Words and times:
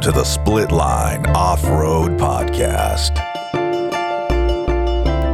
to 0.00 0.10
the 0.10 0.24
Split 0.24 0.72
Line 0.72 1.26
Off 1.36 1.62
Road 1.64 2.12
Podcast. 2.12 3.18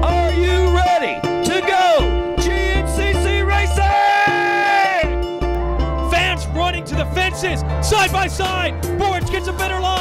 Are 0.03 0.33
you 0.33 0.75
ready 0.75 1.21
to 1.45 1.61
go 1.61 2.35
GNCC 2.37 3.47
racing? 3.47 3.81
Fans 6.11 6.47
running 6.49 6.85
to 6.85 6.97
the 6.97 7.05
fences, 7.15 7.61
side 7.89 8.11
by 8.11 8.27
side. 8.27 8.81
Boards 8.99 9.31
gets 9.31 9.47
a 9.47 9.53
better 9.53 9.79
line. 9.79 9.96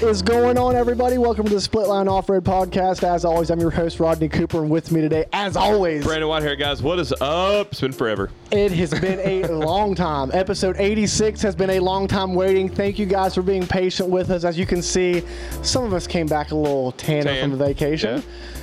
What 0.00 0.08
is 0.12 0.22
going 0.22 0.56
on, 0.56 0.76
everybody? 0.76 1.18
Welcome 1.18 1.44
to 1.46 1.52
the 1.52 1.60
Split 1.60 1.86
Line 1.86 2.08
Off 2.08 2.30
Road 2.30 2.42
Podcast. 2.42 3.02
As 3.02 3.26
always, 3.26 3.50
I'm 3.50 3.60
your 3.60 3.70
host, 3.70 4.00
Rodney 4.00 4.30
Cooper, 4.30 4.62
and 4.62 4.70
with 4.70 4.90
me 4.90 5.02
today, 5.02 5.26
as 5.34 5.56
always, 5.56 6.04
Brandon 6.04 6.26
White 6.26 6.42
here, 6.42 6.56
guys, 6.56 6.82
what 6.82 6.98
is 6.98 7.12
up? 7.20 7.72
It's 7.72 7.82
been 7.82 7.92
forever. 7.92 8.30
it 8.50 8.72
has 8.72 8.98
been 8.98 9.20
a 9.20 9.46
long 9.52 9.94
time. 9.94 10.30
Episode 10.32 10.76
86 10.78 11.42
has 11.42 11.54
been 11.54 11.68
a 11.70 11.80
long 11.80 12.08
time 12.08 12.34
waiting. 12.34 12.66
Thank 12.66 12.98
you 12.98 13.04
guys 13.04 13.34
for 13.34 13.42
being 13.42 13.66
patient 13.66 14.08
with 14.08 14.30
us. 14.30 14.44
As 14.44 14.58
you 14.58 14.64
can 14.64 14.80
see, 14.80 15.22
some 15.62 15.84
of 15.84 15.92
us 15.92 16.06
came 16.06 16.26
back 16.26 16.50
a 16.52 16.56
little 16.56 16.92
tanner 16.92 17.24
Tan. 17.34 17.50
from 17.50 17.58
the 17.58 17.64
vacation. 17.64 18.16
Yeah. 18.16 18.22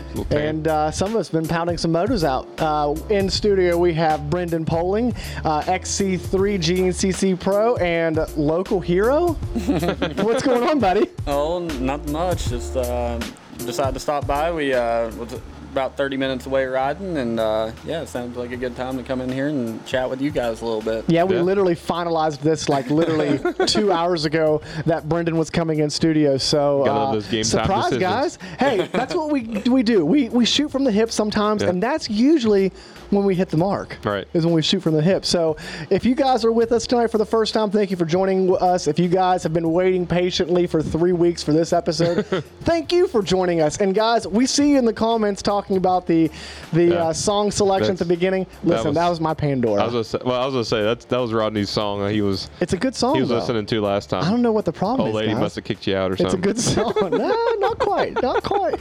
Little 0.10 0.26
tan. 0.26 0.38
And 0.42 0.68
uh, 0.68 0.92
some 0.92 1.12
of 1.12 1.18
us 1.18 1.30
been 1.30 1.48
pounding 1.48 1.78
some 1.78 1.92
motors 1.92 2.24
out. 2.24 2.48
Uh, 2.60 2.96
in 3.10 3.30
studio, 3.30 3.78
we 3.78 3.94
have 3.94 4.22
Brenden 4.22 4.66
Poling, 4.66 5.14
uh, 5.44 5.62
XC3 5.64 6.58
GNCC 6.58 7.40
Pro, 7.40 7.76
and 7.78 8.18
local 8.38 8.80
hero. 8.80 9.34
What's 9.34 10.44
going 10.44 10.64
on, 10.64 10.80
buddy? 10.80 11.10
Oh, 11.26 11.60
not 11.60 12.08
much. 12.10 12.48
Just 12.48 12.76
uh, 12.78 13.20
decided 13.60 13.94
to 13.94 14.00
stop 14.00 14.26
by. 14.28 14.52
We 14.52 14.74
uh, 14.74 15.12
was 15.16 15.40
about 15.78 15.95
30 15.95 16.17
minutes 16.17 16.47
away 16.47 16.66
riding, 16.66 17.17
and 17.17 17.39
uh, 17.39 17.72
yeah, 17.86 18.02
it 18.02 18.08
sounds 18.09 18.36
like 18.36 18.52
a 18.52 18.58
good 18.58 18.75
time 18.75 18.97
to 18.97 19.03
come 19.03 19.22
in 19.22 19.31
here 19.31 19.47
and 19.50 19.86
chat 19.86 20.09
with 20.09 20.20
you 20.20 20.31
guys 20.31 20.61
a 20.61 20.66
little 20.66 20.81
bit. 20.81 21.06
Yeah, 21.08 21.23
we 21.23 21.36
Yeah. 21.36 21.44
literally 21.44 21.75
finalized 21.75 22.39
this 22.39 22.67
like 22.67 22.89
literally 22.89 23.39
two 23.67 23.92
hours 23.92 24.25
ago 24.25 24.59
that 24.88 25.03
Brenden 25.08 25.33
was 25.33 25.52
coming 25.52 25.78
in 25.80 25.92
studio. 25.92 26.38
So 26.38 26.83
Gotta 26.83 27.00
love 27.00 27.09
uh, 27.09 27.11
those 27.14 27.28
game 27.28 27.44
surprise, 27.44 27.92
decisions. 27.92 28.02
guys! 28.02 28.38
Hey, 28.58 28.89
that's 28.92 29.14
what 29.14 29.31
we 29.31 29.44
we 29.70 29.83
do. 29.83 30.03
We 30.03 30.30
we 30.30 30.45
shoot 30.45 30.72
from 30.72 30.83
the 30.83 30.92
hip 30.92 31.11
sometimes, 31.11 31.61
Yeah. 31.61 31.70
and 31.70 31.83
that's 31.83 32.09
usually 32.09 32.72
when 33.10 33.26
we 33.26 33.36
hit 33.36 33.50
the 33.50 33.58
mark. 33.58 33.98
Right. 34.04 34.28
is 34.34 34.46
when 34.46 34.54
we 34.54 34.62
shoot 34.62 34.82
from 34.82 34.94
the 34.94 35.02
hip. 35.02 35.26
So 35.26 35.58
if 35.90 36.06
you 36.06 36.16
guys 36.16 36.44
are 36.46 36.52
with 36.52 36.72
us 36.72 36.86
tonight 36.88 37.08
for 37.08 37.18
the 37.18 37.26
first 37.26 37.54
time, 37.54 37.70
thank 37.72 37.92
you 37.92 37.98
for 37.98 38.06
joining 38.06 38.56
us. 38.58 38.88
If 38.88 39.00
you 39.00 39.08
guys 39.08 39.44
have 39.44 39.54
been 39.54 39.72
waiting 39.72 40.06
patiently 40.08 40.68
for 40.68 40.82
three 40.82 41.14
weeks 41.14 41.44
for 41.44 41.54
this 41.54 41.74
episode, 41.74 42.26
thank 42.62 42.92
you 42.92 43.08
for 43.08 43.22
joining 43.22 43.62
us. 43.62 43.78
And 43.78 43.94
guys, 43.96 44.28
we 44.28 44.46
see 44.46 44.72
you 44.72 44.78
in 44.78 44.86
the 44.86 44.94
comments 44.94 45.42
talking 45.42 45.78
about 45.78 46.06
the 46.08 46.30
the 46.73 46.86
Yeah. 46.86 47.08
uh, 47.08 47.14
song 47.14 47.52
selection 47.52 47.92
at 47.94 47.98
the 48.00 48.06
beginning. 48.06 48.46
Listen, 48.64 48.94
that 48.94 49.04
was, 49.10 49.20
was- 49.20 49.22
my 49.22 49.34
Pandora. 49.34 49.82
I 49.82 49.86
was 49.86 49.94
gonna 49.94 50.04
say, 50.04 50.20
well, 50.26 50.42
I 50.42 50.46
was 50.46 50.54
gonna 50.54 50.66
say 50.66 50.84
that's 50.84 51.06
that 51.06 51.17
was 51.20 51.34
Rodney's 51.34 51.70
song 51.70 52.08
he 52.10 52.22
was 52.22 52.50
It's 52.62 52.73
a 52.73 52.78
good 52.78 52.96
song. 52.96 53.16
he 53.16 53.22
was 53.22 53.30
though. 53.30 53.36
listening 53.40 53.66
to 53.67 53.82
last 53.82 54.10
time. 54.10 54.23
I 54.23 54.30
don't 54.30 54.42
know 54.42 54.52
what 54.52 54.66
the 54.66 54.73
problem 54.73 55.02
Old 55.08 55.10
is. 55.10 55.16
lady 55.16 55.32
guys. 55.34 55.40
must 55.42 55.56
have 55.56 55.64
kicked 55.64 55.88
you 55.88 55.96
out 55.96 56.12
or 56.12 56.14
It's 56.14 56.23
a 56.23 56.30
something. 56.30 56.42
good 56.42 56.60
song. 56.60 56.94
no, 57.12 57.56
not 57.60 57.80
quite. 57.80 58.22
Not 58.22 58.44
quite. 58.44 58.78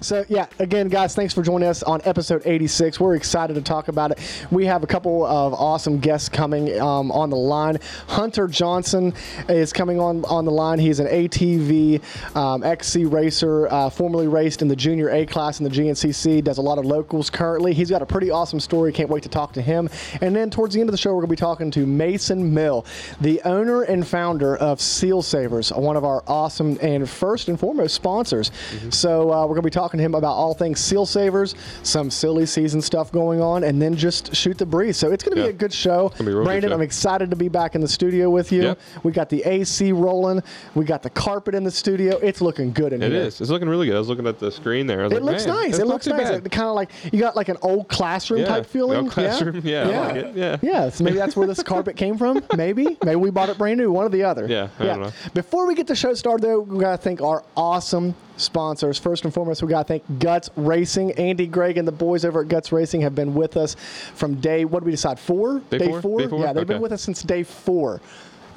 so, 0.04 0.24
yeah, 0.28 0.46
again, 0.58 0.88
guys, 0.88 1.14
thanks 1.14 1.32
for 1.34 1.42
joining 1.42 1.68
us 1.68 1.82
on 1.82 2.00
episode 2.04 2.42
86. 2.44 2.98
We're 3.00 3.14
excited 3.18 3.54
to 3.54 3.60
talk 3.60 3.88
about 3.88 4.12
it. 4.12 4.18
We 4.50 4.64
have 4.66 4.82
a 4.82 4.86
couple 4.86 5.26
of 5.26 5.52
awesome 5.52 5.98
guests 5.98 6.28
coming 6.28 6.80
um, 6.80 7.12
on 7.12 7.28
the 7.28 7.36
line. 7.36 7.78
Hunter 8.06 8.46
Johnson 8.48 9.12
is 9.48 9.72
coming 9.72 10.00
on, 10.00 10.24
on 10.24 10.44
the 10.44 10.50
line. 10.50 10.78
He's 10.78 11.00
an 11.00 11.08
ATV 11.08 12.00
um, 12.36 12.62
XC 12.62 13.04
racer, 13.04 13.68
uh, 13.68 13.90
formerly 13.90 14.28
raced 14.28 14.62
in 14.62 14.68
the 14.68 14.76
junior 14.76 15.10
A 15.10 15.26
class 15.26 15.60
in 15.60 15.64
the 15.64 15.70
GNCC, 15.70 16.42
does 16.42 16.58
a 16.58 16.62
lot 16.62 16.78
of 16.78 16.86
locals 16.86 17.28
currently. 17.28 17.74
He's 17.74 17.90
got 17.90 18.00
a 18.00 18.06
pretty 18.06 18.30
awesome 18.30 18.60
story. 18.60 18.92
Can't 18.92 19.10
wait 19.10 19.24
to 19.24 19.28
talk 19.28 19.52
to 19.54 19.62
him. 19.62 19.90
And 20.20 20.34
then 20.34 20.48
towards 20.48 20.74
the 20.74 20.80
end 20.80 20.88
of 20.88 20.92
the 20.92 20.98
show, 20.98 21.10
we're 21.10 21.22
going 21.22 21.28
to 21.28 21.32
be 21.32 21.36
talking 21.36 21.70
to 21.72 21.86
Mason 21.86 22.54
Mill, 22.54 22.86
the 23.20 23.42
owner 23.44 23.82
and 23.82 24.06
founder 24.06 24.56
of 24.56 24.80
Seal 24.80 25.22
Savers, 25.22 25.72
one 25.72 25.96
of 25.96 26.04
our 26.04 26.22
awesome 26.26 26.78
and 26.80 27.08
first 27.08 27.48
and 27.48 27.58
foremost 27.58 27.94
sponsors. 27.94 28.52
So 28.90 29.32
uh, 29.32 29.42
we're 29.42 29.54
going 29.54 29.62
to 29.62 29.62
be 29.62 29.70
talking 29.70 29.98
to 29.98 30.04
him 30.04 30.14
about 30.14 30.34
all 30.34 30.54
things 30.54 30.80
Seal 30.80 31.04
Savers, 31.04 31.54
some 31.82 32.10
silly 32.10 32.46
season 32.46 32.80
stuff 32.80 33.07
going 33.12 33.40
on, 33.40 33.64
and 33.64 33.80
then 33.80 33.94
just 33.96 34.34
shoot 34.34 34.58
the 34.58 34.66
breeze. 34.66 34.96
So 34.96 35.10
it's 35.10 35.24
going 35.24 35.34
to 35.36 35.40
Yeah. 35.42 35.46
be 35.48 35.50
a 35.50 35.58
good 35.58 35.72
show. 35.72 36.08
gonna 36.10 36.24
be 36.24 36.24
a 36.24 36.34
real 36.34 36.38
good 36.38 36.44
Brandon, 36.44 36.70
show. 36.70 36.74
I'm 36.74 36.82
excited 36.82 37.30
to 37.30 37.36
be 37.36 37.48
back 37.48 37.74
in 37.74 37.80
the 37.80 37.88
studio 37.88 38.30
with 38.30 38.52
you. 38.52 38.62
Yep. 38.62 38.78
We 39.02 39.12
got 39.12 39.28
the 39.28 39.42
AC 39.44 39.92
rolling. 39.92 40.42
We 40.74 40.84
got 40.84 41.02
the 41.02 41.10
carpet 41.10 41.54
in 41.54 41.64
the 41.64 41.70
studio. 41.70 42.16
It's 42.18 42.40
looking 42.40 42.72
good 42.72 42.92
in 42.92 43.02
It 43.02 43.12
here. 43.12 43.22
is. 43.22 43.40
It's 43.40 43.50
looking 43.50 43.68
really 43.68 43.86
good. 43.86 43.96
I 43.96 43.98
was 43.98 44.08
looking 44.08 44.26
at 44.26 44.38
the 44.38 44.50
screen 44.50 44.86
there. 44.86 45.00
I 45.00 45.04
was 45.04 45.12
It 45.12 45.22
like, 45.22 45.32
looks 45.32 45.46
nice. 45.46 45.78
It 45.78 45.86
looks 45.86 46.06
nice. 46.06 46.28
It 46.28 46.50
kind 46.50 46.68
of 46.68 46.74
like 46.74 46.90
you 47.12 47.18
got 47.20 47.36
like 47.36 47.48
an 47.48 47.56
old 47.62 47.88
classroom 47.88 48.40
Yeah, 48.40 48.46
type 48.48 48.66
feeling. 48.66 48.98
old 48.98 49.10
classroom. 49.10 49.60
Yeah, 49.64 49.88
I 49.88 50.12
like. 50.22 50.32
Yeah. 50.34 50.56
Yeah. 50.62 50.88
So 50.90 51.04
maybe 51.04 51.16
that's 51.16 51.36
where 51.36 51.46
this 51.46 51.62
carpet 51.62 51.96
came 51.96 52.16
from. 52.18 52.42
Maybe. 52.56 52.96
Maybe 53.04 53.16
we 53.16 53.30
bought 53.30 53.48
it 53.48 53.58
brand 53.58 53.78
new. 53.78 53.90
One 53.92 54.06
or 54.06 54.08
the 54.08 54.24
other. 54.24 54.46
Yeah, 54.46 54.68
I 54.78 54.84
don't 54.86 55.00
know. 55.00 55.12
Before 55.34 55.66
we 55.66 55.74
get 55.74 55.86
the 55.86 55.94
show 55.96 56.14
started, 56.14 56.44
though, 56.46 56.60
we 56.60 56.80
gotta 56.80 56.96
thank 56.98 57.20
our 57.20 57.42
awesome 57.56 58.14
sponsors. 58.38 58.98
First 58.98 59.24
and 59.24 59.34
foremost, 59.34 59.62
we 59.62 59.68
gotta 59.68 59.86
thank 59.86 60.18
Guts 60.18 60.50
Racing. 60.56 61.12
Andy, 61.12 61.46
Greg, 61.46 61.76
and 61.76 61.86
the 61.86 61.92
boys 61.92 62.24
over 62.24 62.40
at 62.40 62.48
Guts 62.48 62.72
Racing 62.72 63.02
have 63.02 63.14
been 63.14 63.34
with 63.34 63.56
us 63.56 63.76
from 64.14 64.36
day. 64.36 64.64
What 64.64 64.80
did 64.80 64.86
we 64.86 64.92
decide? 64.92 65.18
Four. 65.18 65.60
Day 65.70 65.78
four? 66.00 66.20
Day 66.20 66.28
four? 66.28 66.40
Yeah, 66.40 66.52
they've 66.52 66.66
been 66.66 66.80
with 66.80 66.92
us 66.92 67.02
since 67.02 67.22
day 67.22 67.42
four. 67.42 68.00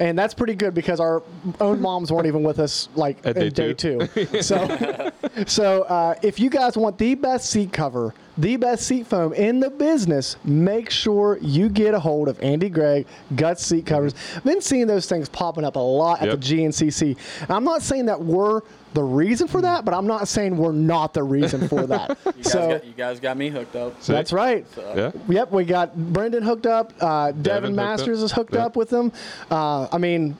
And 0.00 0.18
that's 0.18 0.34
pretty 0.34 0.54
good 0.54 0.74
because 0.74 0.98
our 0.98 1.22
own 1.60 1.80
moms 1.80 2.10
weren't 2.10 2.26
even 2.26 2.42
with 2.42 2.58
us 2.58 2.88
like 2.96 3.18
At 3.24 3.36
in 3.36 3.52
day 3.52 3.72
day 3.72 3.74
two. 3.74 4.42
So, 4.42 5.10
so 5.46 5.82
uh, 5.82 6.14
if 6.22 6.40
you 6.40 6.50
guys 6.50 6.76
want 6.76 6.98
the 6.98 7.14
best 7.14 7.50
seat 7.50 7.72
cover, 7.72 8.14
the 8.42 8.56
best 8.56 8.86
seat 8.86 9.06
foam 9.06 9.32
in 9.34 9.60
the 9.60 9.70
business, 9.70 10.36
make 10.44 10.90
sure 10.90 11.38
you 11.40 11.68
get 11.68 11.94
a 11.94 12.00
hold 12.00 12.28
of 12.28 12.40
Andy 12.42 12.68
Gregg 12.68 13.06
Guts 13.36 13.64
Seat 13.64 13.86
Covers. 13.86 14.14
I've 14.36 14.42
been 14.44 14.60
seeing 14.60 14.86
those 14.88 15.06
things 15.06 15.28
popping 15.28 15.64
up 15.64 15.76
a 15.76 15.78
lot 15.78 16.20
at 16.20 16.28
Yep. 16.28 16.40
the 16.40 16.44
GNCC. 16.46 17.16
And 17.42 17.50
I'm 17.50 17.62
not 17.64 17.82
saying 17.82 18.06
that 18.06 18.20
we're 18.20 18.62
the 18.94 19.02
reason 19.02 19.46
for 19.46 19.62
that, 19.62 19.84
but 19.84 19.94
I'm 19.94 20.06
not 20.08 20.26
saying 20.28 20.56
we're 20.56 20.72
not 20.72 21.14
the 21.14 21.22
reason 21.22 21.68
for 21.68 21.86
that. 21.86 22.18
You 22.36 22.42
so 22.44 22.68
got, 22.70 22.84
you 22.84 22.92
guys 22.92 23.20
got 23.20 23.36
me 23.36 23.48
hooked 23.48 23.76
up. 23.76 24.02
See? 24.02 24.12
that's 24.12 24.32
right. 24.32 24.66
Yeah. 24.76 25.12
Yep, 25.28 25.52
we 25.52 25.64
got 25.64 25.96
Brenden 25.96 26.42
hooked 26.42 26.66
up. 26.66 26.92
Uh, 27.00 27.30
Devin, 27.30 27.42
Devin 27.42 27.76
Masters 27.76 28.18
up. 28.20 28.24
is 28.26 28.32
hooked 28.32 28.54
Yeah. 28.54 28.66
up 28.66 28.76
with 28.76 28.90
them. 28.90 29.12
Uh, 29.50 29.86
I 29.92 29.98
mean, 29.98 30.36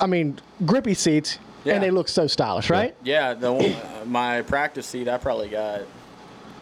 I 0.00 0.06
mean, 0.06 0.38
grippy 0.64 0.94
seats, 0.94 1.38
Yeah. 1.64 1.74
and 1.74 1.82
they 1.82 1.90
look 1.90 2.08
so 2.08 2.26
stylish, 2.26 2.70
right? 2.70 2.94
Yeah, 3.04 3.34
the 3.34 3.52
one, 3.52 3.66
uh, 3.66 4.04
my 4.06 4.42
practice 4.42 4.86
seat, 4.86 5.08
I 5.08 5.18
probably 5.18 5.48
got 5.48 5.82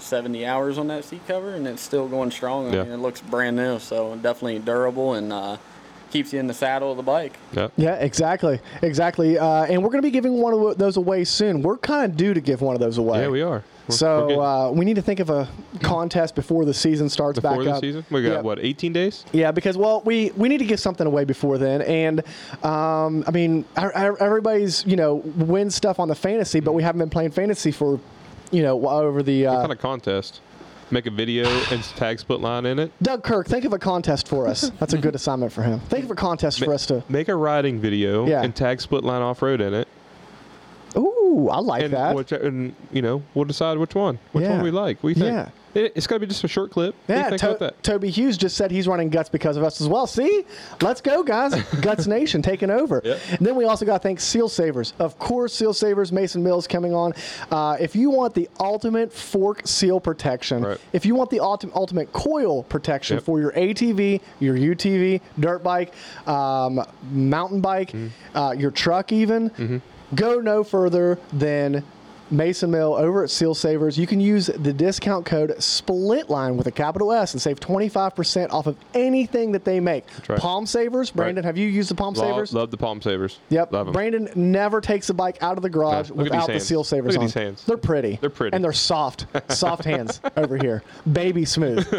70 0.06 0.46
hours 0.46 0.78
on 0.78 0.86
that 0.88 1.04
seat 1.04 1.20
cover, 1.26 1.54
and 1.54 1.66
it's 1.66 1.82
still 1.82 2.08
going 2.08 2.30
strong. 2.30 2.68
I 2.68 2.82
mean, 2.84 2.92
it 2.92 2.96
looks 2.98 3.20
brand 3.20 3.56
new, 3.56 3.78
so 3.78 4.16
definitely 4.16 4.58
durable 4.60 5.14
and 5.14 5.32
uh, 5.32 5.56
keeps 6.10 6.32
you 6.32 6.38
in 6.40 6.46
the 6.46 6.54
saddle 6.54 6.90
of 6.92 6.96
the 6.96 7.02
bike. 7.02 7.36
Yeah. 7.52 7.68
Yeah, 7.76 7.94
exactly, 7.96 8.60
exactly. 8.82 9.38
Uh, 9.38 9.64
and 9.64 9.82
we're 9.82 9.90
going 9.90 10.02
to 10.02 10.06
be 10.06 10.12
giving 10.12 10.34
one 10.40 10.54
of 10.54 10.78
those 10.78 10.96
away 10.96 11.24
soon. 11.24 11.60
We're 11.62 11.76
kind 11.78 12.10
of 12.10 12.16
due 12.16 12.32
to 12.34 12.40
give 12.40 12.60
one 12.62 12.74
of 12.74 12.80
those 12.80 12.98
away. 12.98 13.22
Yeah, 13.22 13.28
we 13.28 13.42
are. 13.42 13.48
We're- 13.50 13.62
we're 13.88 13.94
So 13.94 14.40
uh, 14.40 14.70
we 14.72 14.84
need 14.84 14.96
to 14.96 15.02
think 15.02 15.20
of 15.20 15.30
a 15.30 15.48
contest 15.80 16.34
before 16.34 16.64
the 16.64 16.74
season 16.74 17.08
starts 17.08 17.38
before 17.38 17.58
back 17.58 17.64
the 17.66 17.70
up. 17.74 17.80
season, 17.80 18.04
we 18.10 18.20
got 18.22 18.28
Yeah. 18.32 18.40
what 18.40 18.58
18 18.58 18.92
days. 18.92 19.24
Yeah, 19.32 19.52
because 19.52 19.76
well, 19.76 20.02
we 20.04 20.32
we 20.36 20.48
need 20.48 20.58
to 20.58 20.64
give 20.64 20.80
something 20.80 21.06
away 21.06 21.22
before 21.24 21.56
then, 21.56 21.82
and 21.82 22.20
um, 22.64 23.22
I 23.28 23.30
mean, 23.32 23.64
our- 23.76 23.94
our- 23.94 24.18
everybody's 24.20 24.84
you 24.86 24.96
know 24.96 25.14
wins 25.36 25.76
stuff 25.76 26.00
on 26.00 26.08
the 26.08 26.16
fantasy, 26.16 26.58
but 26.58 26.72
we 26.72 26.82
haven't 26.82 26.98
been 26.98 27.10
playing 27.10 27.30
fantasy 27.30 27.70
for 27.70 28.00
you 28.50 28.62
know 28.62 28.86
over 28.88 29.22
the. 29.22 29.46
Uh, 29.46 29.52
What 29.54 29.60
kind 29.60 29.72
of 29.72 29.78
contest? 29.78 30.40
Make 30.92 31.06
a 31.06 31.10
video 31.10 31.48
and 31.72 31.82
tag 31.82 32.20
split 32.20 32.40
line 32.40 32.64
in 32.64 32.78
it. 32.78 32.92
Doug 33.02 33.24
Kirk, 33.24 33.48
think 33.48 33.64
of 33.64 33.72
a 33.72 33.78
contest 33.78 34.28
for 34.28 34.46
us. 34.46 34.70
That's 34.78 34.92
a 34.92 34.98
good 34.98 35.14
assignment 35.20 35.52
for 35.52 35.64
him. 35.64 35.80
Think 35.80 36.04
of 36.04 36.12
a 36.12 36.14
contest 36.14 36.64
for 36.64 36.72
us 36.72 36.86
to. 36.86 37.02
Make 37.08 37.28
a 37.28 37.34
riding 37.34 37.80
video 37.80 38.24
Yeah. 38.26 38.42
and 38.44 38.54
tag 38.54 38.80
split 38.80 39.02
line 39.02 39.20
off 39.20 39.42
road 39.42 39.60
in 39.60 39.74
it. 39.74 39.88
Ooh, 41.26 41.48
I 41.48 41.58
like 41.58 41.82
and 41.84 41.92
that. 41.94 42.14
Which, 42.14 42.32
and 42.32 42.74
you 42.92 43.02
know, 43.02 43.22
we'll 43.34 43.44
decide 43.46 43.78
which 43.78 43.94
one, 43.94 44.18
which 44.32 44.44
Yeah. 44.44 44.52
one 44.52 44.62
we 44.62 44.70
like. 44.70 45.02
We 45.02 45.14
think. 45.14 45.26
Yeah. 45.26 45.48
It, 45.74 45.92
it's 45.94 46.06
got 46.06 46.14
to 46.16 46.20
be 46.20 46.26
just 46.26 46.42
a 46.42 46.48
short 46.48 46.70
clip. 46.70 46.94
What 46.94 47.06
do 47.06 47.12
you 47.12 47.18
Yeah, 47.20 47.36
think 47.36 47.58
To-? 47.58 47.74
Toby 47.82 48.08
Hughes 48.08 48.38
just 48.38 48.56
said 48.56 48.70
he's 48.70 48.88
running 48.88 49.10
Guts 49.10 49.28
because 49.28 49.58
of 49.58 49.62
us 49.62 49.78
as 49.82 49.88
well. 49.88 50.06
See? 50.06 50.44
Let's 50.80 51.02
go, 51.02 51.22
guys. 51.22 51.54
Guts 51.82 52.06
Nation 52.06 52.40
taking 52.40 52.70
over. 52.70 53.02
Yep. 53.04 53.20
And 53.32 53.46
then 53.46 53.56
we 53.56 53.66
also 53.66 53.84
got 53.84 53.98
to 54.00 54.02
thank 54.02 54.18
Seal 54.20 54.48
Savers. 54.48 54.94
Of 54.98 55.18
course, 55.18 55.52
Seal 55.52 55.74
Savers, 55.74 56.12
Mason 56.12 56.42
Mills 56.42 56.66
coming 56.66 56.94
on. 56.94 57.12
Uh, 57.50 57.76
if 57.78 57.94
you 57.94 58.08
want 58.08 58.32
the 58.32 58.48
ultimate 58.58 59.12
fork 59.12 59.66
seal 59.66 60.00
protection, 60.00 60.62
Right. 60.64 60.78
if 60.94 61.04
you 61.04 61.14
want 61.14 61.28
the 61.28 61.40
ultimate, 61.40 61.76
ultimate 61.76 62.10
coil 62.14 62.62
protection 62.62 63.16
Yep. 63.16 63.24
for 63.24 63.38
your 63.38 63.52
ATV, 63.52 64.22
your 64.40 64.56
UTV, 64.56 65.20
dirt 65.38 65.62
bike, 65.62 65.92
um, 66.26 66.80
mountain 67.12 67.60
bike, 67.60 67.92
Mm-hmm. 67.92 68.36
uh, 68.38 68.52
your 68.52 68.70
truck, 68.70 69.12
even, 69.12 69.82
go 70.14 70.40
no 70.40 70.64
further 70.64 71.18
than 71.32 71.84
Mason 72.28 72.72
Mill 72.72 72.92
over 72.94 73.22
at 73.22 73.30
Seal 73.30 73.54
Savers. 73.54 73.96
You 73.96 74.08
can 74.08 74.18
use 74.20 74.46
the 74.48 74.72
discount 74.72 75.24
code 75.24 75.54
SPLITLINE 75.60 76.56
with 76.56 76.66
a 76.66 76.72
capital 76.72 77.12
S 77.12 77.34
and 77.34 77.40
save 77.40 77.60
25% 77.60 78.50
off 78.52 78.66
of 78.66 78.76
anything 78.94 79.52
that 79.52 79.64
they 79.64 79.78
make. 79.78 80.04
right. 80.28 80.36
Palm 80.36 80.66
Savers, 80.66 81.08
Brandon, 81.12 81.44
have 81.44 81.56
you 81.56 81.68
used 81.68 81.88
the 81.88 81.94
Palm 81.94 82.14
Love, 82.14 82.26
Savers? 82.26 82.52
love 82.52 82.72
the 82.72 82.76
palm 82.76 83.00
savers. 83.00 83.38
Yep. 83.50 83.72
Love 83.72 83.86
'em. 83.86 83.92
Brandon 83.92 84.28
never 84.34 84.80
takes 84.80 85.06
the 85.06 85.14
bike 85.14 85.40
out 85.40 85.56
of 85.56 85.62
the 85.62 85.70
garage 85.70 86.10
No, 86.10 86.16
look 86.16 86.26
at 86.26 86.32
these 86.32 86.40
without 86.40 86.52
the 86.52 86.58
seal 86.58 86.82
savers 86.82 87.14
Look 87.14 87.16
at 87.16 87.18
on. 87.20 87.26
these 87.26 87.34
hands. 87.34 87.64
They're 87.64 87.76
pretty. 87.76 88.18
They're 88.20 88.28
pretty. 88.28 88.56
And 88.56 88.64
they're 88.64 88.72
soft. 88.72 89.26
Soft 89.52 89.84
hands 89.84 90.20
over 90.36 90.56
here. 90.56 90.82
Baby 91.12 91.44
smooth. 91.44 91.86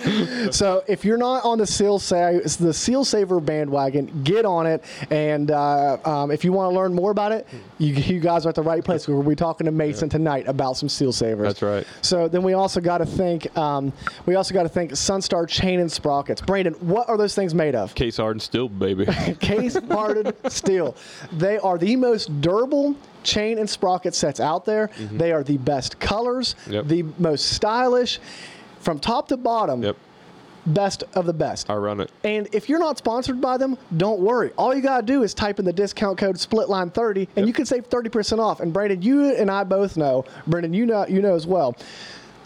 so 0.50 0.82
if 0.88 1.04
you're 1.04 1.16
not 1.18 1.44
on 1.44 1.58
the 1.58 1.66
seal 1.66 1.98
sa- 1.98 2.32
the 2.32 2.72
seal 2.72 3.04
saver 3.04 3.40
bandwagon, 3.40 4.22
get 4.24 4.44
on 4.44 4.66
it. 4.66 4.84
And 5.10 5.50
uh, 5.50 5.98
um, 6.04 6.30
if 6.30 6.44
you 6.44 6.52
want 6.52 6.70
to 6.72 6.74
learn 6.76 6.94
more 6.94 7.10
about 7.10 7.32
it, 7.32 7.46
you, 7.78 7.94
you 7.94 8.20
guys 8.20 8.46
are 8.46 8.50
at 8.50 8.54
the 8.54 8.62
right 8.62 8.84
place. 8.84 9.06
We'll 9.08 9.22
be 9.22 9.34
talking 9.34 9.64
to 9.66 9.70
Mason 9.72 10.08
tonight 10.08 10.46
about 10.48 10.76
some 10.76 10.88
seal 10.88 11.12
savers. 11.12 11.46
That's 11.46 11.62
right. 11.62 11.86
So 12.02 12.28
then 12.28 12.42
we 12.42 12.52
also 12.54 12.80
got 12.80 12.98
to 12.98 13.06
thank 13.06 13.56
Um, 13.56 13.92
we 14.26 14.34
also 14.34 14.54
got 14.54 14.62
to 14.64 14.68
thank 14.68 14.92
Sunstar 14.92 15.48
chain 15.48 15.80
and 15.80 15.90
sprockets. 15.90 16.40
Brandon, 16.40 16.74
what 16.74 17.08
are 17.08 17.16
those 17.16 17.34
things 17.34 17.54
made 17.54 17.74
of? 17.74 17.94
Case 17.94 18.16
hardened 18.16 18.42
steel, 18.42 18.68
baby. 18.68 19.06
case 19.40 19.76
hardened 19.88 20.34
steel. 20.48 20.96
They 21.32 21.58
are 21.58 21.78
the 21.78 21.96
most 21.96 22.40
durable 22.40 22.96
chain 23.22 23.58
and 23.58 23.68
sprocket 23.68 24.14
sets 24.14 24.40
out 24.40 24.64
there. 24.64 24.90
They 25.12 25.32
are 25.32 25.42
the 25.42 25.58
best 25.58 25.98
colors, 26.00 26.54
Mm-hmm. 26.60 26.72
Yep. 26.72 26.86
the 26.86 27.02
most 27.18 27.52
stylish, 27.52 28.18
from 28.80 28.98
top 28.98 29.28
to 29.28 29.36
bottom, 29.36 29.82
yep. 29.82 29.96
best 30.66 31.04
of 31.14 31.26
the 31.26 31.32
best. 31.32 31.70
I 31.70 31.74
run 31.76 32.00
it. 32.00 32.10
And 32.24 32.48
if 32.52 32.68
you're 32.68 32.78
not 32.78 32.98
sponsored 32.98 33.40
by 33.40 33.56
them, 33.56 33.78
don't 33.96 34.20
worry. 34.20 34.50
All 34.56 34.74
you 34.74 34.82
gotta 34.82 35.06
do 35.06 35.22
is 35.22 35.34
type 35.34 35.58
in 35.58 35.64
the 35.64 35.72
discount 35.72 36.18
code 36.18 36.36
SPLITLINE30, 36.36 37.28
and 37.36 37.46
you 37.46 37.52
can 37.52 37.66
save 37.66 37.88
30% 37.88 38.38
off. 38.38 38.60
And 38.60 38.72
Brandon, 38.72 39.00
you 39.02 39.34
and 39.34 39.50
I 39.50 39.64
both 39.64 39.96
know, 39.96 40.24
Brandon, 40.46 40.74
you 40.74 40.86
know, 40.86 41.06
you 41.06 41.22
know 41.22 41.34
as 41.34 41.46
well. 41.46 41.76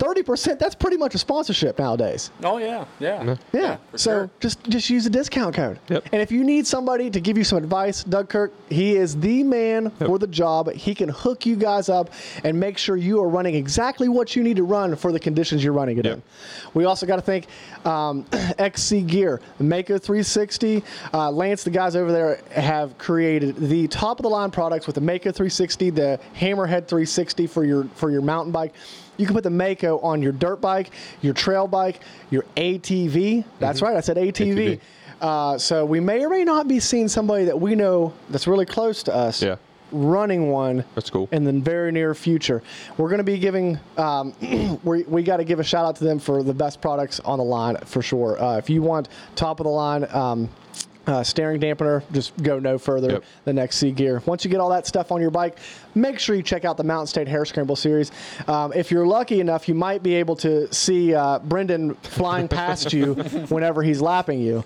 30%, 0.04 0.58
that's 0.58 0.74
pretty 0.74 0.96
much 0.96 1.14
a 1.14 1.18
sponsorship 1.18 1.78
nowadays. 1.78 2.30
Oh 2.42 2.58
yeah, 2.58 2.84
yeah. 2.98 3.36
Yeah. 3.52 3.76
for 3.90 3.98
so 3.98 4.10
sure. 4.10 4.30
just 4.40 4.62
just 4.64 4.90
use 4.90 5.06
a 5.06 5.10
discount 5.10 5.54
code. 5.54 5.78
Yep. 5.88 6.08
And 6.12 6.20
if 6.20 6.30
you 6.30 6.44
need 6.44 6.66
somebody 6.66 7.10
to 7.10 7.20
give 7.20 7.38
you 7.38 7.44
some 7.44 7.58
advice, 7.58 8.04
Doug 8.04 8.28
Kirk, 8.28 8.52
he 8.68 8.96
is 8.96 9.16
the 9.18 9.42
man 9.42 9.90
for 9.90 10.18
the 10.18 10.26
job. 10.26 10.70
He 10.72 10.94
can 10.94 11.08
hook 11.08 11.46
you 11.46 11.56
guys 11.56 11.88
up 11.88 12.10
and 12.42 12.58
make 12.58 12.76
sure 12.78 12.96
you 12.96 13.20
are 13.22 13.28
running 13.28 13.54
exactly 13.54 14.08
what 14.08 14.36
you 14.36 14.42
need 14.42 14.56
to 14.56 14.64
run 14.64 14.96
for 14.96 15.12
the 15.12 15.20
conditions 15.20 15.62
you're 15.64 15.72
running 15.72 15.98
it 15.98 16.04
Yep. 16.04 16.14
in. 16.16 16.22
We 16.74 16.84
also 16.84 17.06
got 17.06 17.16
to 17.16 17.22
thank 17.22 17.46
um, 17.86 18.26
XC 18.58 19.02
Gear, 19.02 19.40
the 19.58 19.64
Mako 19.64 19.98
360. 19.98 20.82
Uh, 21.12 21.30
Lance, 21.30 21.64
the 21.64 21.70
guys 21.70 21.96
over 21.96 22.12
there 22.12 22.40
have 22.50 22.98
created 22.98 23.56
the 23.56 23.88
top 23.88 24.18
of 24.18 24.22
the 24.24 24.28
line 24.30 24.50
products 24.50 24.86
with 24.86 24.94
the 24.94 25.00
Mako 25.00 25.30
360, 25.32 25.90
the 25.90 26.20
Hammerhead 26.36 26.86
360 26.88 27.46
for 27.46 27.64
your 27.64 27.84
for 27.94 28.10
your 28.10 28.22
mountain 28.22 28.52
bike. 28.52 28.74
You 29.16 29.26
can 29.26 29.34
put 29.34 29.44
the 29.44 29.50
Mako 29.50 29.98
on 30.00 30.22
your 30.22 30.32
dirt 30.32 30.60
bike, 30.60 30.90
your 31.22 31.34
trail 31.34 31.66
bike, 31.68 32.00
your 32.30 32.44
ATV. 32.56 33.44
That's 33.58 33.82
right, 33.82 33.96
I 33.96 34.00
said 34.00 34.16
ATV. 34.16 34.54
ATV. 34.56 34.80
Uh, 35.20 35.56
so 35.58 35.84
we 35.86 36.00
may 36.00 36.24
or 36.24 36.28
may 36.28 36.44
not 36.44 36.68
be 36.68 36.80
seeing 36.80 37.08
somebody 37.08 37.44
that 37.44 37.58
we 37.58 37.74
know 37.74 38.12
that's 38.30 38.46
really 38.46 38.66
close 38.66 39.02
to 39.04 39.14
us 39.14 39.40
Yeah. 39.42 39.56
running 39.92 40.50
one 40.50 40.84
That's 40.96 41.08
cool. 41.08 41.28
in 41.32 41.44
the 41.44 41.52
very 41.52 41.92
near 41.92 42.14
future. 42.14 42.62
We're 42.98 43.08
going 43.08 43.18
to 43.18 43.24
be 43.24 43.38
giving, 43.38 43.78
um, 43.96 44.34
we, 44.84 45.04
we 45.04 45.22
got 45.22 45.36
to 45.38 45.44
give 45.44 45.60
a 45.60 45.64
shout 45.64 45.86
out 45.86 45.96
to 45.96 46.04
them 46.04 46.18
for 46.18 46.42
the 46.42 46.52
best 46.52 46.80
products 46.82 47.20
on 47.20 47.38
the 47.38 47.44
line 47.44 47.76
for 47.84 48.02
sure. 48.02 48.42
Uh, 48.42 48.58
if 48.58 48.68
you 48.68 48.82
want 48.82 49.08
top 49.36 49.60
of 49.60 49.64
the 49.64 49.70
line, 49.70 50.04
um, 50.12 50.48
uh, 51.06 51.22
steering 51.22 51.60
dampener, 51.60 52.02
just 52.12 52.36
go 52.42 52.58
no 52.58 52.78
further 52.78 53.10
Yep. 53.12 53.24
than 53.44 53.58
XC 53.58 53.92
Gear. 53.92 54.22
Once 54.26 54.44
you 54.44 54.50
get 54.50 54.60
all 54.60 54.70
that 54.70 54.86
stuff 54.86 55.12
on 55.12 55.20
your 55.20 55.30
bike, 55.30 55.58
make 55.94 56.18
sure 56.18 56.34
you 56.34 56.42
check 56.42 56.64
out 56.64 56.76
the 56.76 56.84
Mountain 56.84 57.06
State 57.08 57.28
Hare 57.28 57.44
Scramble 57.44 57.76
series. 57.76 58.10
Um, 58.48 58.72
if 58.74 58.90
you're 58.90 59.06
lucky 59.06 59.40
enough, 59.40 59.68
you 59.68 59.74
might 59.74 60.02
be 60.02 60.14
able 60.14 60.36
to 60.36 60.72
see 60.72 61.14
uh, 61.14 61.38
Brenden 61.40 61.96
flying 61.98 62.48
past 62.48 62.92
you 62.92 63.14
whenever 63.48 63.82
he's 63.82 64.00
lapping 64.00 64.40
you. 64.40 64.64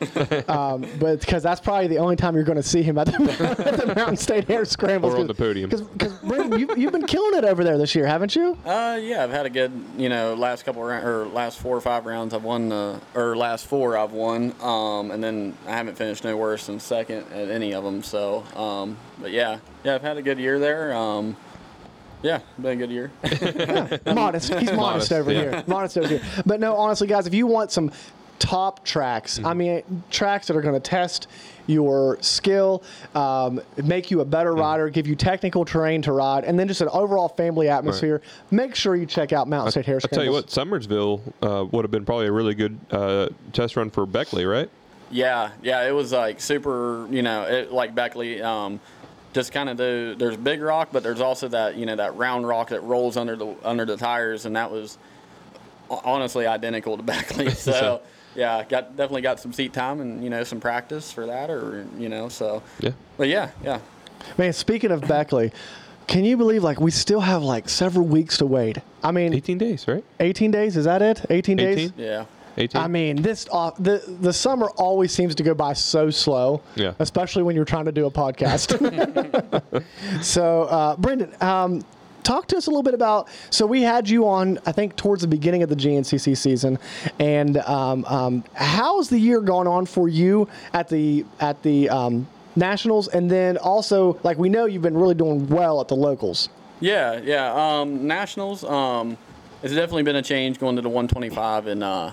Um, 0.48 0.86
but 0.98 1.20
because 1.20 1.42
that's 1.42 1.60
probably 1.60 1.88
the 1.88 1.98
only 1.98 2.16
time 2.16 2.34
you're 2.34 2.44
going 2.44 2.56
to 2.56 2.62
see 2.62 2.82
him 2.82 2.98
at 2.98 3.06
the, 3.06 3.56
at 3.66 3.76
the 3.76 3.94
Mountain 3.94 4.16
State 4.16 4.44
Hare 4.48 4.64
Scramble. 4.64 5.10
Or 5.10 5.18
on 5.18 5.26
the 5.26 5.34
podium. 5.34 5.70
Because 5.70 6.12
Brenden, 6.20 6.58
you, 6.58 6.68
you've 6.76 6.92
been 6.92 7.06
killing 7.06 7.36
it 7.38 7.44
over 7.44 7.64
there 7.64 7.78
this 7.78 7.94
year, 7.94 8.06
haven't 8.06 8.36
you? 8.36 8.56
Uh, 8.64 8.98
yeah, 9.00 9.24
I've 9.24 9.30
had 9.30 9.46
a 9.46 9.50
good, 9.50 9.72
you 9.96 10.08
know, 10.08 10.34
last 10.34 10.64
couple 10.64 10.82
rounds 10.84 11.04
or 11.04 11.26
last 11.26 11.58
four 11.58 11.76
or 11.76 11.80
five 11.80 12.06
rounds 12.06 12.32
I've 12.34 12.44
won, 12.44 12.70
uh, 12.72 13.00
or 13.14 13.36
last 13.36 13.66
four 13.66 13.96
I've 13.96 14.12
won, 14.12 14.54
um, 14.60 15.10
and 15.10 15.22
then 15.22 15.56
I 15.66 15.70
haven't 15.72 15.96
finished 15.96 16.24
no 16.28 16.36
worse 16.36 16.66
than 16.66 16.78
second 16.78 17.24
at 17.32 17.48
any 17.48 17.74
of 17.74 17.84
them. 17.84 18.02
So, 18.02 18.44
um, 18.54 18.96
but 19.20 19.30
yeah, 19.30 19.58
yeah, 19.84 19.94
I've 19.94 20.02
had 20.02 20.16
a 20.16 20.22
good 20.22 20.38
year 20.38 20.58
there. 20.58 20.92
Um, 20.94 21.36
yeah, 22.22 22.40
been 22.58 22.72
a 22.72 22.76
good 22.76 22.90
year. 22.90 23.10
modest. 24.14 24.52
He's 24.54 24.72
modest, 24.72 24.76
Modest, 24.76 25.12
over 25.12 25.32
yeah. 25.32 25.40
here. 25.40 25.64
Modest 25.66 25.98
over 25.98 26.08
here. 26.08 26.22
But 26.44 26.60
no, 26.60 26.74
honestly, 26.76 27.06
guys, 27.06 27.26
if 27.26 27.34
you 27.34 27.46
want 27.46 27.70
some 27.70 27.92
top 28.38 28.84
tracks, 28.84 29.40
I 29.42 29.54
mean, 29.54 29.82
tracks 30.10 30.46
that 30.48 30.56
are 30.56 30.60
going 30.60 30.74
to 30.74 30.80
test 30.80 31.28
your 31.66 32.18
skill, 32.20 32.82
um, 33.14 33.60
make 33.84 34.10
you 34.10 34.20
a 34.20 34.24
better 34.24 34.54
rider, 34.54 34.88
give 34.88 35.06
you 35.06 35.14
technical 35.14 35.64
terrain 35.64 36.02
to 36.02 36.12
ride, 36.12 36.44
and 36.44 36.58
then 36.58 36.66
just 36.66 36.80
an 36.80 36.88
overall 36.88 37.28
family 37.28 37.68
atmosphere, 37.68 38.20
make 38.50 38.74
sure 38.74 38.96
you 38.96 39.06
check 39.06 39.32
out 39.32 39.48
Mountain 39.48 39.72
State 39.72 39.86
Hare 39.86 39.96
I'll 40.02 40.08
tell 40.08 40.24
you 40.24 40.32
what, 40.32 40.46
Summersville 40.46 41.20
uh, 41.42 41.66
would 41.66 41.84
have 41.84 41.90
been 41.90 42.04
probably 42.04 42.26
a 42.26 42.32
really 42.32 42.54
good 42.54 42.78
uh, 42.90 43.28
test 43.52 43.76
run 43.76 43.90
for 43.90 44.06
Beckley, 44.06 44.44
right? 44.44 44.70
Yeah, 45.10 45.50
yeah, 45.62 45.86
it 45.88 45.92
was 45.92 46.12
like 46.12 46.40
super, 46.40 47.06
you 47.10 47.22
know, 47.22 47.42
it, 47.44 47.72
like 47.72 47.94
Beckley, 47.94 48.42
um, 48.42 48.78
just 49.32 49.52
kind 49.52 49.68
of 49.68 49.76
the 49.76 50.14
there's 50.18 50.36
big 50.36 50.60
rock, 50.60 50.88
but 50.92 51.02
there's 51.02 51.20
also 51.20 51.48
that 51.48 51.76
you 51.76 51.86
know 51.86 51.96
that 51.96 52.16
round 52.16 52.46
rock 52.46 52.68
that 52.70 52.82
rolls 52.82 53.16
under 53.16 53.36
the 53.36 53.54
under 53.64 53.84
the 53.84 53.96
tires, 53.96 54.44
and 54.46 54.56
that 54.56 54.70
was 54.70 54.98
honestly 55.90 56.46
identical 56.46 56.96
to 56.96 57.02
Beckley. 57.02 57.50
So 57.54 57.72
So- 57.72 58.02
yeah, 58.34 58.62
got 58.68 58.96
definitely 58.96 59.22
got 59.22 59.40
some 59.40 59.52
seat 59.52 59.72
time 59.72 60.00
and 60.00 60.22
you 60.22 60.30
know 60.30 60.44
some 60.44 60.60
practice 60.60 61.10
for 61.10 61.26
that, 61.26 61.50
or 61.50 61.86
you 61.98 62.08
know, 62.08 62.28
so 62.28 62.62
Yeah. 62.78 62.90
but 63.16 63.28
yeah, 63.28 63.50
yeah. 63.64 63.80
Man, 64.36 64.52
speaking 64.52 64.90
of 64.90 65.00
Beckley, 65.02 65.52
can 66.06 66.24
you 66.24 66.36
believe 66.36 66.62
like 66.62 66.78
we 66.80 66.90
still 66.90 67.20
have 67.20 67.42
like 67.42 67.68
several 67.68 68.06
weeks 68.06 68.38
to 68.38 68.46
wait? 68.46 68.78
I 69.02 69.10
mean, 69.12 69.32
18 69.34 69.58
days, 69.58 69.88
right? 69.88 70.04
18 70.20 70.50
days, 70.50 70.76
is 70.76 70.84
that 70.84 71.00
it? 71.02 71.24
18 71.30 71.56
days? 71.56 71.92
Yeah. 71.96 72.26
18. 72.58 72.80
I 72.80 72.88
mean, 72.88 73.22
this 73.22 73.46
uh, 73.52 73.70
the 73.78 74.02
the 74.20 74.32
summer 74.32 74.68
always 74.76 75.12
seems 75.12 75.34
to 75.36 75.42
go 75.42 75.54
by 75.54 75.72
so 75.72 76.10
slow. 76.10 76.60
Yeah. 76.74 76.94
Especially 76.98 77.42
when 77.42 77.56
you're 77.56 77.64
trying 77.64 77.86
to 77.86 77.92
do 77.92 78.06
a 78.06 78.10
podcast. 78.10 78.68
so, 80.22 80.62
uh, 80.64 80.96
Brenden, 80.96 81.40
um, 81.42 81.84
talk 82.22 82.46
to 82.48 82.56
us 82.56 82.66
a 82.66 82.70
little 82.70 82.82
bit 82.82 82.94
about. 82.94 83.28
So 83.50 83.66
we 83.66 83.82
had 83.82 84.08
you 84.08 84.28
on, 84.28 84.58
I 84.66 84.72
think, 84.72 84.96
towards 84.96 85.22
the 85.22 85.28
beginning 85.28 85.62
of 85.62 85.70
the 85.70 85.76
GNCC 85.76 86.36
season, 86.36 86.78
and 87.18 87.56
um, 87.58 88.04
um, 88.04 88.44
how's 88.54 89.08
the 89.08 89.18
year 89.18 89.40
gone 89.40 89.66
on 89.66 89.86
for 89.86 90.08
you 90.08 90.48
at 90.74 90.88
the 90.88 91.24
at 91.40 91.62
the 91.62 91.88
um, 91.88 92.28
nationals, 92.56 93.08
and 93.08 93.30
then 93.30 93.56
also 93.56 94.18
like 94.22 94.38
we 94.38 94.48
know 94.48 94.66
you've 94.66 94.82
been 94.82 94.96
really 94.96 95.14
doing 95.14 95.46
well 95.48 95.80
at 95.80 95.88
the 95.88 95.96
locals. 95.96 96.48
Yeah, 96.80 97.20
yeah. 97.22 97.52
Um, 97.54 98.06
nationals, 98.06 98.62
um, 98.62 99.18
it's 99.62 99.74
definitely 99.74 100.04
been 100.04 100.16
a 100.16 100.22
change 100.22 100.60
going 100.60 100.76
to 100.76 100.82
the 100.82 100.88
125, 100.88 101.66
and 101.66 101.82
uh, 101.82 102.12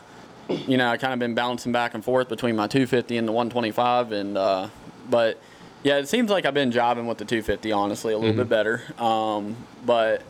you 0.50 0.78
know 0.78 0.90
I 0.90 0.98
kind 0.98 1.14
of 1.14 1.20
been 1.20 1.36
bouncing 1.36 1.72
back 1.72 1.94
and 1.94 2.04
forth 2.04 2.30
between 2.30 2.56
my 2.56 2.68
250 2.68 3.18
and 3.18 3.28
the 3.28 3.32
125, 3.32 4.12
and 4.12 4.38
uh, 4.38 4.70
but 5.10 5.40
yeah, 5.84 5.98
it 5.98 6.08
seems 6.08 6.30
like 6.30 6.46
I've 6.46 6.54
been 6.54 6.72
jobbing 6.72 7.08
with 7.08 7.18
the 7.18 7.26
250 7.26 7.72
honestly 7.72 8.14
a 8.14 8.18
little 8.18 8.36
bit 8.36 8.50
better. 8.50 8.82
Um, 8.98 9.56
but 9.86 10.24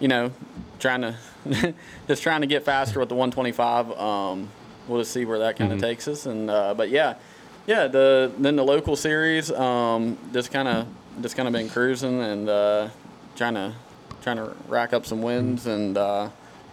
you 0.00 0.08
know, 0.08 0.32
trying 0.78 1.02
to 1.02 1.16
just 2.08 2.22
trying 2.22 2.40
to 2.42 2.46
get 2.46 2.64
faster 2.64 2.98
with 3.00 3.08
the 3.08 3.14
125. 3.14 3.92
Um, 3.92 4.48
we'll 4.88 5.00
just 5.00 5.12
see 5.12 5.24
where 5.24 5.40
that 5.40 5.56
kind 5.56 5.72
of 5.72 5.80
takes 5.80 6.08
us, 6.08 6.26
and 6.26 6.50
uh, 6.50 6.74
but 6.74 6.90
yeah. 6.90 7.16
Yeah, 7.64 7.86
the 7.86 8.32
then 8.38 8.56
the 8.56 8.64
local 8.64 8.96
series, 8.96 9.48
um, 9.52 10.18
just 10.32 10.50
kind 10.50 10.66
of 10.66 10.88
just 11.20 11.36
kind 11.36 11.46
of 11.46 11.52
been 11.52 11.68
cruising 11.68 12.20
and 12.20 12.48
uh, 12.48 12.88
trying 13.36 13.54
to 13.54 13.72
trying 14.20 14.38
to 14.38 14.56
rack 14.66 14.92
up 14.92 15.06
some 15.06 15.22
wins 15.22 15.66
and 15.66 15.94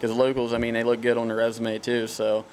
because 0.00 0.16
locals, 0.16 0.54
I 0.54 0.58
mean, 0.58 0.72
they 0.72 0.82
look 0.82 1.02
good 1.02 1.18
on 1.18 1.28
the 1.28 1.34
resume 1.34 1.78
too. 1.78 2.06
So, 2.06 2.46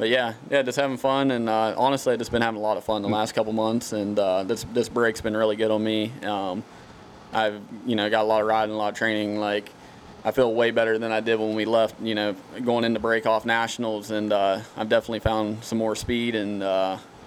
but 0.00 0.08
yeah, 0.08 0.32
yeah, 0.50 0.62
just 0.62 0.78
having 0.78 0.96
fun 0.96 1.30
and 1.30 1.46
uh, 1.46 1.74
honestly, 1.76 2.14
I've 2.14 2.18
just 2.18 2.32
been 2.32 2.40
having 2.40 2.58
a 2.58 2.62
lot 2.62 2.78
of 2.78 2.84
fun 2.84 3.02
the 3.02 3.08
last 3.08 3.34
couple 3.34 3.52
months 3.52 3.92
and 3.92 4.18
uh, 4.18 4.44
this 4.44 4.64
this 4.72 4.88
break's 4.88 5.20
been 5.20 5.36
really 5.36 5.56
good 5.56 5.70
on 5.70 5.84
me. 5.84 6.10
Um, 6.24 6.64
I've 7.34 7.60
you 7.84 7.96
know 7.96 8.08
got 8.08 8.22
a 8.22 8.24
lot 8.24 8.40
of 8.40 8.46
riding, 8.46 8.74
a 8.74 8.78
lot 8.78 8.94
of 8.94 8.98
training. 8.98 9.38
Like 9.38 9.70
I 10.24 10.30
feel 10.30 10.54
way 10.54 10.70
better 10.70 10.98
than 10.98 11.12
I 11.12 11.20
did 11.20 11.38
when 11.38 11.54
we 11.54 11.66
left. 11.66 12.00
You 12.00 12.14
know, 12.14 12.34
going 12.64 12.84
into 12.84 12.98
break 12.98 13.26
off 13.26 13.44
nationals, 13.44 14.10
and 14.10 14.32
uh, 14.32 14.60
I've 14.74 14.88
definitely 14.88 15.20
found 15.20 15.62
some 15.62 15.76
more 15.76 15.94
speed 15.94 16.34
and. 16.34 16.62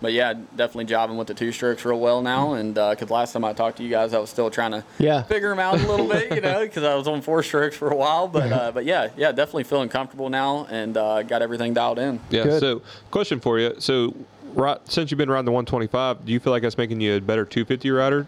Uh, 0.03 0.07
but 0.07 0.13
yeah, 0.13 0.33
definitely 0.33 0.85
jobbing 0.85 1.15
with 1.17 1.27
the 1.27 1.33
two 1.33 1.51
strokes 1.51 1.85
real 1.85 1.99
well 1.99 2.21
now. 2.21 2.53
And 2.53 2.73
because 2.75 3.09
last 3.09 3.31
time 3.33 3.45
I 3.45 3.53
talked 3.53 3.77
to 3.77 3.83
you 3.83 3.89
guys, 3.89 4.13
I 4.13 4.19
was 4.19 4.29
still 4.29 4.49
trying 4.49 4.71
to 4.71 4.83
Yeah. 4.99 5.23
figure 5.23 5.49
them 5.49 5.59
out 5.59 5.79
a 5.79 5.87
little 5.87 6.07
bit, 6.07 6.33
you 6.35 6.41
know, 6.41 6.59
because 6.65 6.83
I 6.83 6.95
was 6.95 7.07
on 7.07 7.21
four 7.21 7.41
strokes 7.43 7.75
for 7.77 7.89
a 7.89 7.95
while. 7.95 8.27
But 8.27 8.51
uh, 8.51 8.71
but 8.71 8.85
yeah, 8.85 9.09
yeah, 9.17 9.31
definitely 9.31 9.63
feeling 9.63 9.89
comfortable 9.89 10.29
now 10.29 10.67
and 10.69 10.97
uh, 10.97 11.23
got 11.23 11.41
everything 11.41 11.73
dialed 11.73 11.99
in. 11.99 12.19
Yeah. 12.29 12.43
Good. 12.43 12.59
So, 12.59 12.81
question 13.11 13.39
for 13.39 13.59
you. 13.59 13.75
So, 13.79 14.13
right, 14.53 14.77
since 14.89 15.09
you've 15.11 15.17
been 15.17 15.29
riding 15.29 15.45
the 15.45 15.51
125, 15.51 16.25
do 16.25 16.31
you 16.33 16.39
feel 16.39 16.51
like 16.51 16.63
that's 16.63 16.77
making 16.77 16.99
you 17.01 17.15
a 17.15 17.21
better 17.21 17.45
250 17.45 17.89
rider? 17.91 18.27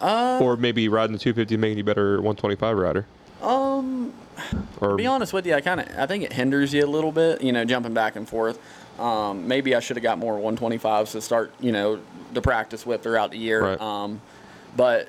Uh, 0.00 0.38
or 0.40 0.56
maybe 0.56 0.88
riding 0.88 1.12
the 1.12 1.18
250 1.18 1.56
making 1.56 1.78
you 1.78 1.82
a 1.82 1.86
better 1.86 2.16
125 2.16 2.76
rider? 2.76 3.06
Um, 3.42 4.12
Or 4.80 4.90
to 4.90 4.96
be 4.96 5.06
honest 5.06 5.32
with 5.32 5.44
you, 5.46 5.54
I 5.54 5.60
kind 5.60 5.80
of 5.80 5.88
I 5.98 6.06
think 6.06 6.22
it 6.22 6.32
hinders 6.34 6.72
you 6.72 6.84
a 6.84 6.86
little 6.86 7.10
bit, 7.12 7.40
you 7.42 7.52
know, 7.52 7.64
jumping 7.64 7.94
back 7.94 8.14
and 8.14 8.28
forth. 8.28 8.60
Um, 8.98 9.46
maybe 9.46 9.74
I 9.74 9.80
should 9.80 9.96
have 9.96 10.02
got 10.02 10.18
more 10.18 10.38
125s 10.38 11.12
to 11.12 11.20
start, 11.20 11.52
you 11.60 11.72
know, 11.72 12.00
to 12.34 12.42
practice 12.42 12.84
with 12.84 13.02
throughout 13.02 13.30
the 13.30 13.38
year. 13.38 13.62
Right. 13.62 13.80
Um, 13.80 14.20
but 14.76 15.08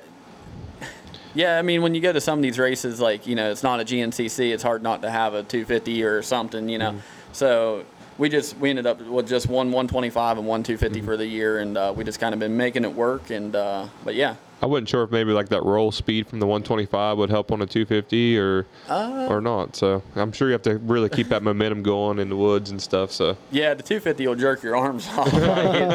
yeah, 1.34 1.58
I 1.58 1.62
mean, 1.62 1.82
when 1.82 1.94
you 1.94 2.00
go 2.00 2.12
to 2.12 2.20
some 2.20 2.38
of 2.38 2.42
these 2.42 2.58
races, 2.58 3.00
like 3.00 3.26
you 3.26 3.34
know, 3.34 3.50
it's 3.50 3.62
not 3.62 3.80
a 3.80 3.84
GNCC. 3.84 4.52
It's 4.52 4.62
hard 4.62 4.82
not 4.82 5.02
to 5.02 5.10
have 5.10 5.34
a 5.34 5.42
250 5.42 6.02
or 6.04 6.22
something, 6.22 6.68
you 6.68 6.78
know. 6.78 7.00
So 7.32 7.84
we 8.18 8.28
just 8.28 8.56
we 8.58 8.70
ended 8.70 8.86
up 8.86 9.00
with 9.00 9.28
just 9.28 9.48
one 9.48 9.68
125 9.68 10.38
and 10.38 10.46
one 10.46 10.62
250 10.62 11.02
for 11.02 11.16
the 11.16 11.26
year, 11.26 11.60
and 11.60 11.76
uh, 11.76 11.92
we 11.96 12.04
just 12.04 12.20
kind 12.20 12.34
of 12.34 12.40
been 12.40 12.56
making 12.56 12.84
it 12.84 12.92
work. 12.92 13.30
And 13.30 13.54
uh, 13.54 13.86
but 14.04 14.14
yeah, 14.14 14.36
I 14.62 14.66
wasn't 14.66 14.88
sure 14.90 15.02
if 15.04 15.10
maybe 15.10 15.32
like 15.32 15.48
that 15.48 15.62
roll 15.64 15.90
speed 15.90 16.26
from 16.26 16.38
the 16.40 16.46
125 16.46 17.16
would 17.16 17.30
help 17.30 17.50
on 17.50 17.62
a 17.62 17.66
250 17.66 18.38
or 18.38 18.66
Uh, 18.88 19.26
or 19.30 19.40
not. 19.40 19.74
So 19.74 20.02
I'm 20.16 20.32
sure 20.32 20.48
you 20.48 20.52
have 20.52 20.62
to 20.62 20.76
really 20.78 21.08
keep 21.08 21.28
that 21.30 21.42
momentum 21.42 21.82
going 21.82 22.18
in 22.18 22.28
the 22.28 22.36
woods 22.36 22.70
and 22.70 22.80
stuff. 22.80 23.10
So 23.10 23.36
Yeah, 23.50 23.72
the 23.74 23.82
250 23.82 24.26
will 24.26 24.34
jerk 24.34 24.62
your 24.62 24.76
arms 24.76 25.08
off 25.16 25.32
when, 25.32 25.42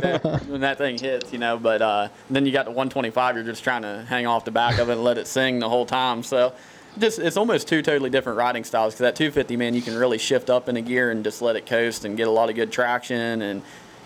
that- 0.01 0.45
when 0.47 0.61
that 0.61 0.77
thing 0.79 0.97
hits, 0.97 1.31
you 1.31 1.37
know. 1.37 1.57
But 1.57 1.81
uh, 1.81 2.07
then 2.29 2.45
you 2.47 2.51
got 2.51 2.65
the 2.65 2.71
125. 2.71 3.35
You're 3.35 3.43
just 3.45 3.63
trying 3.63 3.83
to 3.83 4.03
hang 4.07 4.25
off 4.25 4.45
the 4.45 4.51
back 4.51 4.79
of 4.79 4.89
it 4.89 4.93
and 4.93 5.03
let 5.03 5.17
it 5.19 5.27
sing 5.27 5.59
the 5.59 5.69
whole 5.69 5.85
time. 5.85 6.23
So, 6.23 6.53
just 6.97 7.19
it's 7.19 7.35
almost 7.37 7.67
two 7.67 7.81
totally 7.81 8.09
different 8.09 8.37
riding 8.37 8.63
styles. 8.63 8.93
Because 8.93 9.01
that 9.03 9.15
250, 9.15 9.57
man, 9.57 9.73
you 9.75 9.81
can 9.81 9.95
really 9.95 10.17
shift 10.17 10.49
up 10.49 10.69
in 10.69 10.75
a 10.77 10.81
gear 10.81 11.11
and 11.11 11.23
just 11.23 11.41
let 11.41 11.55
it 11.55 11.65
coast 11.67 12.03
and 12.05 12.15
get 12.17 12.27
a 12.27 12.31
lot 12.31 12.49
of 12.49 12.55
good 12.55 12.71
traction 12.71 13.41
and, 13.41 13.61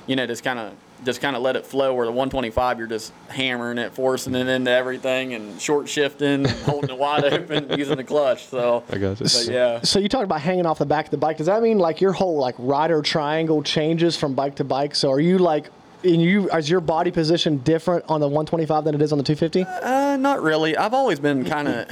you 0.08 0.16
know, 0.16 0.26
just 0.28 0.44
kind 0.44 0.60
of 0.60 0.74
just 1.06 1.22
kind 1.22 1.36
of 1.36 1.42
let 1.42 1.56
it 1.56 1.66
flow. 1.66 1.94
Where 1.94 2.06
the 2.06 2.12
125, 2.12 2.80
you're 2.80 2.88
just 2.88 3.14
hammering 3.28 3.78
it, 3.78 3.94
forcing 3.94 4.36
it 4.36 4.48
into 4.48 4.72
everything, 4.72 5.34
and 5.34 5.60
short 5.62 5.88
shifting, 5.88 6.46
and 6.46 6.50
holding 6.66 6.90
it 6.90 6.98
wide 6.98 7.26
open, 7.26 7.78
using 7.78 7.98
the 7.98 8.04
clutch. 8.04 8.46
So, 8.48 8.84
I 8.90 8.98
guess 8.98 9.22
it's 9.22 9.46
but 9.46 9.54
yeah. 9.54 9.82
So 9.82 10.00
you 10.00 10.10
talked 10.10 10.26
about 10.26 10.42
hanging 10.42 10.66
off 10.66 10.80
the 10.80 10.86
back 10.86 11.06
of 11.06 11.12
the 11.12 11.18
bike. 11.18 11.38
Does 11.38 11.48
that 11.48 11.62
mean 11.62 11.80
like 11.80 12.02
your 12.02 12.14
whole 12.14 12.38
like 12.38 12.56
rider 12.58 13.02
triangle 13.02 13.64
changes 13.64 14.16
from 14.16 14.34
bike 14.34 14.56
to 14.56 14.64
bike? 14.64 14.96
So 14.96 15.12
are 15.12 15.20
you 15.20 15.38
like, 15.38 15.70
in 16.04 16.20
you 16.20 16.50
is 16.52 16.70
your 16.70 16.80
body 16.80 17.12
position 17.12 17.58
different 17.58 18.06
on 18.08 18.22
the 18.22 18.28
125 18.28 18.86
than 18.86 18.96
it 18.96 19.02
is 19.02 19.12
on 19.12 19.18
the 19.18 19.24
250? 19.24 19.64
Uh, 19.64 20.18
not 20.18 20.42
really. 20.42 20.78
I've 20.78 20.94
always 20.94 21.20
been 21.20 21.44
kind 21.46 21.68
of 21.68 21.88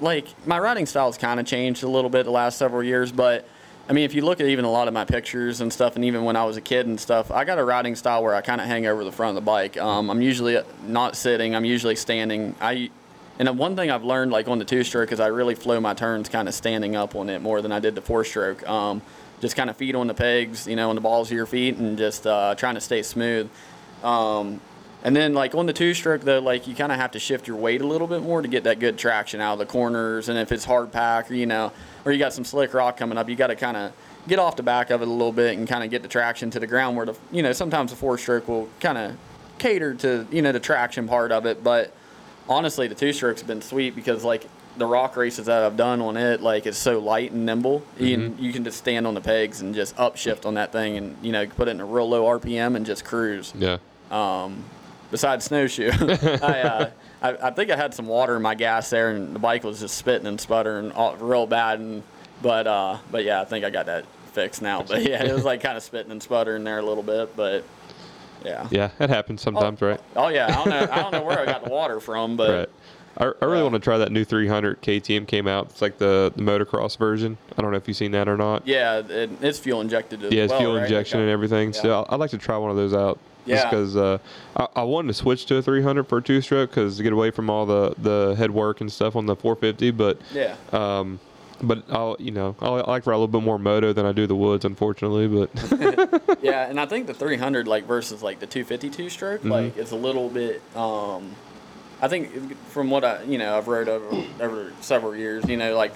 like 0.00 0.26
my 0.46 0.58
riding 0.58 0.86
style's 0.86 1.18
kind 1.18 1.40
of 1.40 1.46
changed 1.46 1.82
a 1.82 1.88
little 1.88 2.10
bit 2.10 2.24
the 2.24 2.30
last 2.30 2.58
several 2.58 2.82
years, 2.82 3.10
but 3.12 3.46
I 3.88 3.94
mean, 3.94 4.04
if 4.04 4.14
you 4.14 4.20
look 4.22 4.40
at 4.40 4.46
even 4.46 4.66
a 4.66 4.70
lot 4.70 4.86
of 4.86 4.92
my 4.92 5.06
pictures 5.06 5.62
and 5.62 5.72
stuff, 5.72 5.96
and 5.96 6.04
even 6.04 6.24
when 6.24 6.36
I 6.36 6.44
was 6.44 6.58
a 6.58 6.60
kid 6.60 6.86
and 6.86 7.00
stuff, 7.00 7.30
I 7.30 7.44
got 7.44 7.58
a 7.58 7.64
riding 7.64 7.96
style 7.96 8.22
where 8.22 8.34
I 8.34 8.42
kind 8.42 8.60
of 8.60 8.66
hang 8.66 8.86
over 8.86 9.02
the 9.02 9.12
front 9.12 9.30
of 9.30 9.42
the 9.42 9.46
bike. 9.46 9.78
Um, 9.78 10.10
I'm 10.10 10.20
usually 10.20 10.58
not 10.86 11.16
sitting. 11.16 11.56
I'm 11.56 11.64
usually 11.64 11.96
standing. 11.96 12.54
I 12.60 12.90
and 13.38 13.56
one 13.56 13.76
thing 13.76 13.90
I've 13.90 14.04
learned, 14.04 14.32
like 14.32 14.48
on 14.48 14.58
the 14.58 14.64
two 14.64 14.84
stroke, 14.84 15.12
is 15.12 15.20
I 15.20 15.28
really 15.28 15.54
flow 15.54 15.80
my 15.80 15.94
turns 15.94 16.28
kind 16.28 16.48
of 16.48 16.54
standing 16.54 16.96
up 16.96 17.14
on 17.14 17.30
it 17.30 17.40
more 17.40 17.62
than 17.62 17.72
I 17.72 17.78
did 17.78 17.94
the 17.94 18.02
four 18.02 18.24
stroke. 18.24 18.68
Um, 18.68 19.00
just 19.40 19.56
kind 19.56 19.70
of 19.70 19.76
feet 19.76 19.94
on 19.94 20.08
the 20.08 20.14
pegs, 20.14 20.66
you 20.66 20.74
know, 20.76 20.90
on 20.90 20.96
the 20.96 21.00
balls 21.00 21.30
of 21.30 21.36
your 21.36 21.46
feet, 21.46 21.76
and 21.76 21.96
just 21.96 22.26
uh, 22.26 22.56
trying 22.56 22.74
to 22.74 22.80
stay 22.80 23.02
smooth. 23.02 23.48
Um, 24.02 24.60
and 25.08 25.16
then 25.16 25.32
like 25.32 25.54
on 25.54 25.64
the 25.64 25.72
two 25.72 25.94
stroke 25.94 26.20
though, 26.20 26.38
like 26.38 26.68
you 26.68 26.74
kind 26.74 26.92
of 26.92 26.98
have 26.98 27.12
to 27.12 27.18
shift 27.18 27.48
your 27.48 27.56
weight 27.56 27.80
a 27.80 27.86
little 27.86 28.06
bit 28.06 28.20
more 28.20 28.42
to 28.42 28.48
get 28.48 28.64
that 28.64 28.78
good 28.78 28.98
traction 28.98 29.40
out 29.40 29.54
of 29.54 29.58
the 29.58 29.64
corners. 29.64 30.28
And 30.28 30.38
if 30.38 30.52
it's 30.52 30.66
hard 30.66 30.92
pack 30.92 31.30
or 31.30 31.34
you 31.34 31.46
know, 31.46 31.72
or 32.04 32.12
you 32.12 32.18
got 32.18 32.34
some 32.34 32.44
slick 32.44 32.74
rock 32.74 32.98
coming 32.98 33.16
up, 33.16 33.26
you 33.26 33.34
got 33.34 33.46
to 33.46 33.56
kind 33.56 33.78
of 33.78 33.92
get 34.28 34.38
off 34.38 34.56
the 34.56 34.62
back 34.62 34.90
of 34.90 35.00
it 35.00 35.08
a 35.08 35.10
little 35.10 35.32
bit 35.32 35.56
and 35.56 35.66
kind 35.66 35.82
of 35.82 35.88
get 35.88 36.02
the 36.02 36.08
traction 36.08 36.50
to 36.50 36.60
the 36.60 36.66
ground. 36.66 36.94
Where 36.94 37.06
the 37.06 37.16
you 37.32 37.42
know 37.42 37.54
sometimes 37.54 37.90
the 37.90 37.96
four 37.96 38.18
stroke 38.18 38.48
will 38.48 38.68
kind 38.80 38.98
of 38.98 39.16
cater 39.56 39.94
to 39.94 40.26
you 40.30 40.42
know 40.42 40.52
the 40.52 40.60
traction 40.60 41.08
part 41.08 41.32
of 41.32 41.46
it. 41.46 41.64
But 41.64 41.90
honestly, 42.46 42.86
the 42.86 42.94
two 42.94 43.14
stroke's 43.14 43.42
been 43.42 43.62
sweet 43.62 43.96
because 43.96 44.24
like 44.24 44.46
the 44.76 44.84
rock 44.84 45.16
races 45.16 45.46
that 45.46 45.62
I've 45.62 45.78
done 45.78 46.02
on 46.02 46.18
it, 46.18 46.42
like 46.42 46.66
it's 46.66 46.76
so 46.76 46.98
light 46.98 47.32
and 47.32 47.46
nimble. 47.46 47.82
You 47.98 48.18
mm-hmm. 48.18 48.34
can, 48.36 48.44
you 48.44 48.52
can 48.52 48.62
just 48.62 48.76
stand 48.76 49.06
on 49.06 49.14
the 49.14 49.22
pegs 49.22 49.62
and 49.62 49.74
just 49.74 49.96
upshift 49.96 50.44
on 50.44 50.52
that 50.56 50.70
thing, 50.70 50.98
and 50.98 51.16
you 51.22 51.32
know 51.32 51.46
put 51.46 51.66
it 51.66 51.70
in 51.70 51.80
a 51.80 51.86
real 51.86 52.10
low 52.10 52.24
RPM 52.38 52.76
and 52.76 52.84
just 52.84 53.06
cruise 53.06 53.54
yeah. 53.56 53.78
Um, 54.10 54.64
besides 55.10 55.44
snowshoe. 55.44 55.90
I, 56.00 56.60
uh, 56.62 56.90
I, 57.22 57.28
I 57.48 57.50
think 57.50 57.70
I 57.70 57.76
had 57.76 57.94
some 57.94 58.06
water 58.06 58.36
in 58.36 58.42
my 58.42 58.54
gas 58.54 58.90
there, 58.90 59.10
and 59.10 59.34
the 59.34 59.38
bike 59.38 59.64
was 59.64 59.80
just 59.80 59.96
spitting 59.96 60.26
and 60.26 60.40
sputtering 60.40 60.92
all, 60.92 61.16
real 61.16 61.46
bad. 61.46 61.80
And 61.80 62.02
but 62.42 62.66
uh, 62.66 62.98
but 63.10 63.24
yeah, 63.24 63.40
I 63.40 63.44
think 63.44 63.64
I 63.64 63.70
got 63.70 63.86
that 63.86 64.04
fixed 64.32 64.62
now. 64.62 64.82
But 64.88 65.02
yeah, 65.02 65.24
it 65.24 65.32
was 65.32 65.44
like 65.44 65.60
kind 65.60 65.76
of 65.76 65.82
spitting 65.82 66.12
and 66.12 66.22
sputtering 66.22 66.64
there 66.64 66.78
a 66.78 66.82
little 66.82 67.02
bit. 67.02 67.34
But 67.36 67.64
yeah. 68.44 68.68
Yeah, 68.70 68.90
it 69.00 69.10
happens 69.10 69.42
sometimes, 69.42 69.80
right? 69.80 70.00
Oh 70.14 70.28
yeah, 70.28 70.46
I 70.46 70.52
don't 70.54 70.68
know. 70.68 70.88
I 70.92 71.02
don't 71.02 71.12
know 71.12 71.22
where 71.24 71.38
I 71.40 71.44
got 71.44 71.64
the 71.64 71.70
water 71.70 71.98
from, 72.00 72.36
but 72.36 72.50
Right. 72.50 72.68
I, 73.16 73.24
I 73.24 73.46
really 73.46 73.56
Yeah. 73.58 73.62
want 73.64 73.74
to 73.74 73.80
try 73.80 73.98
that 73.98 74.12
new 74.12 74.24
300 74.24 74.80
KTM 74.80 75.26
came 75.26 75.48
out. 75.48 75.70
It's 75.70 75.82
like 75.82 75.98
the, 75.98 76.32
the 76.36 76.42
motocross 76.42 76.96
version. 76.96 77.36
I 77.56 77.62
don't 77.62 77.72
know 77.72 77.76
if 77.76 77.88
you've 77.88 77.96
seen 77.96 78.12
that 78.12 78.28
or 78.28 78.36
not. 78.36 78.64
yeah, 78.64 78.98
it, 78.98 79.30
it's 79.40 79.58
fuel 79.58 79.80
injected 79.80 80.22
as 80.22 80.32
Yeah, 80.32 80.44
it's 80.44 80.52
well, 80.52 80.60
fuel 80.60 80.74
right? 80.76 80.84
injection 80.84 81.16
Okay. 81.18 81.24
and 81.24 81.32
everything. 81.32 81.72
Yeah. 81.72 81.80
So 81.82 82.06
I'd 82.08 82.20
like 82.20 82.30
to 82.30 82.38
try 82.38 82.56
one 82.58 82.70
of 82.70 82.76
those 82.76 82.94
out. 82.94 83.18
Just 83.48 83.64
Yeah. 83.64 83.70
because 83.70 83.96
uh, 83.96 84.18
I, 84.56 84.68
I 84.76 84.82
wanted 84.84 85.08
to 85.08 85.14
switch 85.14 85.46
to 85.46 85.56
a 85.56 85.62
300 85.62 86.04
for 86.08 86.18
a 86.18 86.22
two 86.22 86.40
stroke 86.40 86.70
because 86.70 86.96
to 86.98 87.02
get 87.02 87.12
away 87.12 87.30
from 87.30 87.48
all 87.50 87.66
the, 87.66 87.94
the 87.98 88.34
head 88.36 88.50
work 88.50 88.80
and 88.80 88.92
stuff 88.92 89.16
on 89.16 89.26
the 89.26 89.34
450. 89.36 89.90
But 89.92 90.18
Yeah. 90.32 90.54
um, 90.72 91.18
but 91.60 91.82
I'll 91.90 92.14
you 92.20 92.30
know 92.30 92.54
I 92.60 92.66
I 92.68 92.90
like 92.90 93.06
ride 93.06 93.14
a 93.14 93.18
little 93.18 93.26
bit 93.26 93.42
more 93.42 93.58
moto 93.58 93.92
than 93.92 94.06
I 94.06 94.12
do 94.12 94.26
the 94.28 94.36
woods, 94.36 94.64
unfortunately. 94.64 95.26
But 95.26 95.50
Yeah, 96.42 96.68
and 96.68 96.78
I 96.78 96.86
think 96.86 97.06
the 97.08 97.14
300 97.14 97.66
like 97.66 97.84
versus 97.86 98.22
like 98.22 98.38
the 98.38 98.46
252 98.46 99.10
stroke 99.10 99.40
Mm-hmm. 99.40 99.50
like 99.50 99.76
it's 99.76 99.90
a 99.90 99.96
little 99.96 100.28
bit. 100.28 100.62
Um, 100.76 101.34
I 102.00 102.06
think 102.06 102.56
from 102.68 102.90
what 102.90 103.04
I 103.04 103.22
you 103.24 103.38
know 103.38 103.56
I've 103.58 103.66
rode 103.66 103.88
over 103.88 104.24
over 104.40 104.72
several 104.82 105.16
years, 105.16 105.48
you 105.48 105.56
know, 105.56 105.76
like 105.76 105.92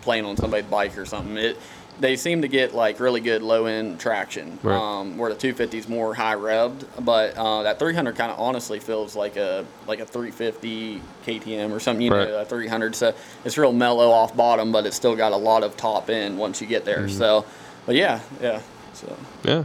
playing 0.00 0.24
on 0.24 0.36
somebody's 0.36 0.70
bike 0.70 0.96
or 0.96 1.04
something. 1.04 1.36
It 1.36 1.58
they 2.00 2.16
seem 2.16 2.42
to 2.42 2.48
get 2.48 2.74
like 2.74 2.98
really 3.00 3.20
good 3.20 3.42
low 3.42 3.66
end 3.66 4.00
traction. 4.00 4.58
Right. 4.62 4.74
Um, 4.76 5.18
where 5.18 5.30
the 5.32 5.38
250 5.38 5.78
is 5.78 5.88
more 5.88 6.14
high 6.14 6.34
revved, 6.34 6.84
but 7.04 7.36
uh, 7.36 7.62
that 7.64 7.78
300 7.78 8.16
kind 8.16 8.32
of 8.32 8.40
honestly 8.40 8.80
feels 8.80 9.14
like 9.14 9.36
a 9.36 9.64
like 9.86 10.00
a 10.00 10.06
350 10.06 11.00
KTM 11.24 11.70
or 11.70 11.78
something. 11.80 12.04
You 12.04 12.12
Right. 12.12 12.28
know, 12.28 12.40
a 12.40 12.44
300. 12.44 12.94
So 12.94 13.14
it's 13.44 13.56
real 13.58 13.72
mellow 13.72 14.10
off 14.10 14.36
bottom, 14.36 14.72
but 14.72 14.86
it's 14.86 14.96
still 14.96 15.14
got 15.16 15.32
a 15.32 15.36
lot 15.36 15.62
of 15.62 15.76
top 15.76 16.10
end 16.10 16.38
once 16.38 16.60
you 16.60 16.66
get 16.66 16.84
there. 16.84 17.00
Mm-hmm. 17.00 17.18
So, 17.18 17.44
but 17.86 17.94
yeah, 17.94 18.20
yeah. 18.40 18.60
So. 18.94 19.16
yeah. 19.44 19.64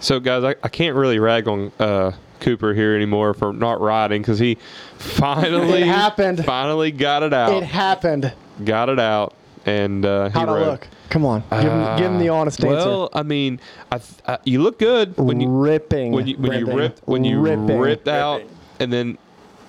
So 0.00 0.20
guys, 0.20 0.44
I, 0.44 0.54
I 0.62 0.68
can't 0.68 0.96
really 0.96 1.18
rag 1.18 1.48
on 1.48 1.70
uh, 1.78 2.12
Cooper 2.40 2.72
here 2.72 2.94
anymore 2.94 3.34
for 3.34 3.52
not 3.52 3.80
riding 3.80 4.22
because 4.22 4.38
he 4.38 4.54
finally 4.98 5.82
It 5.82 5.86
happened. 5.86 6.44
Finally 6.44 6.92
got 6.92 7.22
it 7.22 7.32
out. 7.34 7.52
It 7.62 7.66
happened. 7.66 8.32
got 8.64 8.88
it 8.88 8.98
out, 9.00 9.34
and 9.66 10.04
uh, 10.04 10.26
he 10.28 10.32
How'd 10.32 10.48
I 10.48 10.60
look? 10.66 10.88
Come 11.10 11.24
on, 11.24 11.42
give, 11.50 11.60
him, 11.72 11.96
give 11.98 12.06
him 12.12 12.18
the 12.18 12.28
honest 12.28 12.62
answer. 12.62 12.76
Well, 12.76 13.08
I 13.12 13.22
mean, 13.22 13.60
I, 13.90 14.00
I, 14.26 14.38
you 14.44 14.60
look 14.62 14.78
good 14.78 15.16
when 15.16 15.40
you 15.40 15.48
ripping. 15.48 16.12
when 16.12 16.26
you 16.26 16.36
when 16.36 16.52
you 16.52 16.64
Brendan. 16.66 16.76
ripped 16.76 17.08
when 17.08 17.24
you 17.24 17.40
ripping. 17.40 17.78
ripped 17.78 18.08
out, 18.08 18.38
Ripping. 18.42 18.56
and 18.80 18.92
then 18.92 19.18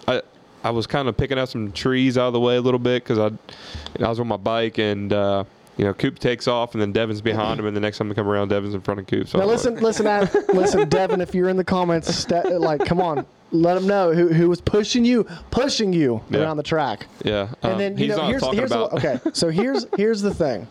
I 0.07 0.21
I 0.63 0.71
was 0.71 0.85
kind 0.87 1.07
of 1.07 1.15
picking 1.15 1.39
out 1.39 1.47
some 1.49 1.71
trees 1.71 2.17
out 2.17 2.27
of 2.27 2.33
the 2.33 2.39
way 2.39 2.57
a 2.57 2.61
little 2.61 2.79
bit 2.79 3.03
because 3.03 3.17
I 3.19 4.03
I 4.03 4.09
was 4.09 4.19
on 4.19 4.27
my 4.27 4.37
bike 4.37 4.77
and 4.77 5.13
uh, 5.13 5.43
you 5.79 5.85
know 5.85 5.93
Coop 5.93 6.19
takes 6.19 6.47
off 6.47 6.73
and 6.73 6.81
then 6.81 6.91
Devin's 6.91 7.21
behind 7.21 7.59
him 7.59 7.65
and 7.65 7.75
the 7.75 7.79
next 7.79 7.97
time 7.97 8.11
I 8.11 8.13
come 8.13 8.27
around 8.27 8.49
Devin's 8.49 8.73
in 8.75 8.81
front 8.81 8.99
of 8.99 9.07
Coop. 9.07 9.27
So 9.29 9.37
Now 9.39 9.45
I'm 9.45 9.49
listen, 9.49 9.73
like, 9.75 9.83
listen, 9.83 10.05
listen, 10.53 10.89
Devin. 10.89 11.21
If 11.21 11.33
you're 11.33 11.49
in 11.49 11.55
the 11.57 11.63
comments, 11.63 12.13
sta 12.13 12.41
like, 12.59 12.83
come 12.85 12.99
on, 13.01 13.25
let 13.51 13.77
him 13.77 13.87
know 13.87 14.13
who, 14.13 14.27
who 14.27 14.49
was 14.49 14.59
pushing 14.61 15.05
you, 15.05 15.23
pushing 15.51 15.93
you 15.93 16.21
Yeah. 16.29 16.41
around 16.41 16.57
the 16.57 16.63
track. 16.63 17.07
yeah, 17.23 17.47
um, 17.63 17.71
And 17.71 17.79
then 17.79 17.91
you 17.97 18.05
he's 18.05 18.09
know, 18.09 18.23
not 18.23 18.27
here's, 18.29 18.41
talking 18.41 18.57
here's 18.59 18.69
the- 18.71 18.95
okay. 18.95 19.19
So 19.33 19.49
here's 19.49 19.85
here's 19.97 20.21
the 20.21 20.33
thing. 20.33 20.67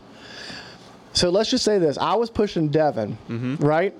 So 1.14 1.30
let's 1.30 1.50
just 1.50 1.64
say 1.64 1.78
this: 1.78 1.96
I 1.98 2.14
was 2.14 2.30
pushing 2.30 2.68
Devin, 2.68 3.16
Mm-hmm. 3.28 3.64
right? 3.64 3.94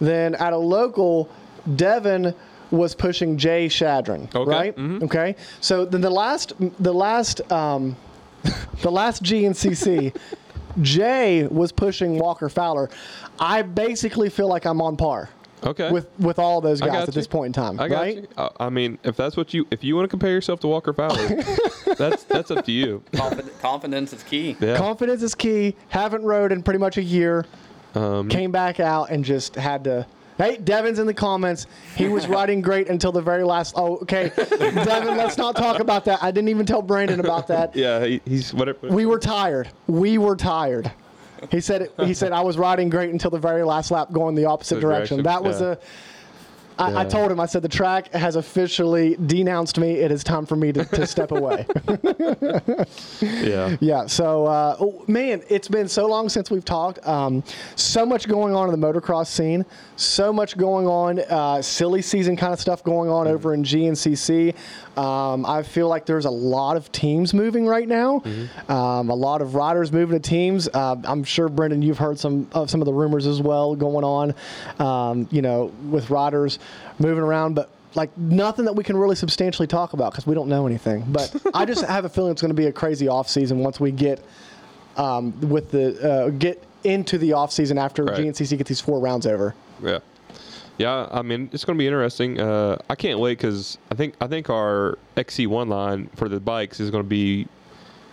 Then 0.00 0.34
at 0.36 0.52
a 0.52 0.58
local, 0.58 1.28
Devin 1.76 2.34
was 2.70 2.94
pushing 2.94 3.36
Jay 3.36 3.66
Shadron, 3.68 4.32
Okay, 4.34 4.50
right? 4.50 4.76
mhm. 4.76 5.02
Okay. 5.04 5.34
So 5.60 5.84
then 5.84 6.00
the 6.02 6.10
last 6.10 6.52
the 6.78 6.94
last 6.94 7.40
um, 7.50 7.96
the 8.82 8.90
last 8.90 9.22
GNCC. 9.22 10.14
Jay 10.82 11.46
was 11.46 11.72
pushing 11.72 12.18
Walker 12.18 12.48
Fowler. 12.48 12.90
I 13.38 13.62
basically 13.62 14.30
feel 14.30 14.48
like 14.48 14.64
I'm 14.66 14.80
on 14.80 14.96
par. 14.96 15.30
Okay. 15.62 15.90
with 15.90 16.08
with 16.18 16.38
all 16.38 16.62
those 16.62 16.80
guys 16.80 17.02
at 17.02 17.08
you. 17.08 17.12
this 17.12 17.26
point 17.26 17.48
in 17.48 17.52
time, 17.52 17.78
I 17.78 17.86
got 17.88 18.00
right? 18.00 18.16
you. 18.16 18.28
Uh, 18.36 18.48
I 18.58 18.70
mean, 18.70 18.98
if 19.04 19.14
that's 19.14 19.36
what 19.36 19.52
you 19.52 19.66
if 19.70 19.84
you 19.84 19.94
want 19.94 20.04
to 20.04 20.08
compare 20.08 20.30
yourself 20.30 20.60
to 20.60 20.68
Walker 20.68 20.94
Fowler, 20.94 21.26
that's 21.98 22.24
that's 22.24 22.50
up 22.50 22.64
to 22.64 22.72
you. 22.72 23.02
Confid- 23.12 23.60
confidence 23.60 24.14
is 24.14 24.22
key. 24.22 24.56
Yeah. 24.58 24.78
Confidence 24.78 25.22
is 25.22 25.34
key. 25.34 25.76
Haven't 25.90 26.22
rode 26.22 26.50
in 26.50 26.62
pretty 26.62 26.78
much 26.78 26.96
a 26.96 27.02
year. 27.02 27.44
Um, 27.94 28.30
Came 28.30 28.52
back 28.52 28.80
out 28.80 29.10
and 29.10 29.22
just 29.22 29.54
had 29.54 29.84
to. 29.84 30.06
Hey, 30.40 30.56
Devin's 30.56 30.98
in 30.98 31.06
the 31.06 31.12
comments. 31.12 31.66
He 31.96 32.08
was 32.08 32.26
riding 32.38 32.62
great 32.62 32.88
until 32.88 33.12
the 33.12 33.20
very 33.20 33.44
last. 33.44 33.74
Oh, 33.76 33.98
okay. 33.98 34.32
Devin, 34.36 35.16
let's 35.18 35.36
not 35.36 35.54
talk 35.54 35.80
about 35.80 36.06
that. 36.06 36.22
I 36.22 36.30
didn't 36.30 36.48
even 36.48 36.64
tell 36.64 36.80
Brandon 36.80 37.20
about 37.20 37.46
that. 37.48 37.76
yeah, 37.76 38.02
he, 38.06 38.22
he's 38.24 38.54
whatever. 38.54 38.88
We 38.88 39.04
were 39.04 39.18
tired. 39.18 39.68
We 39.86 40.16
were 40.16 40.36
tired. 40.36 40.90
He 41.50 41.60
said. 41.60 41.90
He 41.98 42.14
said 42.14 42.32
I 42.32 42.40
was 42.40 42.56
riding 42.56 42.88
great 42.88 43.10
until 43.10 43.30
the 43.30 43.38
very 43.38 43.64
last 43.64 43.90
lap, 43.90 44.12
going 44.12 44.34
the 44.34 44.46
opposite 44.46 44.76
The 44.76 44.80
direction. 44.80 45.18
direction, 45.18 45.24
That 45.24 45.44
was 45.44 45.60
yeah. 45.60 45.72
a. 45.72 45.76
I, 46.78 46.86
I 47.00 47.02
Yeah. 47.02 47.08
told 47.10 47.30
him. 47.30 47.38
I 47.38 47.44
said 47.44 47.60
the 47.60 47.68
track 47.68 48.10
has 48.14 48.36
officially 48.36 49.16
denounced 49.16 49.78
me. 49.78 49.92
It 49.96 50.10
is 50.10 50.24
time 50.24 50.46
for 50.46 50.56
me 50.56 50.72
to, 50.72 50.84
to 50.86 51.06
step 51.06 51.32
away. 51.32 51.66
yeah. 53.20 53.76
Yeah. 53.80 54.06
So, 54.06 54.46
uh, 54.46 54.76
oh, 54.80 55.04
man, 55.06 55.42
it's 55.50 55.68
been 55.68 55.88
so 55.88 56.06
long 56.06 56.30
since 56.30 56.50
we've 56.50 56.64
talked. 56.64 57.06
Um, 57.06 57.42
so 57.76 58.06
much 58.06 58.26
going 58.28 58.54
on 58.54 58.72
in 58.72 58.80
the 58.80 58.86
motocross 58.86 59.26
scene. 59.26 59.66
So 60.00 60.32
much 60.32 60.56
going 60.56 60.86
on. 60.86 61.18
Uh, 61.18 61.60
silly 61.60 62.00
season 62.00 62.34
kind 62.34 62.54
of 62.54 62.60
stuff 62.60 62.82
going 62.82 63.10
on 63.10 63.28
over 63.28 63.52
in 63.52 63.62
GNCC. 63.62 64.54
Um, 64.96 65.44
I 65.44 65.62
feel 65.62 65.88
like 65.88 66.06
there's 66.06 66.24
a 66.24 66.30
lot 66.30 66.78
of 66.78 66.90
teams 66.90 67.34
moving 67.34 67.66
right 67.66 67.86
now. 67.86 68.22
Um, 68.70 69.10
a 69.10 69.14
lot 69.14 69.42
of 69.42 69.54
riders 69.54 69.92
moving 69.92 70.18
to 70.20 70.28
teams. 70.28 70.68
Uh, 70.68 70.96
I'm 71.04 71.22
sure 71.22 71.50
Brenden, 71.50 71.82
you've 71.82 71.98
heard 71.98 72.18
some 72.18 72.48
of 72.52 72.70
some 72.70 72.80
of 72.80 72.86
the 72.86 72.94
rumors 72.94 73.26
as 73.26 73.42
well 73.42 73.76
going 73.76 74.04
on. 74.04 74.34
Um, 74.78 75.28
you 75.30 75.42
know, 75.42 75.66
with 75.90 76.08
riders 76.08 76.58
moving 76.98 77.22
around, 77.22 77.54
but 77.54 77.68
like 77.94 78.16
nothing 78.16 78.64
that 78.64 78.72
we 78.72 78.82
can 78.84 78.96
really 78.96 79.16
substantially 79.16 79.66
talk 79.66 79.92
about 79.92 80.12
because 80.12 80.26
we 80.26 80.34
don't 80.34 80.48
know 80.48 80.66
anything. 80.66 81.04
But 81.08 81.34
I 81.54 81.66
just 81.66 81.84
have 81.84 82.06
a 82.06 82.08
feeling 82.08 82.32
it's 82.32 82.40
going 82.40 82.48
to 82.48 82.54
be 82.54 82.66
a 82.68 82.72
crazy 82.72 83.06
off 83.06 83.28
season 83.28 83.58
once 83.58 83.78
we 83.78 83.90
get 83.92 84.24
um, 84.96 85.38
with 85.50 85.70
the 85.70 86.10
uh, 86.10 86.30
get 86.30 86.62
into 86.84 87.18
the 87.18 87.34
off 87.34 87.52
season 87.52 87.76
after 87.76 88.04
Right. 88.04 88.18
GNCC 88.18 88.56
gets 88.56 88.68
these 88.68 88.80
four 88.80 88.98
rounds 88.98 89.26
over. 89.26 89.54
Yeah. 89.82 89.98
Yeah, 90.78 91.08
I 91.10 91.20
mean 91.22 91.50
it's 91.52 91.64
going 91.64 91.76
to 91.76 91.82
be 91.82 91.86
interesting. 91.86 92.40
Uh, 92.40 92.76
I 92.88 92.94
can't 92.94 93.18
wait 93.18 93.36
because 93.36 93.76
I 93.90 93.94
think 93.94 94.14
I 94.20 94.26
think 94.26 94.48
our 94.48 94.96
XC1 95.16 95.68
line 95.68 96.08
for 96.16 96.28
the 96.28 96.40
bikes 96.40 96.80
is 96.80 96.90
going 96.90 97.02
to 97.04 97.08
be 97.08 97.46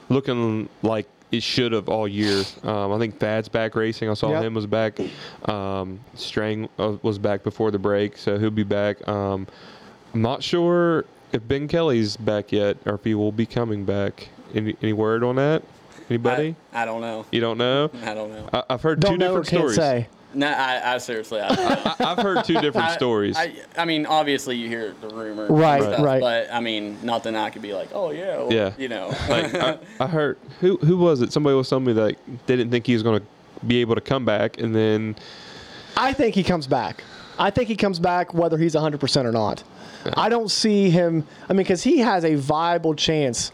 looking 0.09 0.67
like 0.83 1.07
it 1.31 1.43
should 1.43 1.71
have 1.74 1.89
all 1.89 2.07
year. 2.07 2.43
Um, 2.63 2.91
I 2.93 2.97
think 3.00 3.19
Thad's 3.19 3.50
back 3.50 3.75
racing. 3.75 4.09
I 4.09 4.13
saw 4.13 4.31
Yep. 4.31 4.43
him 4.43 4.53
was 4.53 4.65
back. 4.65 4.97
Um, 5.45 6.00
Strang 6.15 6.69
uh, 6.79 6.97
was 7.01 7.17
back 7.19 7.43
before 7.43 7.71
the 7.71 7.79
break, 7.79 8.17
so 8.17 8.38
he'll 8.38 8.50
be 8.50 8.63
back. 8.63 9.05
Um, 9.07 9.47
I'm 10.13 10.21
not 10.21 10.41
sure 10.43 11.03
if 11.33 11.45
Ben 11.47 11.67
Kelly's 11.67 12.15
back 12.17 12.51
yet 12.51 12.77
or 12.86 12.95
if 12.95 13.03
he 13.03 13.13
will 13.15 13.33
be 13.33 13.45
coming 13.45 13.83
back. 13.86 14.29
Any, 14.55 14.75
any 14.81 14.93
word 14.93 15.24
on 15.24 15.36
that? 15.36 15.63
Anybody? 16.09 16.55
I, 16.71 16.83
I 16.83 16.86
don't 16.86 17.01
know. 17.01 17.25
you 17.31 17.41
don't 17.41 17.57
know? 17.57 17.91
I 18.05 18.13
don't 18.13 18.31
know. 18.31 18.50
I, 18.53 18.63
I've 18.69 18.81
heard 18.81 19.01
Don't 19.01 19.13
two 19.13 19.17
know 19.17 19.33
or 19.36 19.41
different 19.43 19.47
can't 19.50 19.74
stories. 19.74 19.75
say. 19.75 20.07
No, 20.34 20.48
I, 20.48 20.96
I 20.96 20.98
seriously, 20.98 21.39
I, 21.41 21.48
I, 21.48 21.96
I've 22.00 22.17
heard 22.19 22.43
two 22.46 22.55
different 22.60 22.88
I- 22.89 22.96
stories. 22.96 23.38
I, 23.38 23.53
I 23.77 23.86
mean, 23.86 24.05
obviously 24.05 24.55
you 24.57 24.67
hear 24.67 24.93
the 25.01 25.10
rumor, 25.10 25.46
and 25.46 25.57
Right, 25.57 25.81
stuff, 25.81 26.01
right. 26.01 26.19
But 26.19 26.51
I 26.51 26.60
mean, 26.60 26.98
nothing 27.03 27.36
I 27.36 27.50
could 27.50 27.62
be 27.62 27.74
like, 27.74 27.89
oh 27.93 28.12
yeah, 28.12 28.38
well, 28.38 28.53
Yeah. 28.53 28.74
you 28.77 28.89
know. 28.89 29.07
like 29.29 29.53
I, 29.55 29.77
I 30.00 30.07
heard 30.07 30.38
who 30.60 30.77
who 30.77 30.98
was 30.98 31.22
it? 31.22 31.31
Somebody 31.31 31.55
was 31.55 31.69
telling 31.69 31.86
me 31.86 31.93
that 31.93 32.15
they 32.46 32.55
didn't 32.55 32.72
think 32.72 32.86
he 32.86 32.93
was 32.93 33.03
going 33.03 33.19
to 33.22 33.25
be 33.65 33.81
able 33.81 33.96
to 33.96 34.01
come 34.01 34.25
back, 34.25 34.60
and 34.60 34.75
then 34.75 35.15
I 35.96 36.13
think 36.13 36.36
he 36.36 36.43
comes 36.43 36.67
back. 36.67 37.03
I 37.39 37.50
think 37.50 37.67
he 37.69 37.75
comes 37.75 38.00
back 38.00 38.34
whether 38.34 38.57
he's 38.57 38.74
100% 38.75 39.25
or 39.25 39.31
not. 39.31 39.63
I 40.15 40.27
don't 40.29 40.50
see 40.50 40.89
him. 40.89 41.25
I 41.50 41.53
mean, 41.53 41.57
because 41.57 41.84
he 41.84 42.00
has 42.00 42.25
a 42.25 42.34
viable 42.36 42.96
chance 42.96 43.51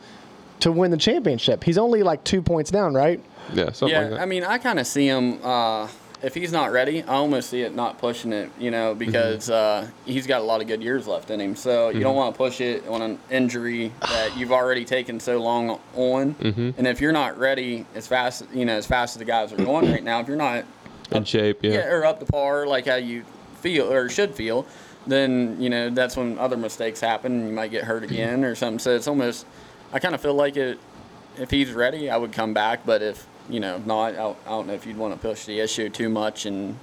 to 0.61 0.71
win 0.71 0.91
the 0.91 0.97
championship. 0.97 1.63
He's 1.63 1.77
only 1.77 2.01
like 2.03 2.23
two 2.23 2.41
points 2.41 2.71
down, 2.71 2.93
right? 2.93 3.21
yeah, 3.53 3.71
something 3.73 3.89
yeah, 3.89 4.01
like 4.01 4.09
that. 4.11 4.19
I 4.21 4.25
mean, 4.25 4.43
I 4.43 4.57
kind 4.57 4.79
of 4.79 4.87
see 4.87 5.05
him. 5.07 5.39
Uh, 5.43 5.87
if 6.23 6.33
he's 6.33 6.53
not 6.53 6.71
ready, 6.71 7.03
I 7.03 7.15
almost 7.15 7.49
see 7.49 7.61
it 7.61 7.75
not 7.75 7.97
pushing 7.97 8.31
it, 8.31 8.49
you 8.57 8.71
know, 8.71 8.91
mm-hmm. 8.91 8.99
because 8.99 9.49
uh, 9.49 9.87
he's 10.05 10.25
got 10.25 10.39
a 10.39 10.43
lot 10.43 10.61
of 10.61 10.67
good 10.67 10.81
years 10.81 11.05
left 11.05 11.29
in 11.29 11.41
him. 11.41 11.55
So 11.55 11.89
you 11.89 11.99
don't 11.99 12.11
mm-hmm. 12.11 12.17
want 12.17 12.35
to 12.35 12.37
push 12.37 12.61
it 12.61 12.87
on 12.87 13.01
an 13.01 13.19
injury 13.29 13.91
that 14.01 14.35
you've 14.37 14.53
already 14.53 14.85
taken 14.85 15.19
so 15.19 15.41
long 15.41 15.81
on. 15.95 16.33
Mm-hmm. 16.35 16.71
And 16.77 16.87
if 16.87 17.01
you're 17.01 17.11
not 17.11 17.37
ready 17.37 17.85
as 17.93 18.07
fast, 18.07 18.45
you 18.53 18.63
know, 18.63 18.77
as 18.77 18.85
fast 18.85 19.15
as 19.15 19.19
the 19.19 19.25
guys 19.25 19.51
are 19.51 19.57
going 19.57 19.91
right 19.91 20.03
now, 20.03 20.21
if 20.21 20.27
you're 20.29 20.37
not 20.37 20.63
in 21.11 21.25
shape, 21.25 21.59
yeah. 21.61 21.73
yeah, 21.73 21.87
or 21.87 22.05
up 22.05 22.19
to 22.21 22.25
par, 22.25 22.65
like 22.65 22.87
how 22.87 22.95
you 22.95 23.25
feel 23.55 23.91
or 23.91 24.07
should 24.07 24.33
feel, 24.33 24.65
then 25.05 25.61
you 25.61 25.69
know 25.69 25.89
that's 25.89 26.15
when 26.15 26.39
other 26.39 26.55
mistakes 26.55 27.01
happen. 27.01 27.33
and 27.33 27.47
You 27.49 27.53
might 27.53 27.71
get 27.71 27.83
hurt 27.83 28.03
again 28.03 28.45
or 28.45 28.55
something. 28.55 28.79
So 28.79 28.95
it's 28.95 29.07
almost, 29.07 29.45
I 29.91 29.99
kind 29.99 30.15
of 30.15 30.21
feel 30.21 30.33
like 30.33 30.55
it. 30.55 30.79
If 31.37 31.49
he's 31.49 31.71
ready, 31.71 32.09
I 32.11 32.17
would 32.17 32.31
come 32.31 32.53
back. 32.53 32.85
But 32.85 33.01
if 33.01 33.27
you 33.49 33.59
know 33.59 33.77
not, 33.85 34.15
I, 34.15 34.29
I 34.45 34.49
don't 34.49 34.67
know 34.67 34.73
if 34.73 34.85
you'd 34.85 34.97
want 34.97 35.13
to 35.13 35.19
push 35.19 35.45
the 35.45 35.59
issue 35.59 35.89
too 35.89 36.09
much 36.09 36.45
and 36.45 36.77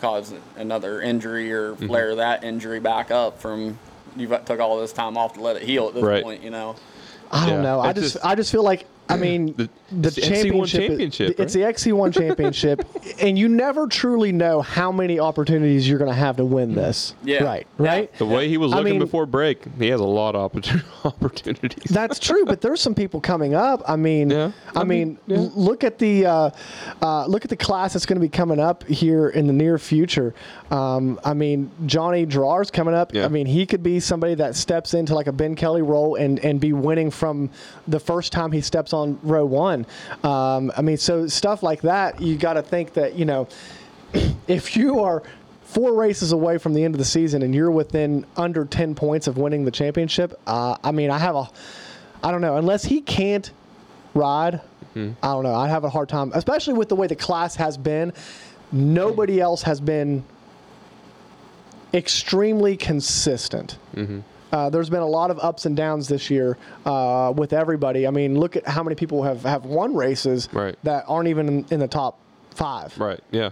cause 0.00 0.32
another 0.56 1.00
injury 1.00 1.52
or 1.52 1.72
Mm-hmm. 1.72 1.86
flare 1.86 2.14
that 2.16 2.44
injury 2.44 2.80
back 2.80 3.10
up 3.10 3.40
from. 3.40 3.78
You 4.16 4.26
took 4.44 4.58
all 4.58 4.80
this 4.80 4.92
time 4.92 5.16
off 5.16 5.34
to 5.34 5.40
let 5.40 5.56
it 5.56 5.62
heal 5.62 5.88
at 5.88 5.94
this 5.94 6.02
Right. 6.02 6.22
point, 6.24 6.42
you 6.42 6.50
know. 6.50 6.74
I 7.30 7.46
don't 7.46 7.56
Yeah, 7.56 7.62
know. 7.62 7.80
I 7.80 7.92
just, 7.92 8.14
just- 8.14 8.24
I 8.24 8.34
just 8.34 8.50
feel 8.50 8.64
like 8.64 8.86
I 9.08 9.16
mean 9.16 9.54
The- 9.56 9.68
the, 9.90 10.08
it's 10.08 10.16
the 10.16 10.20
XC1 10.22 10.66
championship. 10.66 10.80
championship, 10.88 11.40
It's 11.40 11.52
the 11.54 11.60
XC1 11.60 12.12
championship, 12.18 12.86
and 13.22 13.38
you 13.38 13.48
never 13.48 13.86
truly 13.86 14.32
know 14.32 14.60
how 14.60 14.92
many 14.92 15.18
opportunities 15.18 15.88
you're 15.88 15.98
going 15.98 16.10
to 16.10 16.14
have 16.16 16.36
to 16.36 16.44
win 16.44 16.74
this. 16.74 17.14
Yeah. 17.24 17.42
Right. 17.42 17.66
Right. 17.78 18.12
The 18.18 18.26
way 18.26 18.48
he 18.48 18.58
was 18.58 18.72
I 18.74 18.76
looking 18.78 18.92
mean- 18.94 19.00
before 19.00 19.24
break, 19.24 19.64
he 19.78 19.88
has 19.88 20.00
a 20.00 20.04
lot 20.04 20.34
of 20.34 20.42
opportunities. 21.04 21.90
That's 21.90 22.18
true, 22.18 22.44
but 22.44 22.60
there's 22.60 22.80
some 22.82 22.94
people 22.94 23.18
coming 23.20 23.54
up. 23.54 23.82
I 23.88 23.96
mean, 23.96 24.28
Yeah. 24.30 24.52
I, 24.74 24.80
I 24.80 24.84
mean, 24.84 25.18
mean, 25.26 25.40
yeah. 25.40 25.48
look 25.54 25.84
at 25.84 25.98
the 25.98 26.26
uh, 26.26 26.50
uh, 27.00 27.26
look 27.26 27.44
at 27.44 27.50
the 27.50 27.56
class 27.56 27.94
that's 27.94 28.04
going 28.04 28.16
to 28.20 28.20
be 28.20 28.28
coming 28.28 28.60
up 28.60 28.84
here 28.84 29.28
in 29.30 29.46
the 29.46 29.52
near 29.54 29.78
future. 29.78 30.34
Um, 30.70 31.18
I 31.24 31.32
mean, 31.32 31.70
Johnny 31.86 32.26
Draw's 32.26 32.70
coming 32.70 32.94
up. 32.94 33.14
Yeah. 33.14 33.24
I 33.24 33.28
mean, 33.28 33.46
he 33.46 33.64
could 33.64 33.82
be 33.82 34.00
somebody 34.00 34.34
that 34.34 34.54
steps 34.54 34.92
into 34.92 35.14
like 35.14 35.28
a 35.28 35.32
Ben 35.32 35.54
Kelly 35.54 35.80
role 35.82 36.16
and 36.16 36.38
and 36.40 36.60
be 36.60 36.72
winning 36.74 37.10
from 37.10 37.48
the 37.86 37.98
first 38.00 38.32
time 38.32 38.52
he 38.52 38.60
steps 38.60 38.92
on 38.92 38.97
row 39.22 39.44
one. 39.46 39.86
Um, 40.22 40.72
I 40.76 40.82
mean, 40.82 40.96
so 40.96 41.26
stuff 41.26 41.62
like 41.62 41.82
that, 41.82 42.20
you 42.20 42.36
got 42.36 42.54
to 42.54 42.62
think 42.62 42.94
that 42.94 43.14
you 43.14 43.24
know, 43.24 43.48
if 44.46 44.76
you 44.76 45.00
are 45.00 45.22
four 45.62 45.94
races 45.94 46.32
away 46.32 46.56
from 46.58 46.72
the 46.72 46.82
end 46.82 46.94
of 46.94 46.98
the 46.98 47.04
season 47.04 47.42
and 47.42 47.54
you're 47.54 47.70
within 47.70 48.24
under 48.36 48.64
10 48.64 48.94
points 48.94 49.26
of 49.26 49.36
winning 49.36 49.64
the 49.64 49.70
championship, 49.70 50.38
uh, 50.46 50.76
I 50.82 50.92
mean, 50.92 51.10
I 51.10 51.18
have 51.18 51.36
a, 51.36 51.48
I 52.22 52.30
don't 52.30 52.40
know, 52.40 52.56
unless 52.56 52.84
he 52.84 53.02
can't 53.02 53.50
ride, 54.14 54.60
I 55.22 55.32
don't 55.34 55.44
know. 55.44 55.54
I'd 55.54 55.68
have 55.68 55.84
a 55.84 55.90
hard 55.90 56.08
time, 56.08 56.32
especially 56.34 56.74
with 56.74 56.88
the 56.88 56.96
way 56.96 57.06
the 57.06 57.14
class 57.16 57.54
has 57.56 57.76
been. 57.76 58.12
Nobody 58.72 59.40
else 59.40 59.62
has 59.62 59.80
been 59.80 60.24
extremely 61.94 62.76
consistent. 62.76 63.78
Uh, 64.52 64.70
there's 64.70 64.88
been 64.90 65.02
a 65.02 65.06
lot 65.06 65.30
of 65.30 65.38
ups 65.40 65.66
and 65.66 65.76
downs 65.76 66.08
this 66.08 66.30
year 66.30 66.56
uh, 66.86 67.32
with 67.36 67.52
everybody. 67.52 68.06
I 68.06 68.10
mean, 68.10 68.38
look 68.38 68.56
at 68.56 68.66
how 68.66 68.82
many 68.82 68.94
people 68.96 69.22
have, 69.22 69.42
have 69.42 69.64
won 69.64 69.94
races 69.94 70.48
Right. 70.52 70.76
that 70.84 71.04
aren't 71.06 71.28
even 71.28 71.48
in, 71.48 71.66
in 71.70 71.80
the 71.80 71.88
top 71.88 72.18
five. 72.50 72.98
right. 72.98 73.20
Yeah. 73.30 73.50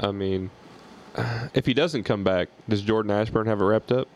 I 0.00 0.10
mean, 0.10 0.50
if 1.54 1.66
he 1.66 1.74
doesn't 1.74 2.04
come 2.04 2.24
back, 2.24 2.48
does 2.68 2.82
Jordan 2.82 3.10
Ashburn 3.10 3.46
have 3.46 3.60
it 3.60 3.64
wrapped 3.64 3.92
up? 3.92 4.08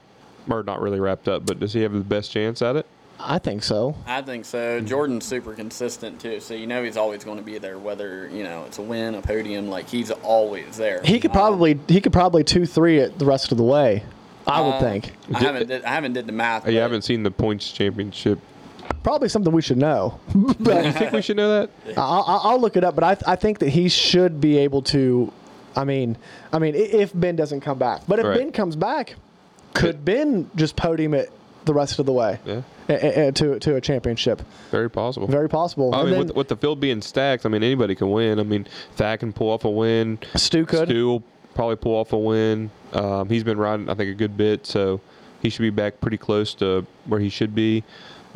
Or 0.48 0.62
not 0.62 0.80
really 0.80 1.00
wrapped 1.00 1.26
up, 1.26 1.44
but 1.44 1.58
does 1.58 1.72
he 1.72 1.80
have 1.82 1.92
the 1.92 1.98
best 2.00 2.30
chance 2.30 2.62
at 2.62 2.76
it? 2.76 2.86
I 3.18 3.38
think 3.38 3.62
so. 3.64 3.96
I 4.06 4.22
think 4.22 4.44
so. 4.44 4.80
Jordan's 4.80 5.24
super 5.24 5.54
consistent 5.54 6.20
too, 6.20 6.38
so 6.38 6.54
you 6.54 6.66
know 6.68 6.84
he's 6.84 6.96
always 6.96 7.24
going 7.24 7.38
to 7.38 7.42
be 7.42 7.58
there, 7.58 7.78
whether 7.78 8.28
you 8.28 8.44
know 8.44 8.62
it's 8.64 8.78
a 8.78 8.82
win, 8.82 9.14
a 9.16 9.22
podium. 9.22 9.68
Like 9.68 9.88
he's 9.88 10.10
always 10.12 10.76
there. 10.76 11.00
He 11.02 11.18
could 11.18 11.30
Um, 11.32 11.36
probably 11.36 11.80
he 11.88 12.00
could 12.00 12.12
probably 12.12 12.44
two 12.44 12.64
three 12.66 12.98
it 12.98 13.18
the 13.18 13.24
rest 13.24 13.50
of 13.50 13.58
the 13.58 13.64
way. 13.64 14.04
I 14.46 14.60
would 14.60 14.74
uh, 14.74 14.80
think 14.80 15.12
I 15.34 15.38
haven't 15.40 15.68
did, 15.68 15.84
I 15.84 15.88
haven't 15.90 16.12
did 16.12 16.26
the 16.26 16.32
math. 16.32 16.66
You 16.66 16.74
but 16.74 16.80
haven't 16.82 17.02
seen 17.02 17.22
the 17.22 17.30
points 17.30 17.70
championship. 17.72 18.38
probably 19.02 19.28
something 19.28 19.52
we 19.52 19.62
should 19.62 19.78
know. 19.78 20.20
You 20.34 20.92
think 20.92 21.12
we 21.12 21.22
should 21.22 21.36
know 21.36 21.60
that? 21.60 21.70
I'll, 21.98 22.24
I'll 22.26 22.40
I'll 22.44 22.60
look 22.60 22.76
it 22.76 22.84
up, 22.84 22.94
but 22.94 23.04
I, 23.04 23.32
I 23.32 23.36
think 23.36 23.58
that 23.60 23.70
he 23.70 23.88
should 23.88 24.40
be 24.40 24.58
able 24.58 24.82
to. 24.82 25.32
I 25.74 25.84
mean, 25.84 26.16
I 26.52 26.58
mean, 26.58 26.74
i- 26.74 26.78
if 26.78 27.12
Ben 27.14 27.36
doesn't 27.36 27.60
come 27.60 27.78
back, 27.78 28.02
but 28.08 28.18
if 28.18 28.24
Right. 28.26 28.38
Ben 28.38 28.52
comes 28.52 28.76
back, 28.76 29.16
could 29.74 30.04
Ben 30.04 30.50
just 30.56 30.74
podium 30.76 31.12
it 31.14 31.30
the 31.66 31.74
rest 31.74 31.98
of 31.98 32.06
the 32.06 32.12
way 32.12 32.38
Yeah. 32.46 32.62
a- 32.88 32.92
a- 32.92 33.28
a- 33.28 33.32
to 33.32 33.58
to 33.58 33.74
a 33.76 33.80
championship? 33.80 34.40
Very 34.70 34.88
possible. 34.88 35.26
Very 35.26 35.48
possible. 35.48 35.92
I 35.94 36.00
And 36.00 36.10
mean, 36.10 36.18
then 36.18 36.26
with, 36.28 36.36
with 36.36 36.48
the 36.48 36.56
field 36.56 36.80
being 36.80 37.02
stacked, 37.02 37.44
I 37.44 37.48
mean, 37.48 37.62
anybody 37.62 37.94
can 37.94 38.10
win. 38.10 38.38
I 38.40 38.44
mean, 38.44 38.66
Thad 38.94 39.20
can 39.20 39.32
pull 39.32 39.50
off 39.50 39.64
a 39.64 39.70
win. 39.70 40.18
Stu 40.36 40.64
could. 40.64 40.88
Stu 40.88 41.06
will 41.08 41.22
probably 41.56 41.76
pull 41.76 41.96
off 41.96 42.12
a 42.12 42.18
win. 42.18 42.70
Um, 42.92 43.28
he's 43.28 43.42
been 43.42 43.58
riding, 43.58 43.88
I 43.90 43.94
think, 43.94 44.10
a 44.10 44.14
good 44.14 44.36
bit, 44.36 44.64
so 44.66 45.00
he 45.42 45.50
should 45.50 45.62
be 45.62 45.70
back 45.70 46.00
pretty 46.00 46.18
close 46.18 46.54
to 46.54 46.86
where 47.06 47.18
he 47.18 47.28
should 47.28 47.54
be. 47.54 47.82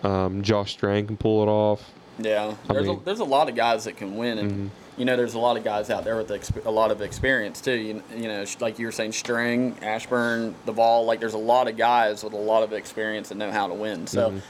Um, 0.03 0.43
Josh 0.43 0.73
Strang 0.73 1.07
can 1.07 1.17
pull 1.17 1.43
it 1.43 1.49
off. 1.49 1.89
Yeah, 2.19 2.55
I 2.69 2.73
there's 2.73 2.87
mean- 2.87 2.99
a, 2.99 3.05
there's 3.05 3.21
a 3.21 3.25
lot 3.25 3.49
of 3.49 3.55
guys 3.55 3.85
that 3.85 3.97
can 3.97 4.17
win, 4.17 4.39
and 4.39 4.51
Mm-hmm. 4.51 4.67
you 4.99 5.05
know, 5.07 5.17
there's 5.17 5.35
a 5.35 5.39
lot 5.39 5.57
of 5.57 5.65
guys 5.65 5.89
out 5.91 6.05
there 6.05 6.17
with 6.17 6.29
exp- 6.29 6.65
a 6.67 6.71
lot 6.71 6.91
of 6.91 7.01
experience 7.03 7.61
too. 7.61 7.73
You, 7.73 8.03
you 8.15 8.29
know, 8.29 8.45
like 8.61 8.79
you 8.79 8.87
were 8.87 8.93
saying, 8.93 9.13
Strang, 9.13 9.77
Ashburn, 9.83 10.55
Duvall. 10.67 11.05
Like 11.07 11.21
there's 11.21 11.35
a 11.35 11.39
lot 11.39 11.69
of 11.69 11.77
guys 11.77 12.23
with 12.25 12.33
a 12.33 12.37
lot 12.37 12.63
of 12.63 12.73
experience 12.73 13.31
and 13.31 13.39
know 13.39 13.51
how 13.51 13.69
to 13.69 13.75
win. 13.75 14.07
So, 14.07 14.41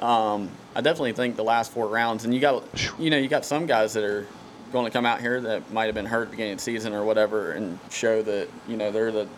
um, 0.00 0.50
I 0.74 0.80
definitely 0.80 1.12
think 1.12 1.36
the 1.36 1.44
last 1.44 1.70
four 1.72 1.86
rounds, 1.88 2.24
and 2.24 2.32
you 2.34 2.40
got, 2.40 2.64
you 2.98 3.10
know, 3.10 3.16
you 3.18 3.28
got 3.28 3.44
some 3.44 3.66
guys 3.66 3.92
that 3.94 4.02
are 4.04 4.26
going 4.72 4.84
to 4.86 4.90
come 4.90 5.06
out 5.06 5.20
here 5.20 5.40
that 5.40 5.72
might 5.72 5.86
have 5.86 5.94
been 5.94 6.06
hurt 6.06 6.22
at 6.22 6.26
the 6.26 6.30
beginning 6.32 6.52
of 6.52 6.58
the 6.58 6.64
season 6.64 6.92
or 6.94 7.04
whatever, 7.04 7.52
and 7.52 7.78
show 7.90 8.22
that 8.22 8.48
you 8.68 8.76
know 8.76 8.90
they're 8.90 9.12
the 9.12 9.28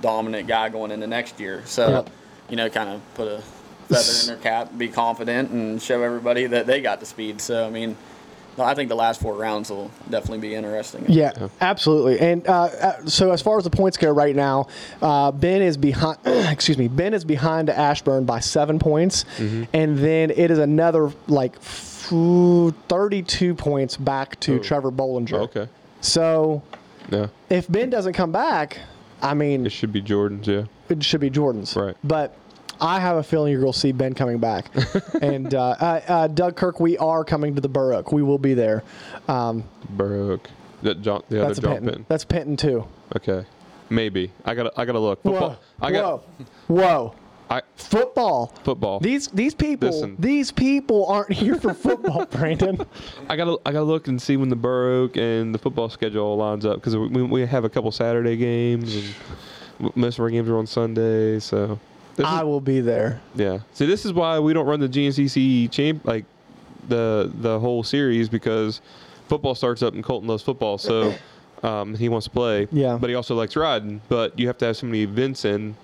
dominant 0.00 0.46
guy 0.46 0.68
going 0.68 0.90
into 0.90 1.06
next 1.06 1.40
year. 1.40 1.62
So, 1.66 1.88
Yep. 1.88 2.10
you 2.50 2.56
know, 2.56 2.68
kind 2.68 2.90
of 2.90 3.00
put 3.14 3.28
a 3.28 3.42
feather 3.88 4.12
in 4.20 4.26
their 4.26 4.36
cap, 4.36 4.76
be 4.76 4.88
confident, 4.88 5.50
and 5.50 5.80
show 5.80 6.02
everybody 6.02 6.46
that 6.46 6.66
they 6.66 6.80
got 6.80 7.00
the 7.00 7.06
speed. 7.06 7.40
So, 7.40 7.66
I 7.66 7.70
mean, 7.70 7.96
I 8.58 8.74
think 8.74 8.88
the 8.88 8.94
last 8.96 9.20
four 9.20 9.34
rounds 9.34 9.70
will 9.70 9.90
definitely 10.08 10.38
be 10.38 10.54
interesting. 10.54 11.04
Yeah, 11.08 11.48
absolutely. 11.60 12.18
And 12.20 12.46
uh, 12.48 12.62
uh, 12.64 13.06
so, 13.06 13.30
as 13.32 13.42
far 13.42 13.58
as 13.58 13.64
the 13.64 13.70
points 13.70 13.96
go 13.98 14.10
right 14.10 14.34
now, 14.34 14.68
uh, 15.02 15.30
Ben 15.32 15.62
is 15.62 15.76
behind. 15.76 16.18
excuse 16.24 16.78
me, 16.78 16.88
Ben 16.88 17.12
is 17.14 17.24
behind 17.24 17.68
Ashburn 17.70 18.24
by 18.24 18.40
seven 18.40 18.78
points, 18.78 19.24
and 19.38 19.98
then 19.98 20.30
it 20.30 20.50
is 20.50 20.58
another 20.58 21.10
like 21.26 21.60
f- 22.10 22.74
thirty-two 22.88 23.54
points 23.54 23.96
back 23.96 24.38
to 24.40 24.56
Oh. 24.56 24.58
Trevor 24.58 24.90
Bollinger. 24.90 25.40
Okay. 25.40 25.68
So, 26.00 26.62
Yeah. 27.10 27.26
if 27.50 27.70
Ben 27.70 27.90
doesn't 27.90 28.12
come 28.12 28.32
back, 28.32 28.78
I 29.22 29.34
mean, 29.34 29.66
It 29.66 29.72
should 29.72 29.92
be 29.92 30.00
Jordan's. 30.00 30.46
Yeah. 30.46 30.64
it 30.88 31.02
should 31.02 31.20
be 31.20 31.30
Jordan's. 31.30 31.74
Right. 31.74 31.96
But 32.04 32.34
I 32.80 33.00
have 33.00 33.16
a 33.16 33.22
feeling 33.22 33.50
you're 33.52 33.60
going 33.62 33.72
to 33.72 33.78
see 33.78 33.92
Ben 33.92 34.12
coming 34.14 34.38
back. 34.38 34.66
and 35.22 35.54
uh, 35.54 35.60
uh, 35.80 36.00
uh, 36.06 36.26
Doug 36.28 36.56
Kirk, 36.56 36.78
we 36.78 36.98
are 36.98 37.24
coming 37.24 37.54
to 37.54 37.60
the 37.60 37.68
Burr 37.68 37.94
Oak. 37.94 38.12
We 38.12 38.22
will 38.22 38.38
be 38.38 38.52
there. 38.54 38.82
Um, 39.28 39.64
Burr 39.90 40.32
Oak. 40.32 40.50
That 40.82 41.00
John. 41.00 41.22
The 41.30 41.38
that's 41.38 41.58
John 41.58 41.70
Penton. 41.72 41.86
Penton. 41.88 42.06
That's 42.08 42.24
Penton 42.24 42.56
too. 42.56 42.86
Okay. 43.16 43.46
Maybe. 43.88 44.30
I 44.44 44.54
gotta. 44.54 44.72
I 44.76 44.84
gotta 44.84 44.98
look. 44.98 45.22
Football. 45.22 45.50
Whoa. 45.50 45.56
I 45.80 45.90
got. 45.92 46.22
Whoa. 46.68 46.74
Whoa. 46.76 47.14
I 47.48 47.62
Football. 47.76 48.46
football. 48.64 48.98
These 48.98 49.28
these 49.28 49.54
people 49.54 49.90
Listen. 49.90 50.16
these 50.18 50.50
people 50.50 51.06
aren't 51.06 51.32
here 51.32 51.54
for 51.54 51.74
football, 51.74 52.26
Brandon. 52.30 52.80
I 53.28 53.36
gotta. 53.36 53.56
I 53.64 53.70
gotta 53.72 53.84
look 53.84 54.08
and 54.08 54.20
see 54.20 54.36
when 54.36 54.48
the 54.48 54.56
Burr 54.56 54.90
Oak 55.02 55.16
and 55.16 55.54
the 55.54 55.58
football 55.58 55.88
schedule 55.88 56.36
lines 56.36 56.66
up 56.66 56.76
because 56.76 56.96
we, 56.96 57.22
we 57.22 57.46
have 57.46 57.64
a 57.64 57.68
couple 57.68 57.90
Saturday 57.92 58.36
games 58.36 58.96
and 58.96 59.94
most 59.94 60.18
of 60.18 60.24
our 60.24 60.30
games 60.30 60.48
are 60.48 60.56
on 60.58 60.66
Sunday. 60.66 61.38
So. 61.38 61.78
This 62.16 62.24
I 62.26 62.38
is, 62.38 62.44
will 62.44 62.62
be 62.62 62.80
there. 62.80 63.20
yeah. 63.34 63.58
See, 63.74 63.84
this 63.84 64.06
is 64.06 64.12
why 64.14 64.38
we 64.38 64.54
don't 64.54 64.64
run 64.66 64.80
the 64.80 64.88
GNCC 64.88 65.70
champ 65.70 66.02
like 66.06 66.24
the 66.88 67.30
the 67.42 67.60
whole 67.60 67.82
series 67.82 68.28
because 68.30 68.80
football 69.28 69.54
starts 69.54 69.82
up 69.82 69.92
and 69.94 70.02
Colton 70.02 70.26
loves 70.26 70.42
football, 70.42 70.78
so 70.78 71.14
um, 71.62 71.94
he 71.94 72.08
wants 72.08 72.24
to 72.24 72.30
play. 72.30 72.68
Yeah. 72.72 72.96
But 72.98 73.10
he 73.10 73.14
also 73.16 73.34
likes 73.36 73.54
riding. 73.54 74.00
But 74.08 74.38
you 74.38 74.46
have 74.46 74.56
to 74.58 74.64
have 74.64 74.76
so 74.78 74.86
many 74.86 75.02
events 75.02 75.44
in 75.44 75.76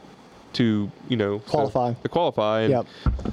to 0.54 0.90
you 1.08 1.16
know 1.16 1.38
Qualify. 1.40 1.92
to 1.94 2.08
qualify. 2.08 2.60
And 2.62 2.70
Yep. 2.70 2.86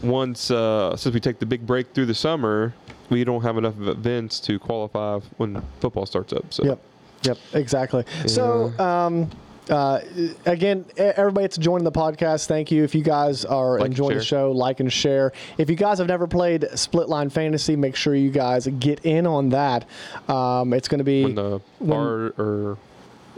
once 0.03 0.51
uh, 0.51 0.95
since 0.95 1.13
we 1.13 1.19
take 1.19 1.39
the 1.39 1.45
big 1.45 1.65
break 1.65 1.93
through 1.93 2.05
the 2.07 2.13
summer, 2.15 2.73
we 3.09 3.23
don't 3.23 3.41
have 3.41 3.57
enough 3.57 3.79
events 3.79 4.39
to 4.41 4.59
qualify 4.59 5.19
when 5.37 5.61
football 5.79 6.05
starts 6.05 6.33
up. 6.33 6.53
So 6.53 6.63
Yep. 6.65 6.79
Yep. 7.23 7.37
Exactly. 7.53 8.05
So, 8.27 8.71
um, 8.79 9.29
uh, 9.69 9.99
again, 10.45 10.85
everybody 10.97 11.43
that's 11.43 11.57
joining 11.57 11.83
the 11.83 11.91
podcast, 11.91 12.47
thank 12.47 12.71
you. 12.71 12.83
If 12.83 12.95
you 12.95 13.03
guys 13.03 13.43
are 13.45 13.77
Like 13.77 13.87
enjoying 13.87 14.17
the 14.17 14.23
show, 14.23 14.51
like 14.51 14.79
and 14.79 14.91
share. 14.91 15.31
If 15.59 15.69
you 15.69 15.75
guys 15.75 15.97
have 15.99 16.07
never 16.07 16.25
played 16.27 16.65
Split 16.75 17.07
Line 17.09 17.29
Fantasy, 17.29 17.75
make 17.75 17.95
sure 17.95 18.15
you 18.15 18.31
guys 18.31 18.65
get 18.79 19.05
in 19.05 19.27
on 19.27 19.49
that. 19.49 19.85
Um, 20.27 20.73
it's 20.73 20.87
going 20.87 20.99
to 20.99 21.03
be 21.03 21.23
when 21.23 21.35
the 21.35 21.59
when- 21.79 21.89
bar 21.89 22.33
or 22.39 22.77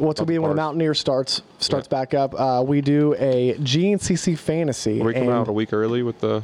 what's 0.01 0.19
going 0.19 0.27
to 0.27 0.33
be 0.33 0.39
when 0.39 0.51
the. 0.51 0.55
Mountaineer 0.55 0.93
starts 0.93 1.41
starts 1.59 1.87
Yeah. 1.91 1.99
back 1.99 2.13
up. 2.13 2.39
Uh, 2.39 2.63
we 2.65 2.81
do 2.81 3.15
a 3.17 3.55
GNCC 3.55 4.35
Fantasy. 4.37 5.01
we 5.01 5.13
come 5.13 5.29
out 5.29 5.47
a 5.47 5.51
week 5.51 5.73
early 5.73 6.03
with 6.03 6.19
the 6.19 6.43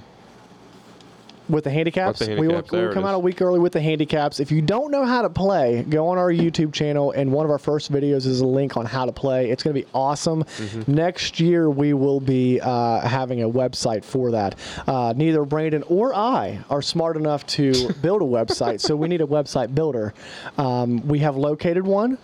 with 1.50 1.64
the 1.64 1.70
handicaps. 1.70 2.20
The 2.20 2.36
we 2.36 2.48
will 2.48 2.56
handicaps, 2.56 2.72
we'll 2.72 2.94
come 2.94 3.06
out 3.06 3.16
a 3.16 3.20
week 3.20 3.42
early 3.42 3.60
with 3.60 3.74
the 3.74 3.82
handicaps. 3.82 4.40
If 4.40 4.52
you 4.52 4.62
don't 4.62 4.92
know 4.92 5.06
how 5.06 5.22
to 5.22 5.30
play, 5.30 5.84
go 5.90 6.08
on 6.10 6.18
our 6.18 6.32
YouTube 6.32 6.74
channel, 6.74 7.12
and 7.12 7.32
one 7.32 7.46
of 7.46 7.52
our 7.52 7.58
first 7.58 7.92
videos 7.92 8.26
is 8.26 8.42
a 8.42 8.46
link 8.46 8.76
on 8.78 8.86
how 8.86 9.06
to 9.06 9.12
play. 9.12 9.50
It's 9.50 9.64
going 9.64 9.76
to 9.76 9.82
be 9.82 9.88
awesome. 9.94 10.44
Mm-hmm. 10.44 10.94
Next 10.94 11.40
year, 11.40 11.70
we 11.70 11.94
will 11.94 12.20
be 12.20 12.60
uh, 12.62 13.00
having 13.08 13.44
a 13.44 13.50
website 13.50 14.04
for 14.04 14.32
that. 14.32 14.56
Uh, 14.88 15.14
neither 15.16 15.46
Brandon 15.46 15.84
or 15.84 16.14
I 16.14 16.60
are 16.70 16.82
smart 16.82 17.16
enough 17.18 17.46
to 17.48 17.94
build 18.02 18.22
a 18.22 18.26
website, 18.26 18.82
so 18.82 18.96
we 18.96 19.08
need 19.08 19.22
a 19.22 19.28
website 19.28 19.74
builder. 19.74 20.14
Um, 20.58 21.08
we 21.08 21.20
have 21.20 21.38
located 21.38 21.86
one. 21.86 22.18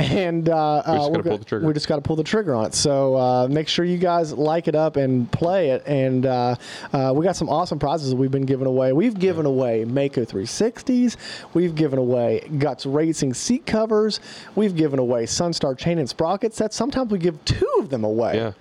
And 0.00 0.48
uh, 0.48 0.82
We 0.86 0.92
just 0.94 0.98
uh, 0.98 1.08
gotta 1.08 1.10
we're 1.10 1.22
pull 1.22 1.30
go- 1.32 1.36
the 1.36 1.44
trigger. 1.44 1.66
we 1.66 1.72
just 1.74 1.88
got 1.88 1.96
to 1.96 2.02
pull 2.02 2.16
the 2.16 2.24
trigger 2.24 2.54
on 2.54 2.66
it. 2.66 2.74
So 2.74 3.16
uh, 3.16 3.48
make 3.50 3.68
sure 3.68 3.84
you 3.84 3.98
guys 3.98 4.32
like 4.32 4.66
it 4.68 4.74
up 4.74 4.96
and 4.96 5.30
play 5.30 5.70
it. 5.70 5.82
And 5.86 6.26
uh, 6.26 6.56
uh, 6.92 7.12
we 7.14 7.24
got 7.24 7.36
some 7.36 7.48
awesome 7.48 7.78
prizes 7.78 8.10
that 8.10 8.16
we've 8.16 8.30
been 8.30 8.46
giving 8.46 8.66
away. 8.66 8.92
We've 8.92 9.18
given 9.18 9.46
away 9.46 9.84
Mako 9.84 10.24
360s. 10.24 11.16
We've 11.54 11.74
given 11.74 11.98
away 11.98 12.40
Guts 12.58 12.86
Racing 12.86 13.34
seat 13.34 13.66
covers. 13.66 14.20
We've 14.54 14.74
given 14.74 14.98
away 14.98 15.24
Sunstar 15.24 15.76
chain 15.76 15.98
and 15.98 16.08
sprocket 16.08 16.54
sets. 16.54 16.76
Sometimes 16.76 17.10
we 17.10 17.18
give 17.18 17.44
two 17.44 17.68
of 17.78 17.90
them 17.90 18.04
away. 18.04 18.36
yeah, 18.36 18.52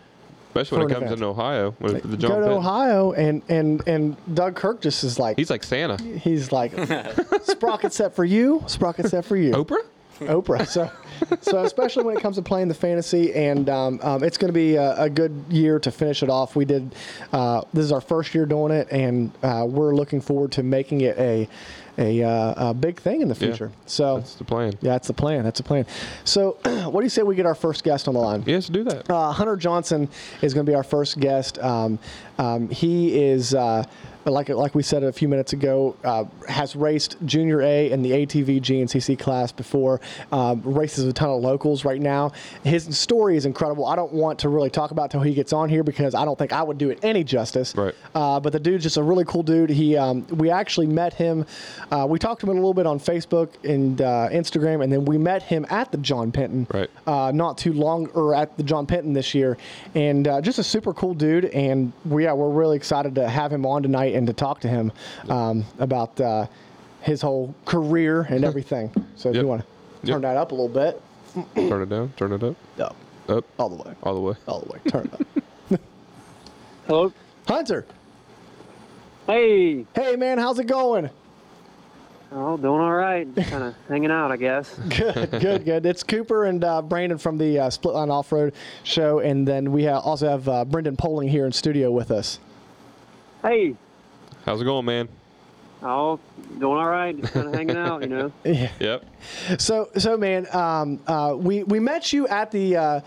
especially 0.49 0.79
when 0.79 0.89
it 0.89 0.93
comes 0.93 1.05
event. 1.05 1.21
in 1.21 1.23
Ohio 1.27 1.75
with 1.79 2.03
the 2.09 2.17
John 2.17 2.31
Go 2.31 2.39
to 2.41 2.47
Penn. 2.47 2.57
Ohio 2.57 3.11
and 3.13 3.41
and 3.49 3.87
and 3.87 4.35
Doug 4.35 4.55
Kirk 4.55 4.81
just 4.81 5.03
is 5.03 5.17
like 5.19 5.37
He's 5.37 5.49
like 5.49 5.63
Santa. 5.63 6.01
he's 6.01 6.51
like 6.51 6.71
sprocket 7.43 7.93
set 7.93 8.15
for 8.15 8.25
you, 8.25 8.63
sprocket 8.67 9.07
set 9.07 9.25
for 9.25 9.37
you. 9.37 9.51
Oprah. 9.53 9.77
Oprah. 10.21 10.67
So, 10.67 10.91
so 11.41 11.63
especially 11.63 12.03
when 12.03 12.15
it 12.17 12.21
comes 12.21 12.35
to 12.37 12.41
playing 12.41 12.67
the 12.67 12.73
fantasy, 12.73 13.33
and 13.33 13.69
um, 13.69 13.99
um, 14.03 14.23
it's 14.23 14.37
going 14.37 14.49
to 14.49 14.53
be 14.57 14.75
a, 14.75 15.03
a 15.03 15.09
good 15.09 15.43
year 15.49 15.79
to 15.79 15.91
finish 15.91 16.23
it 16.23 16.29
off. 16.29 16.55
We 16.55 16.65
did. 16.65 16.93
Uh, 17.33 17.61
this 17.73 17.83
is 17.85 17.91
our 17.91 18.01
first 18.01 18.33
year 18.33 18.45
doing 18.45 18.71
it, 18.71 18.87
and 18.91 19.31
uh, 19.43 19.65
we're 19.67 19.95
looking 19.95 20.21
forward 20.21 20.51
to 20.53 20.63
making 20.63 21.01
it 21.01 21.17
a 21.17 21.47
a, 21.97 22.23
uh, 22.23 22.69
a 22.69 22.73
big 22.73 22.97
thing 22.97 23.19
in 23.21 23.27
the 23.27 23.33
Yeah. 23.35 23.47
future. 23.47 23.71
So. 23.85 24.19
That's 24.19 24.35
the 24.35 24.45
plan. 24.45 24.71
yeah, 24.81 24.93
that's 24.93 25.07
the 25.07 25.13
plan. 25.13 25.43
That's 25.43 25.57
the 25.57 25.65
plan. 25.65 25.85
So, 26.23 26.51
what 26.63 27.01
do 27.01 27.03
you 27.03 27.09
say 27.09 27.23
we 27.23 27.35
get 27.35 27.45
our 27.45 27.55
first 27.55 27.83
guest 27.83 28.07
on 28.07 28.13
the 28.13 28.21
line? 28.21 28.41
Yes, 28.45 28.69
do 28.69 28.85
that. 28.85 29.09
Uh, 29.09 29.33
Hunter 29.33 29.57
Johnson 29.57 30.07
is 30.41 30.53
going 30.53 30.65
to 30.65 30.69
be 30.69 30.75
our 30.75 30.83
first 30.83 31.19
guest. 31.19 31.59
Um, 31.59 31.99
um, 32.37 32.69
he 32.69 33.21
is, 33.21 33.53
uh, 34.25 34.31
like 34.31 34.49
like 34.49 34.75
we 34.75 34.83
said 34.83 35.03
a 35.03 35.11
few 35.11 35.27
minutes 35.27 35.53
ago, 35.53 35.95
uh, 36.03 36.25
has 36.47 36.75
raced 36.75 37.17
Junior 37.25 37.61
A 37.61 37.91
in 37.91 38.01
the 38.01 38.11
ATV 38.11 38.61
GNCC 38.61 39.17
class 39.17 39.51
before. 39.51 40.01
Um, 40.31 40.61
races 40.63 41.05
a 41.05 41.13
ton 41.13 41.29
of 41.29 41.41
locals 41.41 41.85
right 41.85 42.01
now. 42.01 42.31
His 42.63 42.97
story 42.97 43.37
is 43.37 43.45
incredible. 43.45 43.85
I 43.85 43.95
don't 43.95 44.13
want 44.13 44.39
to 44.39 44.49
really 44.49 44.69
talk 44.69 44.91
about 44.91 45.11
till 45.11 45.21
he 45.21 45.33
gets 45.33 45.53
on 45.53 45.69
here 45.69 45.83
because 45.83 46.15
I 46.15 46.25
don't 46.25 46.37
think 46.37 46.53
I 46.53 46.61
would 46.63 46.77
do 46.77 46.89
it 46.89 46.99
any 47.03 47.23
justice. 47.23 47.75
Right. 47.75 47.95
Uh, 48.13 48.39
but 48.39 48.53
the 48.53 48.59
dude's 48.59 48.83
just 48.83 48.97
a 48.97 49.03
really 49.03 49.25
cool 49.25 49.43
dude. 49.43 49.69
He, 49.69 49.95
um, 49.97 50.25
we 50.27 50.49
actually 50.49 50.87
met 50.87 51.13
him. 51.13 51.45
Uh, 51.91 52.05
we 52.09 52.19
talked 52.19 52.41
to 52.41 52.47
him 52.47 52.51
a 52.51 52.59
little 52.59 52.73
bit 52.73 52.85
on 52.85 52.99
Facebook 52.99 53.49
and 53.63 54.01
uh, 54.01 54.29
Instagram, 54.31 54.83
and 54.83 54.91
then 54.91 55.05
we 55.05 55.17
met 55.17 55.43
him 55.43 55.65
at 55.69 55.91
the 55.91 55.97
John 55.97 56.31
Penton 56.31 56.67
Right. 56.73 56.89
uh, 57.07 57.31
not 57.33 57.57
too 57.57 57.73
long, 57.73 58.07
or 58.13 58.35
at 58.35 58.55
the 58.57 58.63
John 58.63 58.85
Penton 58.85 59.13
this 59.13 59.33
year, 59.33 59.57
and 59.95 60.27
uh, 60.27 60.41
just 60.41 60.59
a 60.59 60.63
super 60.63 60.93
cool 60.93 61.13
dude. 61.13 61.45
And 61.45 61.91
we, 62.05 62.25
yeah, 62.25 62.33
we're 62.33 62.49
really 62.49 62.75
excited 62.77 63.15
to 63.15 63.27
have 63.29 63.51
him 63.51 63.65
on 63.65 63.81
tonight 63.83 64.13
and 64.19 64.27
to 64.27 64.33
talk 64.33 64.59
to 64.61 64.67
him 64.67 64.91
um, 65.29 65.65
about 65.79 66.19
uh, 66.21 66.45
his 67.01 67.21
whole 67.21 67.55
career 67.65 68.21
and 68.29 68.43
everything. 68.45 68.91
So 69.15 69.29
if 69.29 69.35
Yep. 69.35 69.41
you 69.43 69.47
want 69.47 69.61
to 69.61 69.67
Yep. 70.03 70.13
turn 70.15 70.21
that 70.21 70.37
up 70.37 70.51
a 70.51 70.55
little 70.55 70.69
bit, 70.69 71.01
Turn 71.55 71.81
it 71.83 71.89
down. 71.89 72.11
Turn 72.17 72.31
it 72.33 72.43
up. 72.43 72.55
up, 72.79 72.95
Up. 73.29 73.45
all 73.57 73.69
the 73.69 73.75
way, 73.89 73.95
All 74.03 74.13
the 74.15 74.19
way. 74.21 74.35
all 74.47 74.59
the 74.61 74.73
way, 74.73 74.79
turn 74.87 75.05
it 75.05 75.13
up. 75.73 75.79
Hello. 76.87 77.13
Hunter, 77.47 77.85
Hey. 79.27 79.85
hey 79.95 80.15
man, 80.15 80.37
how's 80.39 80.57
it 80.59 80.65
going? 80.67 81.09
Oh, 82.31 82.57
doing 82.57 82.79
all 82.81 82.93
right. 82.93 83.27
kind 83.35 83.63
of 83.63 83.75
hanging 83.87 84.11
out, 84.11 84.31
I 84.31 84.37
guess. 84.37 84.73
Good, 84.89 85.31
good, 85.39 85.65
good. 85.65 85.85
It's 85.85 86.03
Cooper 86.03 86.45
and 86.45 86.63
uh, 86.63 86.81
Brandon 86.81 87.17
from 87.17 87.37
the 87.39 87.57
uh, 87.59 87.69
Split 87.71 87.95
Line 87.95 88.09
Off 88.11 88.31
Road 88.31 88.53
Show, 88.83 89.19
and 89.19 89.47
then 89.47 89.71
we 89.71 89.85
ha- 89.85 89.99
also 89.99 90.27
have 90.29 90.47
uh, 90.47 90.65
Brenden 90.65 90.95
Poling 90.97 91.27
here 91.27 91.45
in 91.47 91.51
studio 91.51 91.91
with 91.91 92.11
us. 92.11 92.39
Hey. 93.43 93.75
How's 94.45 94.61
it 94.61 94.65
going, 94.65 94.85
man? 94.85 95.09
Oh, 95.81 96.19
doing 96.59 96.77
all 96.77 96.89
right. 96.89 97.17
Just 97.17 97.31
kind 97.31 97.47
of 97.47 97.53
hanging 97.53 97.77
out, 97.77 98.01
you 98.01 98.09
know. 98.09 98.31
Yeah. 98.43 98.71
Yep. 98.79 99.05
So, 99.59 99.89
so 99.97 100.17
man, 100.17 100.47
um, 100.53 100.99
uh, 101.07 101.35
we 101.37 101.63
we 101.63 101.79
met 101.79 102.11
you 102.11 102.27
at 102.27 102.51
the 102.51 102.75
uh, 102.75 103.01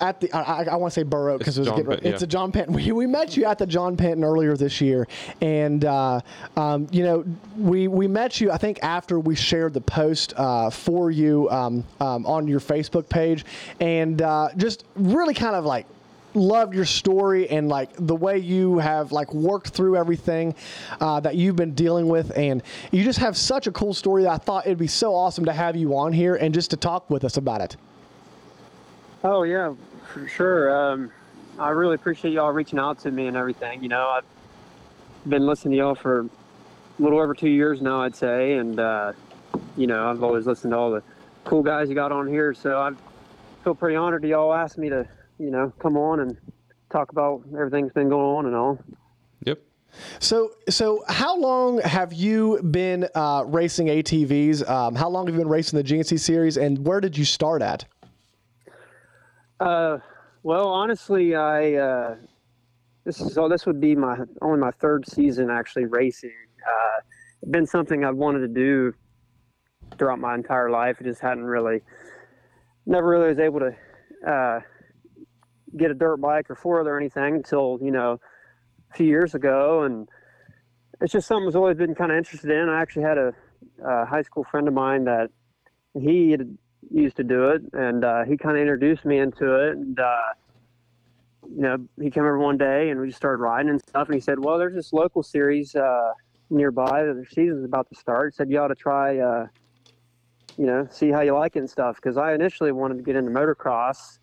at 0.00 0.20
the 0.20 0.30
I, 0.32 0.64
I 0.64 0.76
want 0.76 0.92
to 0.92 1.00
say 1.00 1.04
Burrow 1.04 1.38
because 1.38 1.56
it 1.56 1.62
was 1.62 1.68
John 1.68 1.76
getting, 1.76 1.90
Penton, 1.90 2.12
it's 2.12 2.20
yeah. 2.20 2.24
a 2.24 2.28
John 2.28 2.52
Penton. 2.52 2.74
We, 2.82 2.92
we 2.92 3.06
met 3.06 3.36
you 3.36 3.46
at 3.46 3.58
the 3.58 3.66
John 3.66 3.96
Penton 3.96 4.24
earlier 4.24 4.56
this 4.56 4.80
year, 4.80 5.08
and 5.40 5.84
uh, 5.84 6.20
um, 6.56 6.86
you 6.90 7.02
know 7.02 7.24
we 7.56 7.88
we 7.88 8.08
met 8.08 8.40
you 8.40 8.50
I 8.50 8.58
think 8.58 8.82
after 8.82 9.18
we 9.18 9.34
shared 9.34 9.72
the 9.72 9.80
post 9.80 10.34
uh, 10.36 10.68
for 10.68 11.10
you 11.10 11.48
um, 11.50 11.84
um, 12.00 12.26
on 12.26 12.46
your 12.46 12.60
Facebook 12.60 13.08
page, 13.08 13.44
and 13.80 14.20
uh, 14.20 14.48
just 14.56 14.84
really 14.96 15.34
kind 15.34 15.56
of 15.56 15.64
like 15.64 15.86
loved 16.34 16.74
your 16.74 16.84
story 16.84 17.48
and 17.48 17.68
like 17.68 17.90
the 17.98 18.14
way 18.16 18.38
you 18.38 18.78
have 18.78 19.12
like 19.12 19.32
worked 19.34 19.68
through 19.68 19.96
everything 19.96 20.54
uh, 21.00 21.20
that 21.20 21.36
you've 21.36 21.56
been 21.56 21.74
dealing 21.74 22.08
with, 22.08 22.36
and 22.36 22.62
you 22.90 23.04
just 23.04 23.18
have 23.18 23.36
such 23.36 23.66
a 23.66 23.72
cool 23.72 23.94
story 23.94 24.22
that 24.24 24.30
I 24.30 24.38
thought 24.38 24.66
it'd 24.66 24.78
be 24.78 24.86
so 24.86 25.14
awesome 25.14 25.44
to 25.44 25.52
have 25.52 25.76
you 25.76 25.96
on 25.96 26.12
here 26.12 26.36
and 26.36 26.54
just 26.54 26.70
to 26.70 26.76
talk 26.76 27.08
with 27.10 27.24
us 27.24 27.36
about 27.36 27.60
it. 27.60 27.76
Oh 29.24 29.42
yeah, 29.44 29.74
for 30.12 30.26
sure. 30.26 30.74
Um, 30.74 31.10
I 31.58 31.68
really 31.70 31.94
appreciate 31.94 32.32
y'all 32.32 32.50
reaching 32.50 32.78
out 32.78 32.98
to 33.00 33.10
me 33.10 33.26
and 33.26 33.36
everything. 33.36 33.82
You 33.82 33.88
know, 33.88 34.08
I've 34.08 34.24
been 35.28 35.46
listening 35.46 35.72
to 35.72 35.78
y'all 35.78 35.94
for 35.94 36.20
a 36.20 36.28
little 36.98 37.20
over 37.20 37.34
two 37.34 37.48
years 37.48 37.80
now, 37.80 38.02
I'd 38.02 38.16
say, 38.16 38.54
and 38.54 38.80
uh, 38.80 39.12
you 39.76 39.86
know, 39.86 40.10
I've 40.10 40.22
always 40.22 40.46
listened 40.46 40.72
to 40.72 40.76
all 40.76 40.90
the 40.90 41.02
cool 41.44 41.62
guys 41.62 41.88
you 41.88 41.94
got 41.94 42.12
on 42.12 42.26
here. 42.26 42.54
So 42.54 42.78
I 42.78 42.92
feel 43.64 43.74
pretty 43.74 43.96
honored 43.96 44.24
y'all 44.24 44.52
asked 44.52 44.78
me 44.78 44.88
to, 44.88 45.06
you 45.42 45.50
know, 45.50 45.72
come 45.80 45.96
on 45.96 46.20
and 46.20 46.36
talk 46.90 47.10
about 47.10 47.42
everything's 47.52 47.92
been 47.92 48.08
going 48.08 48.24
on 48.24 48.46
and 48.46 48.54
all. 48.54 48.78
Yep. 49.44 49.58
So, 50.20 50.52
so 50.68 51.02
how 51.08 51.36
long 51.36 51.80
have 51.80 52.12
you 52.12 52.62
been 52.62 53.08
uh, 53.14 53.42
racing 53.46 53.88
ATVs? 53.88 54.68
Um, 54.68 54.94
how 54.94 55.08
long 55.08 55.26
have 55.26 55.34
you 55.34 55.40
been 55.40 55.48
racing 55.48 55.76
the 55.78 55.84
GNC 55.84 56.20
series, 56.20 56.56
and 56.56 56.86
where 56.86 57.00
did 57.00 57.18
you 57.18 57.24
start 57.24 57.60
at? 57.60 57.84
Uh, 59.58 59.98
well, 60.44 60.68
honestly, 60.68 61.34
I 61.34 61.74
uh, 61.74 62.16
this 63.04 63.20
is 63.20 63.36
oh, 63.36 63.48
this 63.48 63.66
would 63.66 63.80
be 63.80 63.96
my 63.96 64.18
only 64.40 64.60
my 64.60 64.70
third 64.70 65.08
season 65.08 65.50
actually 65.50 65.86
racing. 65.86 66.30
Uh, 66.64 67.00
it's 67.42 67.50
been 67.50 67.66
something 67.66 68.04
I've 68.04 68.16
wanted 68.16 68.40
to 68.40 68.48
do 68.48 68.94
throughout 69.98 70.20
my 70.20 70.36
entire 70.36 70.70
life. 70.70 70.98
I 71.00 71.04
just 71.04 71.20
hadn't 71.20 71.44
really, 71.44 71.80
never 72.86 73.08
really 73.08 73.28
was 73.28 73.40
able 73.40 73.60
to 73.60 74.30
uh, 74.30 74.60
get 75.76 75.90
a 75.90 75.94
dirt 75.94 76.18
bike 76.18 76.50
or 76.50 76.54
four 76.54 76.80
or 76.80 76.98
anything 76.98 77.36
until 77.36 77.78
you 77.82 77.90
know 77.90 78.20
a 78.90 78.96
few 78.96 79.06
years 79.06 79.34
ago, 79.34 79.82
and 79.82 80.08
it's 81.00 81.12
just 81.12 81.26
something 81.26 81.48
I've 81.48 81.56
always 81.56 81.76
been 81.76 81.94
kind 81.94 82.12
of 82.12 82.18
interested 82.18 82.50
in. 82.50 82.68
I 82.68 82.80
actually 82.80 83.02
had 83.02 83.18
a, 83.18 83.32
a 83.84 84.06
high 84.06 84.22
school 84.22 84.44
friend 84.44 84.68
of 84.68 84.74
mine 84.74 85.04
that 85.04 85.30
he 85.94 86.36
used 86.90 87.16
to 87.16 87.24
do 87.24 87.50
it, 87.50 87.62
and 87.72 88.04
uh, 88.04 88.24
he 88.24 88.36
kind 88.36 88.56
of 88.56 88.60
introduced 88.60 89.04
me 89.04 89.18
into 89.18 89.54
it. 89.54 89.76
And 89.76 89.98
uh, 89.98 90.16
you 91.54 91.62
know, 91.62 91.76
he 92.00 92.10
came 92.10 92.22
over 92.22 92.38
one 92.38 92.56
day, 92.56 92.90
and 92.90 93.00
we 93.00 93.08
just 93.08 93.18
started 93.18 93.42
riding 93.42 93.70
and 93.70 93.80
stuff. 93.80 94.08
And 94.08 94.14
he 94.14 94.20
said, 94.20 94.38
"Well, 94.38 94.58
there's 94.58 94.74
this 94.74 94.92
local 94.92 95.22
series 95.22 95.74
uh, 95.74 96.12
nearby 96.50 97.04
that 97.04 97.14
their 97.14 97.28
season's 97.28 97.64
about 97.64 97.88
to 97.90 97.94
start." 97.94 98.32
He 98.32 98.36
said, 98.36 98.50
"You 98.50 98.60
ought 98.60 98.68
to 98.68 98.74
try, 98.74 99.18
uh, 99.18 99.46
you 100.56 100.66
know, 100.66 100.86
see 100.90 101.10
how 101.10 101.20
you 101.20 101.34
like 101.34 101.56
it 101.56 101.60
and 101.60 101.70
stuff." 101.70 101.96
Because 101.96 102.16
I 102.16 102.34
initially 102.34 102.72
wanted 102.72 102.96
to 102.98 103.02
get 103.02 103.16
into 103.16 103.30
motocross, 103.30 104.18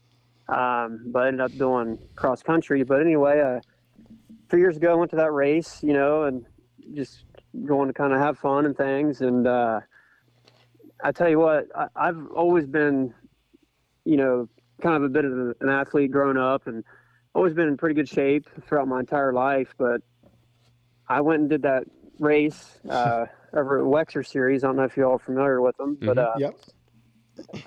um, 0.51 1.05
but 1.11 1.23
I 1.23 1.27
ended 1.27 1.41
up 1.41 1.57
doing 1.57 1.97
cross 2.15 2.41
country. 2.43 2.83
But 2.83 3.01
anyway, 3.01 3.39
uh, 3.41 3.59
three 4.49 4.59
years 4.61 4.77
ago, 4.77 4.91
I 4.91 4.95
went 4.95 5.11
to 5.11 5.17
that 5.17 5.31
race, 5.31 5.81
you 5.83 5.93
know, 5.93 6.23
and 6.23 6.45
just 6.93 7.25
going 7.65 7.87
to 7.87 7.93
kind 7.93 8.13
of 8.13 8.19
have 8.19 8.37
fun 8.37 8.65
and 8.65 8.75
things, 8.75 9.21
and. 9.21 9.47
Uh, 9.47 9.81
I 11.01 11.13
tell 11.13 11.29
you 11.29 11.39
what, 11.39 11.67
I, 11.73 11.87
I've 11.95 12.27
always 12.35 12.67
been, 12.67 13.13
you 14.03 14.17
know, 14.17 14.49
kind 14.81 14.97
of 14.97 15.03
a 15.03 15.07
bit 15.07 15.23
of 15.23 15.31
an 15.61 15.69
athlete 15.69 16.11
growing 16.11 16.35
up 16.35 16.67
and 16.67 16.83
always 17.33 17.53
been 17.53 17.69
in 17.69 17.77
pretty 17.77 17.95
good 17.95 18.09
shape 18.09 18.49
throughout 18.67 18.87
my 18.89 18.99
entire 18.99 19.31
life. 19.31 19.73
But 19.77 20.01
I 21.07 21.21
went 21.21 21.39
and 21.39 21.49
did 21.49 21.61
that 21.61 21.85
race 22.19 22.79
uh, 22.89 23.27
over 23.53 23.79
at 23.79 23.85
Wexer 23.85 24.27
Series. 24.27 24.65
I 24.65 24.67
don't 24.67 24.75
know 24.75 24.83
if 24.83 24.97
you 24.97 25.05
all 25.05 25.15
are 25.15 25.19
familiar 25.19 25.61
with 25.61 25.77
them, 25.77 25.97
but 26.01 26.17
uh, 26.17 26.33
Yep. 26.37 26.55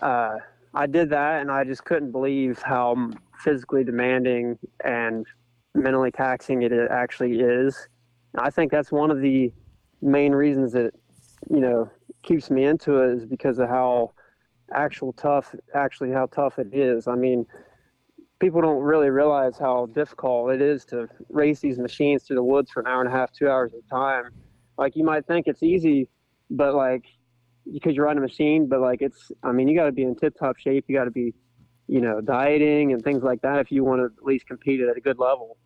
uh, 0.01 0.37
I 0.75 0.87
did 0.87 1.11
that 1.11 1.41
and 1.41 1.51
I 1.51 1.65
just 1.65 1.85
couldn't 1.85 2.13
believe 2.13 2.61
how 2.63 2.93
um, 2.93 3.19
physically 3.39 3.85
demanding 3.85 4.59
and 4.85 5.27
mentally 5.75 6.11
taxing 6.11 6.63
it 6.63 6.73
actually 6.91 7.41
is. 7.41 7.89
I 8.39 8.51
think 8.51 8.73
that's 8.73 8.91
one 8.91 9.11
of 9.11 9.21
the 9.21 9.53
main 10.01 10.33
reasons 10.33 10.73
that, 10.73 10.93
you 11.51 11.61
know, 11.61 11.91
keeps 12.23 12.51
me 12.51 12.65
into 12.65 13.03
it 13.03 13.17
is 13.17 13.27
because 13.27 13.59
of 13.59 13.69
how 13.69 14.13
actual 14.73 15.13
tough, 15.13 15.55
actually 15.75 16.11
how 16.11 16.27
tough 16.27 16.59
it 16.59 16.69
is. 16.73 17.07
I 17.07 17.17
mean, 17.17 17.45
people 18.41 18.63
don't 18.63 18.83
really 18.83 19.11
realize 19.11 19.59
how 19.59 19.87
difficult 19.87 20.53
it 20.53 20.63
is 20.63 20.85
to 20.87 21.09
race 21.29 21.61
these 21.61 21.79
machines 21.79 22.23
through 22.23 22.37
the 22.37 22.43
woods 22.43 22.71
for 22.71 22.81
an 22.81 22.87
hour 22.87 23.01
and 23.01 23.09
a 23.09 23.13
half, 23.13 23.31
two 23.33 23.49
hours 23.49 23.73
at 23.75 23.81
a 23.81 23.89
time. 23.89 24.31
Like 24.79 24.97
you 24.97 25.05
might 25.05 25.27
think 25.27 25.47
it's 25.47 25.63
easy, 25.63 26.09
but 26.51 26.75
like 26.75 27.05
because 27.71 27.95
you're 27.95 28.09
on 28.09 28.19
a 28.19 28.21
machine, 28.21 28.67
but 28.67 28.81
like 28.81 29.03
it's, 29.03 29.31
I 29.43 29.53
mean, 29.53 29.69
you 29.69 29.77
got 29.77 29.87
to 29.87 29.93
be 29.93 30.03
in 30.03 30.15
tip 30.17 30.37
top 30.39 30.59
shape. 30.59 30.85
You 30.89 30.97
got 30.97 31.05
to 31.05 31.11
be, 31.11 31.35
you 31.87 32.01
know, 32.01 32.21
dieting 32.21 32.93
and 32.93 33.03
things 33.03 33.23
like 33.23 33.43
that 33.43 33.59
if 33.59 33.71
you 33.71 33.85
want 33.85 34.01
to 34.01 34.07
at 34.07 34.25
least 34.25 34.47
compete 34.47 34.81
at 34.81 34.97
a 34.97 35.01
good 35.01 35.19
level. 35.19 35.57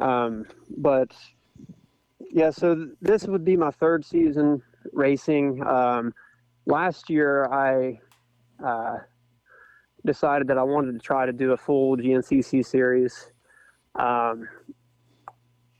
Um, 0.00 0.46
but 0.76 1.12
yeah, 2.30 2.50
so 2.50 2.74
th- 2.74 2.88
this 3.00 3.24
would 3.24 3.44
be 3.44 3.56
my 3.56 3.70
third 3.70 4.04
season 4.04 4.62
racing. 4.92 5.64
Um, 5.66 6.12
last 6.66 7.10
year, 7.10 7.46
I 7.46 8.00
uh, 8.64 8.98
decided 10.04 10.48
that 10.48 10.58
I 10.58 10.62
wanted 10.62 10.92
to 10.92 10.98
try 10.98 11.26
to 11.26 11.32
do 11.32 11.52
a 11.52 11.56
full 11.56 11.96
GNCC 11.96 12.64
series. 12.64 13.32
Um, 13.94 14.48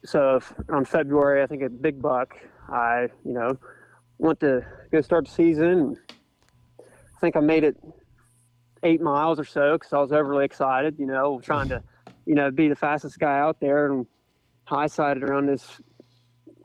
so 0.05 0.41
on 0.71 0.85
February, 0.85 1.43
I 1.43 1.47
think 1.47 1.63
at 1.63 1.81
Big 1.83 2.01
Buck, 2.01 2.35
I 2.69 3.09
you 3.25 3.33
know 3.33 3.59
went 4.21 4.41
to 4.41 4.65
go 4.93 5.01
start 5.01 5.27
the 5.27 5.33
season. 5.33 5.97
I 6.79 7.21
think 7.21 7.37
I 7.37 7.41
made 7.41 7.65
it 7.65 7.77
eight 8.83 9.01
miles 9.01 9.39
or 9.41 9.45
so 9.45 9.75
because 9.75 9.93
I 9.93 9.99
was 9.99 10.13
overly 10.13 10.45
excited. 10.45 10.97
You 10.99 11.07
know, 11.07 11.41
trying 11.43 11.69
to 11.71 11.83
you 12.27 12.35
know 12.35 12.51
be 12.51 12.69
the 12.69 12.77
fastest 12.77 13.19
guy 13.19 13.39
out 13.39 13.61
there 13.61 13.91
and 13.91 14.07
high 14.65 14.87
sided 14.87 15.23
around 15.25 15.47
this 15.47 15.81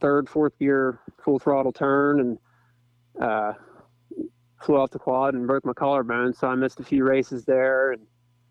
third, 0.01 0.29
fourth 0.29 0.57
gear 0.59 0.99
full 1.23 1.39
throttle 1.39 1.71
turn 1.71 2.19
and 2.19 2.37
uh, 3.21 3.53
flew 4.61 4.75
off 4.75 4.91
the 4.91 4.99
quad 4.99 5.33
and 5.33 5.47
broke 5.47 5.65
my 5.65 5.73
collarbone. 5.73 6.33
So 6.33 6.47
I 6.47 6.55
missed 6.55 6.79
a 6.79 6.83
few 6.83 7.03
races 7.03 7.45
there. 7.45 7.93
And 7.93 8.01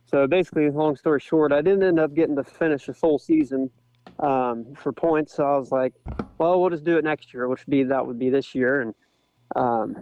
so 0.07 0.27
basically, 0.27 0.71
long 0.71 0.97
story 0.97 1.21
short, 1.21 1.53
I 1.53 1.61
didn't 1.61 1.83
end 1.83 2.01
up 2.01 2.15
getting 2.15 2.37
to 2.37 2.45
finish 2.45 2.89
a 2.89 2.95
full 2.95 3.19
season 3.19 3.71
um, 4.21 4.75
for 4.77 4.93
points. 4.93 5.35
So 5.35 5.45
I 5.45 5.59
was 5.59 5.71
like, 5.73 5.95
well, 6.39 6.61
we'll 6.61 6.71
just 6.71 6.85
do 6.85 6.97
it 6.97 7.05
next 7.05 7.33
year, 7.35 7.49
which 7.49 7.67
would 7.67 7.71
be 7.71 7.83
that 7.85 8.07
would 8.07 8.19
be 8.19 8.31
this 8.31 8.55
year. 8.55 8.81
And 8.83 8.95
um, 9.57 9.97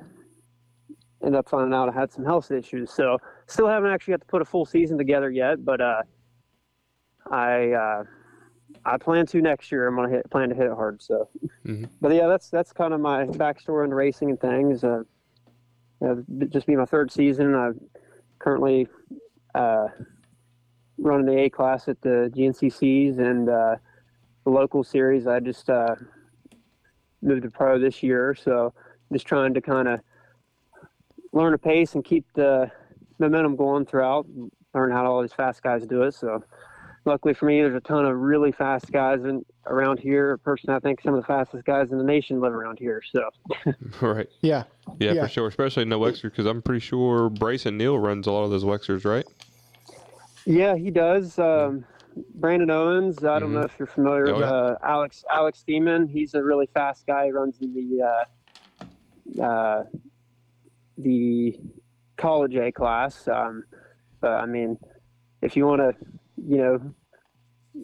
ended 1.22 1.38
up 1.38 1.48
finding 1.48 1.74
out 1.74 1.88
I 1.88 1.92
had 1.92 2.12
some 2.12 2.24
health 2.24 2.50
issues. 2.50 2.90
So 2.92 3.18
still 3.46 3.68
haven't 3.68 3.90
actually 3.90 4.12
got 4.12 4.20
to 4.20 4.26
put 4.26 4.42
a 4.42 4.44
full 4.44 4.64
season 4.64 4.98
together 4.98 5.30
yet, 5.30 5.64
but 5.64 5.80
uh, 5.80 6.02
I 7.30 7.70
uh, 7.72 8.04
I 8.84 8.96
plan 8.98 9.26
to 9.26 9.40
next 9.40 9.70
year. 9.70 9.86
I'm 9.86 9.94
gonna 9.96 10.08
hit, 10.10 10.30
plan 10.30 10.48
to 10.48 10.54
hit 10.54 10.66
it 10.66 10.72
hard. 10.74 11.00
So, 11.02 11.28
Mhm. 11.64 11.88
but 12.00 12.12
yeah, 12.12 12.26
that's 12.26 12.50
that's 12.50 12.72
kind 12.72 12.92
of 12.92 13.00
my 13.00 13.26
backstory 13.26 13.84
into 13.84 13.96
racing 13.96 14.30
and 14.30 14.40
things. 14.40 14.82
Uh, 14.84 15.02
uh, 16.04 16.16
just 16.48 16.66
be 16.66 16.74
my 16.74 16.84
third 16.84 17.12
season. 17.12 17.54
I'm 17.54 17.80
currently 18.40 18.88
uh, 19.54 19.86
running 20.98 21.26
the 21.26 21.38
A 21.42 21.48
class 21.50 21.86
at 21.86 22.00
the 22.00 22.28
GNCCs 22.34 23.18
and 23.18 23.48
uh, 23.48 23.76
the 24.44 24.50
local 24.50 24.82
series. 24.84 25.26
I 25.26 25.40
just 25.40 25.68
uh, 25.70 25.94
moved 27.22 27.42
to 27.42 27.50
pro 27.50 27.78
this 27.78 28.02
year, 28.02 28.34
so 28.34 28.72
just 29.12 29.26
trying 29.26 29.54
to 29.54 29.60
kind 29.60 29.88
of 29.88 30.00
learn 31.32 31.54
a 31.54 31.58
pace 31.58 31.94
and 31.94 32.04
keep 32.04 32.26
the 32.34 32.70
momentum 33.18 33.56
going 33.56 33.86
throughout. 33.86 34.26
Learn 34.74 34.90
how 34.90 35.06
all 35.06 35.22
these 35.22 35.32
fast 35.32 35.62
guys 35.62 35.86
do 35.86 36.02
it. 36.02 36.14
So 36.14 36.42
luckily 37.04 37.34
for 37.34 37.46
me, 37.46 37.60
there's 37.60 37.74
a 37.76 37.80
ton 37.80 38.04
of 38.06 38.16
really 38.18 38.52
fast 38.52 38.90
guys 38.90 39.20
in, 39.24 39.44
around 39.66 39.98
here. 40.00 40.38
Personally, 40.38 40.76
I 40.76 40.80
think 40.80 41.00
some 41.02 41.14
of 41.14 41.20
the 41.20 41.26
fastest 41.26 41.64
guys 41.64 41.90
in 41.92 41.98
the 41.98 42.04
nation 42.04 42.40
live 42.40 42.52
around 42.52 42.78
here. 42.78 43.02
So 43.12 43.28
right. 44.00 44.28
Yeah. 44.40 44.64
Yeah, 44.98 45.12
Yeah. 45.12 45.22
for 45.24 45.28
sure. 45.28 45.46
Especially 45.48 45.84
no 45.84 46.00
Wexer, 46.00 46.22
because 46.22 46.46
I'm 46.46 46.62
pretty 46.62 46.80
sure 46.80 47.28
Brycen 47.30 47.74
Neal 47.74 47.98
runs 47.98 48.26
a 48.26 48.32
lot 48.32 48.44
of 48.44 48.50
those 48.50 48.64
Wexers, 48.64 49.04
right? 49.04 49.26
yeah, 50.46 50.74
he 50.74 50.90
does. 50.90 51.38
Um, 51.38 51.84
Brandon 52.34 52.70
Owens. 52.70 53.24
I 53.24 53.38
don't 53.38 53.52
know 53.52 53.60
if 53.62 53.72
you're 53.78 53.86
familiar 53.86 54.28
Oh, 54.28 54.32
with 54.34 54.40
yeah. 54.42 54.50
uh, 54.52 54.78
Alex 54.82 55.24
Alex 55.30 55.58
Steeman. 55.60 56.08
He's 56.08 56.34
a 56.34 56.42
really 56.42 56.66
fast 56.74 57.06
guy. 57.06 57.26
He 57.26 57.30
runs 57.32 57.58
in 57.60 57.72
the 57.74 58.02
uh, 59.40 59.42
uh, 59.44 59.84
the 60.98 61.58
college 62.16 62.54
A 62.56 62.70
class. 62.72 63.26
Um, 63.28 63.64
but 64.20 64.32
I 64.32 64.46
mean, 64.46 64.78
if 65.40 65.56
you 65.56 65.66
want 65.66 65.80
to, 65.80 65.94
you 66.46 66.58
know, 66.58 66.94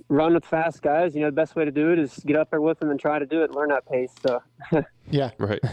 run 0.09 0.35
with 0.35 0.45
fast 0.45 0.83
guys, 0.83 1.15
you 1.15 1.21
know, 1.23 1.29
the 1.29 1.33
best 1.33 1.57
way 1.57 1.65
to 1.65 1.71
do 1.71 1.93
it 1.93 1.99
is 1.99 2.15
get 2.27 2.37
up 2.37 2.51
there 2.51 2.61
with 2.61 2.79
them 2.79 2.91
and 2.91 3.01
try 3.01 3.19
to 3.19 3.27
do 3.27 3.43
it 3.43 3.51
learn 3.53 3.71
that 3.71 3.87
pace. 3.87 4.13
So 4.23 4.43
Yeah. 5.11 5.31
Right. 5.39 5.61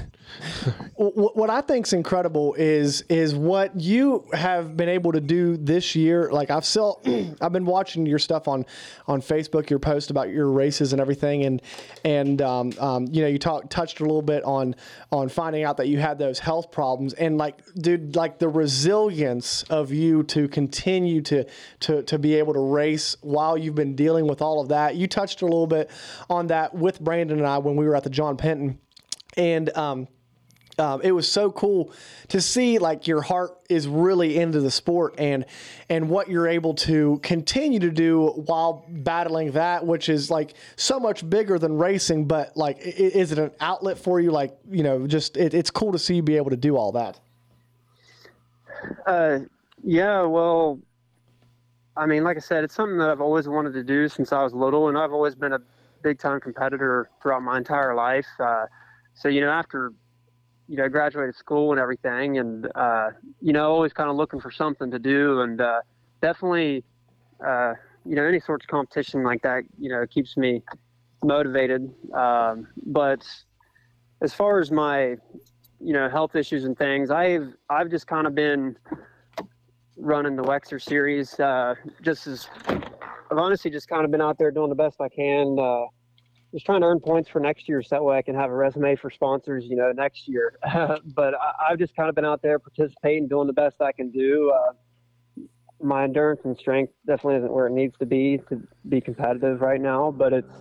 What 0.98 1.50
I 1.50 1.60
think's 1.62 1.92
incredible 1.92 2.56
is 2.56 3.04
is 3.10 3.36
what 3.36 3.80
you 3.80 4.26
have 4.34 4.78
been 4.78 4.88
able 4.88 5.12
to 5.12 5.20
do 5.20 5.58
this 5.58 5.94
year. 5.94 6.32
Like 6.32 6.50
I've 6.50 6.66
still, 6.66 7.02
I've 7.42 7.52
been 7.52 7.66
watching 7.66 8.06
your 8.06 8.18
stuff 8.18 8.48
on 8.48 8.66
on 9.08 9.22
Facebook, 9.22 9.70
your 9.70 9.78
post 9.78 10.10
about 10.10 10.30
your 10.30 10.50
races 10.50 10.94
and 10.94 11.02
everything, 11.02 11.44
and 11.44 11.62
and 12.06 12.42
um, 12.42 12.72
um, 12.80 13.08
you 13.12 13.22
know 13.22 13.28
you 13.28 13.38
talked 13.38 13.70
touched 13.70 14.00
a 14.00 14.04
little 14.04 14.22
bit 14.22 14.44
on 14.46 14.74
on 15.12 15.28
finding 15.28 15.64
out 15.64 15.78
that 15.78 15.90
you 15.90 16.00
had 16.00 16.18
those 16.18 16.40
health 16.40 16.72
problems, 16.72 17.14
and 17.14 17.38
like 17.38 17.60
dude, 17.76 18.16
like 18.16 18.40
the 18.40 18.50
resilience 18.50 19.64
of 19.64 19.92
you 19.92 20.24
to 20.24 20.48
continue 20.48 21.22
to 21.22 21.46
to 21.82 22.04
to 22.04 22.18
be 22.18 22.36
able 22.36 22.54
to 22.54 22.62
race 22.62 23.18
while 23.22 23.58
you've 23.58 23.76
been 23.76 23.96
dealing 23.96 24.28
with 24.28 24.42
all 24.42 24.62
of 24.62 24.70
that. 24.70 24.96
You 24.96 25.08
touched 25.08 25.42
a 25.42 25.46
little 25.46 25.68
bit 25.68 25.92
on 26.30 26.48
that 26.48 26.74
with 26.74 27.02
Brandon 27.02 27.38
and 27.38 27.48
I 27.48 27.58
when 27.58 27.76
we 27.76 27.86
were 27.86 27.96
at 27.96 28.04
the 28.04 28.10
John 28.10 28.38
Penton 28.38 28.75
and 29.38 29.76
um, 29.78 30.08
um, 30.78 31.02
it 31.02 31.12
was 31.12 31.32
so 31.32 31.52
cool 31.52 31.94
to 32.28 32.42
see 32.42 32.80
like 32.80 33.08
your 33.08 33.22
heart 33.22 33.58
is 33.70 33.88
really 33.88 34.38
into 34.38 34.60
the 34.60 34.72
sport 34.72 35.16
and 35.18 35.46
and 35.90 36.10
what 36.10 36.30
you're 36.30 36.48
able 36.48 36.74
to 36.74 37.20
continue 37.24 37.80
to 37.80 37.90
do 37.90 38.28
while 38.46 38.86
battling 38.90 39.52
that 39.52 39.86
which 39.86 40.10
is 40.10 40.30
like 40.30 40.54
so 40.76 41.00
much 41.00 41.28
bigger 41.30 41.58
than 41.58 41.78
racing 41.78 42.26
but 42.26 42.56
like 42.58 42.78
is 42.80 43.32
it 43.32 43.40
an 43.40 43.52
outlet 43.62 43.98
for 43.98 44.20
you 44.20 44.32
like 44.32 44.58
you 44.70 44.84
know 44.84 45.08
just 45.08 45.38
it, 45.38 45.54
it's 45.54 45.72
cool 45.72 45.92
to 45.92 46.00
see 46.00 46.16
you 46.16 46.22
be 46.22 46.36
able 46.36 46.50
to 46.50 46.58
do 46.58 46.76
all 46.76 46.92
that 46.92 47.20
Uh, 49.06 49.40
yeah, 49.84 50.22
well, 50.24 50.80
I 51.98 52.06
mean, 52.06 52.24
like 52.24 52.38
I 52.38 52.42
said, 52.42 52.64
it's 52.64 52.76
something 52.76 52.98
that 52.98 53.10
I've 53.10 53.22
always 53.22 53.48
wanted 53.48 53.74
to 53.74 53.84
do 53.84 54.10
since 54.10 54.32
I 54.32 54.44
was 54.44 54.54
little, 54.54 54.90
and 54.90 54.98
I've 54.98 55.14
always 55.14 55.36
been 55.36 55.54
a 55.54 55.60
big 56.02 56.20
time 56.20 56.40
competitor 56.40 57.10
throughout 57.22 57.42
my 57.42 57.58
entire 57.58 57.96
life. 57.96 58.28
Uh, 58.40 58.66
so, 59.16 59.28
you 59.28 59.42
know, 59.42 59.50
after, 59.50 59.92
you 60.68 60.78
know, 60.78 60.88
graduated 60.88 61.36
school 61.36 61.72
and 61.72 61.80
everything, 61.80 62.38
and, 62.38 62.70
uh, 62.76 63.10
you 63.42 63.54
know, 63.54 63.72
always 63.72 63.94
kind 63.94 64.10
of 64.10 64.16
looking 64.16 64.40
for 64.40 64.52
something 64.52 64.92
to 64.92 65.00
do, 65.00 65.42
and 65.42 65.60
uh, 65.62 65.82
definitely, 66.22 66.84
uh, 67.46 67.74
you 68.06 68.16
know, 68.16 68.24
any 68.24 68.40
sorts 68.40 68.66
of 68.66 68.70
competition 68.70 69.24
like 69.24 69.42
that, 69.42 69.64
you 69.80 69.90
know, 69.90 70.06
keeps 70.06 70.38
me 70.38 70.62
motivated. 71.24 71.92
Um, 72.14 72.68
but 72.86 73.26
as 74.22 74.34
far 74.34 74.60
as 74.60 74.70
my, 74.70 75.16
you 75.80 75.94
know, 75.94 76.10
health 76.10 76.36
issues 76.36 76.66
and 76.66 76.78
things, 76.78 77.10
I've 77.10 77.54
I've 77.70 77.90
just 77.90 78.08
kind 78.08 78.28
of 78.28 78.36
been 78.36 78.78
running 79.98 80.36
the 80.36 80.44
Wexer 80.44 80.82
series. 80.82 81.40
Uh, 81.40 81.76
just 82.02 82.28
as 82.28 82.48
I've 82.68 83.38
honestly 83.38 83.72
just 83.72 83.88
kind 83.88 84.06
of 84.06 84.12
been 84.12 84.22
out 84.22 84.38
there 84.38 84.52
doing 84.52 84.70
the 84.70 84.76
best 84.76 85.02
I 85.02 85.10
can. 85.10 85.58
Uh, 85.60 85.86
just 86.56 86.66
trying 86.66 86.80
to 86.80 86.88
earn 86.88 87.02
points 87.02 87.30
for 87.30 87.42
next 87.42 87.68
year, 87.68 87.84
so 87.84 87.96
that 87.96 88.04
way 88.04 88.18
I 88.18 88.22
can 88.22 88.34
have 88.34 88.50
a 88.50 88.54
resume 88.54 88.96
for 88.96 89.10
sponsors, 89.10 89.66
you 89.66 89.76
know, 89.76 89.92
next 89.92 90.26
year. 90.26 90.58
but 91.14 91.34
I, 91.34 91.70
I've 91.70 91.78
just 91.78 91.94
kind 91.98 92.08
of 92.08 92.16
been 92.16 92.24
out 92.24 92.42
there 92.42 92.60
participating, 92.60 93.28
doing 93.28 93.46
the 93.46 93.54
best 93.54 93.82
I 93.82 93.92
can 93.92 94.10
do. 94.10 94.54
Uh, 94.56 95.44
my 95.82 96.06
endurance 96.06 96.40
and 96.46 96.58
strength 96.58 96.94
definitely 97.06 97.40
isn't 97.40 97.52
where 97.52 97.68
it 97.68 97.74
needs 97.74 97.98
to 97.98 98.06
be 98.06 98.40
to 98.48 98.66
be 98.88 99.02
competitive 99.02 99.60
right 99.60 99.82
now, 99.82 100.12
but 100.12 100.32
it's 100.32 100.56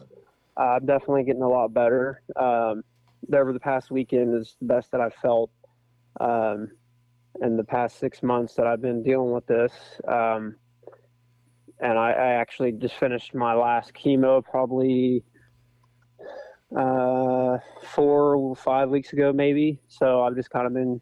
uh, 0.56 0.78
I'm 0.80 0.86
definitely 0.86 1.22
getting 1.22 1.42
a 1.42 1.48
lot 1.48 1.72
better. 1.72 2.22
Um, 2.34 2.82
over 3.32 3.52
the 3.52 3.60
past 3.60 3.92
weekend 3.92 4.34
is 4.34 4.56
the 4.60 4.66
best 4.66 4.90
that 4.90 5.00
I've 5.00 5.14
felt. 5.14 5.50
Um, 6.20 6.70
in 7.40 7.56
the 7.56 7.64
past 7.64 7.98
six 7.98 8.22
months 8.22 8.54
that 8.54 8.66
I've 8.66 8.82
been 8.82 9.02
dealing 9.02 9.32
with 9.32 9.46
this. 9.46 9.72
Um, 10.06 10.56
and 11.80 11.98
I, 11.98 12.12
I 12.12 12.26
actually 12.34 12.72
just 12.72 12.94
finished 12.94 13.34
my 13.34 13.54
last 13.54 13.92
chemo 13.94 14.44
probably 14.44 15.24
uh, 16.76 17.58
four, 17.82 18.54
five 18.56 18.90
weeks 18.90 19.12
ago, 19.12 19.32
maybe. 19.32 19.80
So 19.88 20.22
I've 20.22 20.34
just 20.34 20.50
kind 20.50 20.66
of 20.66 20.74
been 20.74 21.00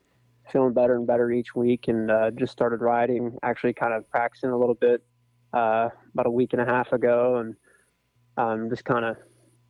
feeling 0.51 0.73
better 0.73 0.97
and 0.97 1.07
better 1.07 1.31
each 1.31 1.55
week 1.55 1.89
and 1.89 2.11
uh, 2.11 2.31
just 2.33 2.53
started 2.53 2.81
riding, 2.81 3.39
actually 3.43 3.73
kind 3.73 3.95
of 3.95 4.09
practicing 4.11 4.51
a 4.51 4.59
little 4.59 4.75
bit 4.75 5.03
uh, 5.53 5.89
about 6.13 6.27
a 6.27 6.31
week 6.31 6.53
and 6.53 6.63
a 6.63 6.65
half 6.65 6.93
ago. 6.93 7.37
And 7.39 7.57
um, 8.37 8.71
just 8.71 8.85
kind 8.85 9.05
of 9.05 9.17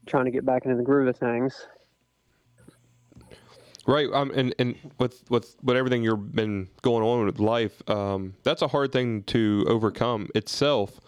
trying 0.07 0.25
to 0.25 0.31
get 0.31 0.45
back 0.45 0.65
into 0.65 0.77
the 0.77 0.83
groove 0.83 1.09
of 1.09 1.17
things. 1.17 1.67
Right, 3.87 4.09
um, 4.13 4.31
and 4.33 4.55
and 4.61 4.77
with 5.01 5.29
with 5.29 5.57
with 5.63 5.77
everything 5.77 6.05
you've 6.05 6.33
been 6.33 6.69
going 6.83 7.03
on 7.03 7.27
with 7.27 7.41
life, 7.41 7.83
um, 7.91 8.35
that's 8.45 8.63
a 8.63 8.69
hard 8.69 8.93
thing 8.93 9.25
to 9.25 9.65
overcome 9.67 10.29
itself, 10.37 11.01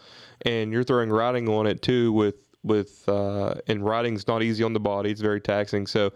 and 0.42 0.72
you're 0.72 0.82
throwing 0.82 1.10
riding 1.10 1.48
on 1.48 1.68
it 1.68 1.82
too. 1.82 2.12
With 2.12 2.43
with 2.64 3.08
uh, 3.08 3.54
and 3.68 3.84
riding's 3.84 4.26
not 4.26 4.42
easy 4.42 4.64
on 4.64 4.72
the 4.72 4.80
body; 4.80 5.10
it's 5.10 5.20
very 5.20 5.40
taxing. 5.40 5.86
So 5.86 6.12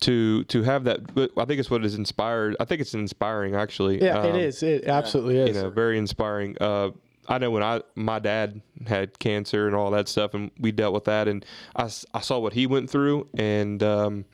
to 0.00 0.44
to 0.44 0.62
have 0.62 0.84
that, 0.84 1.14
but 1.14 1.30
I 1.36 1.44
think 1.44 1.60
it's 1.60 1.70
what 1.70 1.84
is 1.84 1.94
inspired. 1.94 2.56
I 2.58 2.64
think 2.64 2.80
it's 2.80 2.94
inspiring 2.94 3.54
actually. 3.54 4.02
yeah 4.02 4.24
it 4.24 4.30
Um, 4.30 4.36
is 4.36 4.62
it 4.62 4.84
absolutely 4.84 5.38
is 5.38 5.56
you 5.56 5.62
know, 5.62 5.70
very 5.70 5.98
inspiring. 5.98 6.56
Uh, 6.60 6.90
I 7.28 7.38
know 7.38 7.50
when 7.50 7.62
I 7.62 7.82
my 7.94 8.18
dad 8.18 8.60
had 8.86 9.18
cancer 9.18 9.66
and 9.66 9.76
all 9.76 9.90
that 9.92 10.08
stuff, 10.08 10.34
and 10.34 10.50
we 10.58 10.72
dealt 10.72 10.94
with 10.94 11.04
that, 11.04 11.28
and 11.28 11.44
I, 11.76 11.90
I 12.14 12.20
saw 12.20 12.38
what 12.38 12.54
he 12.54 12.66
went 12.66 12.88
through, 12.90 13.28
and 13.34 13.82
um, 13.82 14.24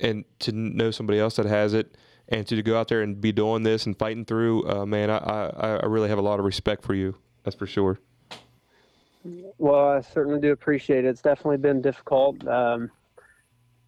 and 0.00 0.24
to 0.40 0.52
know 0.52 0.90
somebody 0.90 1.18
else 1.18 1.36
that 1.36 1.46
has 1.46 1.74
it, 1.74 1.96
and 2.28 2.46
to 2.46 2.62
go 2.62 2.78
out 2.78 2.88
there 2.88 3.02
and 3.02 3.20
be 3.20 3.30
doing 3.30 3.62
this 3.62 3.86
and 3.86 3.96
fighting 3.98 4.24
through, 4.24 4.68
uh, 4.68 4.86
man, 4.86 5.10
I, 5.10 5.18
I 5.18 5.76
I 5.76 5.86
really 5.86 6.08
have 6.08 6.18
a 6.18 6.22
lot 6.22 6.38
of 6.38 6.44
respect 6.44 6.82
for 6.82 6.94
you. 6.94 7.14
That's 7.44 7.56
for 7.56 7.66
sure. 7.66 8.00
Well, 9.24 9.88
I 9.90 10.00
certainly 10.00 10.40
do 10.40 10.52
appreciate 10.52 11.04
it. 11.04 11.08
It's 11.08 11.22
definitely 11.22 11.58
been 11.58 11.82
difficult. 11.82 12.46
Um, 12.46 12.90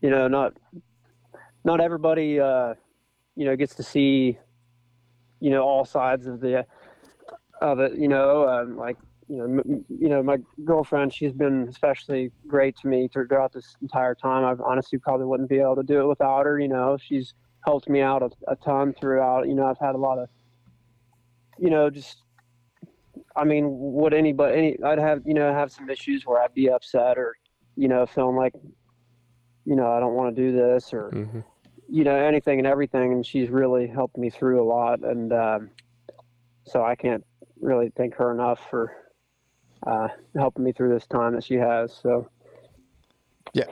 you 0.00 0.10
know, 0.10 0.28
not 0.28 0.54
not 1.64 1.80
everybody, 1.80 2.40
uh, 2.40 2.74
you 3.36 3.44
know, 3.44 3.56
gets 3.56 3.74
to 3.76 3.82
see, 3.82 4.38
you 5.40 5.50
know, 5.50 5.62
all 5.62 5.84
sides 5.84 6.26
of 6.26 6.40
the 6.40 6.66
of 7.60 7.78
it. 7.80 7.94
You 7.98 8.08
know, 8.08 8.48
um, 8.48 8.76
like 8.76 8.96
you 9.28 9.36
know, 9.36 9.44
m- 9.44 9.84
you 9.88 10.08
know, 10.08 10.22
my 10.22 10.38
girlfriend, 10.64 11.12
she's 11.14 11.32
been 11.32 11.68
especially 11.68 12.32
great 12.46 12.76
to 12.78 12.88
me 12.88 13.08
throughout 13.08 13.52
this 13.52 13.76
entire 13.80 14.14
time. 14.14 14.44
I 14.44 14.62
honestly 14.64 14.98
probably 14.98 15.26
wouldn't 15.26 15.48
be 15.48 15.58
able 15.58 15.76
to 15.76 15.82
do 15.82 16.00
it 16.00 16.06
without 16.06 16.46
her. 16.46 16.58
You 16.58 16.68
know, 16.68 16.98
she's 17.00 17.34
helped 17.64 17.88
me 17.88 18.00
out 18.00 18.22
a, 18.22 18.30
a 18.48 18.56
ton 18.56 18.94
throughout. 18.98 19.46
You 19.46 19.54
know, 19.54 19.66
I've 19.66 19.78
had 19.78 19.94
a 19.94 19.98
lot 19.98 20.18
of, 20.18 20.28
you 21.58 21.70
know, 21.70 21.90
just 21.90 22.22
I 23.36 23.44
mean, 23.44 23.66
would 23.68 24.12
anybody? 24.14 24.56
Any, 24.56 24.82
I'd 24.84 24.98
have 24.98 25.22
you 25.24 25.34
know 25.34 25.52
have 25.52 25.70
some 25.70 25.88
issues 25.88 26.26
where 26.26 26.42
I'd 26.42 26.54
be 26.54 26.68
upset 26.70 27.18
or 27.18 27.36
you 27.76 27.88
know 27.88 28.06
feeling 28.06 28.36
like 28.36 28.54
you 29.64 29.76
know 29.76 29.90
I 29.90 30.00
don't 30.00 30.14
want 30.14 30.34
to 30.34 30.42
do 30.42 30.52
this 30.52 30.92
or 30.92 31.10
Mhm. 31.10 31.44
you 31.88 32.04
know 32.04 32.16
anything 32.16 32.58
and 32.58 32.66
everything. 32.66 33.12
And 33.12 33.24
she's 33.24 33.50
really 33.50 33.86
helped 33.86 34.16
me 34.16 34.30
through 34.30 34.62
a 34.62 34.66
lot, 34.66 35.00
and 35.04 35.32
um, 35.32 35.70
so 36.64 36.84
I 36.84 36.94
can't 36.96 37.24
really 37.60 37.92
thank 37.96 38.14
her 38.14 38.32
enough 38.32 38.60
for 38.70 38.92
uh, 39.86 40.08
helping 40.36 40.64
me 40.64 40.72
through 40.72 40.92
this 40.92 41.06
time 41.06 41.34
that 41.34 41.44
she 41.44 41.54
has. 41.54 41.92
So 42.02 42.28
Yeah, 43.54 43.64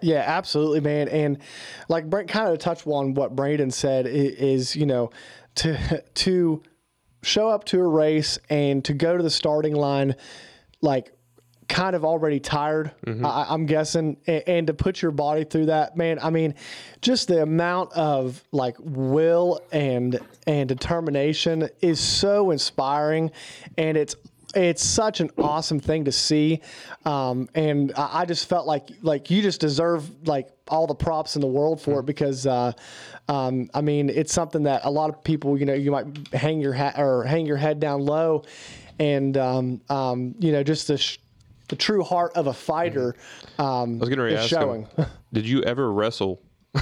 yeah, 0.00 0.24
absolutely, 0.26 0.80
man. 0.80 1.08
And 1.08 1.38
like 1.88 2.08
Brent 2.08 2.28
kind 2.28 2.48
of 2.50 2.58
touched 2.58 2.86
on 2.86 3.14
what 3.14 3.36
Braden 3.36 3.70
said 3.70 4.06
is, 4.06 4.74
you 4.74 4.86
know, 4.86 5.10
to 5.56 6.02
to 6.14 6.62
show 7.22 7.48
up 7.48 7.64
to 7.64 7.80
a 7.80 7.86
race 7.86 8.38
and 8.48 8.84
to 8.84 8.94
go 8.94 9.16
to 9.16 9.22
the 9.22 9.30
starting 9.30 9.74
line, 9.74 10.16
like 10.80 11.12
kind 11.68 11.94
of 11.94 12.04
already 12.04 12.40
tired. 12.40 12.92
Mm-hmm. 13.06 13.24
I, 13.24 13.46
I'm 13.48 13.66
guessing, 13.66 14.16
and, 14.26 14.42
and 14.46 14.66
to 14.68 14.74
put 14.74 15.02
your 15.02 15.10
body 15.10 15.44
through 15.44 15.66
that, 15.66 15.96
man. 15.96 16.18
I 16.20 16.30
mean, 16.30 16.54
just 17.02 17.28
the 17.28 17.42
amount 17.42 17.92
of 17.92 18.42
like 18.52 18.76
will 18.80 19.60
and 19.70 20.18
and 20.46 20.68
determination 20.68 21.68
is 21.80 22.00
so 22.00 22.50
inspiring, 22.50 23.30
and 23.76 23.96
it's 23.96 24.16
it's 24.54 24.82
such 24.82 25.20
an 25.20 25.30
awesome 25.38 25.80
thing 25.80 26.04
to 26.06 26.12
see, 26.12 26.60
um, 27.04 27.48
and 27.54 27.92
I, 27.96 28.20
I 28.20 28.24
just 28.24 28.48
felt 28.48 28.66
like 28.66 28.88
like 29.02 29.30
you 29.30 29.42
just 29.42 29.60
deserve 29.60 30.26
like 30.26 30.48
all 30.68 30.86
the 30.86 30.94
props 30.94 31.34
in 31.34 31.40
the 31.40 31.46
world 31.46 31.80
for 31.80 32.00
it 32.00 32.06
because, 32.06 32.46
uh, 32.46 32.72
um, 33.28 33.70
I 33.74 33.80
mean, 33.80 34.10
it's 34.10 34.32
something 34.32 34.62
that 34.64 34.84
a 34.84 34.90
lot 34.90 35.10
of 35.10 35.22
people, 35.22 35.58
you 35.58 35.66
know, 35.66 35.74
you 35.74 35.90
might 35.90 36.06
hang 36.32 36.60
your 36.60 36.72
hat 36.72 36.94
or 36.98 37.24
hang 37.24 37.46
your 37.46 37.56
head 37.56 37.80
down 37.80 38.04
low, 38.04 38.44
and 38.98 39.36
um, 39.36 39.80
um, 39.88 40.34
you 40.38 40.52
know, 40.52 40.62
just 40.62 40.88
the 40.88 40.98
sh- 40.98 41.18
the 41.68 41.76
true 41.76 42.02
heart 42.02 42.32
of 42.34 42.46
a 42.46 42.54
fighter 42.54 43.14
um, 43.58 43.96
I 43.96 43.98
was 43.98 44.08
going 44.08 44.18
to 44.18 44.26
is 44.26 44.40
ask 44.40 44.48
showing. 44.48 44.86
him, 44.96 45.06
did 45.32 45.46
you 45.46 45.62
ever 45.62 45.92
wrestle? 45.92 46.40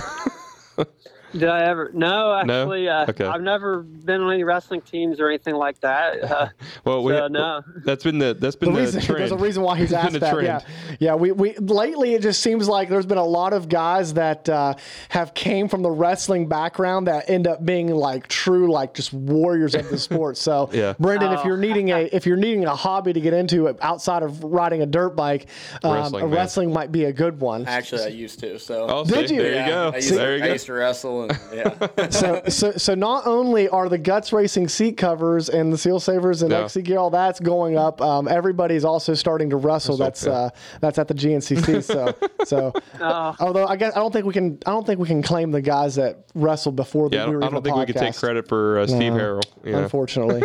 Did 1.33 1.45
I 1.49 1.65
ever? 1.65 1.91
No, 1.93 2.41
No? 2.45 2.61
actually, 2.62 2.89
uh, 2.89 3.07
Okay. 3.09 3.25
I've 3.27 3.43
never 3.43 3.83
been 3.83 4.21
on 4.23 4.33
any 4.33 4.45
wrestling 4.45 4.81
teams 4.81 5.21
or 5.21 5.29
anything 5.29 5.55
like 5.57 5.81
that. 5.81 6.17
Uh, 6.37 6.49
Well, 6.85 7.03
we, 7.05 7.12
so, 7.12 7.29
no. 7.29 7.62
that's 7.85 8.03
been 8.05 8.19
the 8.19 8.35
that's 8.35 8.57
been 8.57 8.73
the 8.73 8.81
the, 8.81 8.85
reason, 8.87 9.01
trend. 9.03 9.21
there's 9.21 9.33
a 9.33 9.37
reason 9.37 9.62
why 9.62 9.77
he's 9.79 9.93
asked 9.93 10.19
that. 10.21 10.33
trend. 10.33 10.47
Yeah, 10.47 10.61
yeah. 10.99 11.15
We, 11.15 11.33
we 11.33 11.57
lately 11.59 12.15
it 12.15 12.23
just 12.23 12.43
seems 12.43 12.69
like 12.69 12.89
there's 12.89 13.07
been 13.07 13.19
a 13.19 13.25
lot 13.25 13.53
of 13.53 13.69
guys 13.69 14.15
that 14.15 14.49
uh, 14.49 14.75
have 15.09 15.35
came 15.35 15.69
from 15.69 15.83
the 15.83 15.91
wrestling 15.91 16.49
background 16.49 17.07
that 17.07 17.29
end 17.31 17.47
up 17.47 17.65
being 17.65 17.89
like 17.89 18.27
true 18.29 18.71
like 18.71 18.95
just 18.95 19.12
warriors 19.12 19.75
of 19.75 19.89
the 19.89 19.99
sport. 19.99 20.37
So, 20.37 20.69
Yeah. 20.77 20.95
Brendan, 20.99 21.33
if 21.33 21.41
Oh. 21.41 21.47
you're 21.49 21.57
needing 21.57 21.91
a 21.91 22.09
if 22.12 22.27
you're 22.27 22.37
needing 22.37 22.65
a 22.65 22.75
hobby 22.77 23.12
to 23.12 23.21
get 23.21 23.33
into 23.33 23.69
outside 23.85 24.23
of 24.23 24.43
riding 24.45 24.83
a 24.83 24.87
dirt 24.87 25.11
bike, 25.17 25.47
um, 25.83 25.95
Wrestling, 25.95 26.25
man. 26.31 26.35
wrestling 26.35 26.73
might 26.73 26.93
be 26.93 27.05
a 27.05 27.12
good 27.12 27.41
one. 27.41 27.67
Actually, 27.67 28.03
I 28.05 28.09
used 28.09 28.41
to. 28.41 28.59
So. 28.59 28.87
Oh, 28.89 29.05
Did 29.05 29.29
see, 29.29 29.35
you? 29.37 29.43
There 29.43 29.53
yeah, 29.53 29.67
you 29.67 29.73
go. 29.73 29.91
I 29.93 29.97
used, 29.97 30.15
there 30.15 30.31
to, 30.33 30.39
you 30.39 30.45
I 30.45 30.47
go. 30.49 30.53
used 30.55 30.67
to 30.67 30.73
wrestle, 30.73 31.15
and 31.22 31.38
yeah. 31.52 32.09
so, 32.11 32.42
so, 32.48 32.72
so 32.72 32.94
not 32.94 33.26
only 33.26 33.68
are 33.68 33.88
the 33.88 33.98
Guts 33.98 34.33
Racing 34.33 34.68
seat 34.68 34.97
covers 34.97 35.49
and 35.49 35.72
the 35.72 35.78
Seal 35.78 36.01
Savers 36.01 36.43
and 36.43 36.51
Yeah. 36.51 36.64
XC 36.64 36.82
gear, 36.82 36.99
all 36.99 37.11
that's 37.11 37.41
going 37.41 37.76
up. 37.76 38.01
Um, 38.01 38.28
everybody's 38.28 38.84
also 38.84 39.14
starting 39.14 39.51
to 39.51 39.57
wrestle. 39.57 39.97
That's 39.97 40.24
yeah. 40.24 40.32
uh, 40.32 40.51
that's 40.80 40.99
at 40.99 41.09
the 41.09 41.14
GNCC. 41.14 41.82
So, 41.86 42.14
so 42.45 42.72
Oh. 43.01 43.36
although 43.41 43.66
I 43.66 43.76
guess 43.76 43.95
I 43.97 44.01
don't 44.01 44.12
think 44.12 44.26
we 44.26 44.32
can 44.32 44.59
I 44.66 44.70
don't 44.70 44.86
think 44.86 44.99
we 45.01 45.07
can 45.07 45.22
claim 45.22 45.51
the 45.51 45.61
guys 45.62 45.95
that 45.97 46.24
wrestled 46.34 46.76
before 46.76 47.09
the 47.09 47.16
Yeah, 47.16 47.22
I 47.22 47.26
don't, 47.26 47.43
I 47.45 47.49
don't 47.49 47.59
a 47.59 47.62
think 47.62 47.76
we 47.76 47.86
can 47.86 47.95
take 47.95 48.16
credit 48.16 48.49
for 48.49 48.78
uh, 48.80 48.86
Steve 48.86 49.12
Harrell. 49.12 49.43
You 49.64 49.72
know? 49.72 49.82
Unfortunately, 49.84 50.43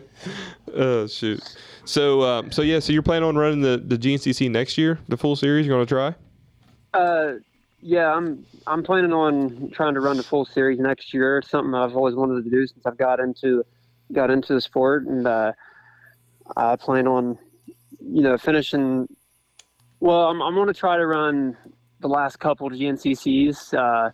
Oh 0.74 1.06
shoot. 1.06 1.42
So 1.84 2.22
um, 2.22 2.50
so 2.50 2.62
yeah, 2.62 2.78
so 2.80 2.92
you're 2.92 3.02
planning 3.02 3.28
on 3.28 3.36
running 3.36 3.60
the 3.60 3.82
the 3.84 3.96
GNCC 3.96 4.50
next 4.50 4.76
year, 4.76 4.98
the 5.08 5.16
full 5.16 5.36
series. 5.36 5.66
You're 5.66 5.76
going 5.76 5.86
to 5.86 5.94
try? 5.94 6.14
Uh, 6.98 7.34
yeah, 7.80 8.12
I'm 8.12 8.44
I'm 8.66 8.82
planning 8.82 9.12
on 9.12 9.70
trying 9.72 9.94
to 9.94 10.00
run 10.00 10.16
the 10.16 10.22
full 10.22 10.44
series 10.44 10.78
next 10.78 11.14
year. 11.14 11.38
It's 11.38 11.50
something 11.50 11.74
I've 11.74 11.96
always 11.96 12.14
wanted 12.14 12.44
to 12.44 12.50
do 12.50 12.66
since 12.66 12.84
I've 12.84 12.96
got 12.98 13.20
into 13.20 13.64
got 14.12 14.30
into 14.30 14.54
the 14.54 14.60
sport, 14.60 15.06
and 15.06 15.26
uh, 15.26 15.52
I 16.56 16.76
plan 16.76 17.06
on 17.06 17.38
you 18.00 18.22
know 18.22 18.36
finishing. 18.38 19.08
Well, 20.00 20.28
I'm 20.28 20.42
I'm 20.42 20.54
going 20.54 20.68
to 20.68 20.74
try 20.74 20.96
to 20.96 21.06
run 21.06 21.56
the 22.00 22.08
last 22.08 22.38
couple 22.38 22.68
GNCCs. 22.70 23.74
Uh, 23.74 24.10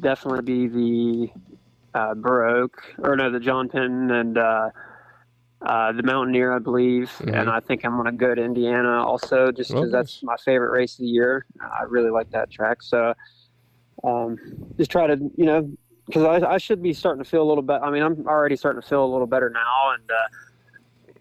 definitely 0.00 0.42
be 0.42 0.68
the 0.68 1.98
uh, 1.98 2.14
Burr 2.14 2.46
Oak 2.46 2.82
or 2.98 3.16
no, 3.16 3.30
the 3.30 3.40
John 3.40 3.68
Penton. 3.68 4.36
Uh, 4.36 4.70
uh, 5.64 5.92
the 5.92 6.02
Mountaineer, 6.02 6.52
I 6.52 6.58
believe, 6.58 7.10
and 7.26 7.48
I 7.48 7.58
think 7.58 7.86
I'm 7.86 7.92
going 7.92 8.04
to 8.04 8.12
go 8.12 8.34
to 8.34 8.42
Indiana 8.44 9.02
also, 9.02 9.50
just 9.50 9.70
Oh, 9.70 9.76
because 9.76 9.90
that's 9.90 10.22
my 10.22 10.36
favorite 10.44 10.72
race 10.72 10.94
of 10.94 10.98
the 10.98 11.06
year. 11.06 11.46
I 11.58 11.84
really 11.84 12.10
like 12.10 12.30
that 12.32 12.50
track, 12.50 12.82
so 12.82 13.14
um, 14.02 14.38
just 14.76 14.90
try 14.90 15.06
to, 15.06 15.16
you 15.36 15.44
know, 15.46 15.70
because 16.06 16.24
I, 16.42 16.54
I 16.54 16.58
should 16.58 16.82
be 16.82 16.92
starting 16.92 17.22
to 17.22 17.28
feel 17.28 17.42
a 17.42 17.48
little 17.48 17.62
bit. 17.62 17.80
I 17.82 17.90
mean, 17.90 18.02
I'm 18.02 18.26
already 18.26 18.56
starting 18.56 18.82
to 18.82 18.86
feel 18.88 19.04
a 19.04 19.10
little 19.10 19.26
better 19.26 19.48
now, 19.48 19.92
and 19.94 20.10
uh, 20.10 21.14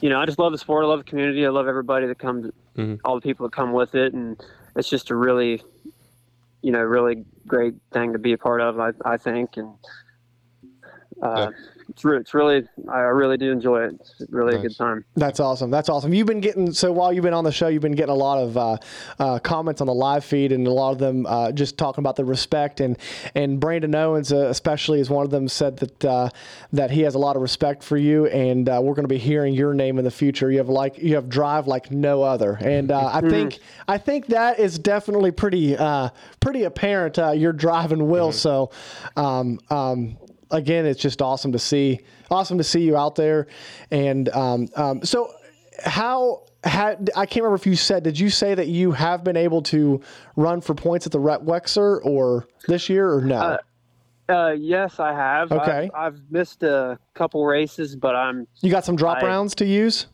you 0.00 0.08
know, 0.08 0.20
I 0.20 0.26
just 0.26 0.38
love 0.38 0.52
the 0.52 0.58
sport. 0.58 0.84
I 0.84 0.88
love 0.88 1.00
the 1.00 1.04
community. 1.04 1.44
I 1.46 1.50
love 1.50 1.68
everybody 1.68 2.06
that 2.06 2.18
comes, 2.18 2.50
Mhm. 2.76 2.98
all 3.04 3.14
the 3.14 3.20
people 3.20 3.46
that 3.46 3.52
come 3.54 3.72
with 3.72 3.94
it, 3.94 4.14
and 4.14 4.40
it's 4.76 4.88
just 4.88 5.10
a 5.10 5.16
really, 5.16 5.62
you 6.62 6.72
know, 6.72 6.80
really 6.80 7.24
great 7.46 7.74
thing 7.92 8.12
to 8.12 8.18
be 8.18 8.32
a 8.32 8.38
part 8.38 8.60
of. 8.60 8.80
I, 8.80 8.92
I 9.04 9.16
think, 9.16 9.56
and 9.56 9.74
uh, 11.22 11.50
it's, 11.88 12.04
it's 12.04 12.34
really, 12.34 12.66
I 12.90 12.98
really 13.00 13.36
do 13.36 13.50
enjoy 13.50 13.84
it. 13.84 13.94
It's 14.00 14.30
really 14.30 14.56
a 14.56 14.58
good 14.60 14.76
time. 14.76 15.04
that's 15.16 15.40
awesome. 15.40 15.70
That's 15.70 15.88
awesome. 15.88 16.12
You've 16.12 16.26
been 16.26 16.40
getting 16.40 16.72
so 16.72 16.92
while 16.92 17.12
you've 17.12 17.24
been 17.24 17.34
on 17.34 17.44
the 17.44 17.52
show, 17.52 17.68
you've 17.68 17.82
been 17.82 17.92
getting 17.92 18.12
a 18.12 18.14
lot 18.14 18.38
of 18.38 18.56
uh, 18.56 18.76
uh, 19.18 19.38
comments 19.38 19.80
on 19.80 19.86
the 19.86 19.94
live 19.94 20.24
feed, 20.24 20.52
and 20.52 20.66
a 20.66 20.72
lot 20.72 20.92
of 20.92 20.98
them 20.98 21.26
uh, 21.26 21.52
just 21.52 21.78
talking 21.78 22.02
about 22.02 22.16
the 22.16 22.24
respect 22.24 22.80
and 22.80 22.98
and 23.34 23.60
Brandon 23.60 23.94
Owens 23.94 24.32
uh, 24.32 24.48
especially 24.48 25.00
is 25.00 25.10
one 25.10 25.24
of 25.24 25.30
them 25.30 25.48
said 25.48 25.76
that 25.78 26.04
uh, 26.04 26.28
that 26.72 26.90
he 26.90 27.02
has 27.02 27.14
a 27.14 27.18
lot 27.18 27.36
of 27.36 27.42
respect 27.42 27.82
for 27.82 27.96
you, 27.96 28.26
and 28.26 28.68
uh, 28.68 28.80
we're 28.82 28.94
going 28.94 29.04
to 29.04 29.08
be 29.08 29.18
hearing 29.18 29.54
your 29.54 29.74
name 29.74 29.98
in 29.98 30.04
the 30.04 30.10
future. 30.10 30.50
You 30.50 30.58
have 30.58 30.68
like 30.68 30.98
you 30.98 31.14
have 31.14 31.28
drive 31.28 31.66
like 31.66 31.90
no 31.90 32.22
other, 32.22 32.58
and 32.60 32.90
uh, 32.90 33.10
I 33.12 33.20
think 33.20 33.58
I 33.88 33.98
think 33.98 34.26
that 34.28 34.58
is 34.58 34.78
definitely 34.78 35.30
pretty 35.30 35.76
uh, 35.76 36.10
pretty 36.40 36.64
apparent. 36.64 37.18
Uh, 37.18 37.32
your 37.32 37.52
drive 37.52 37.92
and 37.92 38.08
will. 38.08 38.32
So. 38.32 38.70
Um, 39.16 39.60
um, 39.70 40.16
Again, 40.52 40.86
it's 40.86 41.00
just 41.00 41.20
awesome 41.20 41.52
to 41.52 41.58
see. 41.58 42.00
Awesome 42.30 42.58
to 42.58 42.64
see 42.64 42.82
you 42.82 42.96
out 42.96 43.14
there, 43.16 43.46
and 43.90 44.28
um, 44.30 44.68
um, 44.76 45.02
so 45.04 45.32
how 45.84 46.44
had 46.64 47.10
I 47.16 47.26
can't 47.26 47.42
remember 47.42 47.56
if 47.56 47.66
you 47.66 47.74
said 47.74 48.04
did 48.04 48.18
you 48.18 48.30
say 48.30 48.54
that 48.54 48.68
you 48.68 48.92
have 48.92 49.24
been 49.24 49.36
able 49.36 49.62
to 49.62 50.00
run 50.36 50.60
for 50.60 50.74
points 50.74 51.06
at 51.06 51.12
the 51.12 51.18
Rep 51.18 51.40
Wexer 51.42 52.04
or 52.04 52.46
this 52.68 52.88
year 52.88 53.12
or 53.12 53.22
no? 53.22 53.58
Uh, 54.28 54.52
yes, 54.52 55.00
I 55.00 55.12
have. 55.12 55.50
Okay. 55.50 55.90
I've, 55.94 56.14
I've 56.14 56.20
missed 56.30 56.62
a 56.62 56.98
couple 57.14 57.44
races, 57.44 57.96
but 57.96 58.14
I'm. 58.14 58.46
you 58.60 58.70
got 58.70 58.84
some 58.84 58.96
drop 58.96 59.22
I- 59.22 59.26
rounds 59.26 59.54
to 59.56 59.64
use. 59.64 60.06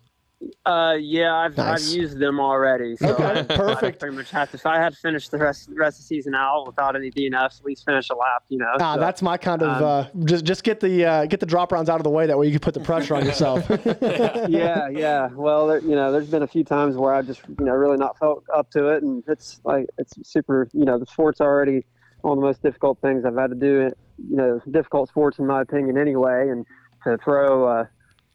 Uh, 0.65 0.95
yeah, 1.01 1.35
I've, 1.35 1.57
Nice. 1.57 1.91
I've 1.91 1.97
used 1.97 2.19
them 2.21 2.39
already. 2.39 2.97
So 2.97 3.09
Okay, 3.09 3.25
I- 3.25 3.39
I 3.41 3.43
perfect. 3.43 3.99
pretty 3.99 4.17
much 4.17 4.31
have 4.31 4.51
to. 4.51 4.57
If 4.57 4.67
I 4.67 4.77
had 4.77 4.93
to 4.93 4.99
finish 5.01 5.29
the 5.29 5.39
rest, 5.39 5.69
rest 5.75 5.99
of 5.99 6.03
the 6.05 6.07
season 6.07 6.35
out 6.37 6.65
without 6.67 6.95
any 6.95 7.11
DNFs, 7.11 7.59
at 7.61 7.65
least 7.67 7.85
finish 7.85 8.09
a 8.11 8.15
lap. 8.15 8.45
You 8.49 8.59
know. 8.59 8.73
Ah, 8.79 8.95
so, 8.95 9.01
that's 9.01 9.21
my 9.21 9.37
kind 9.37 9.63
of 9.63 9.83
um, 9.83 9.85
uh, 9.85 10.25
just 10.27 10.45
just 10.45 10.63
get 10.63 10.79
the 10.79 11.05
uh, 11.05 11.27
get 11.27 11.41
the 11.41 11.47
drop 11.47 11.73
rounds 11.73 11.89
out 11.89 11.97
of 11.97 12.05
the 12.05 12.11
way. 12.11 12.27
That 12.27 12.39
way 12.39 12.47
you 12.47 12.53
can 12.53 12.61
put 12.61 12.75
the 12.75 12.81
pressure 12.81 13.17
on 13.17 13.25
yourself. 13.25 13.67
yeah, 14.49 14.89
yeah. 14.89 15.29
Well, 15.33 15.67
there, 15.67 15.81
you 15.81 15.97
know, 15.97 16.13
there's 16.13 16.29
been 16.29 16.43
a 16.45 16.49
few 16.49 16.63
times 16.63 16.97
where 16.97 17.13
I 17.15 17.23
just, 17.23 17.41
you 17.59 17.65
know, 17.65 17.73
really 17.73 17.97
not 17.99 18.17
felt 18.19 18.45
up 18.55 18.71
to 18.73 18.89
it, 18.89 19.03
and 19.03 19.25
it's 19.27 19.61
like 19.65 19.87
it's 19.99 20.15
super. 20.23 20.69
You 20.73 20.85
know, 20.85 20.99
the 21.01 21.07
sport's 21.07 21.41
already 21.41 21.85
one 22.21 22.39
of 22.39 22.41
the 22.43 22.47
most 22.47 22.63
difficult 22.63 23.01
things 23.01 23.25
I've 23.25 23.37
had 23.37 23.51
to 23.51 23.57
do. 23.57 23.91
You 24.31 24.37
know, 24.37 24.61
difficult 24.71 25.09
sports 25.09 25.39
in 25.41 25.47
my 25.47 25.63
opinion, 25.63 25.99
anyway, 25.99 26.49
and 26.49 26.65
to 27.05 27.17
throw, 27.19 27.67
uh, 27.67 27.85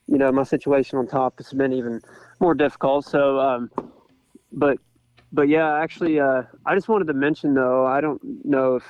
you 0.06 0.18
know, 0.18 0.30
my 0.32 0.42
situation 0.42 0.98
on 0.98 1.06
top 1.06 1.38
has 1.38 1.52
been 1.52 1.72
even 1.72 2.00
more 2.40 2.54
difficult. 2.54 3.06
So, 3.06 3.38
um, 3.40 3.70
but, 4.52 4.78
but 5.32 5.48
yeah, 5.48 5.78
actually, 5.78 6.20
uh, 6.20 6.42
I 6.66 6.74
just 6.74 6.88
wanted 6.88 7.06
to 7.06 7.14
mention 7.14 7.54
though, 7.54 7.86
I 7.86 8.00
don't 8.00 8.20
know 8.44 8.76
if 8.76 8.84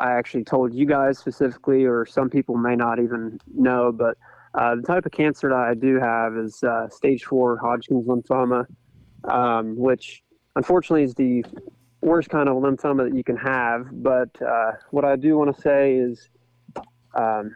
I 0.00 0.12
actually 0.12 0.44
told 0.44 0.72
you 0.72 0.86
guys 0.86 1.18
specifically, 1.18 1.84
or 1.84 2.06
some 2.06 2.30
people 2.30 2.56
may 2.56 2.76
not 2.76 2.98
even 2.98 3.40
know, 3.54 3.92
but 3.92 4.16
uh, 4.54 4.76
the 4.76 4.82
type 4.82 5.04
of 5.06 5.12
cancer 5.12 5.48
that 5.48 5.56
I 5.56 5.74
do 5.74 5.98
have 5.98 6.36
is 6.36 6.62
uh, 6.62 6.88
stage 6.88 7.24
four 7.24 7.58
Hodgkin's 7.58 8.06
lymphoma, 8.06 8.66
um, 9.24 9.76
which 9.76 10.22
unfortunately 10.56 11.02
is 11.02 11.14
the 11.14 11.44
worst 12.00 12.30
kind 12.30 12.48
of 12.48 12.56
lymphoma 12.56 13.08
that 13.08 13.16
you 13.16 13.24
can 13.24 13.36
have. 13.36 13.88
But 13.92 14.30
uh, 14.40 14.72
what 14.90 15.04
I 15.04 15.16
do 15.16 15.36
want 15.36 15.54
to 15.54 15.60
say 15.60 15.96
is, 15.96 16.28
um, 17.14 17.54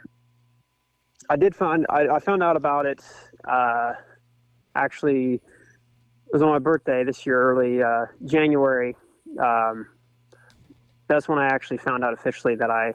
I 1.33 1.37
did 1.37 1.57
find 1.57 1.87
I, 1.89 2.09
I 2.09 2.19
found 2.19 2.43
out 2.43 2.57
about 2.57 2.85
it. 2.85 3.03
Uh, 3.49 3.95
actually, 4.75 5.37
it 5.37 6.33
was 6.33 6.43
on 6.43 6.51
my 6.51 6.59
birthday 6.59 7.05
this 7.05 7.25
year, 7.25 7.43
early 7.43 7.83
uh, 7.83 8.05
January. 8.27 8.95
Um, 9.43 9.87
that's 11.09 11.29
when 11.29 11.39
I 11.39 11.47
actually 11.47 11.79
found 11.79 12.05
out 12.05 12.13
officially 12.13 12.55
that 12.57 12.71
I 12.71 12.93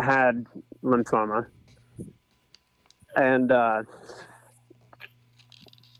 had 0.00 0.46
lymphoma 0.82 1.44
and 3.16 3.52
uh, 3.52 3.82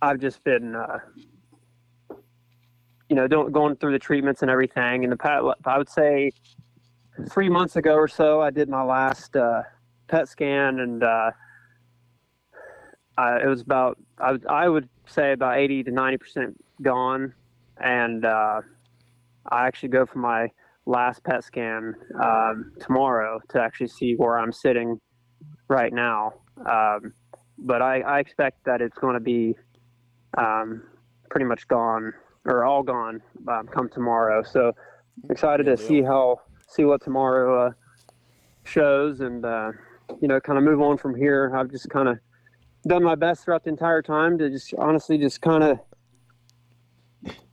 I've 0.00 0.20
just 0.20 0.42
been, 0.42 0.74
uh, 0.74 1.00
you 3.10 3.16
know, 3.16 3.28
going 3.28 3.76
through 3.76 3.92
the 3.92 3.98
treatments 3.98 4.40
and 4.40 4.50
everything. 4.50 5.04
And 5.04 5.12
the 5.12 5.18
past, 5.18 5.44
I 5.66 5.76
would 5.76 5.90
say, 5.90 6.32
three 7.28 7.50
months 7.50 7.76
ago 7.76 7.94
or 7.94 8.08
so, 8.08 8.40
I 8.40 8.48
did 8.48 8.70
my 8.70 8.82
last 8.82 9.36
uh, 9.36 9.62
PET 10.08 10.28
scan, 10.28 10.80
and 10.80 11.02
uh, 11.02 11.30
I, 13.16 13.42
it 13.42 13.46
was 13.46 13.60
about, 13.60 13.98
I 14.18 14.32
would, 14.32 14.46
I 14.46 14.68
would 14.68 14.88
say, 15.06 15.32
about 15.32 15.58
eighty 15.58 15.82
to 15.84 15.90
ninety 15.90 16.18
percent 16.18 16.62
gone. 16.82 17.34
And 17.80 18.24
uh, 18.24 18.62
I 19.50 19.66
actually 19.66 19.90
go 19.90 20.04
for 20.04 20.18
my 20.18 20.50
last 20.86 21.22
PET 21.22 21.44
scan 21.44 21.94
um, 22.20 22.72
tomorrow 22.80 23.40
to 23.50 23.60
actually 23.60 23.88
see 23.88 24.14
where 24.14 24.38
I'm 24.38 24.52
sitting 24.52 25.00
right 25.68 25.92
now. 25.92 26.34
Um, 26.66 27.12
but 27.56 27.82
I, 27.82 28.00
I 28.00 28.18
expect 28.18 28.64
that 28.64 28.80
it's 28.80 28.98
going 28.98 29.14
to 29.14 29.20
be 29.20 29.54
um, 30.36 30.82
pretty 31.30 31.46
much 31.46 31.68
gone 31.68 32.12
or 32.46 32.64
all 32.64 32.82
gone 32.82 33.20
um, 33.46 33.68
come 33.68 33.88
tomorrow. 33.88 34.42
So 34.42 34.72
excited 35.30 35.66
to 35.66 35.76
see 35.76 36.02
how 36.02 36.40
see 36.66 36.84
what 36.84 37.02
tomorrow 37.02 37.68
uh, 37.68 37.72
shows, 38.64 39.20
and 39.20 39.44
uh, 39.44 39.72
you 40.20 40.28
know, 40.28 40.40
kind 40.40 40.58
of 40.58 40.64
move 40.64 40.80
on 40.80 40.96
from 40.98 41.14
here. 41.14 41.52
I've 41.54 41.70
just 41.70 41.88
kind 41.90 42.08
of 42.08 42.18
done 42.86 43.02
my 43.02 43.14
best 43.14 43.44
throughout 43.44 43.64
the 43.64 43.70
entire 43.70 44.02
time 44.02 44.38
to 44.38 44.50
just 44.50 44.72
honestly 44.78 45.18
just 45.18 45.40
kind 45.40 45.62
of 45.64 45.78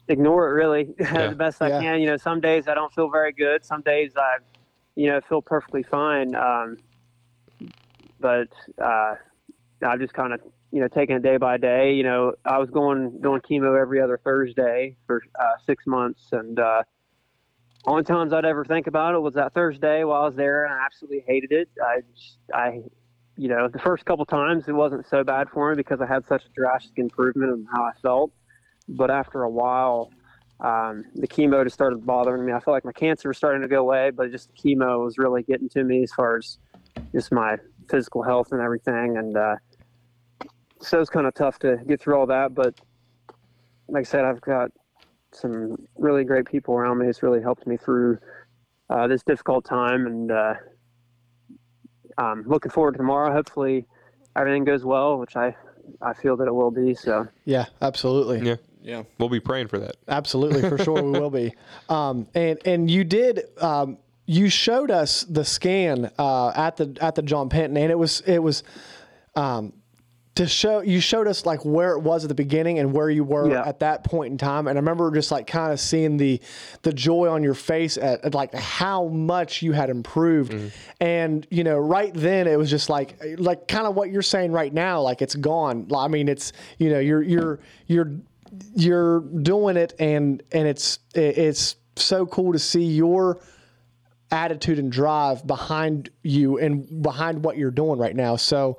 ignore 0.08 0.48
it 0.50 0.54
really 0.54 0.94
Yeah. 1.00 1.28
the 1.30 1.36
best 1.36 1.62
I 1.62 1.70
Yeah. 1.70 1.80
can. 1.80 2.00
You 2.00 2.08
know, 2.08 2.18
some 2.18 2.42
days 2.42 2.68
I 2.68 2.74
don't 2.74 2.94
feel 2.94 3.10
very 3.10 3.34
good. 3.34 3.66
Some 3.66 3.82
days 3.82 4.14
I, 4.16 4.38
you 4.96 5.08
know, 5.08 5.20
feel 5.28 5.42
perfectly 5.42 5.84
fine. 5.84 6.36
Um, 6.36 6.78
but 8.20 8.50
uh, 8.82 9.16
I've 9.86 10.00
just 10.00 10.14
kind 10.14 10.34
of 10.34 10.42
you 10.72 10.80
know 10.82 10.88
taking 10.88 11.16
it 11.16 11.24
day 11.24 11.38
by 11.38 11.58
day. 11.58 11.94
You 11.94 12.04
know, 12.04 12.34
I 12.46 12.58
was 12.58 12.70
going 12.70 13.20
doing 13.22 13.42
chemo 13.42 13.80
every 13.80 14.02
other 14.02 14.20
Thursday 14.24 14.98
for 15.06 15.22
uh, 15.40 15.54
six 15.66 15.86
months, 15.86 16.30
and 16.32 16.60
uh, 16.60 16.84
only 17.88 18.04
times 18.04 18.34
I'd 18.34 18.46
ever 18.46 18.66
think 18.66 18.88
about 18.88 19.16
it 19.16 19.20
was 19.20 19.34
that 19.36 19.54
Thursday 19.54 20.04
while 20.04 20.24
I 20.24 20.26
was 20.26 20.36
there, 20.36 20.66
and 20.66 20.74
I 20.74 20.86
absolutely 20.86 21.24
hated 21.28 21.52
it. 21.52 21.70
I, 21.84 22.02
just, 22.14 22.38
I, 22.54 22.82
you 23.38 23.48
know, 23.48 23.68
the 23.68 23.80
first 23.80 24.06
couple 24.06 24.26
times 24.26 24.68
it 24.68 24.74
wasn't 24.74 25.08
so 25.08 25.24
bad 25.24 25.50
for 25.50 25.70
me 25.70 25.76
because 25.76 26.02
I 26.02 26.06
had 26.06 26.26
such 26.26 26.46
a 26.46 26.50
drastic 26.56 26.98
improvement 26.98 27.52
in 27.52 27.68
how 27.74 27.84
I 27.84 27.92
felt. 28.02 28.32
But 28.88 29.12
after 29.12 29.44
a 29.44 29.50
while, 29.50 30.12
um, 30.60 31.06
the 31.16 31.28
chemo 31.28 31.64
just 31.64 31.74
started 31.74 32.06
bothering 32.06 32.46
me. 32.46 32.54
I 32.54 32.60
felt 32.60 32.76
like 32.76 32.86
my 32.86 32.92
cancer 32.92 33.30
was 33.30 33.38
starting 33.38 33.62
to 33.62 33.68
go 33.68 33.82
away, 33.82 34.12
but 34.12 34.32
just 34.32 34.50
the 34.52 34.58
chemo 34.58 35.04
was 35.04 35.18
really 35.18 35.44
getting 35.44 35.70
to 35.70 35.84
me 35.84 36.04
as 36.04 36.12
far 36.12 36.38
as 36.38 36.58
just 37.14 37.32
my 37.32 37.58
physical 37.90 38.24
health 38.24 38.52
and 38.52 38.62
everything. 38.62 39.18
And 39.18 39.36
uh, 39.36 39.56
so 40.80 41.02
it's 41.02 41.10
kind 41.10 41.28
of 41.28 41.34
tough 41.34 41.60
to 41.60 41.78
get 41.88 42.02
through 42.02 42.18
all 42.18 42.28
that. 42.28 42.54
But 42.54 42.80
like 43.88 44.02
I 44.02 44.10
said, 44.10 44.24
I've 44.24 44.42
got 44.42 44.72
some 45.36 45.78
really 45.96 46.24
great 46.24 46.46
people 46.46 46.74
around 46.74 47.00
me. 47.00 47.08
It's 47.08 47.24
really 47.24 47.42
helped 47.42 47.68
me 47.68 47.78
through 47.78 48.18
uh, 48.90 49.08
this 49.08 49.24
difficult 49.24 49.66
time, 49.66 50.06
and 50.06 50.32
uh, 50.32 50.54
I'm 52.18 52.44
looking 52.48 52.72
forward 52.72 52.94
to 52.94 52.98
tomorrow. 52.98 53.32
Hopefully, 53.32 53.86
everything 54.36 54.64
goes 54.64 54.84
well, 54.84 55.18
which 55.18 55.36
I 55.36 55.56
I 56.02 56.14
feel 56.14 56.38
that 56.38 56.48
it 56.48 56.54
will 56.54 56.72
be. 56.72 56.94
So 56.94 57.28
Yeah, 57.46 57.66
absolutely. 57.82 58.46
Yeah. 58.46 58.56
Yeah. 58.82 59.04
We'll 59.18 59.30
be 59.30 59.40
praying 59.40 59.68
for 59.70 59.80
that. 59.80 59.96
Absolutely, 60.08 60.62
for 60.62 60.78
sure 60.78 61.02
we 61.02 61.20
will 61.20 61.32
be. 61.32 61.54
Um, 61.90 62.28
and 62.34 62.60
and 62.66 62.90
you 62.90 63.04
did 63.04 63.44
um, 63.62 64.00
you 64.26 64.50
showed 64.50 64.90
us 64.90 65.24
the 65.24 65.46
scan 65.46 66.12
uh, 66.18 66.52
at 66.56 66.78
the 66.78 66.98
at 67.00 67.14
the 67.14 67.22
John 67.22 67.48
Penton, 67.50 67.78
and 67.78 67.92
it 67.92 67.98
was 68.00 68.22
it 68.22 68.40
was 68.40 68.64
um, 69.36 69.74
to 70.36 70.46
show 70.48 70.82
you 70.82 71.00
showed 71.00 71.28
us 71.28 71.46
like 71.46 71.64
where 71.64 71.92
it 71.94 72.00
was 72.00 72.26
at 72.26 72.28
the 72.28 72.36
beginning 72.36 72.80
and 72.80 72.92
where 72.92 73.10
you 73.10 73.24
were 73.24 73.50
Yeah. 73.50 73.66
at 73.66 73.80
that 73.80 74.04
point 74.04 74.32
in 74.34 74.38
time. 74.38 74.68
And 74.68 74.78
I 74.78 74.80
remember 74.82 75.10
just 75.12 75.32
like 75.32 75.48
kind 75.48 75.72
of 75.72 75.80
seeing 75.80 76.18
the 76.18 76.42
the 76.82 76.92
joy 76.92 77.30
on 77.30 77.42
your 77.42 77.54
face 77.54 77.98
at, 77.98 78.24
at 78.26 78.34
like 78.36 78.54
how 78.54 79.08
much 79.08 79.62
you 79.62 79.72
had 79.72 79.90
improved. 79.90 80.54
And 81.00 81.48
you 81.50 81.64
know, 81.64 81.78
right 81.78 82.14
then 82.14 82.48
it 82.48 82.58
was 82.58 82.70
just 82.70 82.90
like 82.90 83.16
like 83.38 83.68
kind 83.70 83.88
of 83.88 83.96
what 83.96 84.12
you're 84.12 84.22
saying 84.22 84.52
right 84.52 84.74
now. 84.74 85.00
Like 85.02 85.22
it's 85.22 85.36
gone. 85.36 85.88
I 85.96 86.10
mean, 86.10 86.28
it's 86.28 86.52
you 86.80 86.90
know 86.90 87.00
you're 87.00 87.24
you're 87.24 87.60
you're 87.88 88.12
you're 88.76 89.22
doing 89.22 89.78
it 89.78 89.94
and 90.00 90.44
and 90.52 90.68
it's 90.68 91.00
it's 91.14 91.78
so 91.96 92.26
cool 92.26 92.52
to 92.52 92.60
see 92.60 92.84
your 92.84 93.40
attitude 94.32 94.80
and 94.80 94.92
drive 94.92 95.46
behind 95.48 96.10
you 96.24 96.58
and 96.58 97.02
behind 97.02 97.44
what 97.44 97.58
you're 97.58 97.72
doing 97.72 97.98
right 98.00 98.16
now 98.16 98.36
so 98.36 98.78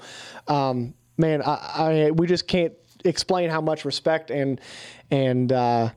um, 0.48 0.92
man 1.16 1.42
I, 1.42 2.06
I 2.06 2.10
we 2.10 2.26
just 2.26 2.46
can't 2.46 2.74
explain 3.04 3.50
how 3.50 3.60
much 3.60 3.84
respect 3.84 4.30
and 4.30 4.60
and 5.10 5.52
uh, 5.52 5.90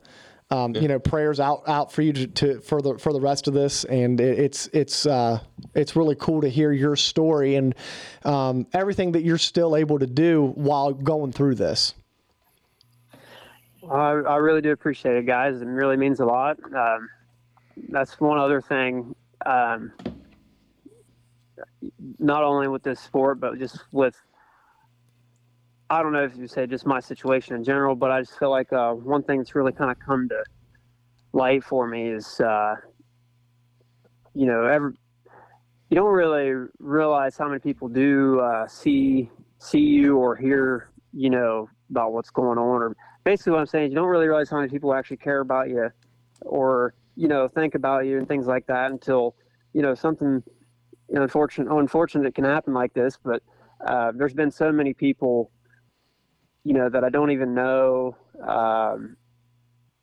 um, 0.50 0.74
you 0.74 0.88
know 0.88 0.98
prayers 0.98 1.40
out 1.40 1.68
out 1.68 1.92
for 1.92 2.02
you 2.02 2.12
to, 2.12 2.26
to 2.26 2.60
for 2.60 2.82
the 2.82 2.98
for 2.98 3.12
the 3.12 3.20
rest 3.20 3.48
of 3.48 3.54
this 3.54 3.84
and 3.84 4.20
it, 4.20 4.38
it's 4.38 4.66
it's 4.72 5.06
uh, 5.06 5.40
it's 5.74 5.96
really 5.96 6.16
cool 6.16 6.40
to 6.40 6.48
hear 6.48 6.72
your 6.72 6.96
story 6.96 7.56
and 7.56 7.74
um, 8.24 8.66
everything 8.72 9.12
that 9.12 9.22
you're 9.22 9.38
still 9.38 9.76
able 9.76 9.98
to 9.98 10.06
do 10.06 10.52
while 10.56 10.92
going 10.92 11.32
through 11.32 11.54
this 11.54 11.94
I, 13.90 14.10
I 14.10 14.36
really 14.36 14.60
do 14.60 14.70
appreciate 14.70 15.16
it, 15.16 15.26
guys. 15.26 15.60
It 15.60 15.66
really 15.66 15.96
means 15.96 16.20
a 16.20 16.24
lot. 16.24 16.58
Um, 16.72 17.08
that's 17.88 18.20
one 18.20 18.38
other 18.38 18.60
thing. 18.60 19.14
Um, 19.44 19.92
not 22.18 22.44
only 22.44 22.68
with 22.68 22.82
this 22.82 23.00
sport, 23.00 23.40
but 23.40 23.58
just 23.58 23.78
with 23.90 24.14
I 25.92 26.04
don't 26.04 26.12
know 26.12 26.22
if 26.22 26.36
you 26.36 26.46
say 26.46 26.68
just 26.68 26.86
my 26.86 27.00
situation 27.00 27.56
in 27.56 27.64
general, 27.64 27.96
but 27.96 28.12
I 28.12 28.20
just 28.20 28.38
feel 28.38 28.50
like 28.50 28.72
uh, 28.72 28.92
one 28.92 29.24
thing 29.24 29.38
that's 29.38 29.56
really 29.56 29.72
kind 29.72 29.90
of 29.90 29.98
come 29.98 30.28
to 30.28 30.44
light 31.32 31.64
for 31.64 31.88
me 31.88 32.10
is, 32.10 32.40
uh, 32.40 32.76
you 34.32 34.46
know, 34.46 34.66
every, 34.66 34.92
you 35.88 35.96
don't 35.96 36.12
really 36.12 36.68
realize 36.78 37.36
how 37.36 37.48
many 37.48 37.58
people 37.58 37.88
do 37.88 38.38
uh, 38.38 38.68
see 38.68 39.28
see 39.58 39.80
you 39.80 40.16
or 40.16 40.36
hear, 40.36 40.90
you 41.12 41.28
know, 41.28 41.68
about 41.90 42.12
what's 42.12 42.30
going 42.30 42.56
on. 42.56 42.82
Or 42.82 42.96
basically, 43.24 43.54
what 43.54 43.60
I'm 43.60 43.66
saying 43.66 43.86
is, 43.86 43.90
you 43.90 43.96
don't 43.96 44.08
really 44.08 44.28
realize 44.28 44.48
how 44.48 44.58
many 44.58 44.68
people 44.68 44.94
actually 44.94 45.16
care 45.16 45.40
about 45.40 45.70
you, 45.70 45.90
or 46.42 46.94
you 47.16 47.26
know, 47.26 47.48
think 47.48 47.74
about 47.74 48.06
you 48.06 48.16
and 48.16 48.28
things 48.28 48.46
like 48.46 48.64
that 48.68 48.92
until 48.92 49.34
you 49.72 49.82
know 49.82 49.96
something 49.96 50.40
you 51.08 51.16
know, 51.16 51.22
unfortunate, 51.22 51.68
unfortunate 51.68 52.32
can 52.36 52.44
happen 52.44 52.74
like 52.74 52.94
this. 52.94 53.18
But 53.20 53.42
uh, 53.84 54.12
there's 54.14 54.34
been 54.34 54.52
so 54.52 54.70
many 54.70 54.94
people 54.94 55.50
you 56.64 56.74
know, 56.74 56.88
that 56.88 57.04
I 57.04 57.08
don't 57.08 57.30
even 57.30 57.54
know, 57.54 58.16
um, 58.46 59.16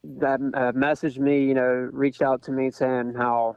that 0.04 0.40
uh, 0.40 0.72
messaged 0.72 1.18
me, 1.18 1.44
you 1.44 1.54
know, 1.54 1.88
reached 1.92 2.22
out 2.22 2.42
to 2.42 2.52
me 2.52 2.70
saying 2.70 3.14
how, 3.16 3.56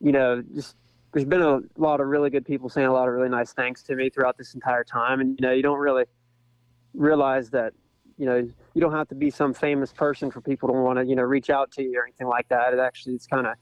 you 0.00 0.12
know, 0.12 0.42
just 0.54 0.76
there's 1.12 1.26
been 1.26 1.42
a 1.42 1.60
lot 1.76 2.00
of 2.00 2.06
really 2.06 2.30
good 2.30 2.44
people 2.44 2.68
saying 2.68 2.86
a 2.86 2.92
lot 2.92 3.06
of 3.08 3.14
really 3.14 3.28
nice 3.28 3.52
things 3.52 3.82
to 3.84 3.94
me 3.94 4.08
throughout 4.08 4.36
this 4.38 4.54
entire 4.54 4.84
time. 4.84 5.20
And, 5.20 5.38
you 5.38 5.46
know, 5.46 5.52
you 5.52 5.62
don't 5.62 5.78
really 5.78 6.04
realize 6.94 7.50
that, 7.50 7.74
you 8.18 8.26
know, 8.26 8.36
you 8.74 8.80
don't 8.80 8.92
have 8.92 9.08
to 9.08 9.14
be 9.14 9.30
some 9.30 9.52
famous 9.52 9.92
person 9.92 10.30
for 10.30 10.40
people 10.40 10.68
to 10.68 10.74
want 10.74 10.98
to, 10.98 11.04
you 11.04 11.14
know, 11.14 11.22
reach 11.22 11.50
out 11.50 11.70
to 11.72 11.82
you 11.82 11.98
or 11.98 12.04
anything 12.04 12.26
like 12.28 12.48
that. 12.48 12.72
It 12.72 12.78
actually, 12.78 13.14
it's 13.14 13.26
kind 13.26 13.46
of, 13.46 13.54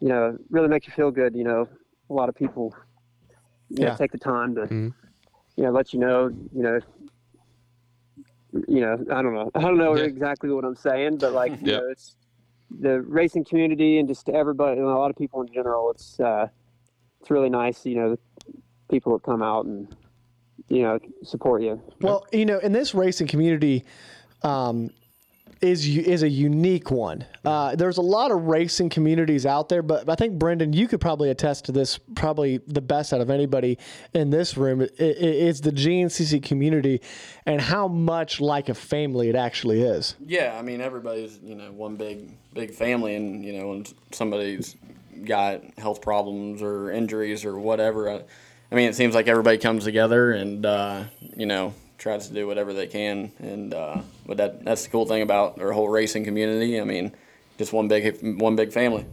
you 0.00 0.08
know, 0.08 0.38
really 0.48 0.68
makes 0.68 0.86
you 0.86 0.92
feel 0.92 1.10
good. 1.10 1.34
You 1.34 1.44
know, 1.44 1.68
a 2.08 2.12
lot 2.12 2.28
of 2.28 2.34
people, 2.34 2.74
you 3.68 3.84
know, 3.84 3.94
take 3.96 4.12
the 4.12 4.18
time 4.18 4.54
to, 4.54 4.62
Mhm. 4.62 4.94
you 5.56 5.64
know, 5.64 5.70
let 5.70 5.92
you 5.92 6.00
know, 6.00 6.28
you 6.28 6.62
know, 6.62 6.80
you 8.68 8.80
know, 8.80 8.94
I 9.12 9.22
don't 9.22 9.34
know. 9.34 9.50
I 9.54 9.60
don't 9.60 9.78
know 9.78 9.94
Yeah. 9.96 10.04
exactly 10.04 10.50
what 10.50 10.64
I'm 10.64 10.74
saying, 10.76 11.18
but 11.18 11.32
like, 11.32 11.52
you 11.60 11.72
Yeah. 11.72 11.78
know, 11.78 11.88
it's 11.90 12.16
the 12.80 13.00
racing 13.02 13.44
community 13.44 13.98
and 13.98 14.08
just 14.08 14.28
everybody, 14.28 14.78
and 14.80 14.88
a 14.88 14.94
lot 14.94 15.10
of 15.10 15.16
people 15.16 15.40
in 15.42 15.52
general. 15.52 15.90
It's 15.90 16.18
uh, 16.20 16.48
it's 17.20 17.30
really 17.30 17.50
nice, 17.50 17.84
you 17.84 17.96
know, 17.96 18.16
people 18.90 19.12
that 19.14 19.22
come 19.24 19.42
out 19.42 19.66
and 19.66 19.94
you 20.68 20.82
know 20.82 20.98
support 21.24 21.62
you. 21.62 21.80
Well, 22.00 22.26
you 22.32 22.46
know, 22.46 22.58
in 22.58 22.72
this 22.72 22.94
racing 22.94 23.26
community, 23.26 23.84
um, 24.42 24.90
is 25.60 25.86
is 25.86 26.22
a 26.22 26.28
unique 26.28 26.90
one. 26.90 27.24
Uh, 27.44 27.76
there's 27.76 27.98
a 27.98 28.02
lot 28.02 28.30
of 28.30 28.44
racing 28.44 28.88
communities 28.88 29.44
out 29.44 29.68
there, 29.68 29.82
but 29.82 30.08
I 30.08 30.14
think 30.14 30.38
Brendan, 30.38 30.72
you 30.72 30.88
could 30.88 31.00
probably 31.00 31.30
attest 31.30 31.66
to 31.66 31.72
this. 31.72 31.98
Probably 32.14 32.58
the 32.66 32.80
best 32.80 33.12
out 33.12 33.20
of 33.20 33.30
anybody 33.30 33.78
in 34.14 34.30
this 34.30 34.56
room 34.56 34.86
is 34.98 35.60
the 35.60 35.70
GNCC 35.70 36.42
community, 36.42 37.00
and 37.44 37.60
how 37.60 37.88
much 37.88 38.40
like 38.40 38.68
a 38.68 38.74
family 38.74 39.28
it 39.28 39.36
actually 39.36 39.82
is. 39.82 40.16
Yeah, 40.24 40.56
I 40.58 40.62
mean 40.62 40.80
everybody's 40.80 41.38
you 41.42 41.54
know 41.54 41.70
one 41.72 41.96
big 41.96 42.36
big 42.54 42.72
family, 42.72 43.14
and 43.14 43.44
you 43.44 43.52
know 43.58 43.68
when 43.68 43.84
somebody's 44.12 44.76
got 45.24 45.62
health 45.78 46.00
problems 46.00 46.62
or 46.62 46.90
injuries 46.90 47.44
or 47.44 47.58
whatever, 47.58 48.08
I, 48.08 48.22
I 48.72 48.74
mean 48.74 48.88
it 48.88 48.94
seems 48.94 49.14
like 49.14 49.28
everybody 49.28 49.58
comes 49.58 49.84
together 49.84 50.32
and 50.32 50.64
uh, 50.64 51.04
you 51.36 51.46
know 51.46 51.74
tries 52.00 52.26
to 52.26 52.34
do 52.34 52.48
whatever 52.48 52.72
they 52.72 52.88
can, 52.88 53.30
and 53.38 53.72
uh, 53.72 54.00
but 54.26 54.38
that 54.38 54.64
that's 54.64 54.82
the 54.82 54.90
cool 54.90 55.06
thing 55.06 55.22
about 55.22 55.60
our 55.60 55.70
whole 55.70 55.88
racing 55.88 56.24
community. 56.24 56.80
I 56.80 56.84
mean, 56.84 57.14
just 57.58 57.72
one 57.72 57.86
big 57.86 58.40
one 58.40 58.56
big 58.56 58.72
family. 58.72 59.06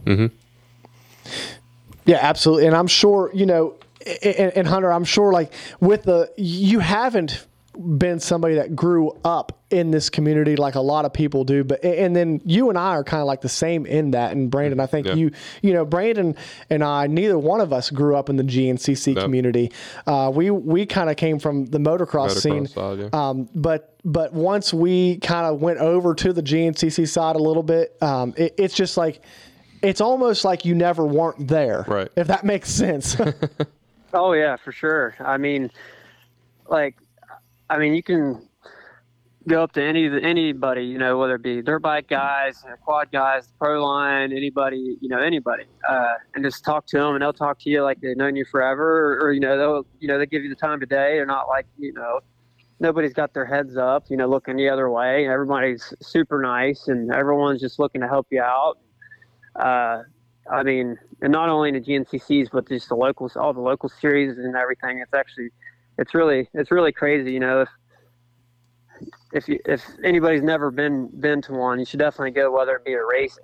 Yeah, 2.06 2.18
absolutely. 2.22 2.66
And 2.66 2.74
I'm 2.74 2.86
sure, 2.86 3.30
you 3.34 3.44
know, 3.44 3.74
and, 4.22 4.52
and 4.56 4.66
Hunter, 4.66 4.90
I'm 4.90 5.04
sure 5.04 5.30
like 5.30 5.52
with 5.78 6.04
the, 6.04 6.32
you 6.38 6.78
haven't 6.78 7.46
been 7.78 8.18
somebody 8.18 8.56
that 8.56 8.74
grew 8.74 9.16
up 9.24 9.60
in 9.70 9.90
this 9.90 10.10
community 10.10 10.56
like 10.56 10.74
a 10.74 10.80
lot 10.80 11.04
of 11.04 11.12
people 11.12 11.44
do, 11.44 11.62
but, 11.62 11.84
and 11.84 12.16
then 12.16 12.40
you 12.44 12.68
and 12.70 12.78
I 12.78 12.88
are 12.90 13.04
kind 13.04 13.20
of 13.20 13.26
like 13.26 13.40
the 13.40 13.48
same 13.48 13.86
in 13.86 14.10
that. 14.12 14.32
And 14.32 14.50
Brandon, 14.50 14.80
I 14.80 14.86
think 14.86 15.06
Yeah. 15.06 15.14
you, 15.14 15.30
you 15.62 15.72
know, 15.72 15.84
Brandon 15.84 16.34
and 16.70 16.82
I, 16.82 17.06
neither 17.06 17.38
one 17.38 17.60
of 17.60 17.72
us 17.72 17.90
grew 17.90 18.16
up 18.16 18.28
in 18.30 18.36
the 18.36 18.42
GNCC 18.42 19.14
Nope. 19.14 19.24
community. 19.24 19.70
Uh, 20.06 20.30
we, 20.34 20.50
we 20.50 20.86
kind 20.86 21.08
of 21.10 21.16
came 21.16 21.38
from 21.38 21.66
the 21.66 21.78
motocross, 21.78 22.30
Motocross 22.30 22.40
scene. 22.40 22.66
side, 22.66 22.98
yeah. 22.98 23.08
Um, 23.12 23.48
but 23.54 23.94
but 24.04 24.32
once 24.32 24.72
we 24.72 25.18
kind 25.18 25.44
of 25.46 25.60
went 25.60 25.78
over 25.80 26.14
to 26.14 26.32
the 26.32 26.42
GNCC 26.42 27.06
side 27.06 27.36
a 27.36 27.40
little 27.40 27.62
bit, 27.62 27.96
um, 28.00 28.32
it, 28.36 28.54
it's 28.56 28.74
just 28.74 28.96
like 28.96 29.20
it's 29.82 30.00
almost 30.00 30.44
like 30.44 30.64
you 30.64 30.74
never 30.74 31.04
weren't 31.06 31.46
there, 31.46 31.84
Right. 31.86 32.08
If 32.16 32.26
that 32.28 32.44
makes 32.44 32.70
sense. 32.70 33.16
Oh 34.14 34.32
yeah, 34.32 34.56
for 34.56 34.72
sure. 34.72 35.14
I 35.20 35.36
mean, 35.36 35.70
like, 36.66 36.96
I 37.70 37.78
mean, 37.78 37.94
you 37.94 38.02
can 38.02 38.48
go 39.46 39.62
up 39.62 39.72
to 39.72 39.82
any 39.82 40.06
anybody, 40.22 40.84
you 40.84 40.98
know, 40.98 41.18
whether 41.18 41.36
it 41.36 41.42
be 41.42 41.62
dirt 41.62 41.80
bike 41.80 42.08
guys, 42.08 42.62
quad 42.84 43.10
guys, 43.10 43.52
pro 43.58 43.84
line, 43.84 44.32
anybody, 44.32 44.96
you 45.00 45.08
know, 45.08 45.18
anybody, 45.18 45.64
uh, 45.88 46.14
and 46.34 46.44
just 46.44 46.64
talk 46.64 46.86
to 46.86 46.98
them, 46.98 47.14
and 47.14 47.22
they'll 47.22 47.32
talk 47.32 47.58
to 47.60 47.70
you 47.70 47.82
like 47.82 48.00
they've 48.00 48.16
known 48.16 48.36
you 48.36 48.44
forever, 48.44 49.14
or, 49.14 49.26
or 49.26 49.32
you 49.32 49.40
know, 49.40 49.56
they'll, 49.58 49.86
you 50.00 50.08
know, 50.08 50.18
they 50.18 50.26
give 50.26 50.42
you 50.42 50.48
the 50.48 50.54
time 50.56 50.82
of 50.82 50.88
day. 50.88 51.16
They're 51.16 51.26
not 51.26 51.48
like, 51.48 51.66
you 51.78 51.92
know, 51.92 52.20
nobody's 52.80 53.12
got 53.12 53.34
their 53.34 53.46
heads 53.46 53.76
up, 53.76 54.04
you 54.08 54.16
know, 54.16 54.28
looking 54.28 54.56
the 54.56 54.68
other 54.68 54.90
way. 54.90 55.28
Everybody's 55.28 55.92
super 56.00 56.40
nice, 56.40 56.88
and 56.88 57.12
everyone's 57.12 57.60
just 57.60 57.78
looking 57.78 58.00
to 58.00 58.08
help 58.08 58.26
you 58.30 58.42
out. 58.42 58.78
Uh, 59.56 60.02
I 60.50 60.62
mean, 60.62 60.96
and 61.20 61.32
not 61.32 61.48
only 61.48 61.68
in 61.70 61.74
the 61.74 61.80
GNCCs, 61.80 62.48
but 62.52 62.68
just 62.68 62.88
the 62.88 62.94
locals, 62.94 63.36
all 63.36 63.52
the 63.52 63.60
local 63.60 63.88
series 63.88 64.38
and 64.38 64.56
everything. 64.56 64.98
It's 64.98 65.12
actually, 65.12 65.50
it's 65.98 66.14
really, 66.14 66.48
it's 66.54 66.70
really 66.70 66.92
crazy. 66.92 67.32
You 67.32 67.40
know, 67.40 67.60
if 67.62 67.68
if 69.32 69.48
you 69.48 69.58
if 69.66 69.84
anybody's 70.02 70.42
never 70.42 70.70
been 70.70 71.08
been 71.20 71.42
to 71.42 71.52
one, 71.52 71.78
you 71.78 71.84
should 71.84 72.00
definitely 72.00 72.30
go. 72.30 72.50
Whether 72.50 72.76
it 72.76 72.84
be 72.84 72.94
a 72.94 73.04
race, 73.04 73.38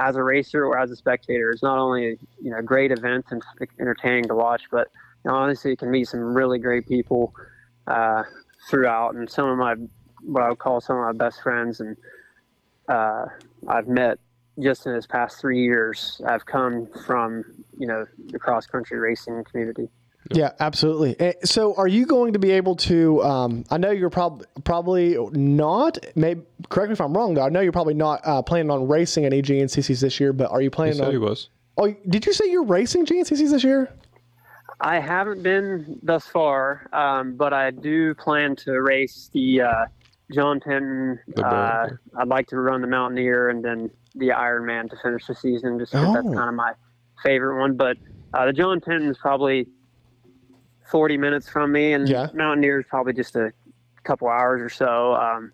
as 0.00 0.16
a 0.16 0.22
racer 0.22 0.64
or 0.64 0.78
as 0.78 0.90
a 0.90 0.96
spectator. 0.96 1.50
It's 1.50 1.62
not 1.62 1.78
only 1.78 2.18
you 2.42 2.50
know 2.50 2.62
great 2.62 2.90
event 2.90 3.26
and 3.30 3.42
entertaining 3.78 4.24
to 4.24 4.34
watch, 4.34 4.62
but 4.70 4.88
you 5.24 5.30
know, 5.30 5.36
honestly, 5.36 5.72
you 5.72 5.76
can 5.76 5.90
meet 5.90 6.08
some 6.08 6.20
really 6.20 6.58
great 6.58 6.88
people 6.88 7.34
uh, 7.86 8.24
throughout, 8.68 9.14
and 9.14 9.30
some 9.30 9.48
of 9.48 9.58
my 9.58 9.74
what 10.22 10.42
I 10.42 10.48
would 10.48 10.58
call 10.58 10.80
some 10.80 10.96
of 10.96 11.04
my 11.04 11.12
best 11.12 11.42
friends, 11.42 11.80
and 11.80 11.96
uh, 12.88 13.26
I've 13.68 13.88
met 13.88 14.18
just 14.58 14.86
in 14.86 14.94
this 14.94 15.06
past 15.06 15.40
three 15.40 15.62
years. 15.62 16.20
I've 16.26 16.46
come 16.46 16.88
from 17.06 17.44
you 17.78 17.86
know 17.86 18.06
the 18.28 18.38
cross 18.38 18.66
country 18.66 18.98
racing 18.98 19.44
community. 19.44 19.88
Yeah, 20.32 20.52
absolutely. 20.60 21.16
Eh, 21.18 21.32
So, 21.44 21.74
are 21.76 21.88
you 21.88 22.06
going 22.06 22.34
to 22.34 22.38
be 22.38 22.50
able 22.52 22.76
to? 22.76 23.22
Um, 23.22 23.64
I 23.70 23.78
know 23.78 23.90
you're 23.90 24.10
probably 24.10 24.46
probably 24.64 25.16
not. 25.32 25.98
Maybe 26.14 26.42
correct 26.68 26.90
me 26.90 26.92
if 26.92 27.00
I'm 27.00 27.14
wrong. 27.14 27.34
Though 27.34 27.42
I 27.44 27.48
know 27.48 27.60
you're 27.60 27.72
probably 27.72 27.94
not 27.94 28.20
uh, 28.24 28.42
planning 28.42 28.70
on 28.70 28.86
racing 28.86 29.24
any 29.24 29.42
GNCCs 29.42 30.00
this 30.00 30.20
year. 30.20 30.32
But 30.32 30.50
are 30.50 30.60
you 30.60 30.70
planning? 30.70 30.94
He 30.94 30.98
planning 30.98 30.98
said 30.98 31.06
on? 31.06 31.12
he 31.12 31.18
was. 31.18 31.48
Oh, 31.78 31.94
did 32.08 32.26
you 32.26 32.32
say 32.32 32.50
you're 32.50 32.64
racing 32.64 33.06
GNCCs 33.06 33.50
this 33.50 33.64
year? 33.64 33.92
I 34.82 34.98
haven't 35.00 35.42
been 35.42 35.98
thus 36.02 36.26
far, 36.26 36.86
um, 36.92 37.34
but 37.36 37.52
I 37.52 37.70
do 37.70 38.14
plan 38.14 38.56
to 38.56 38.80
race 38.80 39.30
the 39.32 39.62
uh, 39.62 39.86
John 40.32 40.60
Penton. 40.60 41.18
The 41.34 41.46
Uh, 41.46 41.88
I'd 42.18 42.28
like 42.28 42.46
to 42.48 42.56
run 42.60 42.80
the 42.82 42.86
Mountaineer 42.86 43.48
and 43.48 43.64
then 43.64 43.90
the 44.14 44.28
Ironman 44.28 44.88
to 44.90 44.96
finish 45.02 45.26
the 45.26 45.34
season, 45.34 45.78
just 45.78 45.92
'cause 45.92 46.14
that's 46.14 46.26
Oh. 46.26 46.32
kind 46.34 46.48
of 46.48 46.54
my 46.54 46.72
favorite 47.22 47.58
one. 47.58 47.74
But 47.76 47.96
uh, 48.34 48.46
the 48.46 48.52
John 48.52 48.80
Penton 48.80 49.08
is 49.10 49.18
probably 49.18 49.66
40 50.90 51.16
minutes 51.16 51.48
from 51.48 51.72
me, 51.72 51.92
and 51.92 52.08
Yeah. 52.08 52.28
Mountaineer 52.34 52.80
is 52.80 52.86
probably 52.88 53.12
just 53.12 53.36
a 53.36 53.52
couple 54.02 54.28
hours 54.28 54.60
or 54.60 54.68
so. 54.68 55.14
Um, 55.14 55.52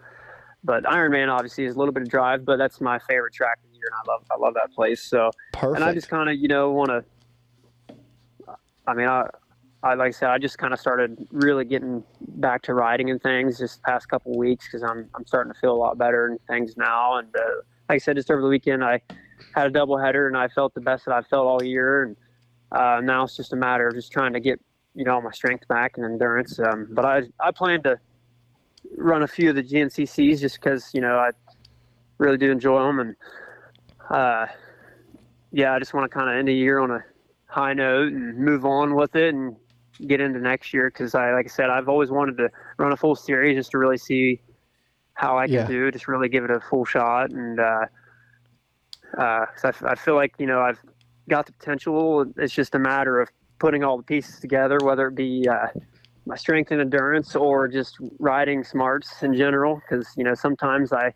but 0.64 0.84
Ironman 0.84 1.28
obviously 1.32 1.64
is 1.64 1.76
a 1.76 1.78
little 1.78 1.92
bit 1.92 2.02
of 2.02 2.08
drive, 2.08 2.44
but 2.44 2.56
that's 2.56 2.80
my 2.80 2.98
favorite 2.98 3.32
track 3.34 3.58
of 3.62 3.70
the 3.70 3.76
year, 3.76 3.86
and 3.86 3.94
I 3.94 4.12
love 4.12 4.24
I 4.32 4.36
love 4.38 4.54
that 4.54 4.72
place. 4.74 5.02
So 5.02 5.30
Perfect. 5.52 5.76
and 5.76 5.84
I 5.84 5.92
just 5.94 6.08
kind 6.08 6.28
of, 6.28 6.36
you 6.36 6.48
know, 6.48 6.72
want 6.72 6.90
to. 6.90 7.04
I 8.88 8.94
mean, 8.94 9.08
I, 9.08 9.28
I 9.82 9.94
like 9.94 10.08
I 10.08 10.10
said, 10.10 10.30
I 10.30 10.38
just 10.38 10.58
kind 10.58 10.72
of 10.72 10.80
started 10.80 11.26
really 11.30 11.64
getting 11.64 12.02
back 12.20 12.62
to 12.62 12.74
riding 12.74 13.10
and 13.10 13.22
things 13.22 13.58
just 13.58 13.76
the 13.76 13.82
past 13.82 14.08
couple 14.08 14.36
weeks 14.36 14.66
because 14.66 14.82
I'm 14.82 15.08
I'm 15.14 15.26
starting 15.26 15.52
to 15.52 15.58
feel 15.60 15.72
a 15.72 15.76
lot 15.76 15.98
better 15.98 16.26
and 16.26 16.40
things 16.48 16.76
now. 16.76 17.18
And 17.18 17.28
uh, 17.36 17.40
like 17.88 17.96
I 17.96 17.98
said, 17.98 18.16
just 18.16 18.30
over 18.30 18.40
the 18.40 18.48
weekend, 18.48 18.82
I 18.82 19.00
had 19.54 19.66
a 19.66 19.70
double 19.70 19.98
header 19.98 20.26
and 20.26 20.36
I 20.36 20.48
felt 20.48 20.74
the 20.74 20.80
best 20.80 21.04
that 21.04 21.14
I've 21.14 21.26
felt 21.28 21.46
all 21.46 21.62
year. 21.62 22.02
And 22.04 22.16
uh, 22.72 23.00
now 23.02 23.24
it's 23.24 23.36
just 23.36 23.52
a 23.52 23.56
matter 23.56 23.86
of 23.86 23.94
just 23.94 24.10
trying 24.10 24.32
to 24.32 24.40
get 24.40 24.60
you 24.96 25.04
know 25.04 25.20
my 25.20 25.30
strength 25.30 25.68
back 25.68 25.96
and 25.96 26.04
endurance. 26.04 26.58
Um, 26.58 26.88
but 26.90 27.04
I 27.04 27.22
I 27.40 27.52
plan 27.52 27.82
to 27.84 27.98
run 28.96 29.22
a 29.22 29.28
few 29.28 29.50
of 29.50 29.56
the 29.56 29.62
GNCCs 29.62 30.40
just 30.40 30.56
because 30.60 30.90
you 30.92 31.00
know 31.00 31.16
I 31.16 31.30
really 32.18 32.38
do 32.38 32.50
enjoy 32.50 32.82
them 32.82 33.00
and. 33.00 33.16
Uh, 34.10 34.46
yeah, 35.52 35.72
I 35.72 35.78
just 35.78 35.94
want 35.94 36.10
to 36.10 36.14
kind 36.14 36.28
of 36.28 36.36
end 36.36 36.48
the 36.48 36.54
year 36.54 36.78
on 36.80 36.90
a 36.90 37.02
high 37.46 37.72
note 37.72 38.12
and 38.12 38.36
move 38.36 38.64
on 38.66 38.94
with 38.94 39.16
it 39.16 39.34
and 39.34 39.56
get 40.06 40.20
into 40.20 40.38
next 40.38 40.74
year 40.74 40.90
because 40.90 41.14
I, 41.14 41.32
like 41.32 41.46
I 41.46 41.48
said, 41.48 41.70
I've 41.70 41.88
always 41.88 42.10
wanted 42.10 42.36
to 42.38 42.50
run 42.78 42.92
a 42.92 42.96
full 42.96 43.16
series 43.16 43.56
just 43.56 43.70
to 43.70 43.78
really 43.78 43.96
see 43.96 44.42
how 45.14 45.38
I 45.38 45.46
can 45.46 45.54
Yeah. 45.54 45.66
do, 45.66 45.90
just 45.90 46.08
really 46.08 46.28
give 46.28 46.44
it 46.44 46.50
a 46.50 46.60
full 46.60 46.84
shot. 46.84 47.30
And 47.30 47.58
uh, 47.58 47.86
uh 49.16 49.46
I, 49.64 49.72
I 49.84 49.94
feel 49.94 50.14
like 50.14 50.34
you 50.38 50.46
know 50.46 50.60
I've 50.60 50.80
got 51.28 51.46
the 51.46 51.52
potential. 51.52 52.26
It's 52.36 52.52
just 52.52 52.74
a 52.74 52.78
matter 52.78 53.20
of 53.20 53.30
putting 53.58 53.84
all 53.84 53.96
the 53.96 54.02
pieces 54.02 54.40
together, 54.40 54.78
whether 54.82 55.08
it 55.08 55.14
be 55.14 55.48
uh, 55.48 55.68
my 56.26 56.36
strength 56.36 56.70
and 56.70 56.80
endurance 56.80 57.34
or 57.36 57.68
just 57.68 57.96
riding 58.18 58.64
smarts 58.64 59.22
in 59.22 59.34
general. 59.34 59.76
Because 59.76 60.08
you 60.16 60.24
know 60.24 60.34
sometimes 60.34 60.92
I 60.92 61.12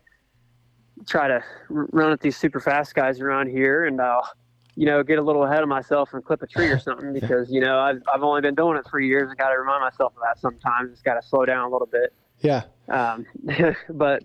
try 1.07 1.27
to 1.27 1.43
r- 1.69 1.87
run 1.91 2.11
at 2.11 2.19
these 2.19 2.37
super 2.37 2.59
fast 2.59 2.95
guys 2.95 3.21
around 3.21 3.49
here 3.49 3.85
and 3.85 3.99
I'll, 4.01 4.27
you 4.75 4.85
know, 4.85 5.03
get 5.03 5.19
a 5.19 5.21
little 5.21 5.43
ahead 5.43 5.63
of 5.63 5.69
myself 5.69 6.13
and 6.13 6.23
clip 6.23 6.41
a 6.41 6.47
tree 6.47 6.67
or 6.67 6.79
something 6.87 7.13
because, 7.13 7.51
you 7.51 7.61
know, 7.61 7.79
I've, 7.79 8.01
I've 8.13 8.23
only 8.23 8.41
been 8.41 8.55
doing 8.55 8.77
it 8.77 8.85
three 8.89 9.07
years. 9.07 9.29
I 9.31 9.35
got 9.35 9.49
to 9.49 9.59
remind 9.59 9.81
myself 9.81 10.13
of 10.15 10.21
that 10.23 10.39
sometimes. 10.39 10.91
It's 10.91 11.01
got 11.01 11.15
to 11.15 11.27
slow 11.27 11.45
down 11.45 11.67
a 11.67 11.71
little 11.71 11.87
bit. 11.87 12.13
yeah. 12.41 12.63
Um, 12.89 13.25
but, 13.89 14.23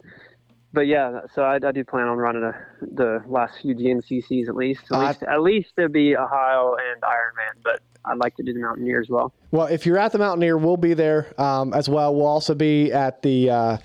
but 0.72 0.86
yeah, 0.86 1.20
so 1.34 1.42
I, 1.42 1.56
I 1.56 1.72
do 1.72 1.84
plan 1.84 2.06
on 2.06 2.18
running 2.18 2.42
a, 2.42 2.54
the 2.80 3.22
last 3.26 3.60
few 3.62 3.74
GNCCs 3.74 4.48
at 4.48 4.56
least. 4.56 4.82
At 4.90 4.96
Uh, 4.96 5.06
least, 5.06 5.22
at 5.22 5.42
least 5.42 5.72
to 5.78 5.88
be 5.88 6.16
Ohio 6.16 6.74
and 6.92 7.00
Ironman, 7.02 7.62
but 7.64 7.80
I'd 8.04 8.18
like 8.18 8.36
to 8.36 8.42
do 8.42 8.52
the 8.52 8.60
Mountaineer 8.60 9.00
as 9.00 9.08
well. 9.08 9.32
Well, 9.50 9.66
if 9.66 9.84
you're 9.86 9.98
at 9.98 10.12
the 10.12 10.18
Mountaineer, 10.18 10.56
we'll 10.58 10.76
be 10.76 10.94
there 10.94 11.32
um, 11.40 11.72
as 11.74 11.88
well. 11.88 12.14
We'll 12.14 12.26
also 12.26 12.54
be 12.54 12.92
at 12.92 13.22
the 13.22 13.50
uh, 13.50 13.76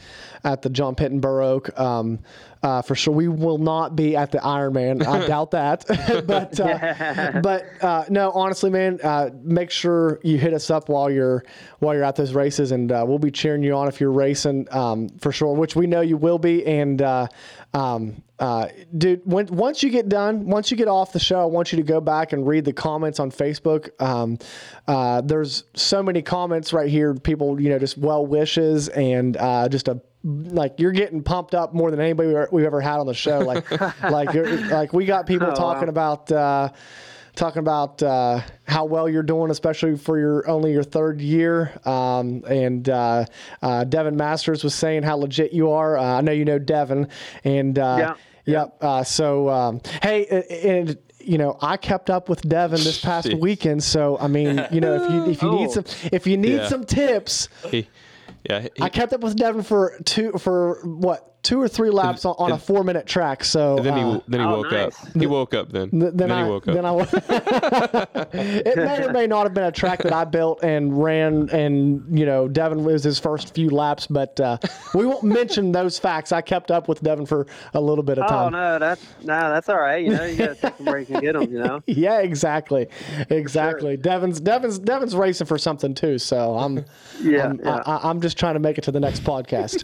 at 0.44 0.62
the 0.62 0.70
John 0.70 0.96
Penton 0.96 1.24
Oak 1.24 1.78
um, 1.80 2.20
uh, 2.64 2.82
for 2.82 2.96
sure. 2.96 3.14
We 3.14 3.28
will 3.28 3.58
not 3.58 3.96
be 3.96 4.16
at 4.16 4.32
the 4.32 4.40
Ironman. 4.40 5.06
I 5.06 5.28
doubt 5.28 5.52
that. 5.52 5.86
but 6.28 6.60
uh, 6.60 7.42
but 7.42 7.66
uh, 7.84 8.06
no, 8.10 8.32
honestly, 8.32 8.70
man, 8.70 9.00
uh, 9.04 9.30
make 9.44 9.72
sure 9.72 10.20
you 10.24 10.38
hit 10.38 10.54
us 10.54 10.70
up 10.70 10.90
while 10.90 11.10
you're 11.10 11.44
while 11.80 11.96
you're 11.96 12.04
at 12.04 12.16
those 12.16 12.34
races, 12.34 12.72
and 12.72 12.92
uh, 12.92 13.04
we'll 13.08 13.20
be 13.20 13.32
cheering 13.32 13.64
you 13.64 13.74
on 13.74 13.88
if 13.88 14.00
you're 14.00 14.12
racing 14.12 14.68
um, 14.72 15.10
for 15.20 15.32
sure. 15.32 15.56
Which 15.56 15.76
we 15.76 15.88
know 15.88 16.02
you 16.02 16.18
will 16.18 16.40
be. 16.40 16.66
And 16.66 17.02
uh, 17.02 17.28
um, 17.74 18.22
uh, 18.42 18.68
dude, 18.98 19.22
when, 19.24 19.46
once 19.48 19.82
you 19.84 19.90
get 19.92 20.10
done, 20.10 20.46
once 20.48 20.72
you 20.72 20.76
get 20.76 20.88
off 20.90 21.14
the 21.14 21.20
show, 21.20 21.40
I 21.40 21.46
want 21.46 21.72
you 21.72 21.78
to 21.78 21.84
go 21.84 22.02
back 22.02 22.34
and 22.34 22.46
read 22.46 22.66
the 22.66 22.74
comments 22.74 23.20
on 23.20 23.30
Facebook. 23.32 23.90
Um, 24.02 24.38
uh, 24.88 25.22
there's 25.22 25.64
so 25.76 26.02
many 26.02 26.22
comments 26.24 26.74
right 26.74 26.90
here. 26.90 27.14
People, 27.14 27.62
you 27.62 27.70
know, 27.70 27.78
just 27.80 27.98
well 28.00 28.26
wishes 28.26 28.90
and 28.90 29.38
uh, 29.38 29.70
just 29.70 29.88
a 29.88 30.02
like 30.24 30.80
you're 30.80 30.92
getting 30.92 31.24
pumped 31.24 31.56
up 31.56 31.74
more 31.74 31.90
than 31.92 32.00
anybody 32.00 32.30
we- 32.34 32.46
we've 32.52 32.66
ever 32.66 32.82
had 32.82 33.00
on 33.00 33.06
the 33.08 33.14
show. 33.14 33.40
Like, 33.40 33.70
like, 34.04 34.34
you're, 34.34 34.58
like 34.70 34.92
we 34.92 35.06
got 35.06 35.26
people 35.28 35.48
Oh, 35.52 35.56
talking 35.56 35.88
wow. 35.88 36.14
about. 36.14 36.32
Uh, 36.32 36.70
talking 37.34 37.60
about 37.60 38.04
uh, 38.04 38.42
how 38.66 38.84
well 38.84 39.08
you're 39.08 39.24
doing, 39.24 39.52
especially 39.52 39.96
for 39.98 40.20
your 40.20 40.46
only 40.50 40.74
your 40.74 40.84
third 40.84 41.22
year. 41.22 41.72
Um, 41.86 42.44
and 42.46 42.90
uh, 42.90 43.24
uh, 43.62 43.86
Devin 43.86 44.18
Masters 44.18 44.66
was 44.66 44.76
saying 44.76 45.04
how 45.04 45.16
legit 45.16 45.54
you 45.54 45.72
are. 45.72 45.98
Uh, 45.98 46.18
I 46.18 46.22
know 46.22 46.34
you 46.34 46.44
know 46.44 46.60
Devin, 46.60 47.08
and 47.46 47.80
uh, 47.80 47.96
Yeah. 48.00 48.14
Yep. 48.46 48.76
Uh, 48.82 49.04
so 49.04 49.50
um, 49.50 49.82
hey, 50.02 50.26
and 50.64 50.98
you 51.20 51.38
know 51.38 51.58
I 51.62 51.78
kept 51.78 52.10
up 52.10 52.30
with 52.30 52.42
Devin 52.42 52.78
this 52.84 53.00
past 53.02 53.28
Jeez. 53.28 53.40
weekend. 53.40 53.84
So 53.84 54.18
I 54.20 54.28
mean, 54.28 54.66
you 54.72 54.82
know, 54.82 54.96
if 54.96 55.12
you 55.12 55.32
if 55.32 55.42
you 55.42 55.52
need 55.52 55.68
Oh. 55.70 55.72
some 55.72 55.86
if 56.12 56.28
you 56.28 56.38
need 56.38 56.56
Yeah. 56.58 56.68
some 56.68 56.84
tips, 56.86 57.48
He, 57.70 57.88
yeah, 58.50 58.62
he, 58.62 58.70
I 58.82 58.90
kept 58.90 59.14
up 59.14 59.22
with 59.22 59.36
Devin 59.36 59.64
for 59.64 59.94
two 60.06 60.32
for 60.34 60.80
what 60.84 61.31
two 61.44 61.60
or 61.62 61.68
three 61.68 61.90
laps 61.90 62.24
on, 62.26 62.36
on 62.38 62.52
a 62.52 62.58
four 62.58 62.84
minute 62.84 63.06
track. 63.08 63.44
So 63.44 63.78
then 63.78 63.98
he 63.98 64.04
uh, 64.04 64.20
then 64.28 64.40
he 64.42 64.46
Oh, 64.46 64.58
woke 64.58 64.72
nice. 64.72 65.04
up. 65.06 65.10
He 65.20 65.26
woke 65.28 65.54
up 65.54 65.70
then. 65.72 65.90
Th- 65.90 66.02
then, 66.14 66.18
then 66.18 66.32
I, 66.32 66.44
he 66.44 66.50
woke 66.50 66.68
up. 66.68 66.74
Then 66.76 66.86
I, 66.86 66.92
it 68.34 68.76
may 68.78 69.04
or 69.06 69.12
may 69.12 69.28
not 69.28 69.44
have 69.44 69.54
been 69.54 69.64
a 69.64 69.72
track 69.72 70.04
that 70.04 70.14
I 70.14 70.24
built 70.26 70.64
and 70.64 71.02
ran, 71.02 71.50
and 71.50 72.04
you 72.18 72.26
know, 72.26 72.48
Devin 72.48 72.84
was 72.84 73.04
his 73.04 73.18
first 73.20 73.54
few 73.56 73.70
laps, 73.70 74.08
but 74.08 74.40
uh, 74.40 74.58
we 74.94 75.06
won't 75.06 75.24
mention 75.24 75.72
those 75.72 75.98
facts. 75.98 76.32
I 76.32 76.42
kept 76.42 76.70
up 76.72 76.88
with 76.88 77.02
Devin 77.02 77.26
for 77.26 77.48
a 77.74 77.82
little 77.82 78.04
bit 78.04 78.18
of 78.20 78.28
time. 78.28 78.48
Oh 78.54 78.58
no, 78.58 78.80
that's 78.80 79.04
no, 79.24 79.50
that's 79.50 79.68
all 79.70 79.80
right. 79.80 80.04
You 80.04 80.12
know, 80.12 80.26
you 80.26 80.38
got 80.38 80.48
to 80.50 80.56
take 80.56 80.78
them 80.78 80.86
where 80.86 81.00
you 81.00 81.06
can 81.06 81.22
get 81.22 81.34
them. 81.34 81.52
You 81.52 81.60
know. 81.60 81.82
Yeah, 82.02 82.20
exactly, 82.22 82.88
exactly. 83.30 83.98
Devin's 83.98 84.40
Devin's 84.40 84.80
Devin's 84.80 85.16
racing 85.16 85.48
for 85.48 85.58
something 85.58 85.94
too, 85.94 86.18
so 86.18 86.58
I'm 86.58 86.86
Yeah, 87.22 87.46
I'm, 87.50 87.60
yeah. 87.60 87.82
I, 87.86 88.10
I'm 88.10 88.22
just 88.22 88.38
trying 88.38 88.54
to 88.56 88.60
make 88.60 88.78
it 88.78 88.84
to 88.86 88.92
the 88.92 89.00
next 89.00 89.24
podcast. 89.24 89.84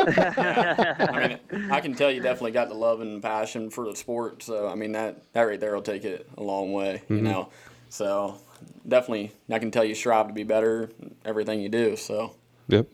I 0.78 1.38
mean, 1.50 1.70
I 1.70 1.80
can 1.80 1.94
tell 1.94 2.10
you 2.10 2.20
definitely 2.20 2.52
got 2.52 2.68
the 2.68 2.74
love 2.74 3.00
and 3.00 3.22
passion 3.22 3.70
for 3.70 3.88
the 3.88 3.96
sport. 3.96 4.42
So 4.42 4.68
I 4.68 4.74
mean 4.74 4.92
that 4.92 5.32
that 5.32 5.42
right 5.42 5.60
there 5.60 5.74
will 5.74 5.82
take 5.82 6.04
it 6.04 6.28
a 6.36 6.42
long 6.42 6.72
way. 6.72 7.02
You 7.08 7.20
know, 7.20 7.48
so 7.88 8.38
definitely 8.86 9.32
I 9.50 9.58
can 9.58 9.70
tell 9.70 9.84
you 9.84 9.94
strive 9.94 10.28
to 10.28 10.34
be 10.34 10.44
better 10.44 10.90
everything 11.24 11.60
you 11.60 11.68
do. 11.68 11.96
So 11.96 12.34
Yep. 12.70 12.86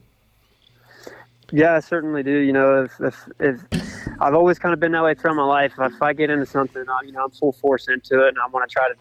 Yeah, 1.52 1.74
I 1.74 1.80
certainly 1.80 2.22
do. 2.22 2.38
You 2.38 2.52
know, 2.52 2.84
if 2.84 3.00
if, 3.00 3.28
if 3.38 3.60
I've 4.20 4.34
always 4.34 4.58
kind 4.58 4.72
of 4.72 4.80
been 4.80 4.92
that 4.92 5.04
way 5.04 5.14
throughout 5.14 5.36
my 5.36 5.44
life. 5.44 5.74
If 5.78 6.02
I 6.02 6.12
get 6.12 6.30
into 6.30 6.46
something, 6.46 6.84
I, 6.88 7.00
you 7.04 7.12
know, 7.12 7.24
I'm 7.24 7.30
full 7.30 7.52
force 7.52 7.88
into 7.88 8.24
it, 8.24 8.28
and 8.30 8.38
I 8.38 8.48
want 8.48 8.68
to 8.68 8.72
try 8.72 8.88
to 8.88 8.94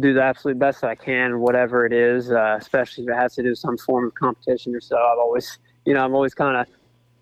do 0.00 0.14
the 0.14 0.22
absolute 0.22 0.58
best 0.58 0.80
that 0.80 0.90
I 0.90 0.94
can, 0.94 1.40
whatever 1.40 1.86
it 1.86 1.92
is. 1.92 2.32
Uh, 2.32 2.56
especially 2.58 3.04
if 3.04 3.10
it 3.10 3.16
has 3.16 3.34
to 3.36 3.42
do 3.42 3.50
with 3.50 3.58
some 3.58 3.76
form 3.78 4.06
of 4.06 4.14
competition 4.14 4.74
or 4.74 4.80
so. 4.80 4.96
I've 4.96 5.18
always, 5.18 5.58
you 5.84 5.94
know, 5.94 6.04
I'm 6.04 6.14
always 6.14 6.34
kind 6.34 6.56
of, 6.56 6.66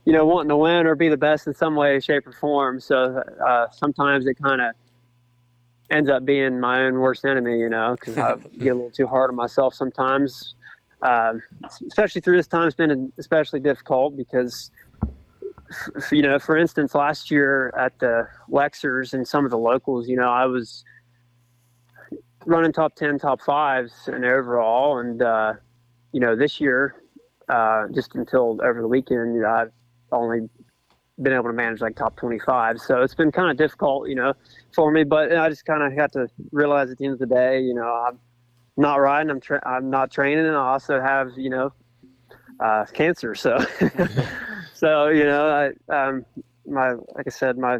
you 0.05 0.13
know, 0.13 0.25
wanting 0.25 0.49
to 0.49 0.57
win 0.57 0.87
or 0.87 0.95
be 0.95 1.09
the 1.09 1.17
best 1.17 1.47
in 1.47 1.55
some 1.55 1.75
way, 1.75 2.01
shape, 2.01 2.27
or 2.27 2.33
form. 2.33 2.81
So 2.81 3.23
uh, 3.47 3.67
sometimes 3.71 4.27
it 4.27 4.35
kind 4.43 4.61
of 4.61 4.75
ends 5.91 6.09
up 6.09 6.25
being 6.25 6.59
my 6.59 6.83
own 6.83 6.95
worst 6.95 7.25
enemy, 7.25 7.59
you 7.59 7.69
know, 7.69 7.97
because 7.99 8.17
I 8.17 8.37
get 8.59 8.71
a 8.71 8.75
little 8.75 8.91
too 8.91 9.07
hard 9.07 9.31
on 9.31 9.37
myself 9.37 9.75
sometimes. 9.75 10.55
Um, 11.03 11.43
especially 11.87 12.21
through 12.21 12.37
this 12.37 12.47
time, 12.47 12.67
it's 12.67 12.77
been 12.77 13.13
especially 13.19 13.61
difficult 13.61 14.17
because, 14.17 14.71
f- 15.97 16.13
you 16.13 16.23
know, 16.23 16.39
for 16.39 16.57
instance, 16.57 16.95
last 16.95 17.31
year 17.31 17.73
at 17.77 17.99
the 17.99 18.29
Lexers 18.51 19.15
and 19.15 19.27
some 19.27 19.45
of 19.45 19.51
the 19.51 19.59
locals, 19.59 20.09
you 20.09 20.17
know, 20.17 20.29
I 20.31 20.45
was 20.45 20.85
running 22.45 22.73
top 22.73 22.95
10, 22.97 23.19
top 23.19 23.41
fives 23.41 23.93
and 24.07 24.25
overall. 24.25 24.99
And, 24.99 25.23
uh, 25.23 25.55
you 26.13 26.21
know, 26.21 26.37
this 26.37 26.61
year, 26.61 27.03
uh, 27.49 27.87
just 27.95 28.15
until 28.15 28.59
over 28.63 28.81
the 28.81 28.89
weekend, 28.89 29.35
you 29.35 29.43
know, 29.43 29.49
I've 29.49 29.73
only 30.13 30.49
been 31.23 31.33
able 31.33 31.45
to 31.45 31.53
manage 31.53 31.81
like 31.81 31.97
top 31.97 32.17
25. 32.17 32.81
So 32.81 33.03
it's 33.03 33.15
been 33.15 33.31
kind 33.31 33.51
of 33.51 33.57
difficult, 33.57 34.09
you 34.09 34.15
know, 34.15 34.33
for 34.75 34.91
me. 34.91 35.05
But 35.05 35.37
I 35.37 35.49
just 35.49 35.65
kind 35.65 35.83
of 35.83 35.97
got 35.97 36.13
to 36.13 36.29
realize 36.53 36.91
at 36.91 36.99
the 36.99 37.05
end 37.05 37.15
of 37.15 37.21
the 37.21 37.27
day, 37.27 37.61
you 37.61 37.75
know, 37.75 38.05
I'm 38.07 38.19
not 38.77 38.97
riding. 38.97 39.31
I'm 39.31 39.41
tra- 39.41 39.67
I'm 39.67 39.91
not 39.91 40.11
training, 40.11 40.47
and 40.47 40.57
I 40.57 40.73
also 40.73 41.01
have 41.01 41.33
you 41.37 41.51
know 41.51 41.73
uh, 42.59 42.87
cancer. 42.87 43.35
So 43.35 43.59
so 44.75 45.09
you 45.09 45.25
know, 45.25 45.73
I 45.89 45.95
um, 45.95 46.25
my 46.67 46.93
like 46.93 47.27
I 47.27 47.31
said, 47.31 47.59
my 47.59 47.79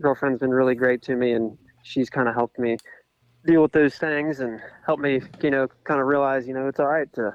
girlfriend's 0.00 0.40
been 0.40 0.50
really 0.50 0.74
great 0.74 1.02
to 1.02 1.16
me, 1.16 1.32
and 1.32 1.58
she's 1.82 2.08
kind 2.08 2.28
of 2.28 2.34
helped 2.34 2.58
me 2.58 2.76
deal 3.46 3.62
with 3.62 3.72
those 3.72 3.96
things 3.96 4.40
and 4.40 4.60
helped 4.84 5.02
me, 5.02 5.20
you 5.42 5.50
know, 5.50 5.68
kind 5.84 6.00
of 6.00 6.06
realize, 6.06 6.46
you 6.46 6.54
know, 6.54 6.68
it's 6.68 6.80
all 6.80 6.86
right 6.86 7.12
to. 7.14 7.34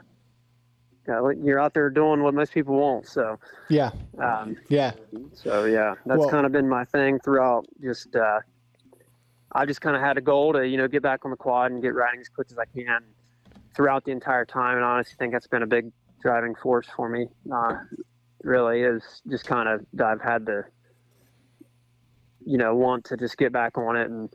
You're 1.07 1.59
out 1.59 1.73
there 1.73 1.89
doing 1.89 2.23
what 2.23 2.33
most 2.33 2.53
people 2.53 2.75
won't. 2.75 3.07
So, 3.07 3.37
Yeah. 3.69 3.91
um, 4.19 4.55
Yeah. 4.69 4.93
so 5.33 5.65
yeah, 5.65 5.95
that's 6.05 6.19
Well- 6.19 6.29
kind 6.29 6.45
of 6.45 6.51
been 6.51 6.69
my 6.69 6.85
thing 6.85 7.19
throughout. 7.19 7.65
Just 7.81 8.15
uh, 8.15 8.39
I 9.51 9.65
just 9.65 9.81
kind 9.81 9.95
of 9.95 10.01
had 10.01 10.17
a 10.17 10.21
goal 10.21 10.53
to 10.53 10.67
you 10.67 10.77
know 10.77 10.87
get 10.87 11.03
back 11.03 11.25
on 11.25 11.31
the 11.31 11.37
quad 11.37 11.71
and 11.71 11.81
get 11.81 11.93
riding 11.93 12.21
as 12.21 12.29
quick 12.29 12.47
as 12.51 12.57
I 12.57 12.65
can 12.65 13.03
throughout 13.75 14.05
the 14.05 14.11
entire 14.11 14.45
time. 14.45 14.77
And 14.77 14.85
I 14.85 14.91
honestly 14.93 15.15
think 15.19 15.33
that's 15.33 15.47
been 15.47 15.63
a 15.63 15.67
big 15.67 15.91
driving 16.21 16.55
force 16.55 16.87
for 16.95 17.09
me. 17.09 17.27
Uh, 17.51 17.79
really 18.43 18.81
is 18.81 19.21
just 19.29 19.45
kind 19.45 19.67
of 19.69 19.85
I've 20.01 20.21
had 20.21 20.45
to 20.47 20.63
you 22.45 22.57
know 22.57 22.75
want 22.75 23.05
to 23.05 23.17
just 23.17 23.37
get 23.37 23.51
back 23.51 23.77
on 23.77 23.95
it 23.95 24.09
and 24.09 24.29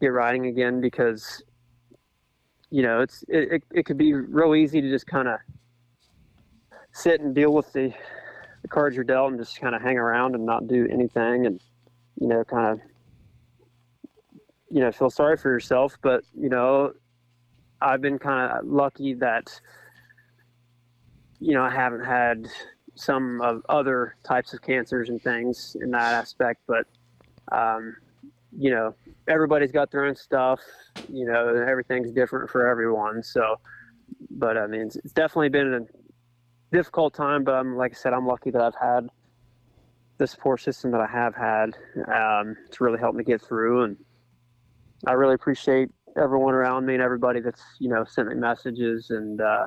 get 0.00 0.08
riding 0.08 0.46
again 0.46 0.80
because 0.80 1.42
you 2.70 2.82
know 2.82 3.00
it's 3.00 3.22
it, 3.28 3.52
it, 3.52 3.62
it 3.72 3.86
could 3.86 3.98
be 3.98 4.12
real 4.14 4.54
easy 4.54 4.80
to 4.80 4.88
just 4.90 5.06
kind 5.06 5.28
of 5.28 5.38
sit 6.96 7.20
and 7.20 7.34
deal 7.34 7.52
with 7.52 7.70
the 7.74 7.92
the 8.62 8.68
cards 8.68 8.96
you're 8.96 9.04
dealt 9.04 9.30
and 9.30 9.38
just 9.38 9.60
kind 9.60 9.74
of 9.74 9.82
hang 9.82 9.98
around 9.98 10.34
and 10.34 10.46
not 10.46 10.66
do 10.66 10.88
anything 10.90 11.44
and 11.44 11.60
you 12.18 12.26
know 12.26 12.42
kind 12.42 12.66
of 12.66 12.80
you 14.70 14.80
know 14.80 14.90
feel 14.90 15.10
sorry 15.10 15.36
for 15.36 15.50
yourself. 15.50 15.96
But 16.00 16.24
you 16.34 16.48
know 16.48 16.92
i've 17.82 18.00
been 18.00 18.18
kind 18.18 18.50
of 18.50 18.66
lucky 18.66 19.12
that 19.12 19.60
you 21.38 21.52
know 21.52 21.62
i 21.62 21.68
haven't 21.68 22.02
had 22.02 22.48
some 22.94 23.42
of 23.42 23.60
other 23.68 24.16
types 24.24 24.54
of 24.54 24.62
cancers 24.62 25.10
and 25.10 25.22
things 25.22 25.76
in 25.82 25.90
that 25.90 26.14
aspect. 26.14 26.62
But 26.66 26.86
um, 27.52 27.94
you 28.58 28.70
know 28.70 28.94
everybody's 29.28 29.70
got 29.70 29.90
their 29.90 30.06
own 30.06 30.16
stuff 30.16 30.60
you 31.12 31.26
know 31.26 31.62
everything's 31.68 32.10
different 32.12 32.48
for 32.48 32.66
everyone. 32.66 33.22
So 33.22 33.60
but 34.30 34.56
i 34.56 34.66
mean 34.66 34.82
it's, 34.82 34.96
it's 34.96 35.12
definitely 35.12 35.50
been 35.50 35.74
a 35.74 36.05
difficult 36.72 37.14
time, 37.14 37.44
but 37.44 37.54
I'm 37.54 37.76
like 37.76 37.92
I 37.92 37.94
said, 37.94 38.12
I'm 38.12 38.26
lucky 38.26 38.50
that 38.50 38.60
I've 38.60 38.74
had 38.80 39.08
the 40.18 40.26
support 40.26 40.60
system 40.60 40.90
that 40.92 41.00
I 41.00 41.06
have 41.06 41.34
had 41.34 41.76
um, 42.08 42.56
to 42.70 42.84
really 42.84 42.98
help 42.98 43.14
me 43.14 43.24
get 43.24 43.42
through, 43.42 43.84
and 43.84 43.96
I 45.06 45.12
really 45.12 45.34
appreciate 45.34 45.90
everyone 46.16 46.54
around 46.54 46.86
me 46.86 46.94
and 46.94 47.02
everybody 47.02 47.40
that's 47.40 47.62
you 47.78 47.88
know 47.88 48.04
sent 48.04 48.28
me 48.28 48.34
messages 48.34 49.10
and 49.10 49.40
uh, 49.40 49.66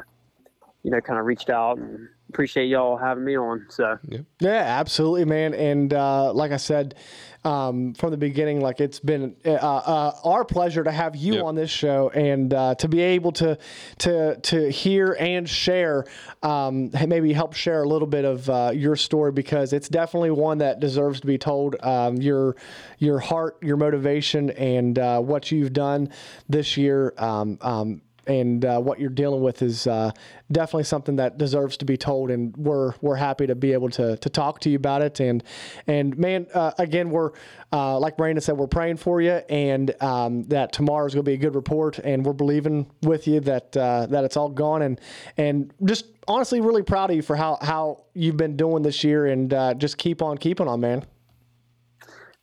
you 0.83 0.91
know 0.91 0.99
kind 1.01 1.19
of 1.19 1.25
reached 1.25 1.49
out 1.49 1.77
and 1.77 2.07
appreciate 2.29 2.67
y'all 2.67 2.97
having 2.97 3.25
me 3.25 3.37
on. 3.37 3.65
So 3.69 3.97
Yeah, 4.39 4.49
absolutely, 4.49 5.25
man. 5.25 5.53
And 5.53 5.93
uh, 5.93 6.31
like 6.33 6.51
I 6.51 6.57
said 6.57 6.95
um, 7.43 7.93
from 7.93 8.11
the 8.11 8.17
beginning, 8.17 8.61
like 8.61 8.79
it's 8.79 8.99
been 8.99 9.35
uh, 9.45 9.51
uh, 9.51 10.15
our 10.23 10.45
pleasure 10.45 10.83
to 10.83 10.91
have 10.91 11.15
you 11.15 11.35
Yep. 11.35 11.43
on 11.43 11.55
this 11.55 11.69
show 11.71 12.09
and 12.09 12.53
uh, 12.53 12.75
to 12.75 12.87
be 12.87 13.01
able 13.01 13.31
to 13.33 13.57
to 13.99 14.37
to 14.37 14.69
hear 14.69 15.15
and 15.19 15.47
share, 15.49 16.05
um, 16.43 16.91
maybe 17.07 17.33
help 17.33 17.53
share 17.53 17.83
a 17.83 17.87
little 17.87 18.07
bit 18.07 18.25
of 18.25 18.49
uh, 18.49 18.71
your 18.73 18.95
story 18.95 19.31
because 19.31 19.73
it's 19.73 19.89
definitely 19.89 20.31
one 20.31 20.59
that 20.59 20.79
deserves 20.79 21.21
to 21.21 21.27
be 21.27 21.37
told. 21.37 21.75
Um, 21.81 22.17
your 22.17 22.55
your 22.97 23.19
heart, 23.19 23.57
your 23.61 23.77
motivation, 23.77 24.49
and 24.51 24.99
uh, 24.99 25.19
what 25.19 25.51
you've 25.51 25.73
done 25.73 26.09
this 26.47 26.77
year. 26.77 27.13
Um, 27.17 27.57
um, 27.61 28.01
and 28.29 28.63
uh, 28.63 28.79
what 28.79 28.99
you're 28.99 29.09
dealing 29.09 29.41
with 29.41 29.61
is 29.63 29.87
uh, 29.87 30.11
definitely 30.51 30.83
something 30.83 31.15
that 31.15 31.37
deserves 31.39 31.75
to 31.77 31.85
be 31.85 31.97
told, 31.97 32.29
and 32.29 32.55
we're 32.55 32.93
we're 33.01 33.15
happy 33.15 33.47
to 33.47 33.55
be 33.55 33.73
able 33.73 33.89
to 33.89 34.15
to 34.17 34.29
talk 34.29 34.59
to 34.61 34.69
you 34.69 34.75
about 34.75 35.01
it. 35.01 35.19
And 35.19 35.43
and 35.87 36.17
man, 36.17 36.45
uh, 36.53 36.71
again, 36.77 37.09
we're 37.09 37.31
uh, 37.73 37.99
like 37.99 38.17
Brandon 38.17 38.41
said, 38.41 38.55
we're 38.55 38.67
praying 38.67 38.97
for 38.97 39.19
you, 39.19 39.41
and 39.49 39.93
um, 40.01 40.43
that 40.43 40.71
tomorrow's 40.71 41.13
going 41.13 41.25
to 41.25 41.29
be 41.29 41.33
a 41.33 41.37
good 41.37 41.55
report, 41.55 41.97
and 41.99 42.23
we're 42.23 42.33
believing 42.33 42.89
with 43.01 43.27
you 43.27 43.39
that 43.41 43.75
uh, 43.75 44.05
that 44.05 44.23
it's 44.23 44.37
all 44.37 44.49
gone, 44.49 44.83
and 44.83 45.01
and 45.37 45.73
just 45.83 46.05
honestly, 46.27 46.61
really 46.61 46.83
proud 46.83 47.09
of 47.09 47.15
you 47.15 47.23
for 47.23 47.35
how 47.35 47.57
how 47.61 48.03
you've 48.13 48.37
been 48.37 48.55
doing 48.55 48.83
this 48.83 49.03
year, 49.03 49.25
and 49.25 49.53
uh, 49.53 49.73
just 49.73 49.97
keep 49.97 50.21
on 50.21 50.37
keeping 50.37 50.67
on, 50.67 50.79
man. 50.79 51.03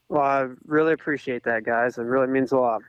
well, 0.09 0.23
I 0.23 0.49
really 0.67 0.95
appreciate 0.95 1.45
that, 1.45 1.65
guys. 1.65 1.97
It 1.97 2.03
really 2.03 2.27
means 2.27 2.51
a 2.51 2.59
lot. 2.59 2.83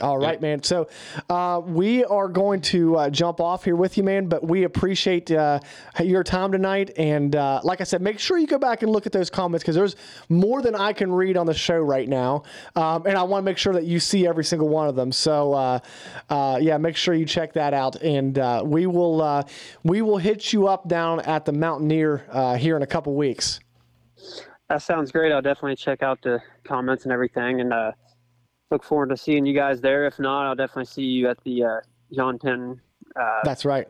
All 0.00 0.18
right, 0.18 0.40
man. 0.42 0.62
So 0.62 0.88
uh, 1.30 1.62
we 1.64 2.04
are 2.04 2.28
going 2.28 2.60
to 2.62 2.96
uh, 2.96 3.10
jump 3.10 3.40
off 3.40 3.64
here 3.64 3.76
with 3.76 3.96
you, 3.96 4.02
man. 4.02 4.26
But 4.26 4.46
we 4.46 4.64
appreciate 4.64 5.30
uh, 5.30 5.60
your 6.02 6.22
time 6.22 6.52
tonight. 6.52 6.90
And 6.98 7.34
uh, 7.34 7.60
like 7.64 7.80
I 7.80 7.84
said, 7.84 8.02
make 8.02 8.18
sure 8.18 8.36
you 8.36 8.46
go 8.46 8.58
back 8.58 8.82
and 8.82 8.92
look 8.92 9.06
at 9.06 9.12
those 9.12 9.30
comments 9.30 9.62
because 9.62 9.74
there's 9.74 9.96
more 10.28 10.60
than 10.60 10.74
I 10.74 10.92
can 10.92 11.10
read 11.10 11.38
on 11.38 11.46
the 11.46 11.54
show 11.54 11.78
right 11.78 12.08
now. 12.08 12.42
Um, 12.74 13.06
and 13.06 13.16
I 13.16 13.22
want 13.22 13.42
to 13.42 13.44
make 13.44 13.56
sure 13.56 13.72
that 13.72 13.84
you 13.84 13.98
see 13.98 14.26
every 14.26 14.44
single 14.44 14.68
one 14.68 14.86
of 14.86 14.96
them. 14.96 15.12
So 15.12 15.54
uh, 15.54 15.78
uh, 16.28 16.58
yeah, 16.60 16.76
make 16.76 16.96
sure 16.96 17.14
you 17.14 17.24
check 17.24 17.54
that 17.54 17.72
out. 17.72 17.96
And 18.02 18.38
uh, 18.38 18.62
we 18.66 18.86
will 18.86 19.22
uh, 19.22 19.44
we 19.82 20.02
will 20.02 20.18
hit 20.18 20.52
you 20.52 20.66
up 20.68 20.88
down 20.88 21.20
at 21.20 21.46
the 21.46 21.52
Mountaineer 21.52 22.26
uh, 22.30 22.56
here 22.56 22.76
in 22.76 22.82
a 22.82 22.86
couple 22.86 23.14
weeks. 23.14 23.60
That 24.68 24.82
sounds 24.82 25.10
great. 25.10 25.32
I'll 25.32 25.40
definitely 25.40 25.76
check 25.76 26.02
out 26.02 26.20
the 26.22 26.40
comments 26.64 27.04
and 27.04 27.12
everything, 27.12 27.60
and 27.60 27.72
uh, 27.72 27.92
look 28.70 28.84
forward 28.84 29.10
to 29.10 29.16
seeing 29.16 29.46
you 29.46 29.54
guys 29.54 29.80
there. 29.80 30.06
If 30.06 30.18
not, 30.18 30.46
I'll 30.46 30.54
definitely 30.54 30.86
see 30.86 31.02
you 31.02 31.28
at 31.28 31.42
the 31.44 31.64
uh, 31.64 31.80
John 32.12 32.38
Penn. 32.38 32.80
Uh, 33.14 33.40
That's 33.44 33.64
right. 33.64 33.88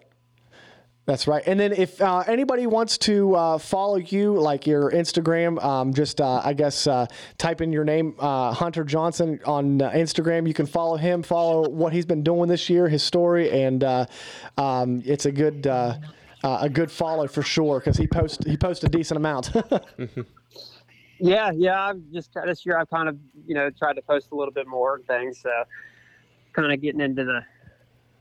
That's 1.06 1.28
right. 1.28 1.42
And 1.46 1.58
then 1.58 1.72
if 1.72 2.02
uh, 2.02 2.24
anybody 2.26 2.66
wants 2.66 2.98
to 2.98 3.32
uh, 3.36 3.58
follow 3.58 3.96
you, 3.96 4.34
like 4.34 4.66
your 4.66 4.90
Instagram, 4.90 5.62
um, 5.64 5.94
just 5.94 6.20
uh, 6.20 6.42
I 6.44 6.52
guess 6.52 6.88
uh, 6.88 7.06
type 7.38 7.60
in 7.60 7.72
your 7.72 7.84
name, 7.84 8.16
uh, 8.18 8.52
Hunter 8.52 8.82
Johnson 8.82 9.38
on 9.46 9.80
uh, 9.80 9.90
Instagram. 9.90 10.48
You 10.48 10.54
can 10.54 10.66
follow 10.66 10.96
him, 10.96 11.22
follow 11.22 11.68
what 11.68 11.92
he's 11.92 12.06
been 12.06 12.24
doing 12.24 12.48
this 12.48 12.68
year, 12.68 12.88
his 12.88 13.04
story, 13.04 13.52
and 13.52 13.84
um, 14.58 15.00
it's 15.06 15.26
a 15.26 15.32
good 15.32 15.66
a 15.66 16.68
good 16.68 16.90
follow 16.90 17.28
for 17.28 17.42
sure 17.42 17.78
because 17.78 17.96
he 17.96 18.08
posts 18.08 18.44
he 18.44 18.56
posts 18.56 18.82
a 18.82 18.88
decent 18.88 19.16
amount. 19.16 19.52
Yeah, 21.18 21.50
yeah. 21.54 21.88
I've 21.88 22.02
just 22.12 22.30
this 22.44 22.66
year 22.66 22.78
I've 22.78 22.90
kind 22.90 23.08
of 23.08 23.16
you 23.46 23.54
know 23.54 23.70
tried 23.70 23.94
to 23.94 24.02
post 24.02 24.28
a 24.32 24.34
little 24.34 24.52
bit 24.52 24.66
more 24.66 24.96
and 24.96 25.06
things. 25.06 25.40
So 25.40 25.50
kind 26.52 26.72
of 26.72 26.80
getting 26.80 27.00
into 27.00 27.24
the 27.24 27.40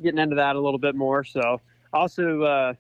getting 0.01 0.19
into 0.19 0.35
that 0.35 0.55
a 0.55 0.59
little 0.59 0.79
bit 0.79 0.95
more. 0.95 1.23
So 1.23 1.61
also 1.93 2.41
uh, 2.43 2.73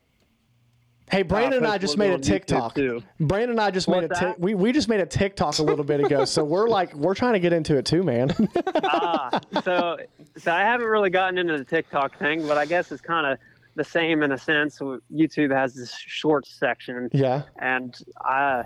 hey, 1.09 1.23
Brandon 1.23 1.63
and 1.63 1.67
I 1.67 1.77
just 1.77 1.97
made 1.97 2.11
a 2.11 2.17
bit 2.17 2.29
on 2.29 2.37
YouTube, 2.39 2.47
TikTok. 2.47 2.75
Brandon 3.19 3.51
and 3.51 3.59
I 3.59 3.71
just 3.71 3.87
made 3.87 4.03
a 4.03 4.07
What's 4.07 4.19
tik 4.19 4.27
that? 4.29 4.39
we 4.39 4.55
we 4.55 4.71
just 4.71 4.89
made 4.89 4.99
a 4.99 5.05
TikTok 5.05 5.59
a 5.59 5.63
little 5.63 5.85
bit 5.85 5.99
ago, 5.99 6.25
so 6.25 6.43
we're 6.43 6.67
like 6.67 6.93
we're 6.95 7.15
trying 7.15 7.33
to 7.33 7.39
get 7.39 7.53
into 7.53 7.77
it 7.77 7.85
too, 7.85 8.03
man. 8.03 8.31
ah, 8.83 9.39
so 9.63 9.97
so 10.37 10.51
I 10.51 10.61
haven't 10.61 10.87
really 10.87 11.09
gotten 11.09 11.37
into 11.37 11.57
the 11.57 11.65
TikTok 11.65 12.17
thing, 12.19 12.47
but 12.47 12.57
I 12.57 12.65
guess 12.65 12.91
it's 12.91 13.01
kind 13.01 13.25
of 13.25 13.39
the 13.75 13.83
same 13.83 14.23
in 14.23 14.31
a 14.31 14.37
sense. 14.37 14.79
YouTube 14.79 15.53
has 15.53 15.73
this 15.73 15.93
short 15.93 16.45
section, 16.47 17.09
yeah. 17.13 17.43
and 17.59 17.97
I 18.21 18.63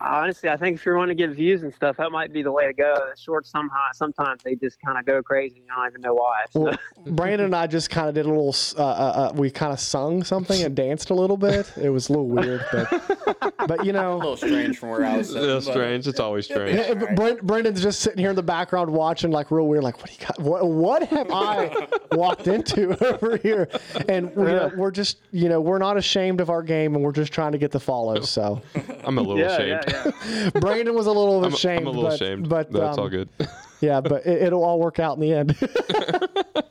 honestly 0.00 0.48
I 0.48 0.56
think 0.56 0.76
if 0.76 0.86
you 0.86 0.94
want 0.94 1.08
to 1.10 1.14
get 1.14 1.30
views 1.30 1.62
and 1.62 1.74
stuff, 1.74 1.96
that 1.96 2.10
might 2.12 2.32
be 2.32 2.42
the 2.42 2.52
way 2.52 2.66
to 2.66 2.72
go. 2.72 2.94
The 2.94 3.20
shorts 3.20 3.50
somehow 3.50 3.76
sometimes 3.92 4.42
they 4.42 4.54
just 4.54 4.80
kind 4.80 4.98
of 4.98 5.04
go 5.06 5.22
crazy. 5.22 5.60
And 5.60 5.70
I 5.70 5.76
don't 5.76 5.88
even 5.92 6.00
know 6.02 6.14
why. 6.14 6.44
So, 6.50 6.60
Well, 6.60 6.78
Brandon 7.06 7.46
and 7.46 7.56
I 7.56 7.66
just 7.66 7.90
kind 7.90 8.08
of 8.08 8.14
did 8.14 8.26
a 8.26 8.28
little. 8.28 8.54
Uh, 8.76 8.82
uh, 8.86 9.30
uh, 9.30 9.32
we 9.34 9.50
kind 9.50 9.72
of 9.72 9.80
sung 9.80 10.22
something 10.24 10.62
and 10.62 10.74
danced 10.74 11.10
a 11.10 11.14
little 11.14 11.36
bit. 11.36 11.72
It 11.80 11.90
was 11.90 12.08
a 12.08 12.12
little 12.12 12.28
weird, 12.28 12.64
but 12.72 13.54
but 13.68 13.84
you 13.84 13.92
know, 13.92 14.16
A 14.16 14.18
little 14.18 14.36
strange 14.36 14.78
from 14.78 14.90
where 14.90 15.04
I 15.04 15.18
was 15.18 15.28
sitting. 15.28 15.46
That's 15.48 15.66
but- 15.66 15.72
strange. 15.72 16.06
It's 16.08 16.20
always 16.20 16.44
strange. 16.46 16.76
Yeah, 16.78 16.94
but 16.94 17.14
Brent, 17.14 17.42
Brendan's 17.42 17.82
just 17.82 18.00
sitting 18.00 18.18
here 18.18 18.30
in 18.30 18.36
the 18.36 18.42
background 18.42 18.90
watching, 18.90 19.30
like 19.30 19.50
real 19.50 19.66
weird. 19.66 19.84
Like, 19.84 19.98
what 20.00 20.06
do 20.10 20.12
you 20.18 20.26
got? 20.26 20.38
What, 20.40 20.66
what 20.68 21.02
have 21.08 21.30
I 21.30 21.88
walked 22.12 22.46
into 22.46 22.96
over 23.14 23.36
here? 23.38 23.68
And 24.08 24.34
we, 24.36 24.46
uh, 24.52 24.70
we're 24.76 24.90
just, 24.90 25.18
you 25.32 25.48
know, 25.48 25.60
we're 25.60 25.78
not 25.78 25.96
ashamed 25.96 26.40
of 26.40 26.50
our 26.50 26.62
game, 26.62 26.94
and 26.94 27.04
we're 27.04 27.12
just 27.12 27.32
trying 27.32 27.52
to 27.52 27.58
get 27.58 27.70
the 27.70 27.80
follows. 27.80 28.30
So 28.30 28.62
I'm 29.04 29.18
a 29.18 29.20
little 29.22 29.38
yeah, 29.38 29.56
ashamed. 29.56 29.84
yeah, 29.87 29.87
yeah. 29.88 30.50
Brandon 30.60 30.94
was 30.94 31.06
a 31.06 31.12
little 31.12 31.44
I'm, 31.44 31.52
ashamed. 31.52 31.80
I'm 31.80 31.86
a 31.86 31.90
little 31.90 32.04
but, 32.04 32.14
ashamed, 32.14 32.48
but 32.48 32.70
but 32.70 32.80
that's 32.80 32.98
um, 32.98 33.04
all 33.04 33.10
good. 33.10 33.28
Yeah, 33.80 34.00
but 34.00 34.26
it, 34.26 34.42
it'll 34.42 34.64
all 34.64 34.80
work 34.80 34.98
out 34.98 35.16
in 35.16 35.20
the 35.20 35.32
end. 35.32 35.56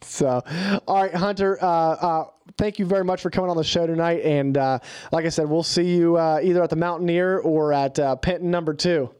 so, 0.00 0.40
all 0.86 1.02
right, 1.02 1.12
Hunter. 1.12 1.58
Uh, 1.60 1.66
uh, 1.66 2.24
thank 2.56 2.78
you 2.78 2.86
very 2.86 3.02
much 3.02 3.20
for 3.20 3.30
coming 3.30 3.50
on 3.50 3.56
the 3.56 3.64
show 3.64 3.84
tonight. 3.84 4.22
And 4.22 4.56
uh, 4.56 4.78
like 5.10 5.24
I 5.24 5.28
said, 5.28 5.48
we'll 5.48 5.64
see 5.64 5.96
you 5.96 6.16
uh, 6.16 6.38
either 6.40 6.62
at 6.62 6.70
the 6.70 6.76
Mountaineer 6.76 7.38
or 7.40 7.72
at 7.72 7.98
uh, 7.98 8.14
Penton 8.14 8.48
Number 8.48 8.74
Two. 8.74 9.10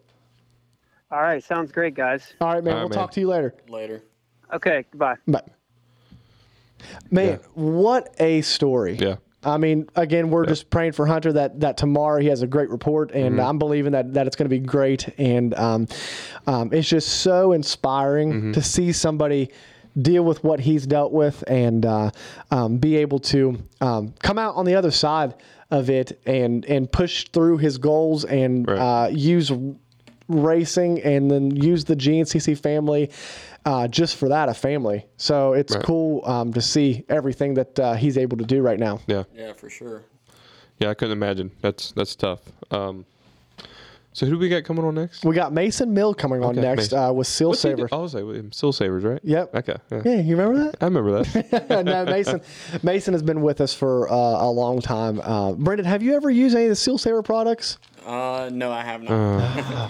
All 1.11 1.21
right, 1.23 1.43
sounds 1.43 1.73
great, 1.73 1.95
guys. 1.95 2.35
All 2.41 2.55
right, 2.55 2.63
man. 2.63 2.75
All 2.75 2.79
right, 2.79 2.83
we'll 2.85 2.91
man. 2.91 2.99
talk 2.99 3.11
to 3.13 3.21
you 3.21 3.27
later. 3.27 3.55
Later. 3.69 4.03
Okay, 4.55 4.85
goodbye. 4.93 5.17
Bye. 5.27 5.43
Man, 7.11 7.27
Yeah. 7.27 7.37
what 7.55 8.15
a 8.21 8.41
story. 8.43 8.97
Yeah. 8.97 9.17
I 9.47 9.57
mean, 9.59 9.89
again, 9.95 10.29
we're 10.31 10.45
just 10.47 10.69
praying 10.71 10.93
for 10.93 11.07
Hunter 11.07 11.33
that 11.35 11.61
that 11.61 11.77
tomorrow 11.77 12.21
he 12.21 12.29
has 12.29 12.43
a 12.43 12.47
great 12.47 12.69
report, 12.71 13.13
and 13.13 13.37
Mm-hmm. 13.37 13.47
I'm 13.49 13.59
believing 13.59 13.93
that 13.93 14.13
that 14.15 14.27
it's 14.27 14.37
going 14.37 14.49
to 14.51 14.55
be 14.61 14.65
great. 14.65 15.09
And 15.19 15.55
um, 15.55 15.87
um, 16.47 16.73
it's 16.73 16.89
just 16.89 17.21
so 17.21 17.53
inspiring 17.53 18.33
Mm-hmm. 18.33 18.53
to 18.53 18.63
see 18.63 18.93
somebody 18.93 19.51
deal 20.03 20.25
with 20.25 20.45
what 20.45 20.61
he's 20.61 20.87
dealt 20.87 21.11
with 21.13 21.43
and 21.47 21.87
uh, 21.87 22.11
um, 22.51 22.77
be 22.77 22.97
able 22.97 23.19
to 23.19 23.57
um, 23.81 24.13
come 24.23 24.39
out 24.39 24.55
on 24.57 24.67
the 24.67 24.75
other 24.75 24.91
side 24.91 25.35
of 25.71 25.89
it 25.91 26.21
and 26.27 26.65
and 26.67 26.91
push 26.93 27.25
through 27.33 27.57
his 27.59 27.79
goals 27.79 28.25
and 28.25 28.69
Right. 28.69 28.79
uh, 28.79 29.09
use 29.09 29.51
racing 30.29 31.01
and 31.03 31.31
then 31.31 31.55
use 31.55 31.85
the 31.85 31.95
GNCC 31.97 32.59
family 32.59 33.11
uh, 33.67 33.89
just 33.89 34.17
for 34.17 34.29
that, 34.31 34.49
a 34.49 34.55
family. 34.55 35.05
So 35.19 35.53
it's 35.53 35.75
Right. 35.75 35.85
cool 35.85 36.25
um, 36.25 36.53
to 36.55 36.63
see 36.63 37.05
everything 37.09 37.55
that 37.55 37.79
uh, 37.79 37.95
he's 37.95 38.17
able 38.17 38.37
to 38.39 38.45
do 38.45 38.63
right 38.63 38.79
now. 38.79 39.01
Yeah. 39.07 39.25
Yeah, 39.35 39.53
for 39.53 39.69
sure. 39.69 40.03
Yeah, 40.79 40.91
I 40.91 40.95
couldn't 40.95 41.13
imagine. 41.13 41.51
That's 41.61 41.93
that's 41.93 42.15
tough. 42.15 42.41
Um, 42.71 43.05
so 44.13 44.25
who 44.25 44.33
do 44.33 44.39
we 44.39 44.49
got 44.49 44.65
coming 44.65 44.83
on 44.85 44.95
next? 44.95 45.25
We 45.27 45.35
got 45.35 45.53
Mason 45.53 45.93
Mill 45.93 46.15
coming 46.15 46.43
on 46.43 46.55
next 46.57 46.93
uh, 46.95 47.13
with 47.15 47.27
Seal 47.27 47.49
What's 47.51 47.63
he 47.63 47.69
do? 47.71 47.77
Saver. 47.77 47.89
I 47.93 47.97
was 47.97 48.15
like, 48.15 48.25
with 48.25 48.55
Seal 48.55 48.73
Savers, 48.73 49.05
right? 49.05 49.21
Yep. 49.23 49.55
Okay. 49.57 49.77
Yeah. 49.91 50.03
Yeah, 50.07 50.21
you 50.23 50.37
remember 50.37 50.65
that? 50.65 50.77
I 50.81 50.85
remember 50.87 51.23
that. 51.23 51.69
that? 51.69 51.85
no, 51.85 52.05
Mason. 52.07 52.41
Mason 52.83 53.13
has 53.13 53.23
been 53.23 53.43
with 53.43 53.61
us 53.61 53.75
for 53.75 54.09
uh, 54.11 54.15
a 54.15 54.51
long 54.51 54.81
time. 54.81 55.21
Uh, 55.23 55.53
Brendan, 55.53 55.85
have 55.87 56.03
you 56.03 56.15
ever 56.15 56.31
used 56.31 56.55
any 56.57 56.65
of 56.65 56.71
the 56.71 56.77
Seal 56.77 56.97
Saver 56.97 57.23
products? 57.23 57.77
Uh, 58.07 58.49
no, 58.53 58.71
I 58.71 58.83
have 58.83 59.03
not. 59.03 59.11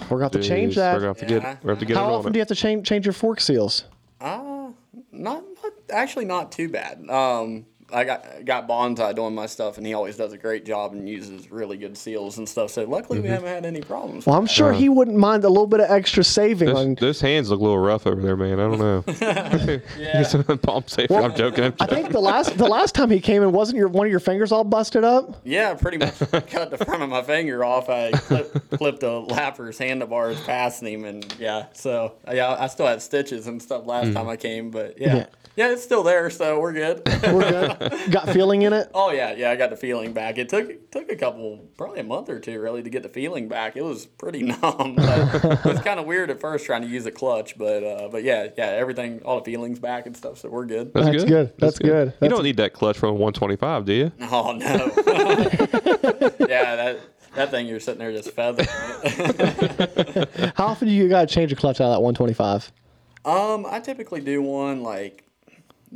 We're 0.09 0.17
going 0.17 0.31
to 0.31 0.37
have 0.37 0.43
to 0.43 0.43
change 0.43 0.75
that. 0.75 0.93
We're 0.93 0.99
gonna 1.01 1.07
have 1.09 1.17
to 1.27 1.33
Yeah. 1.33 1.39
get. 1.53 1.63
We're 1.63 1.71
have 1.71 1.79
to 1.79 1.85
get 1.85 1.97
How 1.97 2.09
it 2.09 2.13
often 2.13 2.25
on 2.27 2.31
do 2.33 2.37
you 2.37 2.41
have 2.41 2.47
to 2.47 2.55
change 2.55 2.87
change 2.87 3.05
your 3.05 3.13
fork 3.13 3.39
seals? 3.39 3.83
Uh, 4.19 4.69
not, 5.11 5.43
not 5.63 5.73
actually 5.91 6.25
not 6.25 6.51
too 6.51 6.67
bad. 6.67 7.07
Um, 7.09 7.65
I 7.91 8.03
got 8.03 8.43
got 8.43 8.67
Bonsai 8.67 9.15
doing 9.15 9.33
my 9.33 9.45
stuff, 9.45 9.77
and 9.77 9.87
he 9.87 9.93
always 9.93 10.17
does 10.17 10.33
a 10.33 10.37
great 10.37 10.65
job 10.65 10.91
and 10.91 11.07
uses 11.07 11.49
really 11.49 11.77
good 11.77 11.97
seals 11.97 12.37
and 12.37 12.47
stuff. 12.47 12.71
So 12.71 12.83
luckily, 12.83 13.19
we 13.19 13.25
mm-hmm. 13.25 13.33
haven't 13.33 13.49
had 13.49 13.65
any 13.65 13.81
problems. 13.81 14.25
Well, 14.25 14.37
I'm 14.37 14.45
sure 14.45 14.73
he 14.73 14.89
uh, 14.89 14.91
wouldn't 14.91 15.15
mind 15.15 15.45
a 15.45 15.49
little 15.49 15.67
bit 15.67 15.79
of 15.79 15.89
extra 15.89 16.23
saving 16.23 16.67
Those, 16.67 16.77
on. 16.77 16.95
those 16.95 17.21
hands 17.21 17.49
look 17.49 17.61
a 17.61 17.63
little 17.63 17.79
rough 17.79 18.05
over 18.05 18.21
there, 18.21 18.35
man. 18.35 18.59
I 18.59 18.63
don't 18.63 18.79
know. 18.79 19.03
yeah, 19.97 20.55
Palm 20.63 20.83
safer. 20.87 21.15
I'm 21.15 21.33
joking. 21.35 21.63
I'm 21.63 21.73
I 21.79 21.85
think 21.87 22.11
the 22.11 22.19
last 22.19 22.57
the 22.57 22.67
last 22.67 22.93
time 22.93 23.09
he 23.09 23.21
came 23.21 23.41
in, 23.41 23.53
wasn't 23.53 23.77
your 23.77 23.87
one 23.87 24.05
of 24.05 24.11
your 24.11 24.19
fingers 24.19 24.51
all 24.51 24.65
busted 24.65 25.05
up? 25.05 25.39
yeah, 25.45 25.73
pretty 25.73 25.97
much 25.97 26.19
cut 26.49 26.71
the 26.71 26.83
front 26.83 27.03
of 27.03 27.09
my 27.09 27.21
finger 27.21 27.63
off. 27.63 27.89
I 27.89 28.11
clip, 28.11 28.69
clipped 28.71 29.03
a 29.03 29.19
lapper's 29.19 29.77
handlebars 29.77 30.41
past 30.41 30.83
him, 30.83 31.05
and 31.05 31.33
yeah, 31.39 31.67
so 31.71 32.15
yeah, 32.29 32.55
I 32.59 32.67
still 32.67 32.87
had 32.87 33.01
stitches 33.01 33.47
and 33.47 33.61
stuff 33.61 33.85
last 33.85 34.07
mm. 34.07 34.13
time 34.13 34.27
I 34.27 34.35
came, 34.35 34.71
but 34.71 34.99
yeah. 34.99 35.15
Yeah. 35.15 35.25
Yeah, 35.57 35.71
it's 35.71 35.81
still 35.83 36.03
there, 36.03 36.29
so 36.29 36.59
we're 36.59 36.71
good. 36.71 37.01
We're 37.23 37.49
good. 37.49 38.11
Got 38.11 38.29
feeling 38.29 38.61
in 38.61 38.73
it. 38.73 38.91
Oh 38.93 39.09
yeah, 39.11 39.33
yeah, 39.33 39.49
I 39.49 39.55
got 39.55 39.71
the 39.71 39.75
feeling 39.75 40.13
back. 40.13 40.37
It 40.37 40.49
took 40.49 40.91
took 40.91 41.11
a 41.11 41.15
couple, 41.15 41.67
probably 41.77 41.99
a 41.99 42.03
month 42.03 42.29
or 42.29 42.39
two, 42.39 42.61
really, 42.61 42.83
to 42.83 42.89
get 42.91 43.01
the 43.01 43.09
feeling 43.09 43.47
back. 43.47 43.75
It 43.75 43.83
was 43.83 44.05
pretty 44.05 44.43
numb. 44.61 44.93
But 44.95 45.43
it 45.43 45.65
was 45.65 45.79
kind 45.79 45.99
of 45.99 46.05
weird 46.05 46.29
at 46.29 46.39
first 46.39 46.67
trying 46.67 46.83
to 46.83 46.87
use 46.87 47.07
a 47.07 47.11
clutch, 47.11 47.57
but 47.57 47.83
uh, 47.83 48.07
but 48.09 48.23
yeah, 48.23 48.49
yeah, 48.55 48.67
everything, 48.67 49.23
all 49.25 49.39
the 49.39 49.45
feelings 49.45 49.79
back 49.79 50.05
and 50.05 50.15
stuff. 50.15 50.37
So 50.37 50.49
we're 50.49 50.67
good. 50.67 50.93
That's, 50.93 51.07
That's 51.07 51.23
good. 51.23 51.53
That's 51.57 51.79
good. 51.79 52.07
You 52.07 52.13
That's 52.19 52.33
don't 52.33 52.43
need 52.43 52.57
that 52.57 52.73
clutch 52.73 52.99
from 52.99 53.09
a 53.09 53.13
125, 53.13 53.85
do 53.85 53.93
you? 53.93 54.11
Oh 54.29 54.51
no. 54.51 54.67
yeah, 56.47 56.75
that 56.75 56.99
that 57.33 57.49
thing 57.49 57.65
you're 57.65 57.79
sitting 57.79 57.99
there 57.99 58.11
just 58.11 58.29
feathering. 58.31 58.67
it. 59.03 60.53
How 60.55 60.67
often 60.67 60.87
do 60.87 60.93
you 60.93 61.09
got 61.09 61.27
to 61.27 61.33
change 61.33 61.51
a 61.51 61.55
clutch 61.55 61.81
out 61.81 61.85
of 61.85 61.93
that 61.95 62.01
125? 62.01 62.71
um, 63.25 63.65
I 63.67 63.79
typically 63.79 64.21
do 64.21 64.41
one 64.43 64.83
like. 64.83 65.23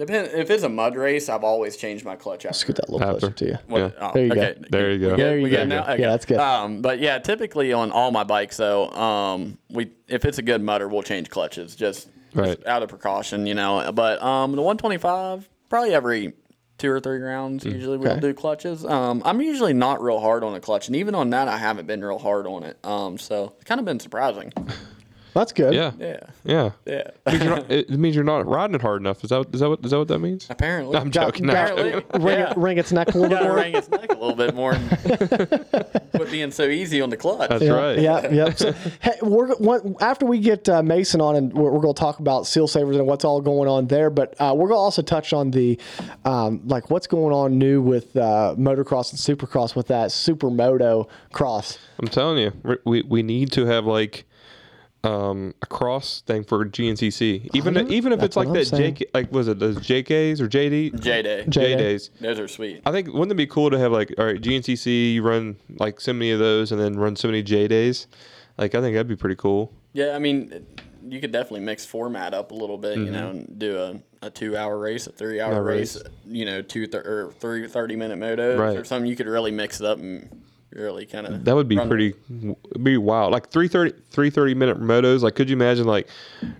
Depend 0.05 0.31
if 0.33 0.49
it's 0.49 0.63
a 0.63 0.69
mud 0.69 0.95
race, 0.95 1.29
I've 1.29 1.43
always 1.43 1.77
changed 1.77 2.03
my 2.03 2.15
clutch 2.15 2.43
out. 2.45 2.49
Let's 2.53 2.63
get 2.63 2.75
that 2.77 2.89
a 2.89 2.91
little 2.91 3.07
After. 3.07 3.19
closer 3.19 3.33
to 3.35 3.45
you. 3.45 3.57
What- 3.67 3.77
Yeah. 3.79 3.89
oh, 4.01 4.11
There 4.13 4.23
you 4.25 4.33
go. 4.35 4.53
There 4.71 4.91
you 4.91 4.99
go. 4.99 5.11
We? 5.11 5.15
There 5.21 5.37
you 5.37 5.49
go. 5.49 5.65
now? 5.65 5.83
Okay. 5.83 6.01
Yeah, 6.01 6.09
that's 6.09 6.25
good. 6.25 6.39
Um, 6.39 6.81
but 6.81 6.99
yeah, 6.99 7.19
typically 7.19 7.71
on 7.71 7.91
all 7.91 8.09
my 8.11 8.23
bikes, 8.23 8.57
though, 8.57 8.89
um, 8.89 9.59
we 9.69 9.91
if 10.07 10.25
it's 10.25 10.39
a 10.39 10.41
good 10.41 10.61
mutter, 10.63 10.87
we'll 10.87 11.03
change 11.03 11.29
clutches 11.29 11.75
just, 11.75 12.09
Right. 12.33 12.55
just 12.55 12.65
out 12.67 12.81
of 12.81 12.89
precaution, 12.89 13.45
you 13.45 13.53
know. 13.53 13.91
But 13.93 14.21
um, 14.23 14.53
the 14.55 14.61
125, 14.63 15.47
probably 15.69 15.93
every 15.93 16.33
two 16.79 16.89
or 16.89 16.99
three 16.99 17.19
rounds, 17.19 17.63
Mm. 17.63 17.73
usually 17.73 17.97
we'll 17.97 18.13
Okay. 18.13 18.19
do 18.21 18.33
clutches. 18.33 18.83
Um, 18.83 19.21
I'm 19.23 19.39
usually 19.39 19.73
not 19.73 20.01
real 20.01 20.19
hard 20.19 20.43
on 20.43 20.55
a 20.55 20.59
clutch, 20.59 20.87
and 20.87 20.95
even 20.95 21.13
on 21.13 21.29
that, 21.29 21.47
I 21.47 21.57
haven't 21.57 21.85
been 21.85 22.03
real 22.03 22.17
hard 22.17 22.47
on 22.47 22.63
it. 22.63 22.77
Um, 22.83 23.19
so 23.19 23.53
it's 23.57 23.65
kind 23.65 23.77
of 23.79 23.85
been 23.85 23.99
surprising. 23.99 24.51
That's 25.33 25.51
good. 25.53 25.73
Yeah. 25.73 25.91
Yeah, 25.99 26.19
Yeah. 26.43 26.71
yeah. 26.85 27.11
It 27.25 27.31
means 27.31 27.43
you're 27.43 27.55
not, 27.55 27.71
it 27.71 27.89
means 27.91 28.15
you're 28.15 28.23
not 28.25 28.45
riding 28.47 28.75
it 28.75 28.81
hard 28.81 29.01
enough. 29.01 29.23
Is 29.23 29.29
that 29.29 29.45
is 29.53 29.59
that 29.61 29.69
what 29.69 29.85
is 29.85 29.91
that 29.91 29.97
what 29.97 30.07
that 30.09 30.19
means? 30.19 30.47
Apparently, 30.49 30.97
I'm 30.97 31.09
Got- 31.09 31.27
joking. 31.33 31.47
got- 31.47 31.55
I'm 31.55 31.63
Apparently, 31.77 32.01
joking. 32.01 32.21
Ring, 32.23 32.39
yeah. 32.39 32.53
ring 32.57 32.77
its 32.77 32.91
neck 32.91 33.13
a 33.15 33.17
little 33.17 33.29
bit 33.37 33.43
more. 33.43 33.55
wring 33.55 33.75
its 33.75 33.89
neck 33.89 34.09
a 34.09 34.13
little 34.13 34.35
bit 34.35 34.53
more. 34.55 34.73
Quit 36.15 36.31
being 36.31 36.51
so 36.51 36.63
easy 36.67 37.01
on 37.01 37.09
the 37.09 37.17
clutch. 37.17 37.49
That's 37.49 37.63
Yeah, 37.63 37.71
right. 37.71 37.99
Yeah, 37.99 38.29
yeah. 38.31 38.53
So, 38.53 38.73
hey, 39.01 39.13
we're 39.21 39.55
one, 39.55 39.95
after 40.01 40.25
we 40.25 40.39
get 40.39 40.67
uh, 40.69 40.83
Mason 40.83 41.21
on, 41.21 41.35
and 41.35 41.53
we're, 41.53 41.71
we're 41.71 41.79
going 41.81 41.93
to 41.95 41.99
talk 41.99 42.19
about 42.19 42.45
seal 42.45 42.67
savers 42.67 42.97
and 42.97 43.07
what's 43.07 43.23
all 43.25 43.41
going 43.41 43.69
on 43.69 43.87
there. 43.87 44.09
But 44.09 44.35
uh, 44.39 44.53
we're 44.55 44.67
going 44.67 44.77
to 44.77 44.81
also 44.83 45.01
touch 45.01 45.33
on 45.33 45.51
the 45.51 45.79
um, 46.25 46.61
like 46.65 46.89
what's 46.89 47.07
going 47.07 47.33
on 47.33 47.57
new 47.57 47.81
with 47.81 48.15
uh, 48.15 48.55
motocross 48.57 49.11
and 49.11 49.39
supercross 49.39 49.75
with 49.75 49.87
that 49.87 50.09
supermoto 50.09 51.07
cross. 51.31 51.77
I'm 51.99 52.07
telling 52.07 52.37
you, 52.39 52.51
we- 52.63 52.77
we 52.85 53.01
we 53.03 53.23
need 53.23 53.51
to 53.53 53.65
have 53.65 53.85
like 53.85 54.25
um, 55.03 55.53
a 55.61 55.65
cross 55.65 56.21
thing 56.21 56.43
for 56.43 56.63
GNCC. 56.65 57.49
Even 57.53 57.73
know. 57.73 57.87
even 57.89 58.13
if 58.13 58.21
it's 58.21 58.35
like 58.35 58.51
that 58.53 58.65
saying. 58.67 58.95
JK, 58.95 59.03
like 59.13 59.31
was 59.31 59.47
it 59.47 59.59
those 59.59 59.77
JKs 59.77 60.39
or 60.39 60.47
JD 60.47 60.99
J 61.01 61.21
Day. 61.21 61.43
J- 61.47 61.49
J 61.49 61.75
days. 61.75 62.09
Those 62.19 62.39
are 62.39 62.47
sweet. 62.47 62.81
I 62.85 62.91
think 62.91 63.07
wouldn't 63.07 63.31
it 63.31 63.35
be 63.35 63.47
cool 63.47 63.69
to 63.71 63.79
have 63.79 63.91
like 63.91 64.13
all 64.17 64.25
right 64.25 64.39
GNCC 64.41 65.13
you 65.13 65.23
run 65.23 65.55
like 65.79 65.99
so 65.99 66.13
many 66.13 66.31
of 66.31 66.39
those 66.39 66.71
and 66.71 66.79
then 66.79 66.97
run 66.97 67.15
so 67.15 67.27
many 67.27 67.41
J 67.41 67.67
days. 67.67 68.07
Like 68.57 68.75
I 68.75 68.81
think 68.81 68.93
that'd 68.93 69.07
be 69.07 69.15
pretty 69.15 69.35
cool. 69.37 69.73
Yeah, 69.93 70.15
I 70.15 70.19
mean, 70.19 70.65
you 71.07 71.19
could 71.19 71.31
definitely 71.31 71.61
mix 71.61 71.85
format 71.85 72.33
up 72.33 72.51
a 72.51 72.53
little 72.55 72.77
bit, 72.77 72.97
you 72.97 73.11
know, 73.11 73.31
and 73.31 73.59
do 73.59 73.77
a, 74.21 74.27
a 74.27 74.29
two 74.29 74.55
hour 74.55 74.77
race, 74.77 75.07
a 75.07 75.11
three 75.11 75.41
hour 75.41 75.61
race, 75.63 75.95
race. 75.97 76.03
you 76.27 76.45
know, 76.45 76.61
two 76.61 76.85
thir- 76.87 77.27
or 77.27 77.33
three 77.39 77.67
30 77.67 77.95
minute 77.95 78.19
motos 78.19 78.57
Right. 78.57 78.77
or 78.77 78.83
something. 78.85 79.09
You 79.09 79.15
could 79.15 79.27
really 79.27 79.51
mix 79.51 79.79
it 79.81 79.85
up 79.87 79.97
and 79.97 80.43
really 80.71 81.05
kind 81.05 81.27
of. 81.27 81.45
That 81.45 81.55
would 81.55 81.67
be 81.67 81.77
pretty 81.77 82.13
be 82.81 82.97
wild. 82.97 83.31
Like 83.31 83.49
330 83.49 84.03
330 84.09 84.53
minute 84.55 84.81
motos. 84.81 85.21
Like 85.21 85.35
could 85.35 85.49
you 85.49 85.55
imagine 85.55 85.85
like 85.85 86.07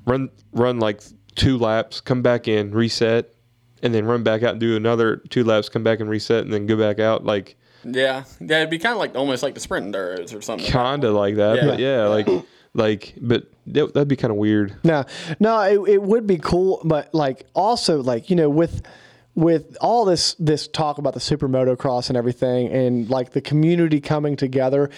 run 0.05 0.29
run 0.51 0.79
like 0.79 1.01
two 1.35 1.57
laps, 1.57 2.01
come 2.01 2.21
back 2.21 2.47
in, 2.47 2.71
reset, 2.71 3.33
and 3.81 3.93
then 3.93 4.05
run 4.05 4.23
back 4.23 4.43
out 4.43 4.51
and 4.51 4.59
do 4.59 4.75
another 4.75 5.17
two 5.29 5.43
laps, 5.43 5.69
come 5.69 5.83
back 5.83 5.99
and 5.99 6.09
reset, 6.09 6.43
and 6.43 6.53
then 6.53 6.65
go 6.65 6.77
back 6.77 6.99
out. 6.99 7.25
Like 7.25 7.55
Yeah, 7.83 8.23
yeah, 8.39 8.57
it'd 8.57 8.69
be 8.69 8.79
kind 8.79 8.93
of 8.93 8.99
like 8.99 9.15
almost 9.15 9.43
like 9.43 9.53
the 9.53 9.61
sprint 9.61 9.93
enduros 9.93 10.35
or 10.35 10.41
something. 10.41 10.69
kind 10.69 11.03
of 11.03 11.13
like 11.13 11.35
that. 11.35 11.57
Yeah. 11.57 11.65
But 11.65 11.79
yeah, 11.79 12.07
like 12.07 12.27
like 12.73 13.15
but 13.21 13.51
that, 13.67 13.93
that'd 13.93 14.07
be 14.07 14.15
kind 14.15 14.31
of 14.31 14.37
weird. 14.37 14.75
No, 14.83 15.05
no, 15.39 15.59
it, 15.61 15.93
it 15.93 16.01
would 16.01 16.27
be 16.27 16.37
cool, 16.37 16.81
but 16.83 17.13
like 17.13 17.45
also 17.53 18.01
like 18.01 18.29
you 18.29 18.35
know 18.35 18.49
with 18.49 18.81
with 19.35 19.77
all 19.79 20.05
this 20.05 20.35
this 20.39 20.67
talk 20.67 20.97
about 20.97 21.13
the 21.13 21.19
super 21.19 21.47
motocross 21.47 22.09
and 22.09 22.17
everything, 22.17 22.67
and 22.67 23.09
like 23.09 23.31
the 23.31 23.41
community 23.41 24.01
coming 24.01 24.35
together. 24.35 24.89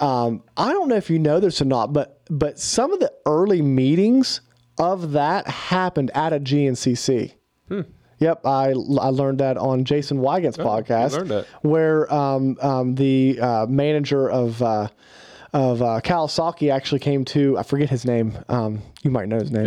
Um, 0.00 0.42
I 0.56 0.72
don't 0.72 0.88
know 0.88 0.96
if 0.96 1.08
you 1.08 1.18
know 1.18 1.40
this 1.40 1.60
or 1.62 1.64
not, 1.66 1.92
but 1.92 2.20
but 2.28 2.58
some 2.58 2.92
of 2.92 3.00
the 3.00 3.12
early 3.24 3.62
meetings 3.62 4.40
of 4.78 5.12
that 5.12 5.46
happened 5.48 6.10
at 6.14 6.32
a 6.32 6.40
GNCC. 6.40 7.32
Yep, 8.18 8.46
I, 8.46 8.68
I 8.70 8.72
learned 9.10 9.40
that 9.40 9.58
on 9.58 9.84
Jason 9.84 10.18
Weigandt's 10.20 10.56
podcast, 10.56 11.12
where 11.60 12.12
um, 12.12 12.56
um, 12.62 12.94
the 12.94 13.38
uh, 13.40 13.66
manager 13.68 14.30
of 14.30 14.62
uh, 14.62 14.88
of 15.52 15.82
uh, 15.82 16.00
Kawasaki 16.02 16.72
actually 16.72 17.00
came 17.00 17.24
to 17.26 17.58
I 17.58 17.62
forget 17.62 17.90
his 17.90 18.04
name. 18.06 18.36
Um, 18.48 18.80
you 19.02 19.10
might 19.10 19.28
know 19.28 19.38
his 19.38 19.50
name. 19.50 19.66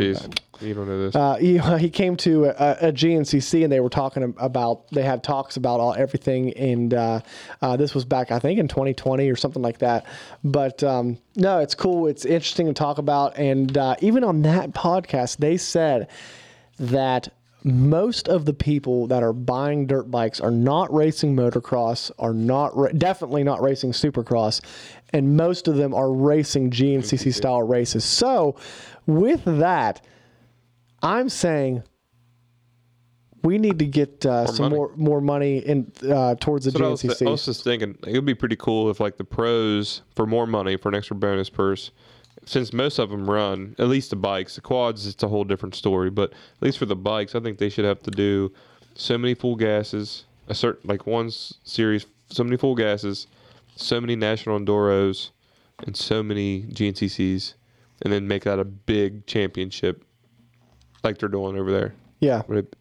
You 0.62 0.74
don't 0.74 0.88
know 0.88 1.00
this. 1.00 1.16
Uh, 1.16 1.36
he, 1.36 1.58
he 1.80 1.90
came 1.90 2.16
to 2.18 2.46
a, 2.46 2.90
a 2.90 2.92
GNCC 2.92 3.64
and 3.64 3.72
they 3.72 3.80
were 3.80 3.90
talking 3.90 4.34
about 4.38 4.90
they 4.90 5.04
had 5.04 5.24
talks 5.24 5.58
about 5.58 5.80
all 5.80 5.94
everything 5.94 6.54
and 6.54 6.94
uh, 6.94 7.22
uh, 7.62 7.78
this 7.78 7.96
was 7.96 8.06
back 8.06 8.32
I 8.32 8.40
think 8.40 8.60
in 8.60 8.68
2020 8.68 9.30
or 9.30 9.36
something 9.36 9.62
like 9.62 9.80
that. 9.80 10.06
But 10.44 10.84
um, 10.84 11.18
no, 11.36 11.60
it's 11.60 11.76
cool. 11.76 12.08
It's 12.08 12.26
interesting 12.26 12.68
to 12.68 12.74
talk 12.74 12.98
about. 12.98 13.38
And 13.38 13.78
uh, 13.78 13.96
even 14.02 14.24
on 14.24 14.42
that 14.44 14.72
podcast, 14.72 15.38
they 15.38 15.58
said 15.58 16.10
that 16.80 17.30
most 17.64 18.30
of 18.30 18.46
the 18.46 18.54
people 18.54 19.08
that 19.08 19.22
are 19.22 19.34
buying 19.34 19.86
dirt 19.86 20.10
bikes 20.10 20.40
are 20.40 20.52
not 20.52 20.94
racing 20.94 21.36
motocross, 21.36 22.10
are 22.18 22.34
not 22.34 22.76
ra- 22.76 22.92
definitely 22.98 23.44
not 23.44 23.62
racing 23.62 23.92
supercross, 23.92 24.62
and 25.12 25.36
most 25.36 25.68
of 25.68 25.76
them 25.76 25.94
are 25.94 26.12
racing 26.12 26.72
GNCC 26.72 27.34
style 27.34 27.62
races. 27.62 28.06
So, 28.06 28.56
with 29.06 29.44
that, 29.46 30.02
I'm 31.02 31.30
saying 31.30 31.84
we 33.44 33.58
need 33.58 33.80
to 33.80 33.86
get 33.86 34.26
uh, 34.26 34.48
some 34.48 34.66
money. 34.66 34.76
more 34.76 34.92
more 34.96 35.22
money 35.22 35.60
in 35.60 35.92
uh, 36.10 36.36
towards 36.36 36.66
the 36.66 36.72
what 36.72 36.84
I 36.84 36.90
was, 36.90 37.04
GNCC. 37.04 37.28
I 37.28 37.32
was 37.32 37.46
just 37.46 37.64
thinking 37.64 37.98
it 38.06 38.14
would 38.14 38.26
be 38.26 38.36
pretty 38.36 38.56
cool 38.56 38.90
if 38.90 39.00
like 39.00 39.18
the 39.18 39.24
pros 39.24 40.02
for 40.16 40.26
more 40.26 40.46
money 40.46 40.78
for 40.78 40.90
an 40.90 40.96
extra 40.96 41.16
bonus 41.16 41.50
purse. 41.50 41.92
Since 42.46 42.74
most 42.74 43.00
of 43.00 43.10
them 43.10 43.30
run, 43.30 43.76
at 43.78 43.88
least 43.88 44.10
the 44.10 44.16
bikes, 44.16 44.56
the 44.56 44.62
quads, 44.62 45.06
it's 45.06 45.22
a 45.24 45.28
whole 45.28 45.44
different 45.44 45.76
story. 45.76 46.10
But 46.10 46.32
at 46.32 46.62
least 46.62 46.78
for 46.78 46.86
the 46.86 46.96
bikes, 46.96 47.36
I 47.36 47.42
think 47.42 47.60
they 47.60 47.70
should 47.70 47.86
have 47.86 48.02
to 48.04 48.12
do 48.12 48.52
so 48.96 49.18
many 49.18 49.34
full 49.34 49.56
gases, 49.56 50.26
a 50.48 50.56
certain 50.56 50.88
like 50.90 51.06
one 51.06 51.30
series, 51.32 52.06
so 52.30 52.44
many 52.44 52.58
full 52.58 52.76
gases, 52.76 53.28
so 53.76 54.02
many 54.02 54.16
national 54.16 54.60
enduros, 54.60 55.30
and 55.86 55.96
so 55.96 56.24
many 56.24 56.64
GNCCs, 56.64 57.54
and 58.02 58.12
then 58.12 58.28
make 58.28 58.44
that 58.44 58.60
a 58.60 58.66
big 58.66 59.26
championship, 59.26 60.04
like 61.04 61.18
they're 61.18 61.30
doing 61.30 61.58
over 61.58 61.72
there. 61.72 61.94
Yeah. 62.20 62.42
Would 62.48 62.58
it- 62.60 62.76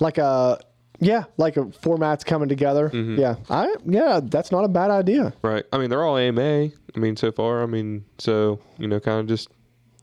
Like 0.00 0.18
a 0.18 0.60
yeah, 1.00 1.24
like 1.36 1.56
a 1.56 1.60
formats 1.64 2.24
coming 2.24 2.48
together. 2.48 2.90
Mm-hmm. 2.90 3.20
Yeah. 3.20 3.36
I 3.48 3.74
yeah, 3.84 4.20
that's 4.22 4.50
not 4.50 4.64
a 4.64 4.68
bad 4.68 4.90
idea. 4.90 5.32
Right. 5.42 5.64
I 5.72 5.78
mean, 5.78 5.90
they're 5.90 6.02
all 6.04 6.16
AMA. 6.18 6.40
I 6.42 6.98
mean, 6.98 7.16
so 7.16 7.30
far. 7.30 7.62
I 7.62 7.66
mean, 7.66 8.04
so 8.18 8.60
you 8.78 8.88
know, 8.88 8.98
kind 9.00 9.20
of 9.20 9.26
just 9.26 9.48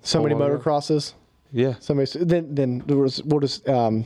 So 0.03 0.21
many 0.23 0.35
yeah. 0.35 0.41
motocrosses. 0.41 1.13
yeah, 1.51 1.75
So 1.79 1.93
many, 1.93 2.07
then 2.15 2.55
then 2.55 2.83
there 2.87 2.97
was, 2.97 3.21
we'll 3.23 3.41
just 3.41 3.67
um, 3.67 4.05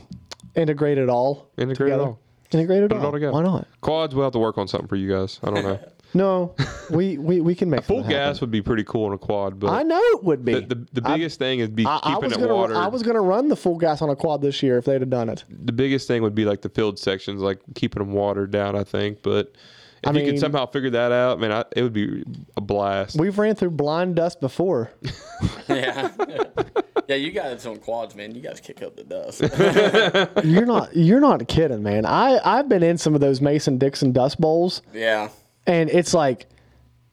integrate 0.56 0.98
it 0.98 1.08
all. 1.08 1.50
integrate 1.58 1.92
it 1.92 2.00
all. 2.00 2.18
Integrate 2.52 2.82
it 2.82 2.88
Put 2.90 2.96
all. 2.98 3.02
it 3.02 3.06
all 3.06 3.12
together. 3.12 3.32
Why 3.32 3.42
not? 3.42 3.68
Quads, 3.80 4.12
we'll 4.14 4.24
have 4.24 4.32
to 4.32 4.40
work 4.40 4.58
on 4.58 4.66
something 4.66 4.88
for 4.88 4.96
you 4.96 5.08
guys. 5.08 5.38
I 5.44 5.50
don't 5.50 5.62
know. 5.62 5.78
No, 6.12 6.54
we, 6.90 7.18
we, 7.18 7.40
we 7.40 7.54
can 7.54 7.70
make 7.70 7.84
Full 7.84 7.98
something 7.98 8.16
happen. 8.16 8.32
gas 8.32 8.40
would 8.40 8.50
be 8.50 8.62
pretty 8.62 8.82
cool 8.84 9.06
in 9.06 9.12
a 9.12 9.18
quad, 9.18 9.60
but 9.60 9.70
I 9.70 9.82
know 9.84 10.00
it 10.00 10.24
would 10.24 10.44
be. 10.44 10.54
the, 10.54 10.60
the, 10.62 11.00
the 11.00 11.08
I- 11.08 11.14
biggest 11.16 11.38
thing 11.38 11.60
is 11.60 11.68
be 11.68 11.86
I, 11.86 11.96
I 11.96 12.00
keeping 12.14 12.22
was 12.22 12.32
it 12.32 12.40
gonna 12.40 12.54
water. 12.54 12.74
I 12.76 12.88
was 12.88 13.02
gonna 13.02 13.20
run 13.20 13.48
the 13.48 13.56
full 13.56 13.76
gas 13.78 14.02
on 14.02 14.10
a 14.10 14.16
quad 14.16 14.42
this 14.42 14.62
year 14.62 14.78
if 14.78 14.84
they'd 14.86 15.00
have 15.00 15.10
done 15.10 15.28
it. 15.28 15.44
the 15.48 15.72
biggest 15.72 16.08
thing 16.08 16.22
would 16.22 16.34
be 16.34 16.44
like 16.44 16.62
the 16.62 16.68
field 16.68 16.98
sections, 16.98 17.40
like 17.42 17.60
keeping 17.74 18.02
them 18.02 18.12
watered 18.12 18.50
down. 18.50 18.74
I 18.76 18.82
think, 18.84 19.22
but 19.22 19.54
if 20.02 20.08
I 20.08 20.10
you 20.10 20.14
mean- 20.16 20.26
could 20.32 20.40
somehow 20.40 20.66
figure 20.66 20.90
that 20.90 21.12
out, 21.12 21.38
man, 21.38 21.52
I, 21.52 21.64
it 21.76 21.82
would 21.82 21.92
be 21.92 22.24
a 22.56 22.60
blast. 22.60 23.18
We've 23.18 23.38
ran 23.38 23.54
through 23.54 23.70
blind 23.70 24.16
dust 24.16 24.40
before. 24.40 24.90
Yeah. 25.68 26.10
yeah, 27.06 27.14
you 27.16 27.30
guys 27.30 27.64
on 27.64 27.78
quads, 27.78 28.14
man. 28.16 28.34
You 28.34 28.40
guys 28.40 28.60
kick 28.60 28.82
up 28.82 28.96
the 28.96 29.04
dust. 29.04 29.40
you're 30.44 30.66
not 30.66 30.94
you're 30.96 31.20
not 31.20 31.46
kidding, 31.48 31.82
man. 31.82 32.04
I 32.04 32.40
I've 32.44 32.68
been 32.68 32.82
in 32.82 32.98
some 32.98 33.14
of 33.14 33.20
those 33.20 33.40
Mason 33.40 33.78
Dixon 33.78 34.10
dust 34.12 34.40
bowls, 34.40 34.82
yeah. 34.92 35.28
And 35.70 35.88
it's 35.88 36.12
like, 36.12 36.48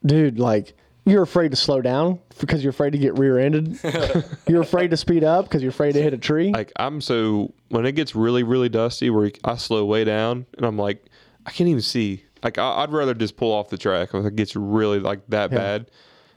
dude, 0.06 0.40
like 0.40 0.74
you're 1.06 1.24
afraid 1.24 1.52
to 1.52 1.58
slow 1.58 1.80
down 1.80 2.20
because 2.40 2.64
you're 2.64 2.72
afraid 2.72 2.92
to 2.92 2.98
get 2.98 3.18
rear-ended. 3.18 3.80
you're 4.48 4.62
afraid 4.62 4.90
to 4.92 4.98
speed 4.98 5.24
up 5.24 5.46
because 5.46 5.62
you're 5.62 5.70
afraid 5.70 5.94
to 5.94 6.02
hit 6.02 6.14
a 6.14 6.18
tree. 6.18 6.52
like 6.52 6.72
I'm 6.76 7.00
so 7.00 7.54
when 7.70 7.86
it 7.86 7.94
gets 7.94 8.16
really 8.16 8.44
really 8.44 8.68
dusty, 8.68 9.10
where 9.10 9.32
I 9.44 9.56
slow 9.58 9.86
way 9.86 10.04
down, 10.04 10.46
and 10.58 10.66
I'm 10.66 10.78
like, 10.78 11.06
I 11.46 11.52
can't 11.52 11.70
even 11.70 11.82
see. 11.82 12.24
Like 12.44 12.58
I, 12.58 12.84
I'd 12.84 12.92
rather 12.92 13.14
just 13.14 13.38
pull 13.38 13.52
off 13.52 13.70
the 13.70 13.78
track 13.78 14.10
if 14.14 14.26
it 14.26 14.36
gets 14.36 14.56
really 14.56 15.00
like 15.00 15.22
that 15.30 15.52
bad. 15.52 15.90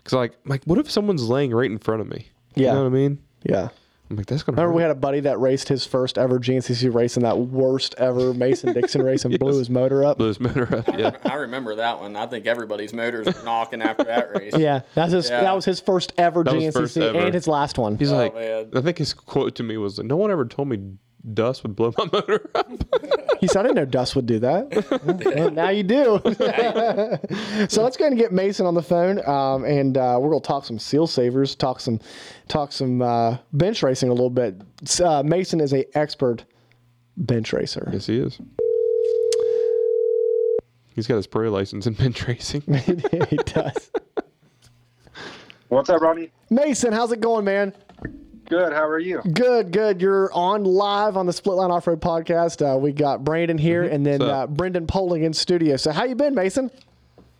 Cause 0.04 0.12
like 0.14 0.34
like 0.44 0.62
what 0.64 0.78
if 0.78 0.90
someone's 0.90 1.28
laying 1.28 1.52
right 1.52 1.70
in 1.70 1.78
front 1.78 2.00
of 2.02 2.08
me? 2.08 2.28
Yeah. 2.54 2.68
you 2.68 2.74
know 2.74 2.80
what 2.82 2.86
I 2.86 2.90
mean. 2.90 3.18
yeah. 3.44 3.68
I'm 4.10 4.16
like 4.16 4.26
that's 4.26 4.42
gonna. 4.42 4.56
Remember, 4.56 4.74
we 4.74 4.82
had 4.82 4.90
a 4.90 4.96
buddy 4.96 5.20
that 5.20 5.38
raced 5.38 5.68
his 5.68 5.86
first 5.86 6.18
ever 6.18 6.40
GNCC 6.40 6.92
race 6.92 7.16
in 7.16 7.22
that 7.22 7.38
worst 7.38 7.94
ever 7.96 8.34
Mason 8.34 8.72
Dixon 8.74 9.02
race 9.02 9.24
and 9.24 9.38
blew 9.38 9.56
his 9.56 9.70
motor 9.70 10.04
up. 10.04 10.18
blew 10.18 10.26
his 10.26 10.40
motor 10.40 10.78
up. 10.78 10.88
Yeah. 10.98 11.16
I 11.24 11.34
remember 11.34 11.76
that 11.76 12.00
one. 12.00 12.16
I 12.16 12.26
think 12.26 12.46
everybody's 12.46 12.92
motors 12.92 13.26
were 13.26 13.44
knocking 13.44 13.82
after 13.82 14.04
that 14.04 14.34
race. 14.36 14.56
Yeah, 14.56 14.80
that's 14.94 15.12
his. 15.12 15.30
Yeah. 15.30 15.42
That 15.42 15.54
was 15.54 15.64
his 15.64 15.78
first 15.78 16.12
ever 16.18 16.42
That 16.42 16.54
GNCC 16.54 16.72
first 16.72 16.96
ever. 16.98 17.18
and 17.20 17.32
his 17.32 17.46
last 17.46 17.78
one. 17.78 17.96
He's 17.98 18.10
oh, 18.10 18.16
like, 18.16 18.34
man. 18.34 18.70
I 18.74 18.80
think 18.80 18.98
his 18.98 19.14
quote 19.14 19.54
to 19.56 19.62
me 19.62 19.76
was, 19.76 20.00
"No 20.00 20.16
one 20.16 20.32
ever 20.32 20.44
told 20.44 20.68
me 20.68 20.96
dust 21.34 21.62
would 21.62 21.76
blow 21.76 21.92
my 21.98 22.08
motor 22.12 22.50
up." 22.54 22.70
He 23.40 23.46
said, 23.46 23.60
"I 23.60 23.62
didn't 23.62 23.76
know 23.76 23.84
Dust 23.86 24.14
would 24.16 24.26
do 24.26 24.38
that." 24.40 25.34
Well, 25.34 25.50
now 25.52 25.70
you 25.70 25.82
do. 25.82 26.20
so 27.68 27.82
let's 27.82 27.96
go 27.96 28.04
ahead 28.04 28.12
and 28.12 28.18
get 28.18 28.32
Mason 28.32 28.66
on 28.66 28.74
the 28.74 28.82
phone, 28.82 29.26
um, 29.28 29.64
and 29.64 29.96
uh, 29.96 30.18
we're 30.20 30.30
gonna 30.30 30.40
talk 30.40 30.64
some 30.64 30.78
seal 30.78 31.06
savers, 31.06 31.54
talk 31.54 31.80
some, 31.80 32.00
talk 32.48 32.72
some 32.72 33.00
uh, 33.02 33.38
bench 33.52 33.82
racing 33.82 34.08
a 34.10 34.12
little 34.12 34.30
bit. 34.30 34.60
Uh, 35.02 35.22
Mason 35.24 35.60
is 35.60 35.72
a 35.72 35.86
expert 35.96 36.44
bench 37.16 37.52
racer. 37.52 37.88
yes, 37.92 38.06
he 38.06 38.18
is. 38.18 38.38
He's 40.94 41.06
got 41.06 41.16
his 41.16 41.26
pro 41.26 41.50
license 41.50 41.86
in 41.86 41.94
bench 41.94 42.26
racing. 42.26 42.62
he 43.30 43.36
does. 43.36 43.90
What's 45.68 45.88
up, 45.88 46.02
Ronnie? 46.02 46.30
Mason, 46.50 46.92
how's 46.92 47.12
it 47.12 47.20
going, 47.20 47.44
man? 47.44 47.72
Good. 48.50 48.72
How 48.72 48.84
are 48.84 48.98
you? 48.98 49.22
Good, 49.32 49.70
good. 49.70 50.02
You're 50.02 50.28
on 50.32 50.64
live 50.64 51.16
on 51.16 51.24
the 51.26 51.32
Split 51.32 51.56
Line 51.56 51.70
Off 51.70 51.86
Road 51.86 52.00
Podcast. 52.00 52.60
Uh, 52.60 52.76
we 52.76 52.90
got 52.90 53.22
Brenden 53.22 53.60
here, 53.60 53.84
and 53.84 54.04
then 54.04 54.18
What's 54.18 54.32
uh. 54.32 54.46
Brenden 54.48 54.88
Poling 54.88 55.22
in 55.22 55.32
studio. 55.32 55.76
So 55.76 55.92
how 55.92 56.02
you 56.02 56.16
been, 56.16 56.34
Mason? 56.34 56.68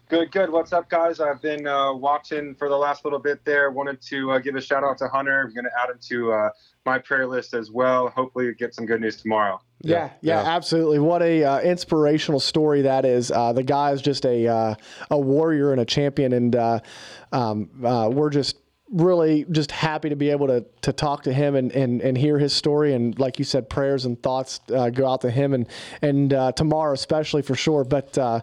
Good, 0.09 0.31
good. 0.31 0.51
What's 0.51 0.73
up, 0.73 0.89
guys? 0.89 1.19
I've 1.19 1.43
been 1.43 1.67
uh, 1.67 1.95
watching 1.95 2.55
for 2.55 2.69
the 2.69 2.77
last 2.77 3.05
little 3.05 3.19
bit 3.19 3.45
there. 3.45 3.73
Wanted 3.73 4.01
to 4.03 4.31
uh, 4.31 4.39
give 4.39 4.55
a 4.55 4.61
shout 4.61 4.85
out 4.85 4.99
to 4.99 5.09
Hunter. 5.09 5.47
I'm 5.49 5.53
going 5.53 5.65
to 5.65 5.71
add 5.83 5.91
him 5.91 5.99
to 6.01 6.33
uh, 6.33 6.51
my 6.87 7.01
prayer 7.01 7.27
list 7.27 7.55
as 7.55 7.73
well. 7.73 8.09
Hopefully, 8.11 8.55
get 8.55 8.73
some 8.73 8.87
good 8.87 9.01
news 9.01 9.17
tomorrow. 9.17 9.61
Yeah, 9.83 10.11
yeah, 10.21 10.43
yeah. 10.43 10.55
absolutely. 10.55 11.01
What 11.01 11.23
a 11.23 11.43
uh, 11.43 11.61
inspirational 11.63 12.39
story 12.39 12.83
that 12.83 13.05
is. 13.05 13.33
Uh, 13.33 13.53
the 13.53 13.65
guy 13.65 13.91
is 13.91 14.01
just 14.01 14.25
a 14.25 14.47
uh, 14.47 14.75
a 15.11 15.19
warrior 15.19 15.73
and 15.73 15.81
a 15.81 15.85
champion, 15.85 16.35
and 16.35 16.55
uh, 16.55 16.79
um, 17.33 17.69
uh, 17.85 18.09
we're 18.13 18.31
just 18.31 18.59
really 18.91 19.47
just 19.53 19.71
happy 19.71 20.09
to 20.09 20.17
be 20.17 20.31
able 20.31 20.49
to 20.49 20.65
to 20.83 20.93
talk 20.93 21.23
to 21.23 21.33
him 21.33 21.55
and, 21.55 21.71
and, 21.73 22.01
and 22.03 22.19
hear 22.19 22.39
his 22.39 22.53
story 22.53 22.93
and 22.93 23.19
like 23.21 23.39
you 23.39 23.45
said 23.45 23.71
prayers 23.71 24.05
and 24.05 24.21
thoughts 24.21 24.61
uh, 24.75 24.91
go 24.91 25.07
out 25.07 25.21
to 25.21 25.31
him 25.31 25.55
and 25.55 25.69
and 26.03 26.35
uh, 26.35 26.51
tomorrow 26.53 26.93
especially 26.93 27.41
for 27.41 27.55
sure 27.55 27.85
but 27.85 28.19
uh, 28.19 28.41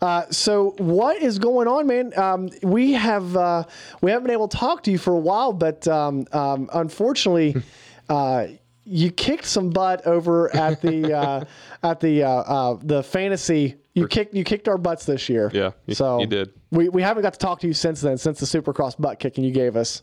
uh, 0.00 0.24
so 0.30 0.74
what 0.78 1.20
is 1.20 1.40
going 1.40 1.66
on 1.66 1.86
man 1.86 2.16
um, 2.16 2.48
we 2.62 2.92
have 2.92 3.36
uh, 3.36 3.64
we 4.00 4.10
haven't 4.12 4.24
been 4.24 4.32
able 4.32 4.46
to 4.46 4.56
talk 4.56 4.84
to 4.84 4.92
you 4.92 4.98
for 4.98 5.14
a 5.14 5.18
while 5.18 5.52
but 5.52 5.86
um, 5.88 6.24
um, 6.32 6.70
unfortunately 6.74 7.56
uh, 8.08 8.46
you 8.84 9.10
kicked 9.10 9.46
some 9.46 9.70
butt 9.70 10.06
over 10.06 10.54
at 10.54 10.80
the 10.80 11.12
uh, 11.12 11.44
at 11.82 12.00
the 12.00 12.78
the 12.84 13.02
fantasy. 13.02 13.76
You 13.98 14.08
kicked 14.08 14.34
you 14.34 14.44
kicked 14.44 14.68
our 14.68 14.78
butts 14.78 15.04
this 15.06 15.28
year. 15.28 15.50
Yeah, 15.52 15.72
you- 15.86 15.94
so 15.94 16.20
you 16.20 16.26
did. 16.26 16.52
We 16.70 16.88
we 16.88 17.02
haven't 17.02 17.22
got 17.22 17.32
to 17.32 17.38
talk 17.38 17.60
to 17.60 17.66
you 17.66 17.72
since 17.72 18.00
then, 18.00 18.18
since 18.18 18.40
the 18.40 18.46
Supercross 18.46 18.98
butt 18.98 19.18
kicking 19.18 19.44
you 19.44 19.52
gave 19.52 19.76
us. 19.76 20.02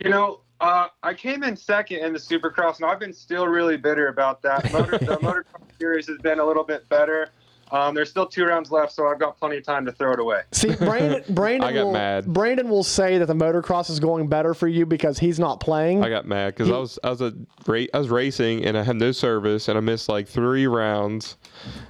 You 0.00 0.10
know, 0.10 0.40
uh, 0.60 0.88
I 1.02 1.14
came 1.14 1.42
in 1.44 1.56
second 1.56 1.98
in 1.98 2.12
the 2.12 2.18
Supercross, 2.18 2.76
and 2.76 2.86
I've 2.86 2.98
been 3.00 3.12
still 3.12 3.46
really 3.46 3.76
bitter 3.76 4.08
about 4.08 4.42
that. 4.42 4.72
Motor, 4.72 4.98
the 4.98 5.06
motocross 5.22 5.44
series 5.78 6.06
has 6.08 6.18
been 6.18 6.38
a 6.40 6.44
little 6.44 6.64
bit 6.64 6.88
better. 6.88 7.28
Um, 7.70 7.94
there's 7.94 8.10
still 8.10 8.26
two 8.26 8.44
rounds 8.44 8.70
left, 8.70 8.92
so 8.92 9.06
I've 9.08 9.18
got 9.18 9.38
plenty 9.38 9.56
of 9.56 9.64
time 9.64 9.84
to 9.86 9.92
throw 9.92 10.12
it 10.12 10.20
away. 10.20 10.42
See, 10.52 10.68
Brenden, 10.78 11.24
Brenden 11.26 11.62
I 11.64 11.72
got 11.72 11.84
will 11.86 11.92
mad. 11.92 12.24
Brenden 12.26 12.68
will 12.68 12.84
say 12.84 13.18
that 13.18 13.26
the 13.26 13.34
motocross 13.34 13.90
is 13.90 13.98
going 14.00 14.28
better 14.28 14.54
for 14.54 14.68
you 14.68 14.86
because 14.86 15.18
he's 15.18 15.38
not 15.38 15.60
playing. 15.60 16.04
I 16.04 16.08
got 16.08 16.26
mad 16.26 16.54
because 16.54 16.70
I 16.70 16.78
was 16.78 16.98
I 17.02 17.10
was 17.10 17.20
a 17.20 17.32
ra- 17.66 17.86
I 17.92 17.98
was 17.98 18.08
racing 18.10 18.64
and 18.64 18.76
I 18.78 18.82
had 18.82 18.96
no 18.96 19.12
service 19.12 19.68
and 19.68 19.76
I 19.78 19.80
missed 19.80 20.08
like 20.08 20.28
three 20.28 20.66
rounds, 20.66 21.36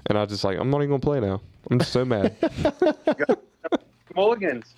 and 0.07 0.16
I 0.16 0.22
was 0.22 0.31
just 0.31 0.45
like 0.45 0.59
I'm 0.59 0.70
not 0.70 0.79
even 0.79 0.91
gonna 0.91 1.01
play 1.01 1.20
now. 1.20 1.41
I'm 1.70 1.79
just 1.79 1.93
so 1.93 2.05
mad. 2.05 2.37
Mulligans. 4.14 4.75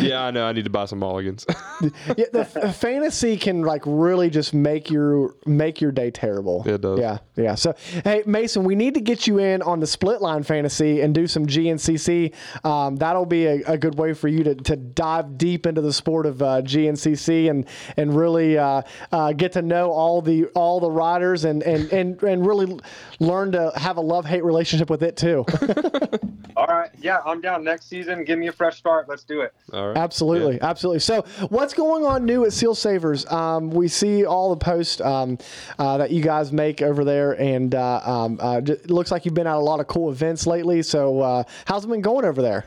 Yeah, 0.00 0.22
I 0.22 0.30
know. 0.30 0.46
I 0.46 0.52
need 0.52 0.64
to 0.64 0.70
buy 0.70 0.84
some 0.84 0.98
mulligans. 0.98 1.44
yeah, 2.16 2.26
the 2.32 2.40
f- 2.40 2.76
fantasy 2.76 3.36
can 3.36 3.62
like 3.62 3.82
really 3.84 4.30
just 4.30 4.54
make 4.54 4.90
your 4.90 5.34
make 5.46 5.80
your 5.80 5.92
day 5.92 6.10
terrible. 6.10 6.66
It 6.66 6.80
does. 6.80 6.98
Yeah, 6.98 7.18
yeah. 7.36 7.54
So, 7.54 7.74
hey, 8.04 8.22
Mason, 8.26 8.64
we 8.64 8.74
need 8.74 8.94
to 8.94 9.00
get 9.00 9.26
you 9.26 9.38
in 9.38 9.62
on 9.62 9.80
the 9.80 9.86
split 9.86 10.20
line 10.20 10.42
fantasy 10.42 11.00
and 11.00 11.14
do 11.14 11.26
some 11.26 11.46
GNCC. 11.46 12.34
Um, 12.64 12.96
that'll 12.96 13.26
be 13.26 13.46
a, 13.46 13.62
a 13.66 13.78
good 13.78 13.98
way 13.98 14.12
for 14.14 14.28
you 14.28 14.44
to, 14.44 14.54
to 14.54 14.76
dive 14.76 15.38
deep 15.38 15.66
into 15.66 15.80
the 15.80 15.92
sport 15.92 16.26
of 16.26 16.42
uh, 16.42 16.62
GNCC 16.62 17.50
and 17.50 17.66
and 17.96 18.16
really 18.16 18.58
uh, 18.58 18.82
uh, 19.12 19.32
get 19.32 19.52
to 19.52 19.62
know 19.62 19.90
all 19.90 20.22
the 20.22 20.46
all 20.54 20.80
the 20.80 20.90
riders 20.90 21.44
and 21.44 21.62
and 21.62 21.92
and 21.92 22.22
and 22.22 22.46
really 22.46 22.78
learn 23.20 23.52
to 23.52 23.72
have 23.76 23.96
a 23.96 24.00
love 24.00 24.24
hate 24.24 24.44
relationship 24.44 24.90
with 24.90 25.02
it 25.02 25.16
too. 25.16 25.44
All 26.56 26.66
right. 26.66 26.90
Yeah, 27.00 27.20
I'm 27.24 27.40
down 27.40 27.62
next 27.62 27.88
season. 27.88 28.24
Give 28.24 28.38
me 28.38 28.48
a 28.48 28.52
fresh 28.52 28.76
start. 28.78 29.08
Let's 29.08 29.22
do 29.22 29.42
it. 29.42 29.54
All 29.78 29.88
right. 29.88 29.96
Absolutely, 29.96 30.60
absolutely. 30.60 30.98
So, 30.98 31.22
what's 31.50 31.72
going 31.72 32.04
on 32.04 32.24
new 32.24 32.44
at 32.44 32.52
Seal 32.52 32.74
Savers? 32.74 33.24
Um, 33.26 33.70
we 33.70 33.86
see 33.86 34.24
all 34.24 34.50
the 34.50 34.56
posts 34.56 35.00
um, 35.00 35.38
uh, 35.78 35.98
that 35.98 36.10
you 36.10 36.20
guys 36.20 36.52
make 36.52 36.82
over 36.82 37.04
there, 37.04 37.40
and 37.40 37.74
uh, 37.74 38.00
um, 38.04 38.38
uh, 38.40 38.60
it 38.64 38.90
looks 38.90 39.12
like 39.12 39.24
you've 39.24 39.34
been 39.34 39.46
at 39.46 39.54
a 39.54 39.58
lot 39.58 39.78
of 39.78 39.86
cool 39.86 40.10
events 40.10 40.46
lately. 40.48 40.82
So, 40.82 41.20
uh, 41.20 41.44
how's 41.64 41.84
it 41.84 41.88
been 41.88 42.00
going 42.00 42.24
over 42.24 42.42
there? 42.42 42.66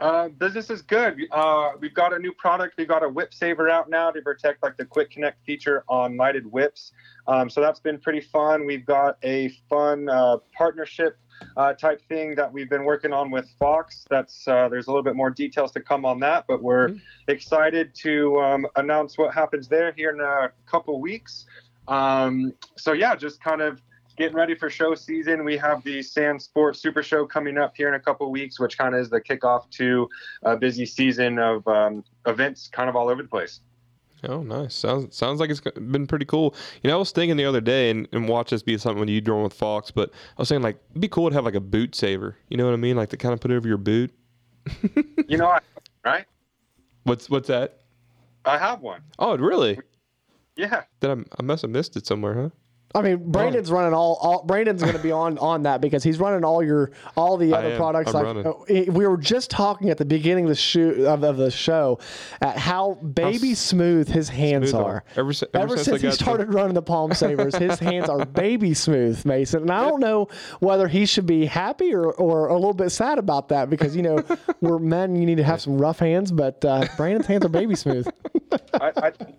Uh, 0.00 0.28
business 0.28 0.70
is 0.70 0.80
good. 0.80 1.16
Uh, 1.32 1.70
we've 1.80 1.94
got 1.94 2.12
a 2.12 2.18
new 2.20 2.32
product. 2.34 2.74
We've 2.78 2.86
got 2.86 3.02
a 3.02 3.08
whip 3.08 3.34
saver 3.34 3.68
out 3.68 3.90
now 3.90 4.12
to 4.12 4.22
protect 4.22 4.62
like 4.62 4.76
the 4.76 4.84
quick 4.84 5.10
connect 5.10 5.44
feature 5.44 5.82
on 5.88 6.16
lighted 6.16 6.46
whips. 6.46 6.92
Um, 7.26 7.50
so 7.50 7.60
that's 7.60 7.80
been 7.80 7.98
pretty 7.98 8.20
fun. 8.20 8.64
We've 8.64 8.86
got 8.86 9.18
a 9.24 9.48
fun 9.68 10.08
uh, 10.08 10.36
partnership 10.56 11.18
uh, 11.56 11.72
type 11.74 12.00
thing 12.08 12.34
that 12.34 12.52
we've 12.52 12.70
been 12.70 12.84
working 12.84 13.12
on 13.12 13.30
with 13.30 13.48
Fox. 13.58 14.04
That's 14.08 14.46
uh, 14.48 14.68
there's 14.68 14.86
a 14.86 14.90
little 14.90 15.02
bit 15.02 15.16
more 15.16 15.30
details 15.30 15.72
to 15.72 15.80
come 15.80 16.04
on 16.04 16.20
that, 16.20 16.44
but 16.46 16.62
we're 16.62 16.96
excited 17.28 17.94
to 17.96 18.40
um, 18.40 18.66
announce 18.76 19.18
what 19.18 19.34
happens 19.34 19.68
there 19.68 19.92
here 19.92 20.10
in 20.10 20.20
a 20.20 20.50
couple 20.66 21.00
weeks. 21.00 21.46
Um, 21.88 22.52
so 22.76 22.92
yeah, 22.92 23.16
just 23.16 23.42
kind 23.42 23.60
of 23.62 23.80
getting 24.18 24.36
ready 24.36 24.54
for 24.54 24.68
show 24.68 24.94
season. 24.94 25.44
We 25.44 25.56
have 25.56 25.82
the 25.84 26.02
Sand 26.02 26.42
Sports 26.42 26.82
Super 26.82 27.02
Show 27.02 27.24
coming 27.24 27.56
up 27.56 27.76
here 27.76 27.88
in 27.88 27.94
a 27.94 28.00
couple 28.00 28.30
weeks, 28.30 28.58
which 28.58 28.76
kind 28.76 28.94
of 28.94 29.00
is 29.00 29.08
the 29.08 29.20
kickoff 29.20 29.70
to 29.70 30.08
a 30.42 30.56
busy 30.56 30.84
season 30.84 31.38
of 31.38 31.66
um, 31.68 32.04
events, 32.26 32.68
kind 32.68 32.90
of 32.90 32.96
all 32.96 33.08
over 33.08 33.22
the 33.22 33.28
place. 33.28 33.60
Oh, 34.24 34.42
nice. 34.42 34.74
Sounds 34.74 35.14
sounds 35.14 35.38
like 35.38 35.50
it's 35.50 35.60
been 35.60 36.06
pretty 36.06 36.24
cool. 36.24 36.54
You 36.82 36.88
know, 36.88 36.96
I 36.96 36.98
was 36.98 37.12
thinking 37.12 37.36
the 37.36 37.44
other 37.44 37.60
day, 37.60 37.90
and, 37.90 38.08
and 38.12 38.28
watch 38.28 38.50
this 38.50 38.62
be 38.62 38.76
something 38.78 38.98
when 38.98 39.08
you 39.08 39.20
drone 39.20 39.44
with 39.44 39.52
Fox, 39.52 39.90
but 39.90 40.10
I 40.10 40.42
was 40.42 40.48
saying 40.48 40.62
like 40.62 40.78
it'd 40.90 41.00
be 41.00 41.08
cool 41.08 41.28
to 41.28 41.34
have 41.34 41.44
like 41.44 41.54
a 41.54 41.60
boot 41.60 41.94
saver. 41.94 42.36
You 42.48 42.56
know 42.56 42.64
what 42.64 42.74
I 42.74 42.78
mean? 42.78 42.96
Like 42.96 43.10
to 43.10 43.16
kind 43.16 43.32
of 43.32 43.40
put 43.40 43.50
it 43.50 43.56
over 43.56 43.68
your 43.68 43.76
boot. 43.76 44.12
You 45.28 45.36
know, 45.38 45.48
I, 45.48 45.60
right? 46.04 46.24
What's 47.04 47.30
what's 47.30 47.48
that? 47.48 47.80
I 48.44 48.58
have 48.58 48.80
one. 48.80 49.02
Oh, 49.18 49.36
really? 49.36 49.78
Yeah. 50.56 50.82
Did 51.00 51.10
I, 51.10 51.16
I 51.38 51.42
must 51.42 51.62
have 51.62 51.70
missed 51.70 51.96
it 51.96 52.06
somewhere, 52.06 52.34
huh? 52.34 52.48
I 52.94 53.02
mean, 53.02 53.30
Brenden's 53.30 53.70
running 53.70 53.92
all, 53.92 54.18
all. 54.22 54.42
Brenden's 54.44 54.82
going 54.82 54.96
to 54.96 55.02
be 55.02 55.12
on 55.12 55.36
on 55.38 55.64
that 55.64 55.82
because 55.82 56.02
he's 56.02 56.18
running 56.18 56.42
all 56.42 56.62
your 56.62 56.90
all 57.18 57.36
the 57.36 57.52
I 57.52 57.58
other 57.58 57.68
am. 57.72 57.76
products. 57.76 58.14
I'm 58.14 58.24
like 58.24 58.46
running. 58.46 58.46
uh, 58.88 58.92
we 58.92 59.06
were 59.06 59.18
just 59.18 59.50
talking 59.50 59.90
at 59.90 59.98
the 59.98 60.06
beginning 60.06 60.44
of 60.44 60.48
the 60.48 60.54
shoot 60.54 61.00
of, 61.00 61.22
of 61.22 61.36
the 61.36 61.50
show 61.50 61.98
at 62.40 62.56
how 62.56 62.94
baby 62.94 63.52
s- 63.52 63.58
smooth 63.60 64.08
his 64.08 64.30
hands 64.30 64.70
smooth 64.70 64.82
are. 64.82 64.90
are. 64.94 65.04
Ever 65.16 65.32
si- 65.34 65.46
ever 65.52 65.64
ever 65.64 65.76
since 65.76 65.84
since, 65.86 66.00
he 66.00 66.06
got 66.08 66.10
the- 66.18 66.24
started 66.24 66.54
running 66.54 66.72
the 66.72 66.80
palm 66.82 67.12
savers, 67.12 67.54
his 67.56 67.78
hands 67.80 68.08
are 68.08 68.24
baby 68.24 68.72
smooth, 68.72 69.22
Mason. 69.26 69.62
And 69.62 69.70
I 69.70 69.82
don't 69.86 70.00
know 70.00 70.28
whether 70.60 70.88
he 70.88 71.04
should 71.04 71.26
be 71.26 71.44
happy 71.44 71.94
or, 71.94 72.12
or 72.14 72.48
a 72.48 72.54
little 72.54 72.72
bit 72.72 72.88
sad 72.90 73.18
about 73.18 73.48
that 73.50 73.68
because 73.68 73.94
you 73.94 74.02
know 74.02 74.24
we're 74.62 74.78
men. 74.78 75.14
You 75.14 75.26
need 75.26 75.36
to 75.36 75.44
have 75.44 75.60
some 75.60 75.76
rough 75.76 75.98
hands, 75.98 76.32
but 76.32 76.64
uh, 76.64 76.86
Brenden's 76.96 77.26
hands 77.26 77.44
are 77.44 77.50
baby 77.50 77.74
smooth. 77.76 78.08
I, 78.80 78.92
I 78.96 79.10
think 79.10 79.36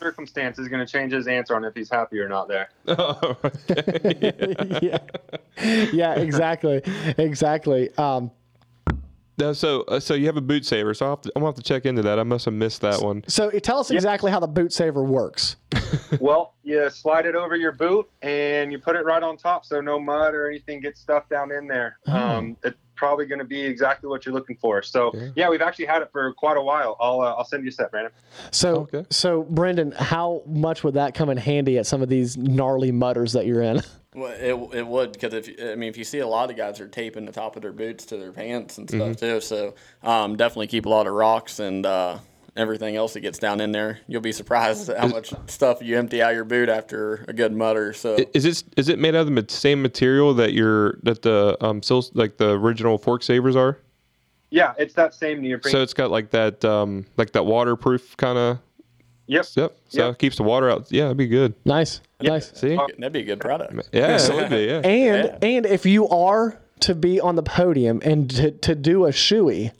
circumstance 0.00 0.58
is 0.58 0.68
going 0.68 0.84
to 0.84 0.90
change 0.90 1.12
his 1.12 1.26
answer 1.28 1.54
on 1.54 1.64
if 1.64 1.74
he's 1.74 1.90
happy 1.90 2.18
or 2.18 2.28
not 2.28 2.48
there. 2.48 2.70
Oh, 2.88 3.36
yeah, 4.82 4.98
yeah, 5.92 6.14
exactly, 6.14 6.82
exactly. 7.18 7.94
Um, 7.96 8.30
No, 9.38 9.52
so 9.52 9.82
uh, 9.82 10.00
so 10.00 10.14
you 10.14 10.26
have 10.26 10.36
a 10.36 10.40
boot 10.42 10.66
saver, 10.66 10.92
so 10.92 11.06
I'll 11.06 11.12
have 11.12 11.20
to, 11.22 11.32
I'm 11.36 11.40
gonna 11.40 11.48
have 11.52 11.54
to 11.56 11.62
check 11.62 11.86
into 11.86 12.02
that. 12.02 12.18
I 12.18 12.24
must 12.24 12.44
have 12.46 12.54
missed 12.54 12.80
that 12.80 13.00
one. 13.00 13.22
So 13.28 13.50
tell 13.50 13.78
us 13.78 13.90
exactly 13.90 14.30
how 14.30 14.40
the 14.40 14.48
boot 14.48 14.72
saver 14.72 15.04
works. 15.04 15.56
well, 16.20 16.54
you 16.62 16.90
slide 16.90 17.26
it 17.26 17.34
over 17.34 17.56
your 17.56 17.72
boot 17.72 18.10
and 18.22 18.72
you 18.72 18.78
put 18.78 18.96
it 18.96 19.04
right 19.04 19.22
on 19.22 19.36
top 19.36 19.64
so 19.64 19.80
no 19.80 19.98
mud 20.00 20.34
or 20.34 20.48
anything 20.48 20.80
gets 20.80 21.00
stuffed 21.00 21.30
down 21.30 21.52
in 21.52 21.66
there. 21.66 21.98
Um, 22.06 22.56
it's 22.64 22.76
probably 23.00 23.24
going 23.24 23.38
to 23.38 23.46
be 23.46 23.62
exactly 23.62 24.10
what 24.10 24.26
you're 24.26 24.34
looking 24.34 24.56
for. 24.56 24.82
So, 24.82 25.10
Yeah. 25.14 25.28
yeah, 25.34 25.48
we've 25.48 25.62
actually 25.62 25.86
had 25.86 26.02
it 26.02 26.10
for 26.12 26.34
quite 26.34 26.58
a 26.58 26.62
while. 26.62 26.98
I'll, 27.00 27.22
uh, 27.22 27.32
I'll 27.32 27.46
send 27.46 27.64
you 27.64 27.70
a 27.70 27.72
set, 27.72 27.90
Brenden. 27.90 28.10
So, 28.50 28.76
Okay. 28.92 29.06
so 29.08 29.42
Brenden, 29.44 29.94
how 29.94 30.42
much 30.46 30.84
would 30.84 30.94
that 30.94 31.14
come 31.14 31.30
in 31.30 31.38
handy 31.38 31.78
at 31.78 31.86
some 31.86 32.02
of 32.02 32.10
these 32.10 32.36
gnarly 32.36 32.92
mudders 32.92 33.32
that 33.32 33.46
you're 33.46 33.62
in? 33.62 33.80
Well, 34.14 34.32
it, 34.32 34.76
it 34.78 34.86
would 34.86 35.12
because 35.12 35.32
if 35.32 35.48
I 35.62 35.76
mean 35.76 35.88
if 35.88 35.96
you 35.96 36.02
see 36.02 36.18
a 36.18 36.26
lot 36.26 36.50
of 36.50 36.56
guys 36.56 36.80
are 36.80 36.88
taping 36.88 37.24
the 37.26 37.32
top 37.32 37.54
of 37.54 37.62
their 37.62 37.72
boots 37.72 38.04
to 38.06 38.16
their 38.16 38.32
pants 38.32 38.76
and 38.76 38.88
stuff 38.90 39.00
Mm-hmm. 39.00 39.12
too, 39.14 39.40
so 39.40 39.74
um, 40.02 40.36
definitely 40.36 40.66
keep 40.66 40.84
a 40.84 40.88
lot 40.88 41.06
of 41.06 41.12
rocks 41.12 41.60
and 41.60 41.86
uh, 41.86 42.18
everything 42.56 42.96
else 42.96 43.14
that 43.14 43.20
gets 43.20 43.38
down 43.38 43.60
in 43.60 43.72
there. 43.72 44.00
You'll 44.08 44.20
be 44.20 44.32
surprised 44.32 44.88
at 44.88 44.98
how 44.98 45.06
much 45.08 45.32
stuff 45.46 45.82
you 45.82 45.98
empty 45.98 46.20
out 46.22 46.34
your 46.34 46.44
boot 46.44 46.68
after 46.68 47.24
a 47.28 47.32
good 47.32 47.52
mudder. 47.52 47.92
So 47.92 48.16
Is 48.34 48.44
it 48.44 48.64
is 48.76 48.88
it 48.88 48.98
made 48.98 49.14
out 49.14 49.26
of 49.28 49.34
the 49.34 49.44
same 49.48 49.80
material 49.82 50.34
that 50.34 50.52
your 50.52 50.98
that 51.02 51.22
the 51.22 51.56
um 51.60 51.82
sil- 51.84 52.10
like 52.14 52.36
the 52.36 52.50
original 52.50 52.98
fork 52.98 53.22
savers 53.22 53.56
are? 53.56 53.78
Yeah, 54.50 54.74
it's 54.78 54.94
that 54.94 55.14
same 55.14 55.40
neoprene. 55.42 55.70
So 55.72 55.80
it's 55.82 55.94
got 55.94 56.10
like 56.10 56.30
that 56.30 56.64
um 56.64 57.06
like 57.16 57.32
that 57.32 57.46
waterproof 57.46 58.16
kind 58.16 58.36
of. 58.36 58.58
yep. 59.26 59.46
Yep. 59.54 59.76
So 59.88 60.04
Yep. 60.06 60.12
it 60.14 60.18
keeps 60.18 60.36
the 60.36 60.42
water 60.42 60.68
out. 60.70 60.90
Yeah, 60.90 61.04
that'd 61.04 61.16
be 61.16 61.28
good. 61.28 61.54
Nice, 61.64 62.00
nice. 62.20 62.50
See. 62.58 62.74
that'd 62.98 63.12
be 63.12 63.20
a 63.20 63.24
good 63.24 63.40
product. 63.40 63.88
Yeah, 63.92 64.16
it 64.20 64.34
would 64.34 64.50
be. 64.50 64.64
Yeah. 64.64 64.80
And 64.80 65.44
and 65.44 65.66
if 65.66 65.86
you 65.86 66.08
are 66.08 66.58
to 66.80 66.94
be 66.94 67.20
on 67.20 67.36
the 67.36 67.42
podium 67.42 68.00
and 68.04 68.28
to, 68.30 68.50
to 68.50 68.74
do 68.74 69.04
a 69.06 69.10
shoey, 69.10 69.70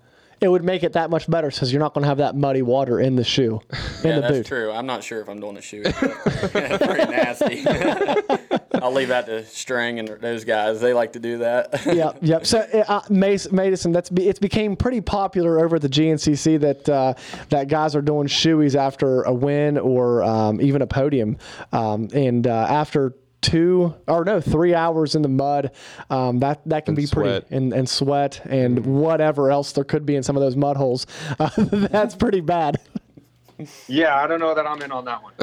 it 0.40 0.48
would 0.48 0.64
make 0.64 0.82
it 0.82 0.94
that 0.94 1.10
much 1.10 1.28
better 1.30 1.48
because 1.48 1.72
you're 1.72 1.80
not 1.80 1.92
going 1.94 2.02
to 2.02 2.08
have 2.08 2.18
that 2.18 2.34
muddy 2.34 2.62
water 2.62 2.98
in 2.98 3.16
the 3.16 3.24
shoe, 3.24 3.60
in 3.70 3.78
Yeah, 4.10 4.14
the 4.16 4.20
that's 4.22 4.32
boot. 4.38 4.46
true. 4.46 4.72
I'm 4.72 4.86
not 4.86 5.04
sure 5.04 5.20
if 5.20 5.28
I'm 5.28 5.38
doing 5.40 5.56
a 5.56 5.62
shoe. 5.62 5.82
Pretty 5.92 7.10
nasty. 7.10 7.64
I'll 8.82 8.92
leave 8.92 9.08
that 9.08 9.26
to 9.26 9.44
Strang 9.44 9.98
and 9.98 10.08
those 10.08 10.44
guys. 10.44 10.80
They 10.80 10.94
like 10.94 11.12
to 11.12 11.20
do 11.20 11.38
that. 11.38 11.84
yep, 11.94 12.18
yep. 12.22 12.46
So, 12.46 12.60
uh, 12.60 13.02
Mace, 13.10 13.52
Madison, 13.52 13.92
that's 13.92 14.08
be, 14.08 14.28
it's 14.28 14.38
became 14.38 14.76
pretty 14.76 15.00
popular 15.02 15.62
over 15.62 15.76
at 15.76 15.82
the 15.82 15.88
GNCC 15.88 16.58
that 16.60 16.88
uh, 16.88 17.14
that 17.50 17.68
guys 17.68 17.94
are 17.94 18.02
doing 18.02 18.26
shoeies 18.26 18.74
after 18.74 19.22
a 19.22 19.34
win 19.34 19.76
or 19.76 20.22
um, 20.22 20.60
even 20.62 20.80
a 20.82 20.86
podium, 20.86 21.36
um, 21.72 22.08
and 22.14 22.46
uh, 22.46 22.50
after 22.70 23.14
two 23.40 23.94
or 24.06 24.24
no 24.24 24.40
three 24.40 24.74
hours 24.74 25.14
in 25.14 25.22
the 25.22 25.28
mud, 25.28 25.70
um, 26.10 26.38
that 26.40 26.60
that 26.66 26.84
can 26.84 26.92
And 26.92 26.96
be 26.96 27.06
sweat. 27.06 27.48
pretty 27.48 27.56
and, 27.56 27.72
and 27.72 27.88
sweat 27.88 28.40
and 28.46 28.84
whatever 28.84 29.50
else 29.50 29.72
there 29.72 29.84
could 29.84 30.04
be 30.06 30.16
in 30.16 30.22
some 30.22 30.36
of 30.36 30.42
those 30.42 30.56
mud 30.56 30.76
holes. 30.76 31.06
Uh, 31.38 31.48
that's 31.56 32.14
pretty 32.14 32.40
bad. 32.40 32.78
Yeah, 33.88 34.16
I 34.16 34.26
don't 34.26 34.40
know 34.40 34.54
that 34.54 34.66
I'm 34.66 34.80
in 34.80 34.90
on 34.90 35.04
that 35.04 35.22
one. 35.22 35.34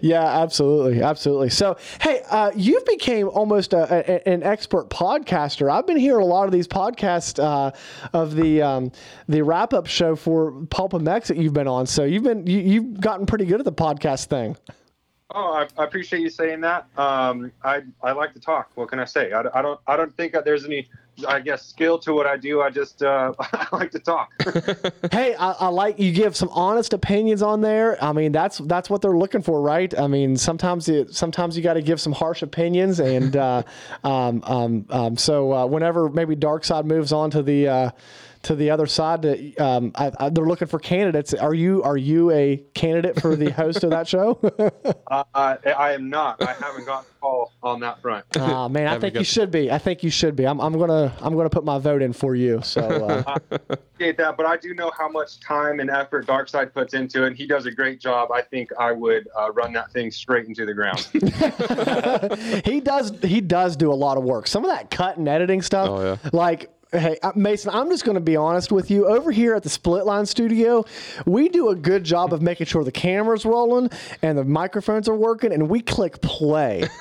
Yeah, 0.02 0.24
absolutely, 0.24 1.02
absolutely. 1.02 1.50
So, 1.50 1.76
hey, 2.00 2.22
uh, 2.30 2.52
you've 2.54 2.84
became 2.86 3.28
almost 3.28 3.72
a, 3.72 4.08
a, 4.08 4.28
an 4.28 4.42
expert 4.44 4.88
podcaster. 4.88 5.68
I've 5.70 5.86
been 5.88 5.96
hearing 5.96 6.22
a 6.22 6.26
lot 6.28 6.44
of 6.46 6.52
these 6.52 6.68
podcasts 6.68 7.42
uh, 7.42 7.72
of 8.12 8.36
the 8.36 8.62
um, 8.62 8.92
the 9.28 9.42
wrap 9.42 9.72
up 9.74 9.86
show 9.86 10.14
for 10.14 10.52
PulpMX 10.52 11.26
that 11.26 11.36
you've 11.36 11.54
been 11.54 11.68
on. 11.68 11.86
So 11.86 12.04
you've 12.04 12.22
been 12.22 12.46
you, 12.46 12.58
you've 12.60 13.00
gotten 13.00 13.26
pretty 13.26 13.44
good 13.44 13.58
at 13.60 13.64
the 13.64 13.72
podcast 13.72 14.26
thing. 14.26 14.56
Oh, 15.32 15.52
I, 15.52 15.68
I 15.80 15.84
appreciate 15.84 16.20
you 16.20 16.30
saying 16.30 16.60
that. 16.62 16.86
Um, 16.96 17.52
I 17.62 17.82
I 18.02 18.12
like 18.12 18.32
to 18.34 18.40
talk. 18.40 18.70
What 18.74 18.88
can 18.88 18.98
I 18.98 19.04
say? 19.04 19.32
I, 19.32 19.42
I 19.54 19.62
don't 19.62 19.80
I 19.86 19.96
don't 19.96 20.16
think 20.16 20.32
that 20.32 20.44
there's 20.44 20.64
any, 20.64 20.88
I 21.26 21.38
guess, 21.38 21.64
skill 21.64 21.98
to 22.00 22.12
what 22.12 22.26
I 22.26 22.36
do. 22.36 22.60
I 22.62 22.70
just 22.70 23.02
uh, 23.02 23.32
I 23.40 23.66
like 23.72 23.92
to 23.92 24.00
talk. 24.00 24.32
Hey, 25.12 25.34
I, 25.34 25.52
I 25.52 25.68
like 25.68 25.98
you 25.98 26.12
give 26.12 26.36
some 26.36 26.50
honest 26.50 26.92
opinions 26.92 27.42
on 27.42 27.60
there. 27.62 28.02
I 28.02 28.12
mean, 28.12 28.32
that's 28.32 28.58
that's 28.58 28.88
what 28.90 29.02
they're 29.02 29.16
looking 29.16 29.42
for, 29.42 29.60
right? 29.60 29.96
I 29.98 30.06
mean, 30.06 30.36
sometimes 30.36 30.88
it, 30.88 31.14
sometimes 31.14 31.56
you 31.56 31.62
got 31.62 31.74
to 31.74 31.82
give 31.82 32.00
some 32.00 32.12
harsh 32.12 32.42
opinions, 32.42 33.00
and 33.00 33.36
uh, 33.36 33.62
um, 34.04 34.42
um, 34.44 34.86
um, 34.90 35.16
so 35.16 35.52
uh, 35.52 35.66
whenever 35.66 36.08
maybe 36.08 36.34
Dark 36.36 36.64
Side 36.64 36.86
moves 36.86 37.12
on 37.12 37.30
to 37.32 37.42
the 37.42 37.68
uh, 37.68 37.90
to 38.42 38.54
the 38.54 38.70
other 38.70 38.86
side, 38.86 39.22
to, 39.22 39.54
um, 39.56 39.92
I, 39.94 40.10
I, 40.18 40.28
they're 40.30 40.46
looking 40.46 40.66
for 40.68 40.78
candidates. 40.78 41.34
Are 41.34 41.52
you 41.54 41.82
are 41.82 41.96
you 41.96 42.30
a 42.30 42.56
candidate 42.74 43.20
for 43.20 43.36
the 43.36 43.50
host 43.50 43.84
of 43.84 43.90
that 43.90 44.08
show? 44.08 44.40
uh, 45.08 45.24
I, 45.34 45.58
I 45.76 45.92
am 45.92 46.08
not. 46.08 46.42
I 46.42 46.54
haven't 46.54 46.86
gotten 46.86 47.10
a 47.10 47.20
call 47.20 47.52
on 47.62 47.80
that 47.80 48.00
front. 48.00 48.24
Ah, 48.38 48.66
man, 48.68 48.86
I 48.86 48.98
think 48.98 49.14
you 49.14 49.20
got- 49.20 49.26
should 49.26 49.50
be. 49.50 49.70
I 49.70 49.78
think 49.78 50.02
you 50.02 50.10
should 50.10 50.36
be. 50.36 50.46
I'm, 50.46 50.60
I'm 50.60 50.78
gonna 50.78 51.14
I'm 51.20 51.36
gonna 51.36 51.50
put 51.50 51.64
my 51.64 51.78
vote 51.78 52.00
in 52.02 52.12
for 52.12 52.34
you. 52.34 52.60
So. 52.62 52.80
Uh, 52.80 53.36
appreciate 53.70 54.16
that, 54.16 54.36
but 54.38 54.46
I 54.46 54.56
do 54.56 54.72
know 54.74 54.90
how 54.96 55.08
much 55.10 55.38
time 55.40 55.80
and 55.80 55.90
effort 55.90 56.26
Darkside 56.26 56.72
puts 56.72 56.94
into 56.94 57.24
it. 57.24 57.28
and 57.28 57.36
He 57.36 57.46
does 57.46 57.66
a 57.66 57.70
great 57.70 58.00
job. 58.00 58.30
I 58.32 58.40
think 58.40 58.70
I 58.78 58.92
would 58.92 59.28
uh, 59.38 59.52
run 59.52 59.72
that 59.74 59.92
thing 59.92 60.10
straight 60.10 60.46
into 60.46 60.64
the 60.64 60.72
ground. 60.72 61.00
he 62.64 62.80
does 62.80 63.12
he 63.22 63.40
does 63.42 63.76
do 63.76 63.92
a 63.92 63.94
lot 63.94 64.16
of 64.16 64.24
work. 64.24 64.46
Some 64.46 64.64
of 64.64 64.70
that 64.70 64.90
cut 64.90 65.18
and 65.18 65.28
editing 65.28 65.60
stuff, 65.62 65.88
Oh, 65.90 66.02
yeah. 66.02 66.16
like 66.32 66.70
hey 66.92 67.18
uh, 67.22 67.32
Mason, 67.34 67.70
I'm 67.72 67.88
just 67.90 68.04
going 68.04 68.14
to 68.16 68.20
be 68.20 68.36
honest 68.36 68.72
with 68.72 68.90
you. 68.90 69.06
Over 69.06 69.30
here 69.30 69.54
at 69.54 69.62
the 69.62 69.68
Split 69.68 70.06
Line 70.06 70.26
Studio, 70.26 70.84
we 71.26 71.48
do 71.48 71.70
a 71.70 71.74
good 71.74 72.04
job 72.04 72.32
of 72.32 72.42
making 72.42 72.66
sure 72.66 72.84
the 72.84 72.92
camera's 72.92 73.44
rolling 73.44 73.90
and 74.22 74.36
the 74.36 74.44
microphones 74.44 75.08
are 75.08 75.16
working, 75.16 75.52
and 75.52 75.68
we 75.68 75.80
click 75.80 76.20
play. 76.20 76.84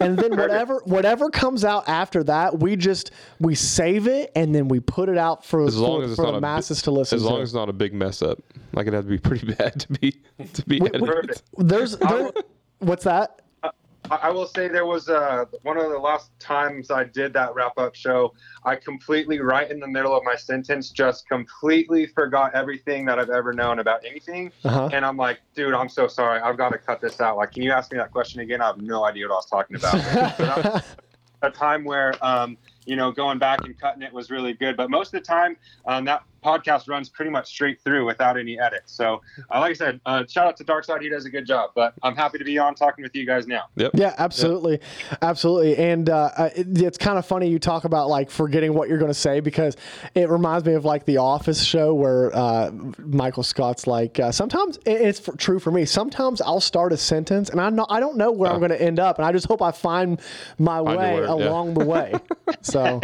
And 0.00 0.18
then 0.18 0.36
whatever 0.36 0.80
whatever 0.84 1.30
comes 1.30 1.64
out 1.64 1.88
after 1.88 2.24
that, 2.24 2.58
we 2.58 2.74
just 2.74 3.12
we 3.38 3.54
save 3.54 4.08
it 4.08 4.32
and 4.34 4.52
then 4.52 4.66
we 4.66 4.80
put 4.80 5.08
it 5.08 5.16
out 5.16 5.44
for, 5.44 5.64
As 5.64 5.76
long 5.76 6.00
for, 6.00 6.04
as 6.06 6.10
it's 6.10 6.16
for 6.16 6.22
not 6.24 6.32
the 6.32 6.38
a 6.38 6.40
bi- 6.40 6.54
masses 6.56 6.82
to 6.82 6.90
listen 6.90 7.14
As 7.14 7.22
to. 7.22 7.28
long 7.28 7.40
as 7.40 7.50
it's 7.50 7.54
not 7.54 7.68
a 7.68 7.72
big 7.72 7.94
mess 7.94 8.20
up, 8.20 8.40
like 8.72 8.88
it'd 8.88 9.00
to 9.00 9.08
be 9.08 9.16
pretty 9.18 9.46
bad 9.54 9.78
to 9.78 9.92
be 9.92 10.20
to 10.54 10.64
be 10.66 10.80
edited. 10.80 11.04
Perfect. 11.06 11.42
There's 11.56 11.96
there, 11.98 12.32
what's 12.80 13.04
that? 13.04 13.41
I 14.10 14.30
will 14.30 14.46
say 14.46 14.68
there 14.68 14.84
was 14.84 15.08
uh, 15.08 15.44
one 15.62 15.78
of 15.78 15.90
the 15.90 15.98
last 15.98 16.38
times 16.38 16.90
I 16.90 17.04
did 17.04 17.32
that 17.34 17.54
wrap 17.54 17.78
up 17.78 17.94
show. 17.94 18.34
I 18.64 18.76
completely, 18.76 19.38
right 19.40 19.70
in 19.70 19.80
the 19.80 19.86
middle 19.86 20.14
of 20.14 20.22
my 20.24 20.34
sentence, 20.34 20.90
just 20.90 21.28
completely 21.28 22.06
forgot 22.06 22.54
everything 22.54 23.06
that 23.06 23.18
I've 23.18 23.30
ever 23.30 23.52
known 23.52 23.78
about 23.78 24.04
anything. 24.04 24.50
Uh-huh. 24.64 24.90
And 24.92 25.04
I'm 25.04 25.16
like, 25.16 25.40
dude, 25.54 25.72
I'm 25.72 25.88
so 25.88 26.08
sorry. 26.08 26.40
I've 26.40 26.56
got 26.56 26.70
to 26.70 26.78
cut 26.78 27.00
this 27.00 27.20
out. 27.20 27.36
Like, 27.36 27.52
can 27.52 27.62
you 27.62 27.70
ask 27.70 27.92
me 27.92 27.98
that 27.98 28.10
question 28.10 28.40
again? 28.40 28.60
I 28.60 28.66
have 28.66 28.80
no 28.80 29.04
idea 29.04 29.28
what 29.28 29.34
I 29.34 29.36
was 29.36 29.46
talking 29.46 29.76
about. 29.76 29.92
so 30.36 30.44
that 30.44 30.64
was 30.64 30.82
a 31.42 31.50
time 31.50 31.84
where, 31.84 32.12
um, 32.24 32.58
you 32.84 32.96
know, 32.96 33.12
going 33.12 33.38
back 33.38 33.64
and 33.64 33.78
cutting 33.78 34.02
it 34.02 34.12
was 34.12 34.30
really 34.30 34.52
good. 34.52 34.76
But 34.76 34.90
most 34.90 35.14
of 35.14 35.20
the 35.20 35.26
time, 35.26 35.56
um, 35.86 36.04
that 36.06 36.24
podcast 36.42 36.88
runs 36.88 37.08
pretty 37.08 37.30
much 37.30 37.48
straight 37.48 37.80
through 37.82 38.06
without 38.06 38.38
any 38.38 38.58
edits. 38.58 38.92
So, 38.92 39.20
uh, 39.50 39.60
like 39.60 39.70
I 39.70 39.74
said, 39.74 40.00
uh, 40.06 40.24
shout 40.28 40.46
out 40.46 40.56
to 40.58 40.64
Darkside. 40.64 41.00
He 41.02 41.08
does 41.08 41.24
a 41.24 41.30
good 41.30 41.46
job. 41.46 41.70
But 41.74 41.94
I'm 42.02 42.16
happy 42.16 42.38
to 42.38 42.44
be 42.44 42.58
on 42.58 42.74
talking 42.74 43.02
with 43.02 43.14
you 43.14 43.26
guys 43.26 43.46
now. 43.46 43.64
Yep. 43.76 43.92
Yeah, 43.94 44.14
absolutely, 44.18 44.80
absolutely. 45.20 45.76
And 45.76 46.10
uh, 46.10 46.30
uh, 46.36 46.50
it, 46.54 46.82
it's 46.82 46.98
kind 46.98 47.18
of 47.18 47.26
funny 47.26 47.48
you 47.48 47.58
talk 47.58 47.84
about 47.84 48.08
like 48.08 48.30
forgetting 48.30 48.74
what 48.74 48.88
you're 48.88 48.98
going 48.98 49.10
to 49.10 49.14
say 49.18 49.40
because 49.40 49.76
it 50.14 50.28
reminds 50.28 50.64
me 50.66 50.74
of 50.74 50.84
like 50.84 51.04
the 51.04 51.18
Office 51.18 51.62
show 51.62 51.94
where 51.94 52.34
uh, 52.34 52.70
Michael 52.98 53.42
Scott's 53.42 53.86
like 53.86 54.18
uh, 54.18 54.32
sometimes 54.32 54.78
it's 54.86 55.28
f- 55.28 55.36
true 55.36 55.58
for 55.58 55.70
me. 55.70 55.84
Sometimes 55.84 56.40
I'll 56.40 56.60
start 56.60 56.92
a 56.92 56.96
sentence 56.96 57.50
and 57.50 57.60
I 57.60 57.70
know 57.70 57.86
I 57.88 58.00
don't 58.00 58.16
know 58.16 58.32
where 58.32 58.50
I'm 58.50 58.58
going 58.58 58.70
to 58.70 58.80
end 58.82 58.98
up, 58.98 59.18
and 59.18 59.26
I 59.26 59.32
just 59.32 59.46
hope 59.46 59.62
I 59.62 59.70
find 59.70 60.20
my 60.58 60.82
Find 60.82 60.98
way 60.98 61.14
word, 61.14 61.24
yeah. 61.24 61.48
along 61.48 61.74
the 61.74 61.84
way. 61.84 62.14
So, 62.60 63.00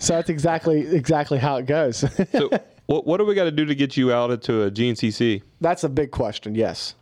so 0.00 0.14
that's 0.14 0.28
exactly 0.30 0.80
exactly 0.88 1.38
how 1.38 1.56
it 1.56 1.66
goes. 1.66 2.04
So 2.32 2.50
What 2.86 3.06
what 3.06 3.18
do 3.18 3.24
we 3.24 3.36
got 3.36 3.44
to 3.44 3.52
do 3.52 3.64
to 3.66 3.74
get 3.76 3.96
you 3.96 4.12
out 4.12 4.32
into 4.32 4.64
a 4.64 4.70
GNCC? 4.70 5.42
That's 5.60 5.84
a 5.84 5.88
big 5.88 6.10
question. 6.10 6.56
Yes. 6.56 6.94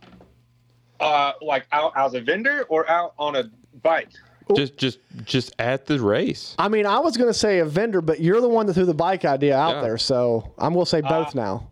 Uh, 0.99 1.31
like 1.41 1.65
out 1.71 1.93
as 1.95 2.13
a 2.13 2.21
vendor 2.21 2.63
or 2.69 2.87
out 2.89 3.13
on 3.17 3.35
a 3.35 3.49
bike? 3.81 4.09
Just 4.55 4.77
just 4.77 4.99
just 5.23 5.55
at 5.59 5.85
the 5.87 5.99
race. 5.99 6.55
I 6.59 6.67
mean, 6.67 6.85
I 6.85 6.99
was 6.99 7.15
going 7.17 7.29
to 7.29 7.33
say 7.33 7.59
a 7.59 7.65
vendor, 7.65 8.01
but 8.01 8.19
you're 8.19 8.41
the 8.41 8.49
one 8.49 8.65
that 8.67 8.73
threw 8.73 8.85
the 8.85 8.93
bike 8.93 9.23
idea 9.25 9.55
out 9.57 9.75
Yeah. 9.77 9.81
there, 9.81 9.97
so 9.97 10.53
I'm 10.57 10.73
going 10.73 10.85
to 10.85 10.89
say 10.89 11.01
both 11.01 11.29
Uh, 11.29 11.31
now. 11.41 11.71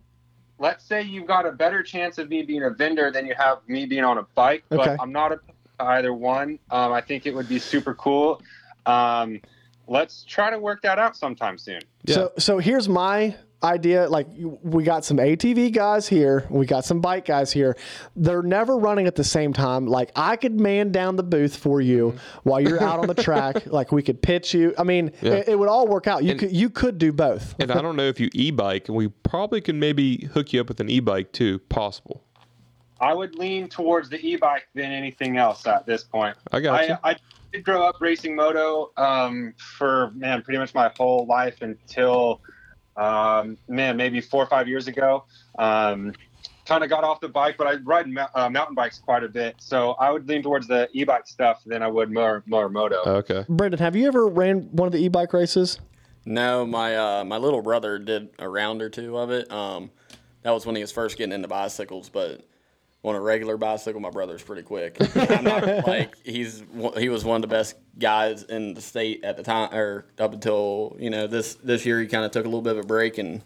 Let's 0.60 0.84
say 0.86 1.02
you've 1.04 1.28
got 1.28 1.46
a 1.46 1.52
better 1.52 1.84
chance 1.84 2.18
of 2.18 2.30
me 2.30 2.42
being 2.44 2.64
a 2.64 2.70
vendor 2.72 3.12
than 3.12 3.26
you 3.28 3.36
have 3.38 3.60
me 3.68 3.86
being 3.86 4.04
on 4.04 4.18
a 4.18 4.24
bike, 4.34 4.64
but 4.70 4.80
Okay. 4.80 4.96
I'm 5.00 5.12
not 5.12 5.32
a, 5.32 5.40
either 5.80 6.14
one. 6.14 6.58
Um, 6.72 6.94
I 6.94 7.02
think 7.02 7.26
it 7.28 7.36
would 7.36 7.48
be 7.50 7.60
super 7.60 7.94
cool. 7.94 8.42
Um, 8.88 9.42
let's 9.88 10.24
try 10.24 10.50
to 10.50 10.60
work 10.60 10.82
that 10.84 11.00
out 11.00 11.16
sometime 11.16 11.58
soon. 11.58 11.82
Yeah. 12.04 12.16
So, 12.16 12.32
so 12.38 12.58
here's 12.60 12.88
my 12.88 13.36
idea. 13.64 14.08
Like, 14.08 14.28
we 14.38 14.84
got 14.84 15.04
some 15.04 15.18
ATV 15.18 15.74
guys 15.74 16.08
here, 16.08 16.46
we 16.50 16.66
got 16.66 16.86
some 16.86 17.02
bike 17.02 17.26
guys 17.26 17.52
here. 17.52 17.76
They're 18.16 18.44
never 18.44 18.78
running 18.78 19.08
at 19.08 19.16
the 19.16 19.24
same 19.24 19.54
time. 19.54 19.88
Like, 19.88 20.12
I 20.16 20.36
could 20.36 20.60
man 20.60 20.92
down 20.92 21.16
the 21.16 21.24
booth 21.24 21.56
for 21.56 21.82
you 21.82 22.10
mm-hmm. 22.10 22.50
while 22.50 22.60
you're 22.60 22.82
out 22.82 23.00
on 23.00 23.08
the 23.08 23.16
track. 23.24 23.66
Like, 23.66 23.92
we 23.92 24.04
could 24.04 24.22
pitch 24.22 24.54
you. 24.54 24.74
I 24.78 24.84
mean, 24.84 25.12
Yeah. 25.22 25.34
it, 25.34 25.50
it 25.50 25.60
would 25.60 25.70
all 25.70 25.88
work 25.88 26.08
out. 26.08 26.24
You 26.24 26.32
And- 26.32 26.40
could 26.40 26.52
you 26.52 26.70
could 26.70 26.98
do 26.98 27.12
both. 27.12 27.56
And 27.60 27.72
I 27.72 27.82
don't 27.82 27.96
know 27.96 28.08
if 28.08 28.20
you 28.20 28.30
e-bike, 28.34 28.88
and 28.88 28.98
we 28.98 29.08
probably 29.08 29.62
can 29.62 29.80
maybe 29.80 30.26
hook 30.34 30.54
you 30.54 30.62
up 30.62 30.68
with 30.68 30.80
an 30.80 30.90
e-bike 30.90 31.32
too. 31.32 31.60
Possible. 31.70 32.24
I 33.00 33.14
would 33.14 33.36
lean 33.36 33.68
towards 33.68 34.10
the 34.10 34.20
e-bike 34.26 34.68
than 34.74 34.92
anything 34.92 35.38
else 35.38 35.66
at 35.68 35.86
this 35.86 36.04
point. 36.04 36.36
I 36.52 36.60
got 36.60 36.88
you. 36.88 36.96
I, 37.04 37.12
I 37.12 37.16
did 37.52 37.64
grow 37.64 37.84
up 37.86 37.98
racing 38.00 38.36
moto 38.36 38.92
um, 38.98 39.54
for 39.58 40.12
man 40.16 40.42
pretty 40.42 40.58
much 40.60 40.74
my 40.74 40.92
whole 40.98 41.26
life 41.26 41.62
until 41.62 42.42
um, 42.96 43.58
man 43.68 43.98
maybe 43.98 44.22
four 44.22 44.44
or 44.44 44.48
five 44.48 44.68
years 44.68 44.88
ago. 44.88 45.26
Um, 45.60 46.14
kind 46.66 46.84
of 46.84 46.90
got 46.90 47.04
off 47.04 47.22
the 47.22 47.30
bike, 47.30 47.56
but 47.58 47.68
I 47.68 47.76
ride 47.76 48.08
mou- 48.08 48.26
uh, 48.36 48.50
mountain 48.50 48.76
bikes 48.76 49.00
quite 49.00 49.24
a 49.24 49.30
bit. 49.30 49.56
So 49.60 49.92
I 49.92 50.12
would 50.12 50.28
lean 50.28 50.44
towards 50.44 50.68
the 50.68 50.90
e-bike 50.92 51.28
stuff 51.28 51.62
than 51.66 51.82
I 51.82 51.88
would 51.88 52.12
more 52.12 52.44
more 52.46 52.70
moto. 52.70 53.02
Okay. 53.06 53.46
Brenden, 53.48 53.80
have 53.80 53.96
you 53.96 54.08
ever 54.08 54.28
ran 54.28 54.70
one 54.72 54.88
of 54.88 54.92
the 54.92 55.00
e-bike 55.00 55.34
races? 55.34 55.80
No, 56.26 56.66
my 56.66 56.96
uh, 56.96 57.24
my 57.24 57.38
little 57.38 57.62
brother 57.62 57.98
did 58.00 58.30
a 58.38 58.50
round 58.50 58.82
or 58.82 58.90
two 58.90 59.18
of 59.18 59.32
it. 59.32 59.50
Um, 59.52 59.92
that 60.42 60.52
was 60.52 60.66
when 60.66 60.76
he 60.76 60.82
was 60.82 60.92
first 60.92 61.18
getting 61.18 61.34
into 61.34 61.48
bicycles, 61.48 62.10
but 62.10 62.46
on 63.04 63.16
a 63.16 63.22
regular 63.22 63.58
bicycle, 63.58 64.02
my 64.02 64.10
brother's 64.10 64.42
pretty 64.42 64.64
quick. 64.64 64.98
I'm 65.16 65.44
not, 65.44 65.66
like 65.88 66.16
he's 66.26 66.64
he 66.98 67.10
was 67.10 67.24
one 67.24 67.38
of 67.38 67.42
the 67.42 67.48
best 67.48 67.76
guys 67.98 68.44
in 68.44 68.74
the 68.74 68.82
state 68.82 69.24
at 69.24 69.38
the 69.38 69.44
time, 69.44 69.74
or 69.74 70.06
up 70.20 70.34
until 70.34 70.96
you 71.00 71.10
know 71.10 71.28
this 71.28 71.56
this 71.56 71.86
year 71.86 72.02
he 72.02 72.08
kind 72.08 72.26
of 72.26 72.32
took 72.32 72.46
a 72.46 72.48
little 72.48 72.62
bit 72.62 72.78
of 72.78 72.84
a 72.84 72.88
break 72.88 73.18
and 73.18 73.42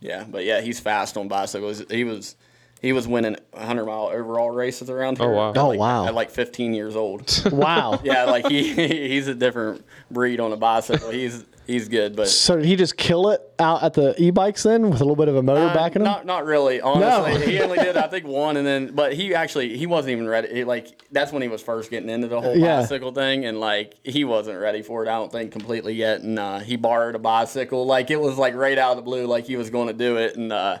yeah, 0.00 0.24
but 0.28 0.44
yeah, 0.44 0.60
he's 0.60 0.78
fast 0.80 1.16
on 1.16 1.28
bicycles. 1.28 1.82
He 1.90 2.04
was 2.04 2.36
he 2.80 2.92
was 2.92 3.08
winning 3.08 3.36
100 3.52 3.86
mile 3.86 4.08
overall 4.12 4.50
races 4.50 4.88
around 4.88 5.20
oh, 5.20 5.24
here. 5.24 5.32
Oh, 5.32 5.36
wow. 5.36 5.50
at 5.50 5.56
Oh, 5.58 5.68
like- 5.68 5.78
wow. 5.78 6.06
At 6.06 6.14
like 6.14 6.30
15 6.30 6.74
years 6.74 6.94
old. 6.96 7.42
Wow. 7.52 8.00
yeah, 8.04 8.24
like 8.24 8.46
he 8.46 8.72
he's 9.08 9.26
a 9.26 9.34
different 9.34 9.84
breed 10.10 10.38
on 10.38 10.52
a 10.52 10.56
bicycle. 10.56 11.10
He's 11.10 11.44
he's 11.68 11.88
good, 11.88 12.16
but 12.16 12.26
So 12.28 12.56
did 12.56 12.64
he 12.64 12.74
just 12.74 12.96
kill 12.96 13.28
it 13.30 13.40
out 13.60 13.84
at 13.84 13.94
the 13.94 14.20
e-bikes 14.20 14.64
then 14.64 14.90
with 14.90 15.00
a 15.00 15.04
little 15.04 15.14
bit 15.14 15.28
of 15.28 15.36
a 15.36 15.42
motor 15.42 15.68
uh, 15.68 15.74
backing 15.74 16.02
him? 16.02 16.06
Not 16.06 16.26
not 16.26 16.44
really. 16.44 16.80
Honestly, 16.80 17.32
No. 17.34 17.38
he 17.46 17.60
only 17.60 17.78
did 17.78 17.96
I 17.96 18.08
think 18.08 18.26
one, 18.26 18.56
and 18.56 18.66
then 18.66 18.92
but 18.94 19.12
he 19.14 19.34
actually 19.34 19.76
he 19.78 19.86
wasn't 19.86 20.12
even 20.12 20.26
ready. 20.26 20.52
He, 20.52 20.64
like 20.64 21.00
that's 21.12 21.30
when 21.32 21.42
he 21.42 21.48
was 21.48 21.62
first 21.62 21.90
getting 21.90 22.08
into 22.08 22.26
the 22.26 22.40
whole 22.40 22.56
Yeah. 22.56 22.80
bicycle 22.80 23.12
thing, 23.12 23.44
and 23.44 23.60
like 23.60 23.94
he 24.02 24.24
wasn't 24.24 24.58
ready 24.58 24.82
for 24.82 25.04
it. 25.04 25.08
I 25.08 25.12
don't 25.18 25.30
think 25.30 25.52
completely 25.52 25.94
yet. 25.94 26.22
And 26.22 26.38
uh, 26.38 26.58
he 26.58 26.76
borrowed 26.76 27.14
a 27.14 27.18
bicycle, 27.20 27.86
like 27.86 28.10
it 28.10 28.20
was 28.20 28.36
like 28.38 28.54
right 28.54 28.78
out 28.78 28.90
of 28.92 28.96
the 28.96 29.02
blue, 29.02 29.26
like 29.26 29.46
he 29.46 29.56
was 29.56 29.70
going 29.70 29.86
to 29.86 29.94
do 29.94 30.16
it. 30.16 30.34
And 30.36 30.52
uh, 30.52 30.78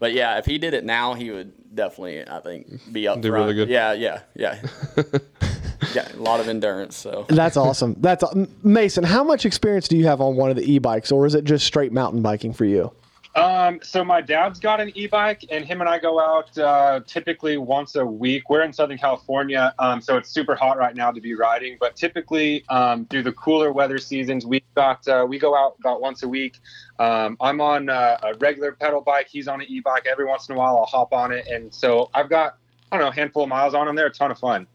but 0.00 0.12
yeah, 0.12 0.38
if 0.38 0.46
he 0.46 0.58
did 0.58 0.72
it 0.74 0.84
now, 0.84 1.14
he 1.14 1.30
would 1.30 1.52
definitely 1.74 2.26
I 2.28 2.40
think 2.40 2.92
be 2.92 3.08
up 3.08 3.20
Do 3.20 3.28
front. 3.30 3.42
really 3.44 3.54
good. 3.54 3.68
Yeah, 3.68 3.92
yeah, 3.92 4.20
yeah. 4.34 4.58
yeah, 5.94 6.08
a 6.12 6.16
lot 6.16 6.40
of 6.40 6.48
endurance. 6.48 6.96
So 6.96 7.26
That's 7.28 7.56
awesome. 7.56 7.96
That's 7.98 8.24
Mason. 8.62 9.04
How 9.04 9.22
much 9.22 9.46
experience 9.46 9.88
do 9.88 9.96
you 9.96 10.06
have 10.06 10.20
on 10.20 10.36
one 10.36 10.50
of 10.50 10.56
the 10.56 10.70
e-bikes, 10.70 11.12
or 11.12 11.26
is 11.26 11.34
it 11.34 11.44
just 11.44 11.66
straight 11.66 11.92
mountain 11.92 12.22
biking 12.22 12.52
for 12.52 12.64
you? 12.64 12.92
Um, 13.34 13.78
so 13.82 14.04
my 14.04 14.20
dad's 14.20 14.58
got 14.58 14.80
an 14.80 14.90
e-bike, 14.96 15.44
and 15.50 15.64
him 15.64 15.80
and 15.80 15.88
I 15.88 15.98
go 15.98 16.18
out 16.18 16.56
uh, 16.58 17.00
typically 17.06 17.56
once 17.56 17.94
a 17.94 18.04
week. 18.04 18.50
We're 18.50 18.62
in 18.62 18.72
Southern 18.72 18.98
California, 18.98 19.72
um, 19.78 20.00
so 20.00 20.16
it's 20.16 20.30
super 20.30 20.56
hot 20.56 20.76
right 20.76 20.96
now 20.96 21.12
to 21.12 21.20
be 21.20 21.34
riding. 21.34 21.76
But 21.78 21.94
typically, 21.94 22.64
um, 22.68 23.04
through 23.06 23.22
the 23.22 23.32
cooler 23.32 23.72
weather 23.72 23.98
seasons, 23.98 24.44
we 24.44 24.64
got 24.74 25.06
uh, 25.06 25.24
we 25.28 25.38
go 25.38 25.56
out 25.56 25.76
about 25.78 26.00
once 26.00 26.24
a 26.24 26.28
week. 26.28 26.58
Um, 26.98 27.36
I'm 27.40 27.60
on 27.60 27.88
uh, 27.88 28.18
a 28.22 28.34
regular 28.38 28.72
pedal 28.72 29.02
bike. 29.02 29.28
He's 29.28 29.46
on 29.46 29.60
an 29.60 29.66
e-bike. 29.68 30.06
Every 30.10 30.24
once 30.24 30.48
in 30.48 30.56
a 30.56 30.58
while, 30.58 30.76
I'll 30.76 30.86
hop 30.86 31.12
on 31.12 31.30
it, 31.30 31.46
and 31.46 31.72
so 31.72 32.10
I've 32.14 32.30
got 32.30 32.56
I 32.90 32.96
don't 32.96 33.04
know 33.04 33.10
a 33.10 33.14
handful 33.14 33.44
of 33.44 33.48
miles 33.48 33.74
on 33.74 33.86
them. 33.86 33.94
They're 33.94 34.06
a 34.06 34.12
ton 34.12 34.30
of 34.30 34.38
fun. 34.38 34.66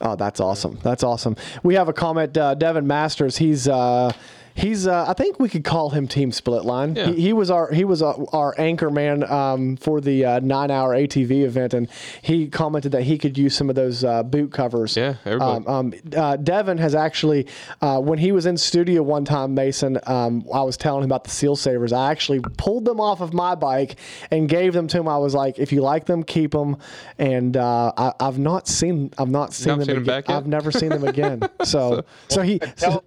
Oh, 0.00 0.14
that's 0.16 0.38
awesome. 0.40 0.78
That's 0.82 1.02
awesome. 1.02 1.36
We 1.62 1.74
have 1.74 1.88
a 1.88 1.92
comment. 1.92 2.36
Uh, 2.36 2.54
Devin 2.54 2.86
Masters. 2.86 3.36
He's 3.36 3.66
uh, 3.66 4.12
he's. 4.58 4.86
Uh, 4.86 5.04
I 5.08 5.12
think 5.14 5.38
we 5.40 5.48
could 5.48 5.64
call 5.64 5.90
him 5.90 6.06
Team 6.08 6.32
Split 6.32 6.64
Line. 6.64 6.94
Yeah. 6.96 7.06
He, 7.06 7.20
he 7.22 7.32
was 7.32 7.50
our 7.50 7.72
he 7.72 7.84
was 7.84 8.02
our, 8.02 8.16
our 8.32 8.54
anchor 8.58 8.90
man 8.90 9.24
um, 9.30 9.76
for 9.76 10.00
the 10.00 10.24
uh, 10.24 10.40
nine 10.40 10.70
hour 10.70 10.94
ATV 10.94 11.44
event, 11.44 11.74
and 11.74 11.88
he 12.22 12.48
commented 12.48 12.92
that 12.92 13.02
he 13.02 13.16
could 13.18 13.38
use 13.38 13.54
some 13.54 13.68
of 13.70 13.76
those 13.76 14.04
uh, 14.04 14.22
boot 14.22 14.52
covers. 14.52 14.96
Yeah, 14.96 15.14
everybody. 15.24 15.66
Um, 15.66 15.68
um, 15.68 15.94
uh, 16.16 16.36
Devin 16.36 16.78
has 16.78 16.94
actually, 16.94 17.46
uh, 17.80 18.00
when 18.00 18.18
he 18.18 18.32
was 18.32 18.46
in 18.46 18.56
studio 18.56 19.02
one 19.02 19.24
time, 19.24 19.54
Mason, 19.54 19.98
um, 20.06 20.44
I 20.52 20.62
was 20.62 20.76
telling 20.76 21.02
him 21.04 21.08
about 21.10 21.24
the 21.24 21.30
Seal 21.30 21.56
Savers. 21.56 21.92
I 21.92 22.10
actually 22.10 22.40
pulled 22.40 22.84
them 22.84 23.00
off 23.00 23.20
of 23.20 23.32
my 23.32 23.54
bike 23.54 23.96
and 24.30 24.48
gave 24.48 24.72
them 24.72 24.86
to 24.88 24.98
him. 24.98 25.08
I 25.08 25.18
was 25.18 25.34
like, 25.34 25.58
if 25.58 25.72
you 25.72 25.80
like 25.80 26.06
them, 26.06 26.22
keep 26.22 26.50
them. 26.52 26.76
And 27.18 27.56
uh, 27.56 27.92
I, 27.96 28.12
I've 28.20 28.38
not 28.38 28.66
seen, 28.68 29.12
I've 29.18 29.30
not 29.30 29.52
seen 29.54 29.68
Not 29.70 29.78
them 29.78 29.86
seen 29.86 29.96
'em 29.96 30.02
again. 30.02 30.14
back 30.16 30.28
yet? 30.28 30.36
I've 30.36 30.46
never 30.46 30.70
seen 30.72 30.88
them 30.90 31.04
again. 31.04 31.40
So, 31.64 32.04
so 32.28 32.40
he. 32.42 32.58
Tell, 32.58 33.04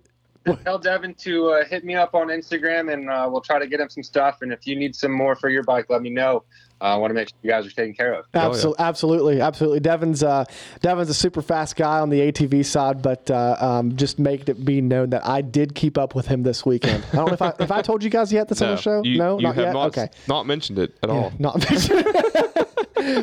tell 0.63 0.80
Devin 0.80 1.13
to 1.15 1.49
uh, 1.49 1.65
hit 1.65 1.84
me 1.84 1.95
up 1.95 2.15
on 2.15 2.27
Instagram, 2.27 2.93
and 2.93 3.09
uh, 3.09 3.27
we'll 3.31 3.41
try 3.41 3.59
to 3.59 3.68
get 3.68 3.80
him 3.80 3.89
some 3.89 4.03
stuff. 4.03 4.41
And 4.41 4.51
if 4.51 4.65
you 4.65 4.76
need 4.76 4.95
some 4.95 5.11
more 5.11 5.35
for 5.35 5.49
your 5.49 5.63
bike, 5.63 5.85
let 5.89 6.01
me 6.01 6.09
know. 6.09 6.43
Uh, 6.81 6.85
I 6.85 6.97
want 6.97 7.11
to 7.11 7.13
make 7.13 7.30
sure 7.30 7.38
you 7.43 7.49
guys 7.51 7.68
are 7.68 7.69
taken 7.69 7.93
care 7.93 8.13
of. 8.13 8.26
Absolutely, 8.34 8.84
absolutely, 8.84 9.41
absolutely. 9.41 9.80
Devin's 9.80 10.23
uh, 10.23 10.45
Devin's 10.81 11.09
a 11.09 11.13
super 11.13 11.43
fast 11.43 11.76
guy 11.76 11.99
on 11.99 12.09
the 12.09 12.31
ATV 12.31 12.65
side, 12.65 13.03
but 13.03 13.30
uh, 13.30 13.55
um, 13.59 13.95
just 13.95 14.18
make 14.18 14.49
it 14.49 14.65
be 14.65 14.81
known 14.81 15.11
that 15.11 15.23
I 15.26 15.41
did 15.41 15.76
keep 15.76 15.97
up 15.97 16.15
with 16.15 16.26
him 16.26 16.41
this 16.41 16.65
weekend. 16.65 17.05
I 17.13 17.18
don't 17.18 17.27
know 17.27 17.34
if 17.34 17.41
I 17.41 17.53
if 17.59 17.72
I 17.72 17.84
told 17.84 18.03
you 18.03 18.09
guys 18.09 18.34
yet 18.34 18.47
this 18.47 18.63
on 18.63 18.76
the 18.76 18.81
show. 18.81 19.03
you, 19.03 19.19
no, 19.19 19.38
you 19.38 19.43
not 19.43 19.55
have 19.55 19.65
yet. 19.65 19.73
not 19.73 19.88
okay, 19.88 20.09
not 20.27 20.47
mentioned 20.47 20.80
it 20.80 20.97
at 21.03 21.11
all. 21.11 21.31
not 21.38 21.69
mentioned. 21.69 22.05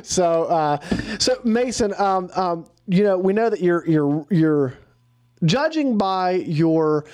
so. 0.07 0.45
Uh, 0.45 0.79
so 1.19 1.41
Mason, 1.45 1.93
um, 1.99 2.31
um, 2.35 2.65
you 2.87 3.03
know, 3.03 3.19
we 3.19 3.33
know 3.33 3.51
that 3.51 3.61
you're 3.61 3.85
you're 3.89 4.27
you're 4.31 4.79
judging 5.45 5.99
by 5.99 6.33
your 6.33 7.05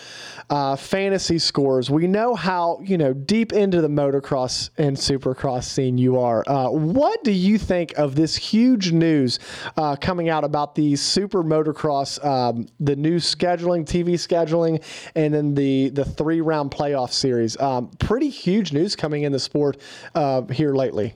uh, 0.50 0.76
fantasy 0.76 1.38
scores, 1.38 1.90
we 1.90 2.06
know 2.06 2.34
how 2.34 2.78
you 2.82 2.98
know 2.98 3.12
deep 3.12 3.52
into 3.52 3.80
the 3.80 3.88
motocross 3.88 4.70
and 4.78 4.96
supercross 4.96 5.64
scene 5.64 5.98
you 5.98 6.18
are. 6.18 6.44
Uh, 6.46 6.70
what 6.70 7.22
do 7.24 7.32
you 7.32 7.58
think 7.58 7.96
of 7.96 8.14
this 8.14 8.36
huge 8.36 8.92
news 8.92 9.38
uh, 9.76 9.96
coming 9.96 10.28
out 10.28 10.44
about 10.44 10.74
the 10.74 10.96
super 10.96 11.42
motocross, 11.42 12.24
um, 12.24 12.66
the 12.80 12.96
new 12.96 13.16
scheduling, 13.16 13.84
TV 13.84 14.14
scheduling, 14.14 14.82
and 15.14 15.32
then 15.32 15.54
the 15.54 15.90
the 15.90 16.04
three 16.04 16.40
round 16.40 16.70
playoff 16.70 17.12
series? 17.12 17.58
Um, 17.60 17.88
pretty 17.98 18.28
huge 18.28 18.72
news 18.72 18.96
coming 18.96 19.22
in 19.22 19.32
the 19.32 19.40
sport 19.40 19.78
uh, 20.14 20.42
here 20.42 20.74
lately. 20.74 21.14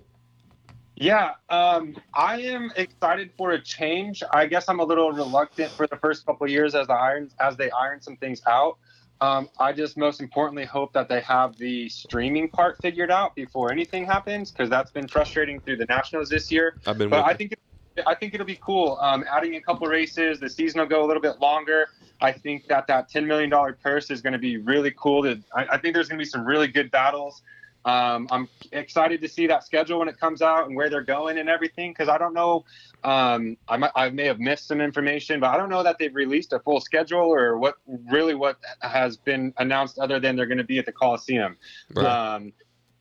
Yeah, 1.01 1.35
um, 1.49 1.97
I 2.12 2.41
am 2.41 2.73
excited 2.75 3.31
for 3.37 3.53
a 3.53 3.62
change. 3.62 4.25
I 4.33 4.47
guess 4.47 4.69
I'm 4.69 4.81
a 4.81 4.85
little 4.85 5.12
reluctant 5.12 5.70
for 5.70 5.87
the 5.87 5.97
first 5.97 6.27
couple 6.27 6.45
of 6.45 6.51
years 6.51 6.75
as 6.75 6.89
the 6.89 6.95
irons 6.95 7.35
as 7.39 7.57
they 7.57 7.70
iron 7.70 8.01
some 8.01 8.16
things 8.16 8.43
out. 8.49 8.79
Um, 9.20 9.49
I 9.61 9.73
just 9.73 9.97
most 9.97 10.20
importantly 10.20 10.65
hope 10.65 10.93
that 10.95 11.09
they 11.09 11.20
have 11.20 11.57
the 11.57 11.89
streaming 11.89 12.49
part 12.49 12.81
figured 12.81 13.12
out 13.12 13.37
before 13.37 13.70
anything 13.70 14.07
happens 14.07 14.51
because 14.51 14.69
that's 14.69 14.91
been 14.91 15.07
frustrating 15.07 15.61
through 15.61 15.77
the 15.77 15.87
nationals 15.87 16.31
this 16.31 16.51
year. 16.51 16.79
I've 16.85 16.99
been 16.99 17.11
But 17.11 17.25
I 17.25 17.35
think 17.35 17.53
it, 17.53 17.59
I 18.05 18.16
think 18.16 18.35
it'll 18.35 18.47
be 18.47 18.59
cool. 18.61 18.99
Um, 19.01 19.25
adding 19.31 19.55
a 19.55 19.61
couple 19.61 19.87
races, 19.87 20.41
the 20.41 20.51
season 20.51 20.81
will 20.81 20.89
go 20.89 21.05
a 21.05 21.07
little 21.07 21.23
bit 21.23 21.41
longer. 21.41 21.87
I 22.20 22.33
think 22.33 22.66
that 22.66 22.89
that 22.89 23.09
ten 23.09 23.25
million 23.25 23.51
dollar 23.51 23.79
purse 23.81 24.11
is 24.11 24.20
going 24.20 24.33
to 24.33 24.39
be 24.39 24.57
really 24.57 24.93
cool. 24.97 25.23
To, 25.23 25.41
I, 25.55 25.66
I 25.73 25.79
think 25.79 25.95
there's 25.95 26.09
going 26.09 26.19
to 26.19 26.25
be 26.25 26.29
some 26.29 26.45
really 26.45 26.66
good 26.66 26.91
battles. 26.91 27.43
Um, 27.85 28.29
I'm 28.31 28.49
excited 28.73 29.21
to 29.23 29.29
see 29.29 29.47
that 29.47 29.65
schedule 29.65 30.01
when 30.01 30.09
it 30.09 30.19
comes 30.19 30.43
out 30.43 30.67
and 30.67 30.77
where 30.77 30.91
they're 30.91 31.01
going 31.03 31.39
and 31.39 31.49
everything 31.49 31.93
because 31.93 32.09
I 32.09 32.19
don't 32.19 32.35
know. 32.35 32.65
Um, 33.05 33.57
I, 33.69 33.77
might, 33.77 33.93
I 33.95 34.11
may 34.11 34.27
have 34.27 34.41
missed 34.41 34.67
some 34.67 34.81
information, 34.81 35.41
but 35.41 35.51
I 35.51 35.57
don't 35.57 35.71
know 35.71 35.83
that 35.83 35.99
they've 35.99 36.15
released 36.15 36.53
a 36.53 36.59
full 36.59 36.81
schedule 36.81 37.33
or 37.33 37.57
what 37.57 37.77
really 38.11 38.35
what 38.35 38.59
has 38.81 39.17
been 39.17 39.55
announced 39.59 39.99
other 39.99 40.19
than 40.19 40.37
they're 40.37 40.47
going 40.47 40.59
to 40.59 40.65
be 40.65 40.79
at 40.79 40.87
the 40.87 40.93
Coliseum. 40.93 41.57
Right. 41.95 42.05
Um, 42.05 42.53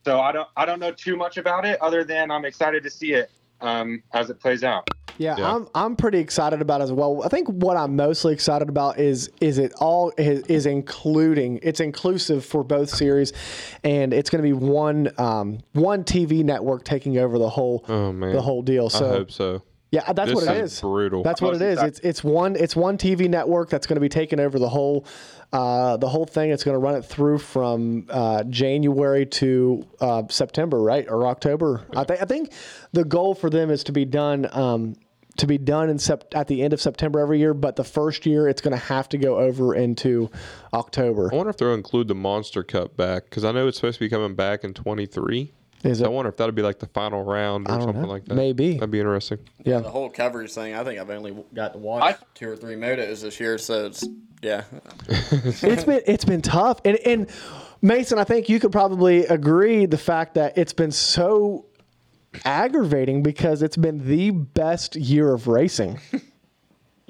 so 0.04 0.20
I 0.20 0.32
don't 0.32 0.48
I 0.56 0.64
don't 0.64 0.80
know 0.80 0.92
too 0.92 1.16
much 1.16 1.36
about 1.36 1.66
it 1.66 1.80
other 1.82 2.04
than 2.04 2.30
I'm 2.30 2.44
excited 2.44 2.82
to 2.84 2.90
see 2.90 3.12
it 3.12 3.30
um, 3.60 4.02
as 4.12 4.30
it 4.30 4.40
plays 4.40 4.62
out. 4.64 4.88
Yeah, 5.16 5.34
Yeah. 5.36 5.52
I'm 5.52 5.68
I'm 5.74 5.96
pretty 5.96 6.18
excited 6.18 6.62
about 6.62 6.80
it 6.80 6.84
as 6.84 6.92
well. 6.92 7.22
I 7.24 7.28
think 7.28 7.48
what 7.48 7.76
I'm 7.76 7.96
mostly 7.96 8.32
excited 8.32 8.68
about 8.68 9.00
is 9.00 9.28
is 9.40 9.58
it 9.58 9.72
all 9.80 10.12
is, 10.16 10.46
is 10.46 10.64
including 10.66 11.58
it's 11.62 11.80
inclusive 11.80 12.44
for 12.44 12.62
both 12.62 12.88
series, 12.88 13.32
and 13.82 14.14
it's 14.14 14.30
going 14.30 14.42
to 14.42 14.46
be 14.48 14.52
one 14.52 15.10
um, 15.18 15.58
one 15.72 16.04
TV 16.04 16.44
network 16.44 16.84
taking 16.84 17.18
over 17.18 17.36
the 17.38 17.48
whole 17.50 17.84
Oh, 17.88 18.12
man. 18.12 18.32
the 18.32 18.40
whole 18.42 18.62
deal. 18.62 18.88
So 18.90 19.06
I 19.06 19.08
hope 19.10 19.30
so. 19.32 19.62
Yeah, 19.90 20.12
that's 20.12 20.28
This 20.30 20.34
what 20.34 20.56
it 20.56 20.62
is 20.64 20.72
is. 20.74 20.80
brutal. 20.80 21.22
That's 21.22 21.40
what 21.40 21.54
it 21.54 21.62
is. 21.62 21.82
It's 21.82 21.98
it's 22.00 22.22
one 22.24 22.56
it's 22.56 22.76
one 22.76 22.98
TV 22.98 23.28
network 23.28 23.70
that's 23.70 23.86
going 23.86 23.96
to 23.96 24.00
be 24.00 24.08
taking 24.10 24.38
over 24.38 24.58
the 24.58 24.68
whole 24.68 25.06
uh, 25.52 25.96
the 25.96 26.08
whole 26.08 26.26
thing. 26.26 26.50
It's 26.50 26.62
going 26.64 26.74
to 26.74 26.78
run 26.78 26.94
it 26.94 27.04
through 27.04 27.38
from 27.38 28.06
uh, 28.10 28.44
January 28.44 29.24
to 29.26 29.86
uh, 30.00 30.22
September, 30.28 30.78
right, 30.80 31.06
or 31.08 31.26
October. 31.26 31.86
I 31.96 32.04
think 32.04 32.20
I 32.22 32.26
think 32.26 32.52
the 32.92 33.04
goal 33.04 33.34
for 33.34 33.48
them 33.48 33.70
is 33.70 33.84
to 33.84 33.92
be 33.92 34.04
done. 34.04 34.46
Um, 34.52 34.96
to 35.38 35.46
be 35.46 35.56
done 35.56 35.88
in 35.88 35.98
sept- 35.98 36.34
at 36.34 36.48
the 36.48 36.64
end 36.64 36.72
of 36.72 36.80
September 36.80 37.20
every 37.20 37.38
year, 37.38 37.54
but 37.54 37.76
the 37.76 37.84
first 37.84 38.26
year 38.26 38.48
it's 38.48 38.60
going 38.60 38.72
to 38.76 38.84
have 38.86 39.08
to 39.10 39.16
go 39.18 39.38
over 39.38 39.72
into 39.72 40.28
October. 40.74 41.30
I 41.32 41.36
wonder 41.36 41.50
if 41.50 41.56
they'll 41.58 41.74
include 41.74 42.08
the 42.08 42.16
Monster 42.16 42.64
Cup 42.64 42.96
back 42.96 43.26
because 43.26 43.44
I 43.44 43.52
know 43.52 43.68
it's 43.68 43.76
supposed 43.78 43.98
to 44.00 44.04
be 44.04 44.08
coming 44.08 44.34
back 44.34 44.64
in 44.64 44.74
23. 44.74 45.52
Is 45.84 45.98
So 45.98 46.06
I 46.06 46.08
wonder 46.08 46.28
if 46.28 46.36
that'll 46.36 46.52
be 46.52 46.62
like 46.62 46.78
the 46.78 46.88
final 46.88 47.22
round 47.22 47.68
or 47.68 47.80
something 47.80 48.02
know. 48.02 48.08
like 48.08 48.24
that. 48.24 48.34
Maybe. 48.34 48.74
That'd 48.74 48.90
be 48.90 48.98
interesting. 48.98 49.38
Yeah. 49.64 49.78
The 49.80 49.90
whole 49.90 50.10
coverage 50.10 50.52
thing, 50.52 50.74
I 50.74 50.82
think 50.82 51.00
I've 51.00 51.10
only 51.10 51.36
got 51.54 51.74
to 51.74 51.78
watch 51.78 52.16
two 52.34 52.48
or 52.48 52.56
three 52.56 52.74
motos 52.74 53.22
this 53.22 53.38
year, 53.38 53.58
so 53.58 53.86
it's 53.86 54.06
yeah. 54.42 54.64
it's 55.08 55.84
been 55.84 56.00
it's 56.06 56.24
been 56.24 56.42
tough 56.42 56.80
and 56.84 56.98
and 57.04 57.30
Mason 57.80 58.18
I 58.18 58.24
think 58.24 58.48
you 58.48 58.58
could 58.60 58.72
probably 58.72 59.24
agree 59.26 59.86
the 59.86 59.98
fact 59.98 60.34
that 60.34 60.58
it's 60.58 60.72
been 60.72 60.90
so 60.90 61.66
aggravating 62.44 63.22
because 63.22 63.62
it's 63.62 63.76
been 63.76 64.06
the 64.06 64.30
best 64.30 64.96
year 64.96 65.32
of 65.32 65.48
racing. 65.48 66.00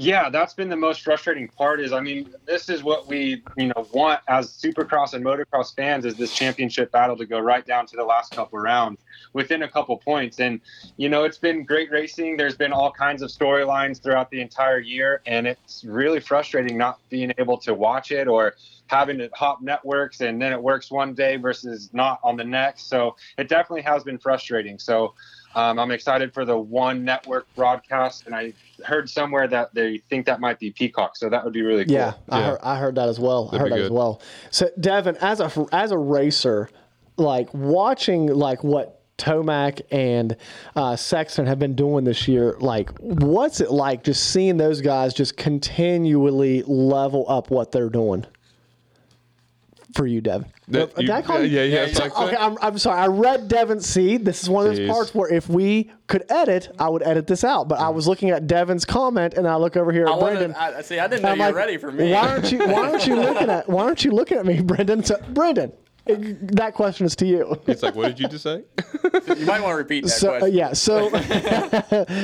Yeah, 0.00 0.30
that's 0.30 0.54
been 0.54 0.68
the 0.68 0.76
most 0.76 1.02
frustrating 1.02 1.48
part. 1.48 1.80
Is 1.80 1.92
I 1.92 1.98
mean, 1.98 2.32
this 2.46 2.68
is 2.68 2.84
what 2.84 3.08
we 3.08 3.42
you 3.56 3.66
know 3.66 3.88
want 3.92 4.20
as 4.28 4.48
Supercross 4.48 5.12
and 5.12 5.24
motocross 5.24 5.74
fans 5.74 6.04
is 6.04 6.14
this 6.14 6.32
championship 6.32 6.92
battle 6.92 7.16
to 7.16 7.26
go 7.26 7.40
right 7.40 7.66
down 7.66 7.84
to 7.86 7.96
the 7.96 8.04
last 8.04 8.30
couple 8.30 8.60
rounds 8.60 9.00
within 9.32 9.64
a 9.64 9.68
couple 9.68 9.96
points. 9.96 10.38
And 10.38 10.60
you 10.98 11.08
know, 11.08 11.24
it's 11.24 11.38
been 11.38 11.64
great 11.64 11.90
racing. 11.90 12.36
There's 12.36 12.54
been 12.54 12.72
all 12.72 12.92
kinds 12.92 13.22
of 13.22 13.30
storylines 13.30 14.00
throughout 14.00 14.30
the 14.30 14.40
entire 14.40 14.78
year, 14.78 15.20
and 15.26 15.48
it's 15.48 15.82
really 15.82 16.20
frustrating 16.20 16.78
not 16.78 17.00
being 17.08 17.32
able 17.36 17.58
to 17.58 17.74
watch 17.74 18.12
it 18.12 18.28
or 18.28 18.54
having 18.88 19.18
to 19.18 19.30
hop 19.34 19.60
networks 19.62 20.20
and 20.20 20.40
then 20.40 20.52
it 20.52 20.62
works 20.62 20.90
one 20.90 21.14
day 21.14 21.36
versus 21.36 21.90
not 21.92 22.18
on 22.22 22.36
the 22.36 22.44
next. 22.44 22.88
So 22.88 23.14
it 23.36 23.48
definitely 23.48 23.82
has 23.82 24.02
been 24.02 24.18
frustrating. 24.18 24.78
So 24.78 25.14
um, 25.54 25.78
I'm 25.78 25.90
excited 25.90 26.34
for 26.34 26.44
the 26.44 26.56
one 26.56 27.04
network 27.04 27.48
broadcast, 27.54 28.26
and 28.26 28.34
I 28.34 28.52
heard 28.84 29.08
somewhere 29.08 29.48
that 29.48 29.72
they 29.74 29.98
think 30.10 30.26
that 30.26 30.40
might 30.40 30.58
be 30.58 30.70
Peacock, 30.70 31.16
so 31.16 31.30
that 31.30 31.42
would 31.42 31.54
be 31.54 31.62
really 31.62 31.84
cool. 31.86 31.94
Yeah, 31.94 32.12
I 32.28 32.38
Yeah. 32.40 32.46
heard 32.50 32.58
I 32.62 32.76
heard 32.76 32.94
that 32.96 33.08
as 33.08 33.18
well. 33.18 33.48
I 33.48 33.56
That'd 33.58 33.60
heard 33.72 33.76
be 33.76 33.80
that 33.80 33.86
as 33.86 33.90
well. 33.90 34.20
So 34.50 34.68
Devin, 34.78 35.16
as 35.16 35.40
a 35.40 35.50
as 35.72 35.90
a 35.90 35.98
racer, 35.98 36.68
like 37.16 37.52
watching 37.54 38.26
like 38.26 38.62
what 38.62 39.00
Tomac 39.16 39.80
and 39.90 40.36
uh, 40.76 40.94
Sexton 40.96 41.46
have 41.46 41.58
been 41.58 41.74
doing 41.74 42.04
this 42.04 42.28
year, 42.28 42.56
like 42.60 42.90
what's 43.00 43.60
it 43.60 43.70
like 43.72 44.04
just 44.04 44.30
seeing 44.30 44.58
those 44.58 44.80
guys 44.82 45.12
just 45.14 45.36
continually 45.36 46.62
level 46.66 47.24
up 47.28 47.50
what 47.50 47.72
they're 47.72 47.88
doing? 47.90 48.24
For 49.94 50.06
you, 50.06 50.20
Devin. 50.20 50.46
That- 50.68 50.94
Did 50.96 51.08
you- 51.08 51.14
I 51.14 51.22
call 51.22 51.40
you- 51.42 51.48
yeah, 51.48 51.62
yeah, 51.62 51.74
yeah, 51.76 51.86
it's 51.86 51.98
Okay, 52.00 52.36
I'm, 52.36 52.58
I'm 52.60 52.76
sorry. 52.78 53.00
I 53.00 53.06
read 53.06 53.48
Devin. 53.48 53.80
See, 53.80 54.18
this 54.18 54.42
is 54.42 54.50
one 54.50 54.66
of 54.66 54.70
those 54.72 54.80
Jeez. 54.80 54.88
parts 54.90 55.14
where 55.14 55.32
if 55.32 55.48
we 55.48 55.90
could 56.08 56.24
edit, 56.28 56.68
I 56.78 56.90
would 56.90 57.02
edit 57.02 57.26
this 57.26 57.42
out. 57.42 57.68
But 57.68 57.80
I 57.80 57.88
was 57.88 58.06
looking 58.06 58.28
at 58.30 58.46
Devin's 58.46 58.84
comment, 58.84 59.32
and 59.34 59.48
I 59.48 59.56
look 59.56 59.76
over 59.78 59.90
here 59.90 60.06
at 60.06 60.18
wasn't. 60.18 60.54
Brenden. 60.54 60.56
I, 60.76 60.82
see, 60.82 60.98
I 60.98 61.06
didn't 61.08 61.22
know 61.22 61.28
I'm 61.30 61.36
you 61.38 61.42
were 61.42 61.46
like, 61.48 61.54
ready 61.54 61.76
for 61.78 61.90
me. 61.90 62.12
Why 62.12 62.28
aren't 62.28 62.52
you? 62.52 62.58
Why 62.58 62.88
aren't 62.90 63.06
you 63.06 63.16
looking 63.16 63.48
at? 63.48 63.68
Why 63.68 63.84
aren't 63.84 64.04
you 64.04 64.10
looking 64.10 64.36
at 64.38 64.44
me, 64.44 64.58
Brenden? 64.60 65.06
So, 65.06 65.16
Brenden, 65.32 65.58
it- 65.58 65.87
that 66.08 66.74
question 66.74 67.06
is 67.06 67.14
to 67.16 67.26
you. 67.26 67.60
It's 67.66 67.82
like, 67.82 67.94
what 67.94 68.08
did 68.08 68.18
you 68.18 68.28
just 68.28 68.42
say? 68.42 68.64
you 69.36 69.46
might 69.46 69.60
want 69.60 69.72
to 69.72 69.76
repeat 69.76 70.04
that 70.04 70.10
So 70.10 70.40
uh, 70.40 70.46
yeah, 70.46 70.72
so 70.72 71.10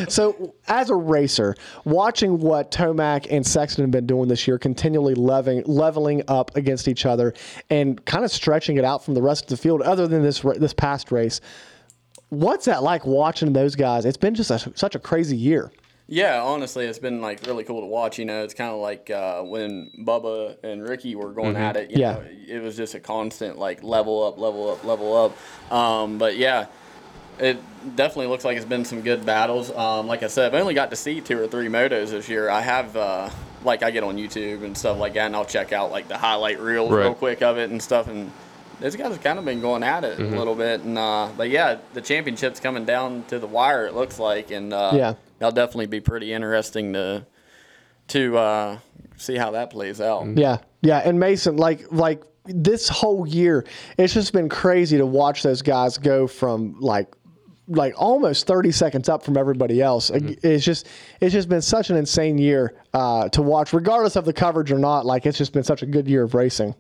so 0.09 0.55
as 0.69 0.91
a 0.91 0.95
racer, 0.95 1.55
watching 1.85 2.39
what 2.39 2.71
Tomac 2.71 3.27
and 3.31 3.47
Sexton 3.47 3.85
have 3.85 3.91
been 3.91 4.07
doing 4.07 4.29
this 4.29 4.49
year, 4.49 4.59
continually 4.59 5.15
leveling 5.15 5.63
leveling 5.67 6.23
up 6.29 6.57
against 6.57 6.89
each 6.89 7.05
other, 7.07 7.35
and 7.71 8.05
kind 8.07 8.25
of 8.25 8.31
stretching 8.31 8.77
it 8.77 8.85
out 8.85 9.05
from 9.05 9.15
the 9.15 9.23
rest 9.23 9.45
of 9.45 9.49
the 9.51 9.57
field. 9.57 9.83
Other 9.83 10.07
than 10.07 10.23
this 10.23 10.41
this 10.41 10.75
past 10.75 11.13
race, 11.13 11.41
what's 12.31 12.65
that 12.65 12.83
like 12.83 13.05
watching 13.05 13.53
those 13.53 13.75
guys? 13.75 14.05
It's 14.05 14.17
been 14.17 14.35
just 14.35 14.51
a, 14.51 14.59
such 14.75 14.95
a 14.95 14.99
crazy 14.99 15.37
year. 15.37 15.71
Yeah, 16.07 16.43
honestly, 16.43 16.85
it's 16.85 16.99
been 16.99 17.23
like 17.23 17.47
really 17.47 17.65
cool 17.65 17.81
to 17.81 17.87
watch. 17.87 18.19
You 18.19 18.27
know, 18.27 18.45
it's 18.45 18.53
kind 18.55 18.71
of 18.71 18.79
like 18.81 19.11
uh, 19.11 19.43
when 19.43 19.91
Bubba 19.99 20.57
and 20.63 20.87
Ricky 20.87 21.15
were 21.15 21.33
going 21.33 21.57
at 21.57 21.77
it. 21.77 21.91
You 21.91 21.99
Yeah. 22.01 22.13
know, 22.13 22.25
it 22.47 22.63
was 22.63 22.77
just 22.77 22.95
a 22.95 23.01
constant 23.01 23.59
like 23.59 23.83
level 23.83 24.23
up, 24.23 24.39
level 24.39 24.71
up, 24.71 24.85
level 24.85 25.17
up. 25.17 25.73
Um, 25.73 26.19
but 26.19 26.37
yeah, 26.37 26.67
it 27.39 27.57
definitely 27.97 28.27
looks 28.27 28.45
like 28.45 28.57
it's 28.59 28.67
been 28.67 28.85
some 28.85 29.01
good 29.01 29.25
battles. 29.25 29.71
Um, 29.71 30.07
like 30.07 30.23
I 30.23 30.27
said, 30.27 30.55
I've 30.55 30.61
only 30.61 30.75
got 30.75 30.91
to 30.91 30.97
see 30.97 31.23
two 31.23 31.41
or 31.43 31.49
three 31.49 31.69
motos 31.69 32.11
this 32.11 32.29
year. 32.29 32.51
I 32.51 32.61
have 32.61 32.95
uh, 32.99 33.31
like 33.65 33.83
I 33.83 33.91
get 33.91 34.05
on 34.05 34.19
YouTube 34.19 34.63
and 34.63 34.77
stuff 34.77 34.99
like 34.99 35.15
that, 35.15 35.25
and 35.27 35.35
I'll 35.35 35.47
check 35.47 35.73
out 35.73 35.91
like 35.91 36.09
the 36.09 36.19
highlight 36.19 36.61
reels 36.61 36.91
real 36.93 37.15
quick 37.15 37.41
of 37.41 37.57
it 37.57 37.71
and 37.71 37.83
stuff. 37.83 38.09
And 38.09 38.31
these 38.79 38.95
guys 38.95 39.09
have 39.09 39.23
kind 39.23 39.39
of 39.39 39.47
been 39.47 39.63
going 39.63 39.83
at 39.83 40.05
it 40.05 40.19
a 40.21 40.23
little 40.23 40.55
bit. 40.55 40.83
And 40.83 40.99
uh, 40.99 41.31
but 41.35 41.49
yeah, 41.49 41.79
the 41.95 42.03
championship's 42.03 42.61
coming 42.61 42.85
down 42.85 43.25
to 43.29 43.39
the 43.39 43.47
wire. 43.47 43.87
It 43.87 43.95
looks 43.95 44.19
like, 44.19 44.51
and 44.51 44.71
uh, 44.75 44.93
Yeah. 44.95 45.15
That'll 45.45 45.55
definitely 45.55 45.87
be 45.87 46.01
pretty 46.01 46.33
interesting 46.33 46.95
to 46.95 47.27
to 48.09 48.37
uh, 48.37 48.79
see 49.17 49.37
how 49.37 49.51
that 49.51 49.71
plays 49.71 50.01
out. 50.01 50.27
Yeah, 50.37 50.59
yeah, 50.81 51.03
and 51.05 51.21
Mason, 51.21 51.57
like 51.57 51.93
like 51.93 52.23
this 52.47 52.89
whole 52.89 53.27
year, 53.27 53.67
it's 53.99 54.15
just 54.15 54.33
been 54.33 54.49
crazy 54.49 54.97
to 54.97 55.07
watch 55.07 55.43
those 55.43 55.61
guys 55.61 55.99
go 55.99 56.27
from 56.27 56.81
like 56.81 57.15
like 57.67 57.95
almost 57.97 58.47
30 58.47 58.73
seconds 58.73 59.09
up 59.09 59.23
from 59.23 59.37
everybody 59.37 59.83
else. 59.83 60.11
It's 60.11 60.65
just 60.65 60.87
it's 61.21 61.33
just 61.35 61.51
been 61.51 61.63
such 61.63 61.91
an 61.91 61.97
insane 61.97 62.39
year 62.39 62.75
uh, 62.95 63.29
to 63.31 63.43
watch, 63.43 63.75
regardless 63.75 64.17
of 64.17 64.25
the 64.25 64.33
coverage 64.33 64.73
or 64.73 64.79
not. 64.79 65.05
Like 65.05 65.27
it's 65.27 65.37
just 65.37 65.53
been 65.53 65.65
such 65.65 65.83
a 65.83 65.87
good 65.87 66.09
year 66.09 66.23
of 66.23 66.35
racing. 66.35 66.75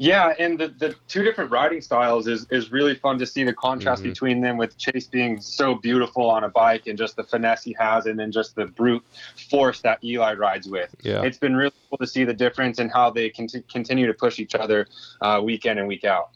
Yeah, 0.00 0.32
and 0.38 0.58
the, 0.58 0.68
the 0.68 0.94
two 1.08 1.22
different 1.22 1.50
riding 1.50 1.82
styles 1.82 2.26
is, 2.26 2.46
is 2.50 2.72
really 2.72 2.94
fun 2.94 3.18
to 3.18 3.26
see 3.26 3.44
the 3.44 3.52
contrast 3.52 4.02
between 4.02 4.40
them 4.40 4.56
with 4.56 4.78
Chase 4.78 5.06
being 5.06 5.42
so 5.42 5.74
beautiful 5.74 6.30
on 6.30 6.42
a 6.42 6.48
bike 6.48 6.86
and 6.86 6.96
just 6.96 7.16
the 7.16 7.22
finesse 7.22 7.62
he 7.62 7.76
has 7.78 8.06
and 8.06 8.18
then 8.18 8.32
just 8.32 8.54
the 8.54 8.64
brute 8.64 9.04
force 9.50 9.82
that 9.82 10.02
Eli 10.02 10.32
rides 10.32 10.66
with. 10.66 10.96
Yeah. 11.02 11.20
It's 11.22 11.36
been 11.36 11.54
really 11.54 11.74
cool 11.90 11.98
to 11.98 12.06
see 12.06 12.24
the 12.24 12.32
difference 12.32 12.78
and 12.78 12.90
how 12.90 13.10
they 13.10 13.28
cont- 13.28 13.68
continue 13.70 14.06
to 14.06 14.14
push 14.14 14.38
each 14.38 14.54
other 14.54 14.86
uh, 15.20 15.42
week 15.44 15.66
in 15.66 15.76
and 15.76 15.86
week 15.86 16.04
out. 16.04 16.30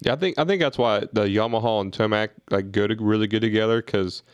Yeah, 0.00 0.14
I 0.14 0.16
think 0.16 0.36
I 0.36 0.44
think 0.44 0.60
that's 0.60 0.76
why 0.76 1.06
the 1.12 1.26
Yamaha 1.26 1.82
and 1.82 1.92
Tomac 1.92 2.30
like 2.50 2.72
go 2.72 2.88
to 2.88 2.96
really 2.96 3.28
good 3.28 3.42
together 3.42 3.80
because 3.80 4.24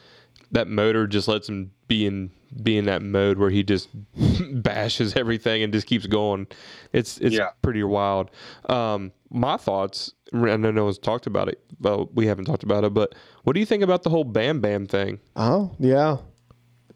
that 0.52 0.68
motor 0.68 1.06
just 1.06 1.28
lets 1.28 1.48
them 1.48 1.70
be 1.86 2.06
in 2.06 2.30
be 2.62 2.76
in 2.78 2.86
that 2.86 3.02
mode 3.02 3.38
where 3.38 3.50
he 3.50 3.62
just 3.62 3.88
bashes 4.62 5.16
everything 5.16 5.62
and 5.62 5.72
just 5.72 5.86
keeps 5.86 6.06
going. 6.06 6.46
It's 6.92 7.18
it's 7.18 7.36
Yeah. 7.36 7.50
pretty 7.62 7.82
wild. 7.82 8.30
Um, 8.68 9.12
my 9.30 9.56
thoughts. 9.56 10.12
I 10.32 10.56
know 10.56 10.70
no 10.70 10.84
one's 10.84 10.98
talked 10.98 11.26
about 11.26 11.48
it. 11.48 11.60
Well, 11.80 12.08
we 12.14 12.26
haven't 12.26 12.44
talked 12.44 12.62
about 12.62 12.84
it, 12.84 12.94
but 12.94 13.14
what 13.44 13.54
do 13.54 13.60
you 13.60 13.66
think 13.66 13.82
about 13.82 14.02
the 14.04 14.10
whole 14.10 14.24
Bam 14.24 14.60
Bam 14.60 14.86
thing? 14.86 15.18
Oh 15.36 15.72
yeah, 15.78 16.18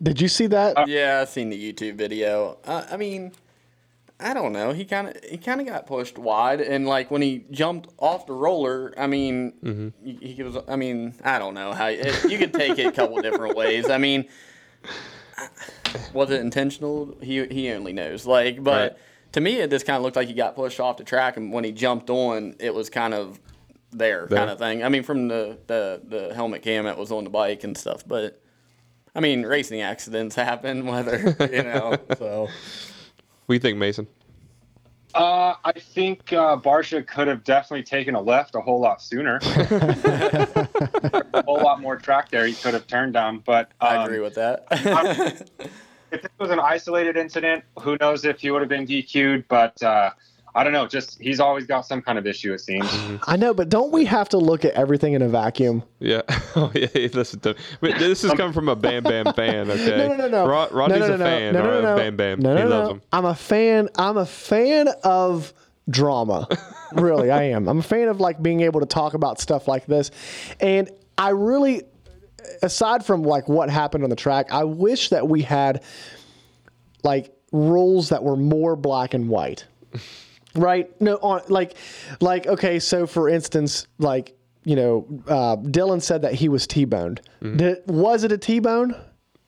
did 0.03 0.21
you 0.21 0.29
see 0.29 0.47
that? 0.49 0.89
Yeah, 0.89 1.21
I've 1.23 1.29
seen 1.29 1.51
the 1.51 1.73
YouTube 1.73 1.97
video. 1.97 2.59
Uh, 2.65 2.85
I 2.91 2.97
mean, 2.97 3.33
I 4.21 4.35
don't 4.35 4.53
know. 4.53 4.73
He 4.73 4.85
kind 4.85 5.09
of 5.09 5.17
he 5.25 5.37
kind 5.37 5.61
of 5.61 5.67
got 5.67 5.87
pushed 5.87 6.17
wide, 6.19 6.61
and 6.61 6.87
like 6.87 7.11
when 7.11 7.23
he 7.23 7.45
jumped 7.51 7.89
off 7.99 8.27
the 8.27 8.33
roller, 8.35 8.95
I 8.97 9.07
mean, 9.09 9.93
he, 10.05 10.35
he 10.35 10.43
was. 10.45 10.57
I 10.69 10.77
mean, 10.77 11.15
I 11.25 11.39
don't 11.41 11.55
know 11.55 11.73
how 11.73 11.87
it, 11.89 12.25
you 12.31 12.39
could 12.39 12.55
take 12.55 12.79
it 12.79 12.87
a 12.87 12.93
couple 12.93 13.21
different 13.23 13.57
ways. 13.57 13.89
I 13.91 13.99
mean, 13.99 14.27
was 16.13 16.31
it 16.31 16.41
intentional? 16.41 17.17
He 17.21 17.45
he 17.47 17.71
only 17.71 17.93
knows. 17.93 18.27
Like, 18.27 18.63
but 18.63 18.93
Right. 18.93 18.99
to 19.33 19.41
me, 19.41 19.57
it 19.61 19.71
just 19.71 19.87
kind 19.87 19.97
of 19.97 20.03
looked 20.03 20.17
like 20.17 20.29
he 20.29 20.35
got 20.35 20.55
pushed 20.57 20.81
off 20.81 20.97
the 20.97 21.05
track, 21.05 21.37
and 21.37 21.53
when 21.53 21.65
he 21.65 21.73
jumped 21.73 22.11
on, 22.11 22.57
it 22.61 22.75
was 22.75 22.91
kind 22.91 23.15
of 23.15 23.39
there, 23.93 24.27
There. 24.27 24.39
kind 24.39 24.51
of 24.51 24.59
thing. 24.59 24.83
I 24.85 24.89
mean, 24.89 25.03
from 25.03 25.29
the, 25.29 25.59
the 25.67 26.01
the 26.05 26.35
helmet 26.35 26.63
cam 26.63 26.85
that 26.85 26.99
was 26.99 27.11
on 27.13 27.25
the 27.25 27.31
bike 27.31 27.65
and 27.65 27.77
stuff, 27.77 28.03
but. 28.07 28.41
I 29.17 29.21
mean, 29.21 29.45
racing 29.47 29.81
accidents 29.81 30.35
happen, 30.35 30.87
whether 30.89 31.37
you 31.53 31.63
know. 31.63 31.97
So 32.19 32.41
What 33.47 33.47
do 33.49 33.55
you 33.55 33.61
think, 33.61 33.79
Mason? 33.79 34.09
Uh, 35.15 35.55
I 35.65 35.73
think 35.73 36.33
uh, 36.33 36.57
Barcia 36.57 37.07
could 37.07 37.29
have 37.29 37.45
definitely 37.45 37.85
taken 37.85 38.17
a 38.17 38.21
left 38.21 38.57
a 38.57 38.61
whole 38.61 38.81
lot 38.81 39.01
sooner. 39.01 39.39
a 39.43 41.43
whole 41.45 41.63
lot 41.63 41.81
more 41.81 41.97
track 41.97 42.31
there 42.31 42.47
he 42.47 42.55
could 42.55 42.75
have 42.75 42.89
turned 42.89 43.13
down. 43.13 43.39
But 43.39 43.71
um, 43.81 43.99
I 43.99 44.05
agree 44.05 44.19
with 44.19 44.35
that. 44.35 44.67
if 46.11 46.23
this 46.23 46.33
was 46.39 46.51
an 46.51 46.59
isolated 46.59 47.17
incident, 47.17 47.63
who 47.81 47.97
knows 48.01 48.25
if 48.25 48.41
he 48.41 48.51
would 48.51 48.61
have 48.61 48.69
been 48.69 48.87
DQ'd? 48.87 49.47
But 49.47 49.81
uh, 49.85 50.11
I 50.57 50.63
don't 50.63 50.73
know. 50.73 50.87
Just 50.87 51.21
he's 51.21 51.41
always 51.41 51.67
got 51.67 51.85
some 51.85 52.01
kind 52.01 52.17
of 52.17 52.27
issue. 52.27 52.53
It 52.53 52.61
seems. 52.61 52.89
I 53.27 53.37
know, 53.37 53.53
but 53.53 53.69
don't 53.69 53.93
we 53.93 54.05
have 54.05 54.29
to 54.31 54.39
look 54.39 54.65
at 54.65 54.73
everything 54.75 55.15
in 55.15 55.23
a 55.23 55.29
vacuum? 55.29 55.83
Yeah. 55.99 56.23
Oh 56.57 56.71
yeah. 56.73 56.87
Listen 57.13 57.41
to 57.41 57.57
wait, 57.81 57.99
this 57.99 58.23
is 58.23 58.31
coming 58.35 58.53
from 58.53 58.69
a 58.69 58.77
Bam 58.77 59.03
Bam 59.03 59.33
fan. 59.35 59.69
Okay. 59.75 59.97
No, 59.97 60.09
no, 60.09 60.17
no, 60.17 60.29
no. 60.29 60.47
Rod, 60.47 60.71
Rodney's 60.71 61.01
no, 61.01 61.09
no, 61.09 61.15
a 61.15 61.19
fan 61.19 61.53
no, 61.53 61.63
no, 61.63 61.71
of 61.71 61.83
no, 61.83 61.91
no. 61.91 61.97
Bam 61.97 62.17
Bam. 62.17 62.41
No, 62.41 62.55
no, 62.55 62.63
he 62.63 62.69
no. 62.69 62.71
loves 62.71 62.91
him. 62.93 63.03
I'm 63.13 63.25
a 63.25 63.35
fan. 63.35 63.89
I'm 63.97 64.17
a 64.17 64.27
fan 64.27 64.89
of 65.03 65.53
drama. 65.91 66.47
really, 66.93 67.33
I 67.33 67.45
am. 67.45 67.69
I'm 67.69 67.81
a 67.81 67.83
fan 67.83 68.07
of 68.07 68.21
like 68.21 68.41
being 68.41 68.61
able 68.61 68.79
to 68.81 68.87
talk 68.87 69.15
about 69.15 69.41
stuff 69.41 69.67
like 69.67 69.87
this, 69.87 70.13
and 70.61 70.89
I 71.19 71.31
really, 71.31 71.83
aside 72.63 73.05
from 73.05 73.25
like 73.25 73.49
what 73.49 73.69
happened 73.69 74.05
on 74.05 74.11
the 74.11 74.17
track, 74.17 74.53
I 74.53 74.63
wish 74.63 75.09
that 75.09 75.27
we 75.27 75.43
had 75.43 75.83
like 77.03 77.35
rules 77.51 78.11
that 78.11 78.23
were 78.23 78.37
more 78.37 78.77
black 78.77 79.13
and 79.13 79.29
white. 79.29 79.65
Right? 80.57 80.89
No, 81.01 81.15
on 81.17 81.43
like, 81.49 81.77
like 82.21 82.47
okay. 82.47 82.79
So 82.79 83.07
for 83.07 83.29
instance, 83.29 83.87
like 83.99 84.37
you 84.65 84.77
know, 84.77 85.07
uh, 85.27 85.57
Dylan 85.57 86.01
said 86.01 86.23
that 86.23 86.35
he 86.35 86.49
was 86.49 86.67
T-boned. 86.67 87.21
Mm-hmm. 87.43 87.57
Did, 87.59 87.79
was 87.87 88.25
it 88.25 88.33
a 88.33 88.39
T-bone? 88.39 88.95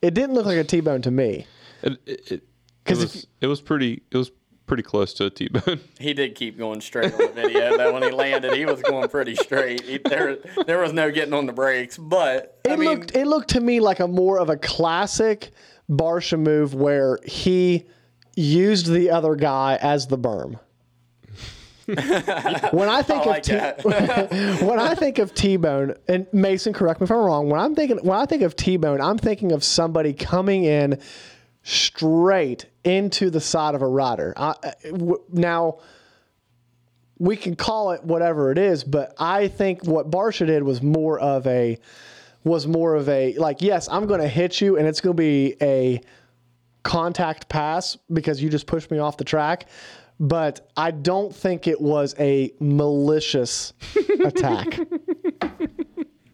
It 0.03 0.13
didn't 0.15 0.35
look 0.35 0.45
like 0.47 0.59
a 0.59 0.65
T-bone 0.65 1.01
to 1.03 1.11
me. 1.11 1.47
It, 1.83 1.93
it, 2.07 2.31
it, 2.33 2.43
'Cause 2.85 3.01
it 3.01 3.05
if 3.05 3.15
was, 3.15 3.27
it 3.43 3.47
was 3.47 3.61
pretty. 3.61 4.03
It 4.11 4.17
was 4.19 4.31
pretty 4.67 4.83
close 4.83 5.15
to 5.15 5.27
a 5.27 5.31
T-bone. 5.31 5.81
He 6.01 6.13
did 6.13 6.35
keep 6.35 6.59
going 6.59 6.81
straight 6.81 7.13
on 7.13 7.19
the 7.19 7.29
video. 7.29 7.77
That 7.77 7.93
when 7.95 8.03
he 8.03 8.11
landed, 8.11 8.53
he 8.55 8.67
was 8.67 8.83
going 8.83 9.09
pretty 9.09 9.37
straight. 9.37 9.81
He, 9.83 9.99
there, 9.99 10.39
there 10.67 10.79
was 10.81 10.93
no 10.93 11.11
getting 11.13 11.33
on 11.35 11.47
the 11.47 11.53
brakes. 11.53 11.97
But 11.97 12.59
It 12.65 12.73
I 12.73 12.77
mean, 12.77 12.89
looked 12.91 13.15
it 13.17 13.27
looked 13.27 13.51
to 13.51 13.61
me 13.61 13.79
like 13.81 14.01
a 14.01 14.09
more 14.09 14.39
of 14.41 14.51
a 14.51 14.57
classic 14.57 15.51
Barcia 15.89 16.39
move 16.39 16.75
where 16.75 17.19
he 17.25 17.87
used 18.35 18.87
the 18.91 19.11
other 19.11 19.35
guy 19.37 19.79
as 19.81 20.09
the 20.09 20.19
berm. 20.19 20.59
When 21.87 22.89
I 22.89 23.03
think 23.03 23.23
I 23.23 23.27
like 23.27 23.49
of 23.49 23.89
T- 23.89 24.65
when 24.67 24.79
I 24.81 24.95
think 24.95 25.19
of 25.19 25.35
T 25.35 25.57
Bone 25.57 25.95
and 26.09 26.27
Mason, 26.33 26.73
correct 26.73 27.01
me 27.01 27.05
if 27.05 27.11
I'm 27.11 27.19
wrong. 27.19 27.49
When 27.49 27.61
I'm 27.61 27.75
thinking 27.75 27.99
when 27.99 28.19
I 28.19 28.27
think 28.27 28.43
of 28.43 28.57
T-bone, 28.57 29.01
I'm 29.01 29.19
thinking 29.19 29.53
of 29.53 29.63
somebody 29.63 30.13
coming 30.13 30.65
in 30.65 31.01
straight 31.63 32.67
into 32.85 33.31
the 33.31 33.41
side 33.41 33.75
of 33.75 33.83
a 33.83 33.87
rider. 33.89 34.33
I, 34.37 34.55
I- 34.63 34.91
w- 34.91 35.23
now 35.33 35.79
we 37.19 37.37
can 37.37 37.57
call 37.57 37.93
it 37.93 38.05
whatever 38.05 38.51
it 38.51 38.59
is, 38.59 38.85
but 38.85 39.15
I 39.19 39.49
think 39.49 39.85
what 39.87 40.11
Barcia 40.11 40.47
did 40.47 40.63
was 40.63 40.83
more 40.83 41.19
of 41.19 41.47
a 41.47 41.79
was 42.45 42.67
more 42.67 42.95
of 42.95 43.09
a 43.09 43.35
like 43.39 43.63
yes, 43.63 43.89
I'm 43.89 44.07
going 44.07 44.21
to 44.21 44.29
hit 44.29 44.61
you, 44.61 44.77
and 44.77 44.87
it's 44.87 45.01
going 45.01 45.17
to 45.17 45.21
be 45.23 45.57
a 45.63 46.01
contact 46.83 47.49
pass 47.49 47.97
because 48.13 48.41
you 48.43 48.49
just 48.49 48.67
pushed 48.67 48.91
me 48.91 48.99
off 48.99 49.17
the 49.17 49.25
track. 49.25 49.67
But 50.19 50.71
I 50.77 50.91
don't 50.93 51.35
think 51.35 51.67
it 51.67 51.81
was 51.81 52.15
a 52.19 52.53
malicious 52.59 53.73
attack. 54.25 54.79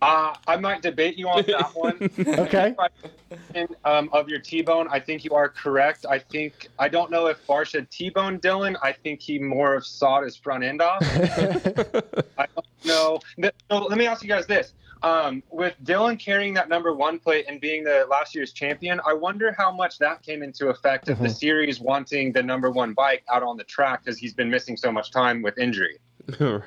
Uh, 0.00 0.34
I 0.48 0.56
might 0.56 0.82
debate 0.82 1.16
you 1.16 1.28
on 1.28 1.44
that 1.46 1.70
one. 1.74 1.96
Okay. 2.38 2.74
um, 3.84 4.08
of 4.12 4.28
your 4.28 4.40
T-bone, 4.40 4.88
I 4.90 4.98
think 4.98 5.24
you 5.24 5.30
are 5.32 5.48
correct. 5.48 6.04
I 6.08 6.18
think 6.18 6.68
I 6.78 6.88
don't 6.88 7.10
know 7.10 7.26
if 7.26 7.44
Barcia 7.46 7.88
T-bone 7.88 8.40
Dylan. 8.40 8.76
I 8.82 8.92
think 8.92 9.20
he 9.20 9.38
more 9.38 9.74
of 9.74 9.86
sawed 9.86 10.24
his 10.24 10.36
front 10.36 10.64
end 10.64 10.82
off. 10.82 11.02
I 12.36 12.46
don't 12.54 12.66
know. 12.84 13.20
Th- 13.40 13.54
So 13.70 13.78
let 13.84 13.96
me 13.96 14.06
ask 14.06 14.22
you 14.22 14.28
guys 14.28 14.44
this: 14.46 14.74
um, 15.02 15.42
with 15.50 15.74
Dylan 15.82 16.18
carrying 16.18 16.54
that 16.54 16.68
number 16.68 16.94
one 16.94 17.18
plate 17.18 17.46
and 17.48 17.60
being 17.60 17.84
the 17.84 18.06
last 18.10 18.34
year's 18.34 18.52
champion, 18.52 19.00
I 19.06 19.14
wonder 19.14 19.54
how 19.56 19.72
much 19.72 19.98
that 19.98 20.22
came 20.22 20.42
into 20.42 20.68
effect 20.68 21.08
of 21.08 21.18
the 21.18 21.28
series 21.28 21.80
wanting 21.80 22.32
the 22.32 22.42
number 22.42 22.70
one 22.70 22.92
bike 22.92 23.24
out 23.32 23.42
on 23.42 23.56
the 23.56 23.64
track 23.64 24.04
because 24.04 24.18
he's 24.18 24.34
been 24.34 24.50
missing 24.50 24.76
so 24.76 24.92
much 24.92 25.10
time 25.10 25.42
with 25.42 25.58
injury. 25.58 25.98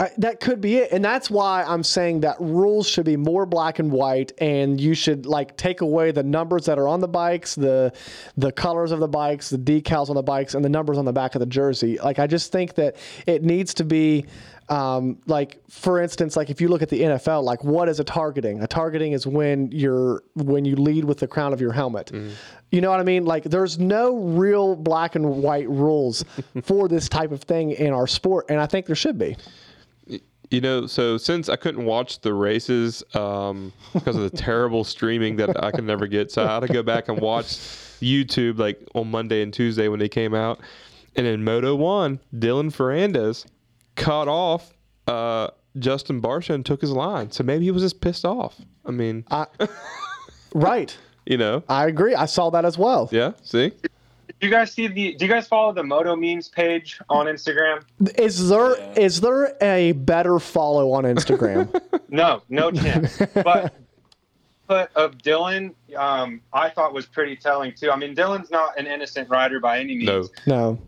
I, 0.00 0.10
that 0.16 0.40
could 0.40 0.62
be 0.62 0.78
it, 0.78 0.92
and 0.92 1.04
that's 1.04 1.28
why 1.28 1.62
I'm 1.62 1.82
saying 1.82 2.20
that 2.20 2.36
rules 2.40 2.88
should 2.88 3.04
be 3.04 3.18
more 3.18 3.44
black 3.44 3.78
and 3.78 3.92
white, 3.92 4.32
and 4.38 4.80
you 4.80 4.94
should 4.94 5.26
like 5.26 5.58
take 5.58 5.82
away 5.82 6.10
the 6.10 6.22
numbers 6.22 6.64
that 6.66 6.78
are 6.78 6.88
on 6.88 7.00
the 7.00 7.08
bikes, 7.08 7.54
the 7.54 7.92
the 8.38 8.50
colors 8.50 8.92
of 8.92 9.00
the 9.00 9.08
bikes, 9.08 9.50
the 9.50 9.58
decals 9.58 10.08
on 10.08 10.14
the 10.16 10.22
bikes, 10.22 10.54
and 10.54 10.64
the 10.64 10.70
numbers 10.70 10.96
on 10.96 11.04
the 11.04 11.12
back 11.12 11.34
of 11.34 11.40
the 11.40 11.46
jersey. 11.46 11.98
Like 11.98 12.18
I 12.18 12.26
just 12.26 12.50
think 12.50 12.76
that 12.76 12.96
it 13.26 13.44
needs 13.44 13.74
to 13.74 13.84
be. 13.84 14.24
Um, 14.70 15.18
like 15.26 15.60
for 15.68 16.00
instance, 16.00 16.36
like 16.36 16.48
if 16.48 16.60
you 16.60 16.68
look 16.68 16.80
at 16.80 16.88
the 16.88 17.00
NFL, 17.00 17.42
like 17.42 17.64
what 17.64 17.88
is 17.88 17.98
a 17.98 18.04
targeting? 18.04 18.62
A 18.62 18.68
targeting 18.68 19.12
is 19.12 19.26
when 19.26 19.68
you're 19.72 20.22
when 20.34 20.64
you 20.64 20.76
lead 20.76 21.04
with 21.04 21.18
the 21.18 21.26
crown 21.26 21.52
of 21.52 21.60
your 21.60 21.72
helmet. 21.72 22.12
You 22.70 22.80
know 22.80 22.88
what 22.88 23.00
I 23.00 23.02
mean? 23.02 23.24
Like 23.26 23.42
there's 23.42 23.80
no 23.80 24.16
real 24.16 24.76
black 24.76 25.16
and 25.16 25.42
white 25.42 25.68
rules 25.68 26.24
for 26.62 26.86
this 26.86 27.08
type 27.08 27.32
of 27.32 27.42
thing 27.42 27.72
in 27.72 27.92
our 27.92 28.06
sport, 28.06 28.46
and 28.48 28.60
I 28.60 28.66
think 28.66 28.86
there 28.86 28.94
should 28.94 29.18
be. 29.18 29.36
You 30.50 30.60
know, 30.60 30.86
so 30.86 31.16
since 31.16 31.48
I 31.48 31.54
couldn't 31.56 31.84
watch 31.84 32.20
the 32.22 32.34
races 32.34 33.04
um, 33.14 33.72
because 33.92 34.16
of 34.16 34.22
the 34.22 34.36
terrible 34.36 34.82
streaming 34.82 35.36
that 35.36 35.62
I 35.62 35.70
could 35.70 35.84
never 35.84 36.08
get, 36.08 36.32
so 36.32 36.44
I 36.44 36.54
had 36.54 36.60
to 36.60 36.72
go 36.72 36.82
back 36.82 37.08
and 37.08 37.20
watch 37.20 37.46
YouTube 38.00 38.58
like 38.58 38.80
on 38.94 39.10
Monday 39.10 39.42
and 39.42 39.54
Tuesday 39.54 39.86
when 39.88 40.00
they 40.00 40.08
came 40.08 40.34
out. 40.34 40.60
And 41.14 41.26
in 41.26 41.44
Moto 41.44 41.76
One, 41.76 42.18
Dylan 42.34 42.74
Ferrandis 42.74 43.46
cut 43.94 44.26
off 44.26 44.72
uh, 45.06 45.48
Justin 45.78 46.20
Barcia 46.20 46.54
and 46.54 46.66
took 46.66 46.80
his 46.80 46.90
line. 46.90 47.30
So 47.30 47.44
maybe 47.44 47.64
he 47.64 47.70
was 47.70 47.82
just 47.82 48.00
pissed 48.00 48.24
off. 48.24 48.60
I 48.84 48.90
mean, 48.90 49.24
Right. 50.54 50.96
you 51.26 51.36
know, 51.36 51.62
I 51.68 51.86
agree. 51.86 52.14
I 52.14 52.26
saw 52.26 52.50
that 52.50 52.64
as 52.64 52.76
well. 52.76 53.08
yeah. 53.12 53.32
See, 53.42 53.72
Do 54.40 54.46
you 54.46 54.52
guys 54.52 54.72
see 54.72 54.86
the? 54.86 55.12
Do 55.12 55.26
you 55.26 55.30
guys 55.30 55.46
follow 55.46 55.72
the 55.74 55.82
Moto 55.82 56.16
memes 56.16 56.48
page 56.48 56.98
on 57.10 57.26
Instagram? 57.26 57.82
Is 58.16 58.48
there 58.48 58.74
is 58.96 59.20
there 59.20 59.54
a 59.60 59.92
better 59.92 60.38
follow 60.38 60.92
on 60.92 61.04
Instagram? 61.04 61.68
No, 62.12 62.42
no 62.48 62.72
chance. 62.72 63.22
but 63.34 63.72
but 64.66 64.90
of 64.96 65.16
Dylan, 65.18 65.74
um, 65.96 66.40
I 66.52 66.68
thought 66.68 66.92
was 66.92 67.06
pretty 67.06 67.36
telling 67.36 67.72
too. 67.72 67.92
I 67.92 67.96
mean, 67.96 68.16
Dylan's 68.16 68.50
not 68.50 68.76
an 68.76 68.88
innocent 68.88 69.28
rider 69.28 69.60
by 69.60 69.78
any 69.78 69.94
means, 69.96 70.28
no, 70.44 70.72
no. 70.72 70.78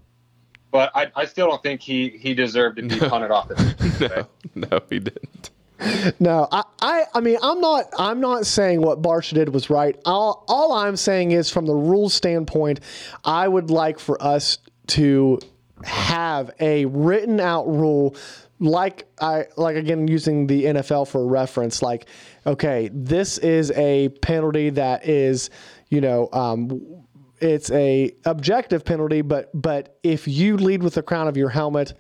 but 0.72 0.90
I, 0.96 1.12
I 1.14 1.26
still 1.26 1.48
don't 1.48 1.62
think 1.62 1.80
he 1.80 2.08
he 2.08 2.34
deserved 2.34 2.78
to 2.78 2.82
be 2.82 2.98
punted 2.98 3.30
off 3.30 3.46
the. 3.46 4.26
no, 4.56 4.66
no, 4.68 4.80
he 4.90 4.98
didn't. 4.98 5.50
No, 6.20 6.48
I, 6.50 6.62
I, 6.80 7.04
I 7.14 7.20
mean, 7.20 7.38
I'm 7.42 7.60
not, 7.60 7.86
I'm 7.98 8.20
not 8.20 8.46
saying 8.46 8.82
what 8.82 9.02
Barcia 9.02 9.34
did 9.34 9.52
was 9.52 9.70
right. 9.70 9.98
All, 10.04 10.44
all 10.48 10.72
I'm 10.72 10.96
saying 10.96 11.32
is, 11.32 11.50
from 11.50 11.66
the 11.66 11.74
rules 11.74 12.14
standpoint, 12.14 12.80
I 13.24 13.48
would 13.48 13.70
like 13.70 13.98
for 13.98 14.22
us 14.22 14.58
to 14.88 15.38
have 15.84 16.50
a 16.60 16.84
written 16.86 17.40
out 17.40 17.66
rule, 17.66 18.16
like 18.58 19.06
I, 19.20 19.46
like 19.56 19.76
again 19.76 20.06
using 20.06 20.46
the 20.46 20.64
NFL 20.64 21.08
for 21.08 21.26
reference. 21.26 21.82
Like, 21.82 22.06
okay, 22.46 22.90
this 22.92 23.38
is 23.38 23.70
a 23.72 24.10
penalty 24.20 24.70
that 24.70 25.08
is, 25.08 25.50
you 25.88 26.00
know, 26.00 26.28
um, 26.32 27.02
it's 27.40 27.70
a 27.72 28.14
objective 28.24 28.84
penalty, 28.84 29.22
but 29.22 29.50
but 29.60 29.98
if 30.02 30.28
you 30.28 30.56
lead 30.56 30.82
with 30.82 30.94
the 30.94 31.02
crown 31.02 31.26
of 31.26 31.36
your 31.36 31.48
helmet, 31.48 31.94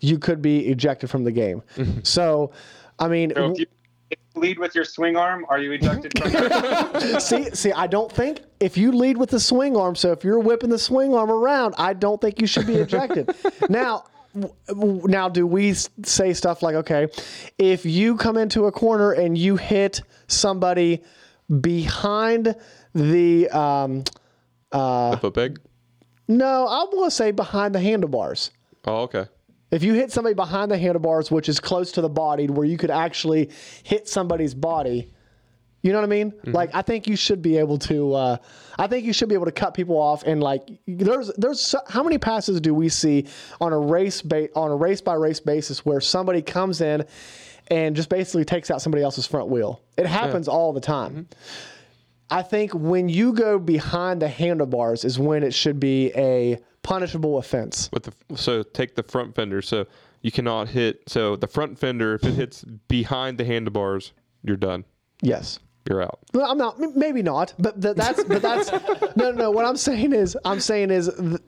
you 0.00 0.18
could 0.18 0.42
be 0.42 0.66
ejected 0.66 1.08
from 1.08 1.24
the 1.24 1.32
game. 1.32 1.62
so, 2.02 2.52
I 2.98 3.08
mean, 3.08 3.32
So 3.34 3.52
if 3.52 3.58
you 3.58 3.66
lead 4.40 4.58
with 4.58 4.74
your 4.74 4.84
swing 4.84 5.16
arm, 5.16 5.44
are 5.48 5.58
you 5.58 5.72
ejected 5.72 6.12
from? 6.18 7.20
see, 7.20 7.50
see, 7.50 7.72
I 7.72 7.86
don't 7.86 8.10
think 8.10 8.40
if 8.60 8.76
you 8.76 8.92
lead 8.92 9.16
with 9.16 9.30
the 9.30 9.40
swing 9.40 9.76
arm, 9.76 9.94
so 9.96 10.12
if 10.12 10.24
you're 10.24 10.38
whipping 10.40 10.70
the 10.70 10.78
swing 10.78 11.14
arm 11.14 11.30
around, 11.30 11.74
I 11.78 11.92
don't 11.92 12.20
think 12.20 12.40
you 12.40 12.46
should 12.46 12.66
be 12.66 12.76
ejected. 12.76 13.30
now, 13.68 14.04
w- 14.34 14.54
w- 14.68 15.02
now, 15.08 15.28
do 15.28 15.46
we 15.46 15.74
say 15.74 16.32
stuff 16.32 16.62
like, 16.62 16.74
okay, 16.76 17.08
if 17.58 17.84
you 17.84 18.16
come 18.16 18.36
into 18.36 18.66
a 18.66 18.72
corner 18.72 19.12
and 19.12 19.36
you 19.36 19.56
hit 19.56 20.02
somebody 20.28 21.02
behind 21.60 22.54
the, 22.94 23.48
um, 23.50 24.04
the 24.70 25.18
foot 25.20 25.34
peg. 25.34 25.60
no, 26.28 26.66
I 26.66 26.84
want 26.92 27.10
to 27.10 27.16
say 27.16 27.30
behind 27.32 27.74
the 27.74 27.80
handlebars. 27.80 28.50
Oh, 28.86 29.02
okay. 29.02 29.26
If 29.74 29.82
you 29.82 29.94
hit 29.94 30.12
somebody 30.12 30.34
behind 30.36 30.70
the 30.70 30.78
handlebars, 30.78 31.32
which 31.32 31.48
is 31.48 31.58
close 31.58 31.90
to 31.92 32.00
the 32.00 32.08
body, 32.08 32.46
where 32.46 32.64
you 32.64 32.78
could 32.78 32.92
actually 32.92 33.50
hit 33.82 34.08
somebody's 34.08 34.54
body, 34.54 35.10
you 35.82 35.90
know 35.92 35.98
what 35.98 36.04
I 36.04 36.08
mean? 36.08 36.32
Like, 36.46 36.70
I 36.74 36.82
think 36.82 37.08
you 37.08 37.16
should 37.16 37.42
be 37.42 37.58
able 37.58 37.78
to. 37.80 38.14
Uh, 38.14 38.36
I 38.78 38.86
think 38.86 39.04
you 39.04 39.12
should 39.12 39.28
be 39.28 39.34
able 39.34 39.46
to 39.46 39.52
cut 39.52 39.74
people 39.74 39.96
off 39.96 40.22
and 40.22 40.40
like. 40.40 40.62
There's 40.86 41.32
there's 41.36 41.60
so, 41.60 41.80
how 41.88 42.04
many 42.04 42.18
passes 42.18 42.60
do 42.60 42.72
we 42.72 42.88
see 42.88 43.26
on 43.60 43.72
a 43.72 43.78
race 43.78 44.22
ba- 44.22 44.48
on 44.54 44.70
a 44.70 44.76
race 44.76 45.00
by 45.00 45.14
race 45.14 45.40
basis 45.40 45.84
where 45.84 46.00
somebody 46.00 46.40
comes 46.40 46.80
in 46.80 47.04
and 47.68 47.96
just 47.96 48.08
basically 48.08 48.44
takes 48.44 48.70
out 48.70 48.80
somebody 48.80 49.02
else's 49.02 49.26
front 49.26 49.48
wheel? 49.48 49.82
It 49.98 50.06
happens 50.06 50.46
all 50.46 50.72
the 50.72 50.80
time. 50.80 51.28
I 52.30 52.42
think 52.42 52.72
when 52.72 53.08
you 53.08 53.32
go 53.32 53.58
behind 53.58 54.22
the 54.22 54.28
handlebars 54.28 55.04
is 55.04 55.18
when 55.18 55.42
it 55.42 55.52
should 55.52 55.80
be 55.80 56.12
a 56.16 56.58
punishable 56.84 57.38
offense. 57.38 57.90
With 57.92 58.04
the 58.04 58.36
so 58.36 58.62
take 58.62 58.94
the 58.94 59.02
front 59.02 59.34
fender. 59.34 59.60
So 59.60 59.86
you 60.22 60.30
cannot 60.30 60.68
hit. 60.68 61.02
So 61.08 61.34
the 61.34 61.48
front 61.48 61.76
fender, 61.78 62.14
if 62.14 62.22
it 62.24 62.34
hits 62.34 62.62
behind 62.86 63.38
the 63.38 63.44
handlebars, 63.44 64.12
you're 64.44 64.56
done. 64.56 64.84
Yes. 65.20 65.58
You're 65.88 66.02
out. 66.02 66.20
Well, 66.32 66.50
I'm 66.50 66.56
not. 66.56 66.78
Maybe 66.96 67.22
not. 67.22 67.52
But 67.58 67.82
th- 67.82 67.96
that's. 67.96 68.22
But 68.24 68.40
that's. 68.40 68.70
no, 68.72 69.10
no, 69.16 69.30
no. 69.32 69.50
What 69.50 69.66
I'm 69.66 69.76
saying 69.76 70.12
is, 70.14 70.36
I'm 70.44 70.60
saying 70.60 70.90
is, 70.90 71.10
th- 71.18 71.42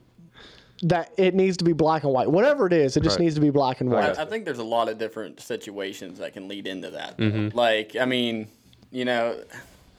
that 0.83 1.11
it 1.17 1.33
needs 1.33 1.57
to 1.57 1.63
be 1.63 1.73
black 1.73 2.03
and 2.03 2.13
white. 2.13 2.29
Whatever 2.29 2.67
it 2.67 2.73
is, 2.73 2.95
it 2.97 3.01
just 3.03 3.17
Right. 3.17 3.23
needs 3.23 3.33
to 3.35 3.41
be 3.41 3.49
black 3.49 3.81
and 3.81 3.89
white. 3.89 4.15
I, 4.17 4.21
I 4.21 4.25
think 4.25 4.45
there's 4.45 4.59
a 4.59 4.63
lot 4.63 4.89
of 4.89 4.99
different 4.99 5.39
situations 5.39 6.19
that 6.19 6.33
can 6.33 6.47
lead 6.47 6.67
into 6.67 6.91
that. 6.91 7.17
Mm-hmm. 7.17 7.57
Like, 7.57 7.95
I 7.95 8.05
mean, 8.05 8.47
you 8.91 9.05
know, 9.05 9.41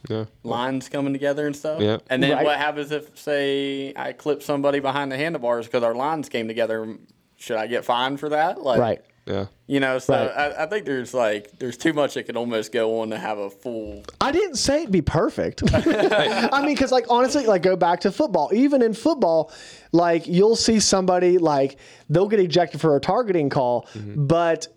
Yeah. 0.08 0.24
lines 0.42 0.88
coming 0.88 1.12
together 1.12 1.46
and 1.46 1.56
stuff. 1.56 1.80
Yeah. 1.80 1.98
And 2.08 2.22
then 2.22 2.32
Right. 2.32 2.44
what 2.44 2.58
happens 2.58 2.90
if, 2.92 3.18
say, 3.18 3.92
I 3.96 4.12
clip 4.12 4.42
somebody 4.42 4.80
behind 4.80 5.10
the 5.12 5.16
handlebars 5.16 5.66
because 5.66 5.82
our 5.82 5.94
lines 5.94 6.28
came 6.28 6.48
together? 6.48 6.96
Should 7.36 7.56
I 7.56 7.66
get 7.66 7.84
fined 7.84 8.20
for 8.20 8.28
that? 8.30 8.62
Like, 8.62 8.80
Right. 8.80 9.00
Yeah. 9.26 9.46
You 9.66 9.78
know, 9.80 9.98
so 9.98 10.14
Right. 10.14 10.30
I, 10.30 10.62
I 10.62 10.66
think 10.66 10.86
there's 10.86 11.12
like 11.12 11.58
there's 11.58 11.76
too 11.76 11.92
much 11.92 12.14
that 12.14 12.22
could 12.22 12.36
almost 12.36 12.72
go 12.72 13.00
on 13.00 13.10
to 13.10 13.18
have 13.18 13.36
a 13.36 13.50
full. 13.50 14.02
I 14.22 14.32
didn't 14.32 14.56
say 14.56 14.78
it'd 14.80 14.90
be 14.90 15.02
perfect. 15.02 15.62
I 15.74 16.62
mean, 16.62 16.74
because 16.74 16.90
like 16.90 17.04
honestly, 17.10 17.44
like 17.46 17.62
go 17.62 17.76
back 17.76 18.00
to 18.00 18.10
football. 18.10 18.50
Even 18.54 18.80
in 18.80 18.94
football, 18.94 19.52
like 19.92 20.26
you'll 20.26 20.56
see 20.56 20.80
somebody 20.80 21.36
like 21.36 21.76
they'll 22.08 22.28
get 22.28 22.40
ejected 22.40 22.80
for 22.80 22.96
a 22.96 23.00
targeting 23.00 23.50
call, 23.50 23.86
mm-hmm. 23.92 24.26
but 24.26 24.68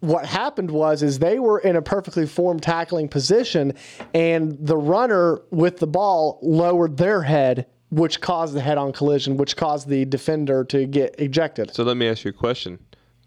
what 0.00 0.24
happened 0.26 0.70
was 0.70 1.02
is 1.02 1.18
they 1.18 1.38
were 1.38 1.58
in 1.58 1.76
a 1.76 1.82
perfectly 1.82 2.26
formed 2.26 2.62
tackling 2.62 3.08
position, 3.08 3.74
and 4.14 4.56
the 4.58 4.76
runner 4.76 5.40
with 5.50 5.78
the 5.78 5.86
ball 5.86 6.38
lowered 6.42 6.96
their 6.96 7.22
head, 7.22 7.66
which 7.90 8.20
caused 8.20 8.54
the 8.54 8.60
head-on 8.60 8.92
collision, 8.92 9.36
which 9.36 9.56
caused 9.56 9.88
the 9.88 10.04
defender 10.06 10.64
to 10.64 10.86
get 10.86 11.14
ejected. 11.18 11.74
So 11.74 11.82
let 11.84 11.96
me 11.96 12.08
ask 12.08 12.24
you 12.24 12.30
a 12.30 12.32
question. 12.32 12.78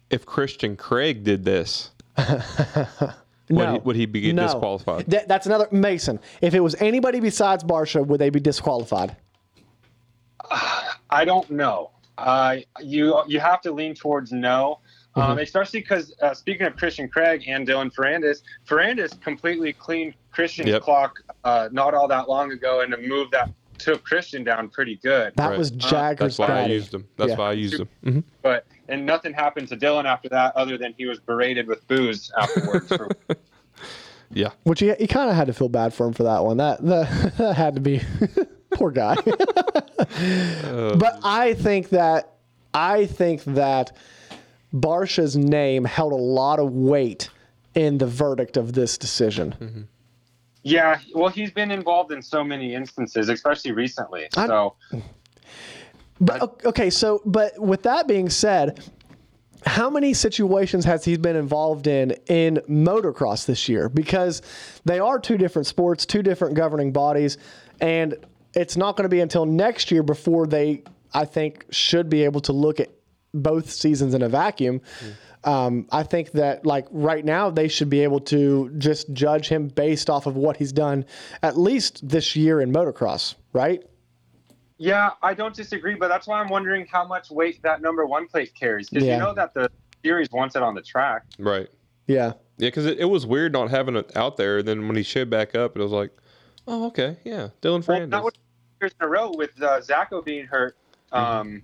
If 0.10 0.26
Christian 0.26 0.76
Craig 0.76 1.24
did 1.24 1.44
this, 1.44 1.92
would, 2.18 3.70
he, 3.70 3.80
would 3.80 3.96
he 3.96 4.06
be 4.06 4.22
get 4.22 4.36
No. 4.36 4.44
disqualified? 4.44 5.06
That- 5.08 5.28
that's 5.28 5.46
another 5.46 5.68
Mason. 5.72 6.20
If 6.42 6.54
it 6.54 6.60
was 6.60 6.76
anybody 6.82 7.20
besides 7.20 7.64
Barcia, 7.64 8.06
would 8.06 8.20
they 8.20 8.30
be 8.30 8.40
disqualified? 8.40 9.16
I 11.10 11.26
don't 11.26 11.50
know. 11.50 11.92
Uh, 12.18 12.58
you 12.80 13.20
you 13.28 13.40
have 13.40 13.60
to 13.62 13.72
lean 13.72 13.96
towards 13.96 14.32
no, 14.32 14.80
um, 15.16 15.38
especially 15.40 15.80
because 15.82 16.14
uh, 16.22 16.34
speaking 16.34 16.66
of 16.68 16.76
Christian 16.76 17.08
Craig 17.08 17.44
and 17.48 17.68
Dylan 17.68 17.94
Ferrandis, 17.94 18.42
Ferrandis 18.68 19.20
completely 19.22 19.74
cleaned 19.74 20.14
Christian's 20.32 20.70
Yep. 20.70 20.82
clock 20.82 21.20
uh, 21.44 21.70
not 21.72 21.94
all 21.94 22.08
that 22.08 22.28
long 22.30 22.52
ago, 22.52 22.82
and 22.82 22.94
a 22.94 22.98
move 22.98 23.30
that 23.32 23.52
took 23.78 24.04
Christian 24.04 24.44
down 24.44 24.70
pretty 24.70 24.96
good. 25.04 25.34
That 25.36 25.50
Right. 25.50 25.58
was 25.58 25.72
Uh, 25.72 25.76
Jagger's 25.76 26.38
That's 26.38 26.40
why 26.50 26.62
I 26.62 26.66
used 26.68 26.94
him. 26.94 27.06
That's 27.18 27.32
Yeah. 27.32 27.38
why 27.38 27.50
I 27.50 27.54
used 27.54 27.80
him. 27.80 27.90
hmm 28.04 28.20
But 28.42 28.66
and 28.90 29.06
nothing 29.06 29.34
happened 29.34 29.68
to 29.70 29.78
Dylan 29.78 30.06
after 30.06 30.30
that, 30.30 30.56
other 30.56 30.78
than 30.78 30.94
he 30.98 31.06
was 31.06 31.20
berated 31.20 31.68
with 31.68 31.88
boos 31.88 32.32
afterwards. 32.38 32.88
for, 32.90 33.10
Yeah. 34.32 34.50
Which 34.64 34.80
he, 34.80 34.94
he 34.96 35.06
kind 35.06 35.30
of 35.30 35.36
had 35.36 35.46
to 35.48 35.54
feel 35.54 35.70
bad 35.70 35.94
for 35.94 36.08
him 36.08 36.14
for 36.14 36.24
that 36.24 36.44
one. 36.44 36.58
That 36.58 36.84
that, 36.86 37.34
that 37.38 37.56
had 37.56 37.76
to 37.76 37.82
be 37.82 38.02
poor 38.74 38.90
guy. 38.92 39.16
but 40.98 41.20
I 41.24 41.54
think 41.58 41.90
that 41.90 42.34
I 42.74 43.06
think 43.06 43.44
that 43.44 43.96
Barcia's 44.74 45.38
name 45.38 45.86
held 45.86 46.12
a 46.12 46.18
lot 46.18 46.60
of 46.60 46.72
weight 46.74 47.30
in 47.76 47.98
the 47.98 48.08
verdict 48.08 48.58
of 48.58 48.74
this 48.74 48.98
decision. 48.98 49.56
Mm-hmm. 49.60 49.82
yeah, 50.64 51.00
well, 51.14 51.30
he's 51.30 51.52
been 51.52 51.72
involved 51.72 52.12
in 52.12 52.22
so 52.22 52.44
many 52.44 52.74
instances, 52.74 53.30
especially 53.30 53.72
recently. 53.72 54.28
I- 54.36 54.48
so 54.48 54.76
But 56.20 56.64
okay, 56.66 56.90
so 56.90 57.22
but 57.26 57.58
with 57.60 57.84
that 57.84 58.08
being 58.08 58.30
said, 58.30 58.84
how 59.66 59.90
many 59.90 60.14
situations 60.14 60.86
has 60.86 61.04
he 61.06 61.18
been 61.18 61.36
involved 61.36 61.88
in 61.88 62.12
in 62.28 62.62
motocross 62.70 63.46
this 63.46 63.68
year? 63.70 63.90
Because 63.90 64.42
they 64.86 65.00
are 65.00 65.20
two 65.20 65.38
different 65.38 65.68
sports, 65.68 66.06
two 66.06 66.22
different 66.22 66.56
governing 66.56 66.92
bodies, 66.92 67.38
and 67.82 68.16
it's 68.54 68.78
not 68.78 68.96
going 68.96 69.06
to 69.06 69.10
be 69.10 69.22
until 69.22 69.46
next 69.46 69.90
year 69.92 70.04
before 70.04 70.46
they, 70.48 70.84
I 71.14 71.26
think, 71.26 71.66
should 71.72 72.10
be 72.10 72.24
able 72.24 72.42
to 72.42 72.54
look 72.54 72.80
at 72.80 72.90
both 73.34 73.70
seasons 73.70 74.14
in 74.14 74.22
a 74.22 74.30
vacuum. 74.30 74.82
Um, 75.44 75.88
I 75.92 76.04
think 76.04 76.32
that 76.32 76.66
like 76.66 76.88
right 76.92 77.26
now 77.26 77.50
they 77.50 77.68
should 77.68 77.90
be 77.90 78.02
able 78.02 78.20
to 78.22 78.70
just 78.78 79.12
judge 79.12 79.50
him 79.50 79.68
based 79.68 80.10
off 80.10 80.26
of 80.26 80.38
what 80.38 80.56
he's 80.58 80.72
done 80.72 81.06
at 81.42 81.58
least 81.58 82.08
this 82.08 82.36
year 82.36 82.62
in 82.62 82.72
motocross, 82.72 83.36
right? 83.52 83.84
Yeah, 84.78 85.12
I 85.22 85.34
don't 85.34 85.56
disagree, 85.56 85.96
but 85.96 86.08
that's 86.08 86.28
why 86.28 86.40
I'm 86.40 86.50
wondering 86.50 86.86
how 86.90 87.06
much 87.06 87.30
weight 87.30 87.62
that 87.64 87.82
number 87.82 88.06
one 88.06 88.28
plate 88.28 88.54
carries. 88.58 88.90
Because 88.90 89.06
Yeah. 89.06 89.16
you 89.18 89.24
know 89.24 89.34
that 89.34 89.54
the 89.54 89.70
series 90.04 90.30
wants 90.32 90.56
it 90.56 90.62
on 90.64 90.76
the 90.76 90.82
track. 90.82 91.24
Right. 91.38 91.68
Yeah. 92.08 92.34
Yeah, 92.58 92.68
because 92.68 92.86
it, 92.86 93.00
it 93.00 93.06
was 93.06 93.26
weird 93.26 93.52
not 93.54 93.70
having 93.70 93.96
it 93.96 94.16
out 94.16 94.38
there. 94.38 94.62
Then 94.64 94.88
when 94.88 94.96
he 94.96 95.04
showed 95.04 95.30
back 95.30 95.56
up, 95.56 95.76
it 95.76 95.82
was 95.82 95.92
like, 95.92 96.12
oh, 96.68 96.88
okay, 96.88 97.18
yeah, 97.24 97.50
Dylan 97.62 97.86
Well, 97.88 98.00
Ferrandis. 98.00 98.12
that 98.12 98.24
was 98.24 98.34
years 98.80 98.92
in 99.00 99.06
a 99.06 99.10
row 99.10 99.32
with 99.36 99.62
uh, 99.62 99.80
Zacho 99.82 100.24
being 100.24 100.46
hurt. 100.46 100.78
Um, 101.12 101.64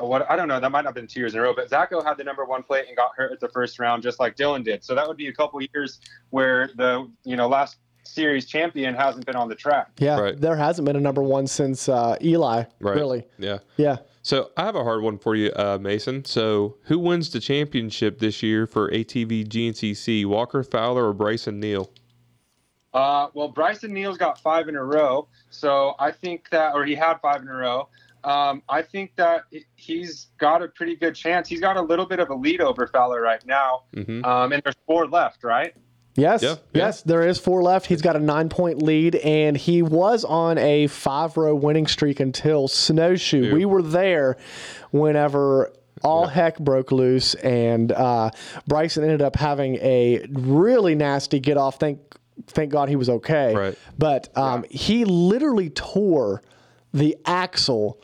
what 0.00 0.30
I 0.30 0.36
don't 0.36 0.48
know, 0.48 0.60
that 0.60 0.70
might 0.70 0.82
not 0.82 0.88
have 0.88 0.94
been 0.94 1.06
two 1.06 1.20
years 1.20 1.34
in 1.34 1.40
a 1.40 1.42
row, 1.42 1.54
but 1.54 1.70
Zacho 1.70 2.04
had 2.04 2.16
the 2.16 2.24
number 2.24 2.44
one 2.44 2.62
plate 2.62 2.86
and 2.88 2.96
got 2.96 3.12
hurt 3.16 3.32
at 3.32 3.40
the 3.40 3.48
first 3.48 3.78
round, 3.78 4.02
just 4.02 4.20
like 4.20 4.36
Dylan 4.36 4.64
did. 4.64 4.84
So 4.84 4.94
that 4.94 5.06
would 5.06 5.16
be 5.16 5.28
a 5.28 5.32
couple 5.32 5.60
years 5.74 6.00
where 6.30 6.70
the 6.76 7.10
you 7.24 7.36
know 7.36 7.48
last 7.48 7.76
series 8.04 8.46
champion 8.46 8.94
hasn't 8.94 9.26
been 9.26 9.36
on 9.36 9.48
the 9.48 9.54
track. 9.54 9.90
Yeah, 9.98 10.18
Right. 10.18 10.40
there 10.40 10.56
hasn't 10.56 10.86
been 10.86 10.96
a 10.96 11.00
number 11.00 11.22
one 11.22 11.46
since 11.46 11.88
uh, 11.90 12.16
Eli. 12.22 12.64
right. 12.80 12.94
Really? 12.96 13.26
Yeah. 13.38 13.58
Yeah. 13.76 13.96
So 14.22 14.50
I 14.56 14.64
have 14.64 14.76
a 14.76 14.82
hard 14.82 15.02
one 15.02 15.18
for 15.18 15.34
you, 15.36 15.52
uh, 15.56 15.78
Mason. 15.80 16.24
So 16.24 16.76
who 16.84 16.98
wins 16.98 17.30
the 17.30 17.40
championship 17.40 18.18
this 18.18 18.42
year 18.42 18.66
for 18.66 18.90
ATV 18.90 19.46
GNCC? 19.48 20.24
Walker 20.26 20.62
Fowler 20.62 21.06
or 21.08 21.14
Brycen 21.14 21.56
Neal? 21.56 21.90
Uh, 22.94 23.28
well, 23.34 23.52
Brycen 23.52 23.90
Neal's 23.90 24.16
got 24.16 24.40
five 24.40 24.68
in 24.68 24.74
a 24.76 24.82
row, 24.82 25.28
so 25.50 25.94
I 25.98 26.10
think 26.10 26.48
that, 26.50 26.74
or 26.74 26.84
he 26.86 26.94
had 26.94 27.18
five 27.20 27.42
in 27.42 27.48
a 27.48 27.52
row. 27.54 27.88
Um, 28.28 28.62
I 28.68 28.82
think 28.82 29.16
that 29.16 29.42
he's 29.76 30.28
got 30.38 30.62
a 30.62 30.68
pretty 30.68 30.96
good 30.96 31.14
chance. 31.14 31.48
He's 31.48 31.60
got 31.60 31.76
a 31.76 31.82
little 31.82 32.04
bit 32.06 32.20
of 32.20 32.28
a 32.28 32.34
lead 32.34 32.60
over 32.60 32.86
Fowler 32.86 33.22
right 33.22 33.44
now, 33.46 33.84
Mhm. 33.94 34.24
um, 34.24 34.52
and 34.52 34.62
there's 34.62 34.76
four 34.86 35.06
left, 35.06 35.42
right? 35.44 35.72
Yes. 36.14 36.42
Yeah, 36.42 36.48
yeah. 36.50 36.56
Yes. 36.86 37.02
There 37.02 37.22
is 37.26 37.38
four 37.38 37.62
left. 37.62 37.86
He's 37.86 38.02
got 38.02 38.16
a 38.16 38.18
nine 38.18 38.48
point 38.48 38.82
lead, 38.82 39.14
and 39.16 39.56
he 39.56 39.82
was 39.82 40.24
on 40.24 40.58
a 40.58 40.88
five 40.88 41.36
row 41.36 41.54
winning 41.54 41.86
streak 41.86 42.18
until 42.20 42.66
Snowshoe. 42.68 43.44
Yeah. 43.46 43.52
We 43.54 43.64
were 43.64 43.82
there 43.82 44.36
whenever 44.90 45.72
all 46.04 46.26
heck 46.26 46.58
broke 46.58 46.92
loose, 46.92 47.34
and 47.36 47.92
uh, 47.92 48.30
Brycen 48.68 49.02
ended 49.02 49.22
up 49.22 49.36
having 49.36 49.76
a 49.76 50.26
really 50.30 50.94
nasty 50.94 51.40
get 51.40 51.56
off. 51.56 51.78
Thank, 51.78 52.00
thank 52.48 52.70
God 52.72 52.88
he 52.88 52.96
was 52.96 53.08
okay. 53.08 53.54
Right. 53.54 53.78
But 53.96 54.28
um, 54.36 54.64
he 54.70 55.04
literally 55.04 55.70
tore 55.70 56.42
the 56.92 57.16
axle 57.26 58.00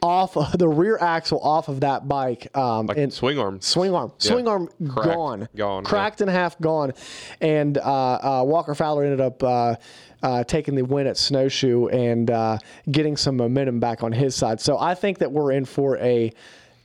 off 0.00 0.36
of 0.36 0.56
the 0.58 0.68
rear 0.68 0.96
axle 1.00 1.40
off 1.40 1.68
of 1.68 1.80
that 1.80 2.06
bike. 2.06 2.56
Um, 2.56 2.86
Like 2.86 2.96
and 2.98 3.12
swing 3.12 3.38
arm. 3.38 3.60
Swing 3.60 3.94
arm, 3.94 4.12
Yeah. 4.18 4.30
swing 4.32 4.46
arm 4.48 4.68
Cracked. 4.88 5.08
gone, 5.08 5.48
Gone, 5.56 5.82
yeah. 5.84 5.88
cracked 5.88 6.20
in 6.20 6.28
half, 6.28 6.58
gone, 6.60 6.92
and 7.40 7.76
uh, 7.78 7.82
uh, 7.82 8.44
Walker 8.46 8.74
Fowler 8.74 9.04
ended 9.04 9.20
up 9.20 9.42
uh, 9.42 9.74
uh, 10.22 10.44
taking 10.44 10.74
the 10.74 10.82
win 10.82 11.06
at 11.06 11.16
Snowshoe 11.16 11.86
and 11.88 12.30
uh, 12.30 12.58
getting 12.90 13.16
some 13.16 13.36
momentum 13.36 13.80
back 13.80 14.02
on 14.02 14.12
his 14.12 14.34
side. 14.36 14.60
So 14.60 14.78
I 14.78 14.94
think 14.94 15.18
that 15.18 15.32
we're 15.32 15.52
in 15.52 15.64
for 15.64 15.96
a 15.98 16.32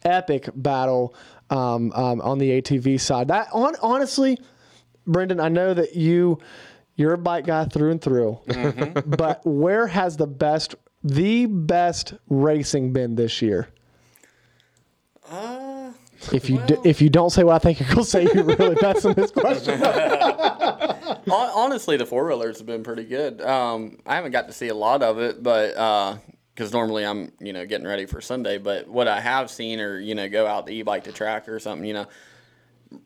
epic 0.03 0.49
battle 0.55 1.13
um, 1.49 1.91
um, 1.93 2.19
on 2.21 2.37
the 2.39 2.61
ATV 2.61 2.99
side. 2.99 3.27
That 3.29 3.47
on 3.53 3.75
honestly, 3.81 4.39
Brenden, 5.07 5.39
I 5.41 5.49
know 5.49 5.73
that 5.73 5.95
you 5.95 6.39
you're 6.95 7.13
a 7.13 7.17
bike 7.17 7.45
guy 7.45 7.65
through 7.65 7.91
and 7.91 8.01
through, 8.01 8.39
but 9.05 9.41
where 9.45 9.87
has 9.87 10.15
the 10.17 10.27
best 10.27 10.75
the 11.03 11.45
best 11.45 12.13
racing 12.29 12.93
been 12.93 13.15
this 13.15 13.41
year? 13.41 13.67
Uh, 15.29 15.91
If 16.31 16.49
you 16.49 16.61
d- 16.65 16.77
if 16.85 17.01
you 17.01 17.09
don't 17.09 17.29
say 17.31 17.43
what 17.43 17.55
I 17.55 17.59
think 17.59 17.79
you're 17.79 17.89
gonna 17.89 18.03
say, 18.05 18.23
you're 18.33 18.43
really 18.43 18.77
messing 18.81 19.13
this 19.13 19.31
question. 19.31 19.81
honestly, 21.31 21.97
the 21.97 22.05
four 22.05 22.25
wheelers 22.27 22.59
have 22.59 22.67
been 22.67 22.83
pretty 22.83 23.03
good. 23.03 23.41
Um, 23.41 23.97
I 24.05 24.15
haven't 24.15 24.31
got 24.31 24.47
to 24.47 24.53
see 24.53 24.69
a 24.69 24.75
lot 24.75 25.03
of 25.03 25.19
it, 25.19 25.43
but 25.43 26.21
because 26.55 26.71
normally 26.71 27.05
I'm 27.05 27.31
you 27.39 27.51
know 27.53 27.65
getting 27.65 27.87
ready 27.87 28.05
for 28.05 28.21
Sunday. 28.21 28.57
But 28.57 28.87
what 28.87 29.07
I 29.07 29.19
have 29.19 29.49
seen, 29.49 29.79
or 29.81 29.99
you 29.99 30.15
know, 30.15 30.29
go 30.29 30.45
out 30.47 30.65
the 30.65 30.73
e-bike 30.73 31.05
to 31.05 31.11
track 31.11 31.49
or 31.49 31.59
something, 31.59 31.85
you 31.87 31.93
know. 31.93 32.05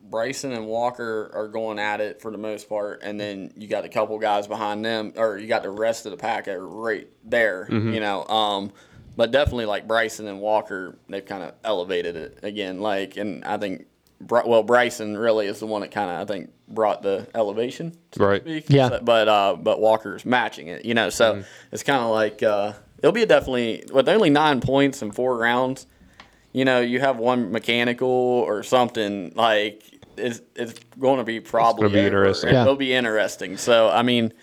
Brycen 0.09 0.55
and 0.55 0.67
Walker 0.67 1.31
are 1.33 1.47
going 1.47 1.79
at 1.79 2.01
it 2.01 2.21
for 2.21 2.31
the 2.31 2.37
most 2.37 2.67
part, 2.69 3.01
and 3.03 3.19
then 3.19 3.51
you 3.55 3.67
got 3.67 3.85
a 3.85 3.89
couple 3.89 4.17
guys 4.19 4.47
behind 4.47 4.83
them, 4.85 5.13
or 5.17 5.37
you 5.37 5.47
got 5.47 5.63
the 5.63 5.69
rest 5.69 6.05
of 6.05 6.11
the 6.11 6.17
pack 6.17 6.47
are 6.47 6.65
right 6.67 7.07
there, 7.23 7.67
you 7.69 7.99
know. 7.99 8.25
Um, 8.27 8.71
but 9.15 9.31
definitely 9.31 9.65
like 9.65 9.87
Brycen 9.87 10.27
and 10.27 10.39
Walker, 10.41 10.97
they've 11.09 11.25
kind 11.25 11.43
of 11.43 11.53
elevated 11.63 12.15
it 12.15 12.39
again. 12.43 12.79
Like, 12.81 13.17
and 13.17 13.43
I 13.45 13.57
think, 13.57 13.87
well, 14.29 14.63
Brycen 14.63 15.19
really 15.19 15.47
is 15.47 15.59
the 15.59 15.65
one 15.67 15.81
that 15.81 15.91
kind 15.91 16.09
of 16.11 16.21
I 16.21 16.25
think 16.31 16.51
brought 16.67 17.01
the 17.01 17.27
elevation, 17.33 17.93
so 18.11 18.19
to 18.19 18.25
Right. 18.25 18.41
speak. 18.41 18.65
Yeah. 18.69 18.89
So- 18.89 18.99
but 19.03 19.27
uh, 19.27 19.55
but 19.59 19.79
Walker's 19.79 20.25
matching 20.25 20.67
it, 20.67 20.85
you 20.85 20.93
know. 20.93 21.09
So 21.09 21.33
Mm-hmm. 21.35 21.41
it's 21.71 21.83
kind 21.83 22.01
of 22.03 22.11
like 22.11 22.43
uh, 22.43 22.73
it'll 22.99 23.11
be 23.11 23.25
definitely 23.25 23.83
with 23.91 24.07
only 24.09 24.29
nine 24.29 24.59
points 24.61 25.01
and 25.01 25.13
four 25.15 25.37
rounds 25.37 25.87
you 26.57 26.65
know, 26.65 26.79
you 26.81 26.99
have 26.99 27.17
one 27.19 27.51
mechanical 27.51 28.07
or 28.09 28.63
something 28.63 29.31
like 29.35 29.83
it's 30.17 30.41
it's 30.55 30.73
going 30.97 31.19
to 31.19 31.23
be 31.23 31.39
probably 31.39 31.83
gonna 31.83 31.93
be 31.93 31.99
interesting. 31.99 32.49
It- 32.49 32.53
Yeah. 32.53 32.61
It'll 32.63 32.75
be 32.75 32.93
interesting. 32.95 33.57
So 33.57 33.89
I 33.89 34.01
mean, 34.01 34.33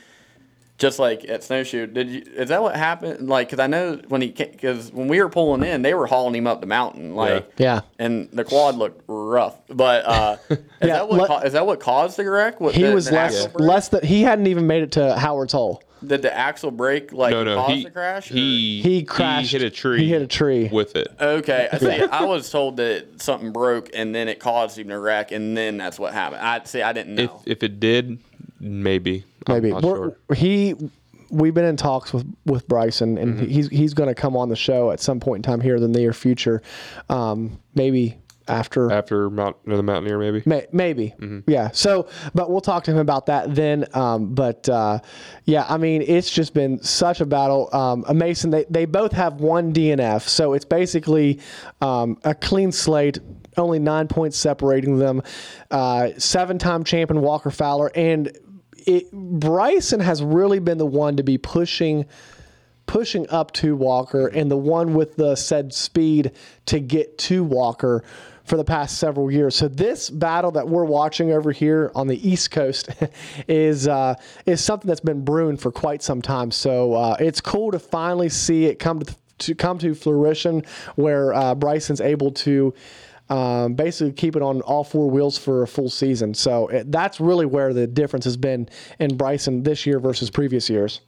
just 0.78 1.00
like 1.00 1.24
at 1.28 1.42
Snowshoe, 1.42 1.86
did 1.88 2.08
you? 2.10 2.22
Is 2.36 2.50
that 2.50 2.62
what 2.62 2.76
happened? 2.76 3.28
Like, 3.28 3.48
because 3.48 3.58
I 3.58 3.66
know 3.66 4.00
when 4.08 4.20
he 4.20 4.28
because 4.28 4.92
when 4.92 5.08
we 5.08 5.20
were 5.20 5.28
pulling 5.28 5.64
in, 5.64 5.82
they 5.82 5.94
were 5.94 6.06
hauling 6.06 6.36
him 6.36 6.46
up 6.46 6.60
the 6.60 6.66
mountain, 6.68 7.16
like 7.16 7.50
Yeah. 7.56 7.80
and 7.98 8.28
the 8.32 8.44
quad 8.44 8.76
looked 8.76 9.02
rough. 9.08 9.56
But 9.68 10.04
uh, 10.06 10.36
is 10.50 10.58
Yeah, 10.82 10.86
that 10.98 11.08
what 11.08 11.18
let- 11.22 11.28
ca- 11.28 11.40
is 11.40 11.52
that 11.54 11.66
what 11.66 11.80
caused 11.80 12.16
the 12.16 12.30
wreck? 12.30 12.60
What, 12.60 12.74
He 12.76 12.82
the- 12.84 12.94
was 12.94 13.06
the 13.06 13.12
less 13.16 13.48
less 13.54 13.88
than 13.88 14.04
he 14.04 14.22
hadn't 14.22 14.46
even 14.46 14.68
made 14.68 14.84
it 14.84 14.92
to 14.92 15.16
Howard's 15.16 15.52
Hole. 15.52 15.82
Did 16.06 16.22
the 16.22 16.36
axle 16.36 16.70
break 16.70 17.12
like 17.12 17.32
No, 17.32 17.44
no, 17.44 17.56
cause 17.56 17.70
he 17.76 17.84
the 17.84 17.90
crash? 17.90 18.30
or- 18.30 18.34
he 18.34 18.82
He 18.82 19.02
crashed. 19.02 19.50
He 19.52 19.58
hit 19.58 19.66
a 19.66 19.70
tree. 19.70 19.98
He 20.04 20.08
hit 20.08 20.22
a 20.22 20.26
tree. 20.26 20.68
with 20.72 20.96
it. 20.96 21.08
Okay, 21.20 21.68
I 21.72 21.78
see. 21.78 22.02
I 22.02 22.24
was 22.24 22.50
told 22.50 22.76
that 22.78 23.20
something 23.22 23.52
broke 23.52 23.90
and 23.94 24.14
then 24.14 24.28
it 24.28 24.38
caused 24.40 24.78
him 24.78 24.88
to 24.88 24.98
wreck, 24.98 25.32
and 25.32 25.56
then 25.56 25.76
that's 25.76 25.98
what 25.98 26.12
happened. 26.12 26.42
I 26.42 26.62
see. 26.64 26.82
I 26.82 26.92
didn't 26.92 27.18
If 27.18 27.30
know. 27.30 27.42
if 27.46 27.62
it 27.62 27.80
did, 27.80 28.18
maybe. 28.60 29.24
Maybe 29.48 29.68
I'm 29.68 29.80
not 29.80 29.84
We're- 29.84 30.12
sure. 30.28 30.34
he. 30.36 30.74
We've 31.30 31.54
been 31.54 31.64
in 31.64 31.76
talks 31.76 32.12
with 32.12 32.26
with 32.46 32.68
Brycen, 32.68 33.18
and 33.20 33.34
Mm-hmm. 33.36 33.46
he's 33.46 33.68
he's 33.68 33.94
going 33.94 34.08
to 34.08 34.14
come 34.14 34.36
on 34.36 34.50
the 34.50 34.56
show 34.56 34.92
at 34.92 35.00
some 35.00 35.18
point 35.18 35.44
in 35.44 35.50
time 35.50 35.60
here 35.60 35.74
in 35.76 35.82
the 35.82 35.88
near 35.88 36.12
future. 36.12 36.62
Um, 37.08 37.58
maybe 37.74 38.16
after 38.46 38.90
After 38.92 39.30
Mount 39.30 39.56
the 39.64 39.82
Mountaineer, 39.82 40.18
maybe. 40.18 40.42
May, 40.44 40.66
maybe, 40.72 41.14
Mm-hmm. 41.18 41.50
yeah. 41.50 41.70
So, 41.72 42.08
but 42.34 42.50
we'll 42.50 42.60
talk 42.60 42.84
to 42.84 42.90
him 42.90 42.98
about 42.98 43.26
that 43.26 43.54
then. 43.54 43.86
Um, 43.94 44.34
but 44.34 44.68
uh, 44.68 44.98
yeah, 45.44 45.64
I 45.68 45.76
mean, 45.78 46.02
it's 46.02 46.30
just 46.30 46.52
been 46.54 46.82
such 46.82 47.20
a 47.20 47.26
battle. 47.26 47.68
Um, 47.74 48.04
a 48.06 48.14
Mason, 48.14 48.50
they 48.50 48.64
they 48.68 48.84
both 48.84 49.12
have 49.12 49.40
one 49.40 49.72
DNF, 49.72 50.22
so 50.28 50.52
it's 50.52 50.64
basically 50.66 51.40
um, 51.80 52.18
a 52.24 52.34
clean 52.34 52.70
slate. 52.72 53.18
Only 53.56 53.78
nine 53.78 54.08
points 54.08 54.36
separating 54.36 54.98
them. 54.98 55.22
Uh, 55.70 56.08
seven-time 56.18 56.82
champion 56.84 57.22
Walker 57.22 57.50
Fowler 57.52 57.90
and 57.94 58.36
it, 58.86 59.10
Brycen 59.14 60.02
has 60.02 60.22
really 60.22 60.58
been 60.58 60.76
the 60.76 60.84
one 60.86 61.16
to 61.16 61.22
be 61.22 61.38
pushing 61.38 62.04
pushing 62.86 63.26
up 63.30 63.50
to 63.52 63.74
Walker 63.74 64.26
and 64.26 64.50
the 64.50 64.56
one 64.58 64.92
with 64.92 65.16
the 65.16 65.36
said 65.36 65.72
speed 65.72 66.32
to 66.66 66.78
get 66.80 67.16
to 67.16 67.42
Walker 67.42 68.04
for 68.44 68.56
the 68.56 68.64
past 68.64 68.98
several 68.98 69.30
years. 69.30 69.56
So 69.56 69.68
this 69.68 70.10
battle 70.10 70.50
that 70.52 70.68
we're 70.68 70.84
watching 70.84 71.32
over 71.32 71.50
here 71.50 71.90
on 71.94 72.06
the 72.06 72.28
East 72.28 72.50
Coast 72.50 72.90
is 73.48 73.88
uh, 73.88 74.14
is 74.46 74.62
something 74.62 74.88
that's 74.88 75.00
been 75.00 75.24
brewing 75.24 75.56
for 75.56 75.72
quite 75.72 76.02
some 76.02 76.22
time. 76.22 76.50
So 76.50 76.94
uh, 76.94 77.16
it's 77.18 77.40
cool 77.40 77.70
to 77.72 77.78
finally 77.78 78.28
see 78.28 78.66
it 78.66 78.78
come 78.78 79.00
to, 79.00 79.16
to 79.38 79.54
come 79.54 79.78
to 79.78 79.94
fruition 79.94 80.62
where 80.96 81.32
uh, 81.34 81.54
Brycen's 81.54 82.00
able 82.00 82.30
to. 82.32 82.74
Um, 83.30 83.72
basically, 83.72 84.12
keep 84.12 84.36
it 84.36 84.42
on 84.42 84.60
all 84.60 84.84
four 84.84 85.08
wheels 85.08 85.38
for 85.38 85.62
a 85.62 85.66
full 85.66 85.88
season. 85.88 86.34
So 86.34 86.68
it, 86.68 86.92
that's 86.92 87.20
really 87.20 87.46
where 87.46 87.72
the 87.72 87.86
difference 87.86 88.26
has 88.26 88.36
been 88.36 88.68
in 88.98 89.16
Brycen 89.16 89.64
this 89.64 89.86
year 89.86 89.98
versus 89.98 90.28
previous 90.28 90.68
years. 90.68 91.00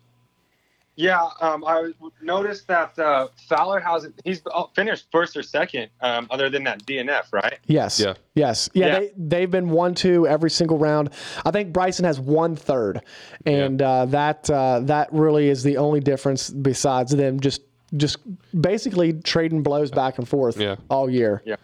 Yeah, 0.99 1.29
um, 1.43 1.63
I 1.67 1.93
noticed 2.23 2.67
that 2.69 2.99
uh, 2.99 3.29
Fowler 3.49 3.79
hasn't. 3.81 4.19
He's 4.25 4.41
finished 4.75 5.09
first 5.13 5.37
or 5.37 5.43
second, 5.43 5.91
um, 6.01 6.27
other 6.31 6.49
than 6.49 6.65
that 6.65 6.87
DNF, 6.87 7.33
right? 7.33 7.59
Yes. 7.67 8.01
Yeah. 8.01 8.15
Yes. 8.35 8.71
Yeah. 8.73 8.87
Yeah. 8.87 8.99
They, 9.01 9.13
they've 9.17 9.51
been 9.51 9.69
one, 9.69 9.95
two 9.95 10.27
every 10.27 10.51
single 10.51 10.79
round. 10.79 11.11
I 11.45 11.51
think 11.51 11.75
Brycen 11.75 12.05
has 12.05 12.19
one 12.19 12.57
third, 12.57 13.03
and 13.45 13.81
uh, 13.83 14.07
that 14.07 14.49
uh, 14.49 14.81
that 14.85 15.13
really 15.13 15.51
is 15.51 15.63
the 15.63 15.77
only 15.77 16.01
difference 16.01 16.49
besides 16.49 17.13
them 17.15 17.41
just 17.41 17.61
just 17.95 18.17
basically 18.59 19.13
trading 19.13 19.63
blows 19.63 19.91
back 19.91 20.19
and 20.19 20.27
forth 20.27 20.59
Yeah. 20.59 20.77
all 20.89 21.11
year. 21.11 21.43
Yeah. 21.45 21.57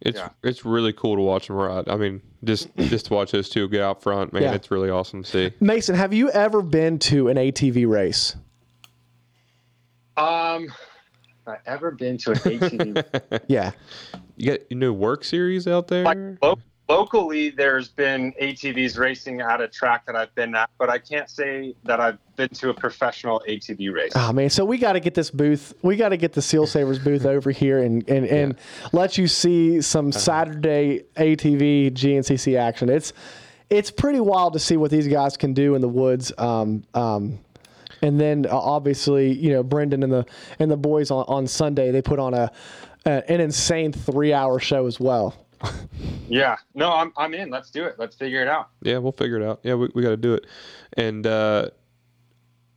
It's 0.00 0.18
Yeah. 0.18 0.30
it's 0.42 0.64
really 0.64 0.92
cool 0.94 1.16
to 1.16 1.22
watch 1.22 1.48
them 1.48 1.56
ride. 1.56 1.88
I 1.90 1.96
mean, 1.96 2.22
just 2.42 2.74
just 2.76 3.06
to 3.06 3.14
watch 3.14 3.32
those 3.32 3.50
two 3.50 3.68
get 3.68 3.82
out 3.82 4.02
front, 4.02 4.32
man, 4.32 4.44
Yeah. 4.44 4.54
it's 4.54 4.70
really 4.70 4.88
awesome 4.88 5.24
to 5.24 5.28
see. 5.30 5.52
Mason, 5.60 5.94
have 5.94 6.14
you 6.14 6.30
ever 6.30 6.62
been 6.62 6.98
to 7.00 7.28
an 7.28 7.36
ATV 7.36 7.86
race? 7.86 8.34
Um, 10.18 10.68
have 11.46 11.56
I 11.56 11.56
ever 11.66 11.90
been 11.92 12.18
to 12.18 12.32
an 12.32 12.36
ATV? 12.38 13.40
Yeah. 13.48 13.72
You 14.36 14.50
got 14.52 14.60
you 14.70 14.76
know 14.76 14.92
work 14.92 15.24
series 15.24 15.66
out 15.66 15.88
there. 15.88 16.04
like 16.04 16.18
lo- 16.42 16.58
locally, 16.88 17.50
there's 17.50 17.88
been 17.88 18.32
ATVs 18.40 18.98
racing 18.98 19.40
at 19.40 19.60
a 19.60 19.66
track 19.68 20.06
that 20.06 20.14
I've 20.14 20.34
been 20.34 20.54
at, 20.54 20.70
but 20.78 20.88
I 20.88 20.98
can't 20.98 21.28
say 21.28 21.74
that 21.84 21.98
I've 22.00 22.18
been 22.36 22.48
to 22.50 22.70
a 22.70 22.74
professional 22.74 23.42
ATV 23.48 23.92
race. 23.92 24.12
Oh 24.14 24.32
man, 24.32 24.48
so 24.50 24.64
we 24.64 24.78
got 24.78 24.92
to 24.92 25.00
get 25.00 25.14
this 25.14 25.30
booth. 25.30 25.74
We 25.82 25.96
got 25.96 26.10
to 26.10 26.16
get 26.16 26.34
the 26.34 26.42
Seal 26.42 26.66
Savers 26.66 26.98
booth 26.98 27.26
over 27.34 27.50
here 27.50 27.78
and 27.82 28.08
and, 28.08 28.26
and 28.26 28.58
let 28.92 29.18
you 29.18 29.26
see 29.26 29.80
some 29.80 30.12
Saturday 30.12 31.04
ATV 31.16 31.92
GNCC 31.92 32.58
action. 32.58 32.88
It's 32.88 33.12
it's 33.70 33.90
pretty 33.90 34.20
wild 34.20 34.52
to 34.54 34.58
see 34.58 34.76
what 34.76 34.90
these 34.90 35.08
guys 35.08 35.36
can 35.36 35.52
do 35.52 35.74
in 35.74 35.80
the 35.80 35.88
woods. 35.88 36.32
Um, 36.38 36.84
um, 36.94 37.38
and 38.02 38.20
then 38.20 38.46
uh, 38.46 38.56
obviously, 38.56 39.32
you 39.32 39.52
know, 39.52 39.62
Brendan 39.62 40.02
and 40.02 40.12
the 40.12 40.26
and 40.58 40.70
the 40.70 40.76
boys 40.76 41.10
on, 41.10 41.24
on 41.28 41.46
Sunday 41.46 41.90
they 41.90 42.02
put 42.02 42.18
on 42.18 42.34
a, 42.34 42.50
a 43.06 43.30
an 43.30 43.40
insane 43.40 43.92
three 43.92 44.32
hour 44.32 44.58
show 44.58 44.86
as 44.86 44.98
well. 45.00 45.34
Yeah, 46.30 46.56
no, 46.74 46.92
I'm 46.92 47.10
I'm 47.16 47.32
in. 47.32 47.48
Let's 47.48 47.70
do 47.70 47.84
it. 47.86 47.94
Let's 47.98 48.14
figure 48.14 48.42
it 48.42 48.48
out. 48.48 48.68
Yeah, 48.82 48.98
we'll 48.98 49.12
figure 49.12 49.40
it 49.40 49.42
out. 49.42 49.60
Yeah, 49.62 49.76
we, 49.76 49.88
we 49.94 50.02
got 50.02 50.10
to 50.10 50.16
do 50.18 50.34
it. 50.34 50.46
And 50.98 51.26
uh, 51.26 51.70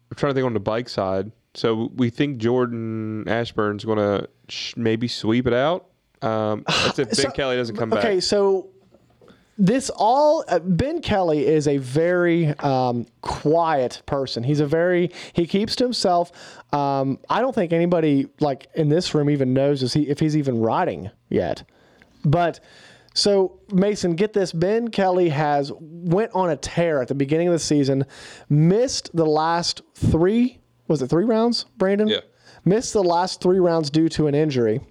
I'm 0.10 0.16
trying 0.16 0.30
to 0.30 0.34
think 0.36 0.46
on 0.46 0.54
the 0.54 0.62
bike 0.62 0.88
side. 0.88 1.34
So 1.54 1.92
we 1.96 2.10
think 2.10 2.38
Jordan 2.38 3.28
Ashburn's 3.28 3.84
going 3.84 3.98
to 3.98 4.30
sh- 4.48 4.76
maybe 4.78 5.10
sweep 5.10 5.48
it 5.48 5.54
out. 5.54 5.88
Um, 6.22 6.64
that's 6.66 6.98
if 6.98 7.08
Ben 7.10 7.16
So- 7.16 7.32
Kelly 7.32 7.58
doesn't 7.58 7.76
come 7.76 7.92
okay, 7.92 8.02
back. 8.02 8.06
Okay, 8.06 8.20
so 8.22 8.70
this 9.62 9.92
all 9.96 10.44
uh, 10.48 10.58
Ben 10.58 11.02
Kelly 11.02 11.46
is 11.46 11.68
a 11.68 11.78
very 11.78 12.48
um, 12.60 13.06
quiet 13.22 14.02
person. 14.08 14.42
He's 14.42 14.60
a 14.60 14.66
very 14.66 15.12
he 15.34 15.46
keeps 15.46 15.76
to 15.76 15.84
himself. 15.84 16.32
Um, 16.74 17.20
I 17.30 17.42
don't 17.42 17.54
think 17.54 17.72
anybody 17.72 18.28
like 18.40 18.68
in 18.74 18.90
this 18.90 19.14
room 19.14 19.30
even 19.30 19.54
knows 19.54 19.84
is 19.84 19.94
he 19.94 20.10
if 20.10 20.20
he's 20.20 20.36
even 20.36 20.60
riding 20.60 21.12
yet. 21.30 21.64
But 22.26 22.60
so 23.14 23.60
Mason, 23.72 24.16
get 24.16 24.34
this: 24.34 24.52
Ben 24.52 24.88
Kelly 24.88 25.30
has 25.30 25.72
went 25.80 26.32
on 26.34 26.50
a 26.50 26.58
tear 26.58 27.00
at 27.00 27.08
the 27.08 27.16
beginning 27.16 27.48
of 27.48 27.54
the 27.54 27.60
season, 27.60 28.06
missed 28.50 29.16
the 29.16 29.28
last 29.28 29.84
three. 29.94 30.60
Was 30.88 31.04
it 31.04 31.08
three 31.08 31.26
rounds, 31.26 31.66
Brandon? 31.78 32.08
Yeah. 32.08 32.22
Missed 32.66 32.94
the 32.94 33.04
last 33.04 33.42
three 33.42 33.60
rounds 33.60 33.92
due 33.92 34.10
to 34.10 34.26
an 34.26 34.34
injury 34.34 34.82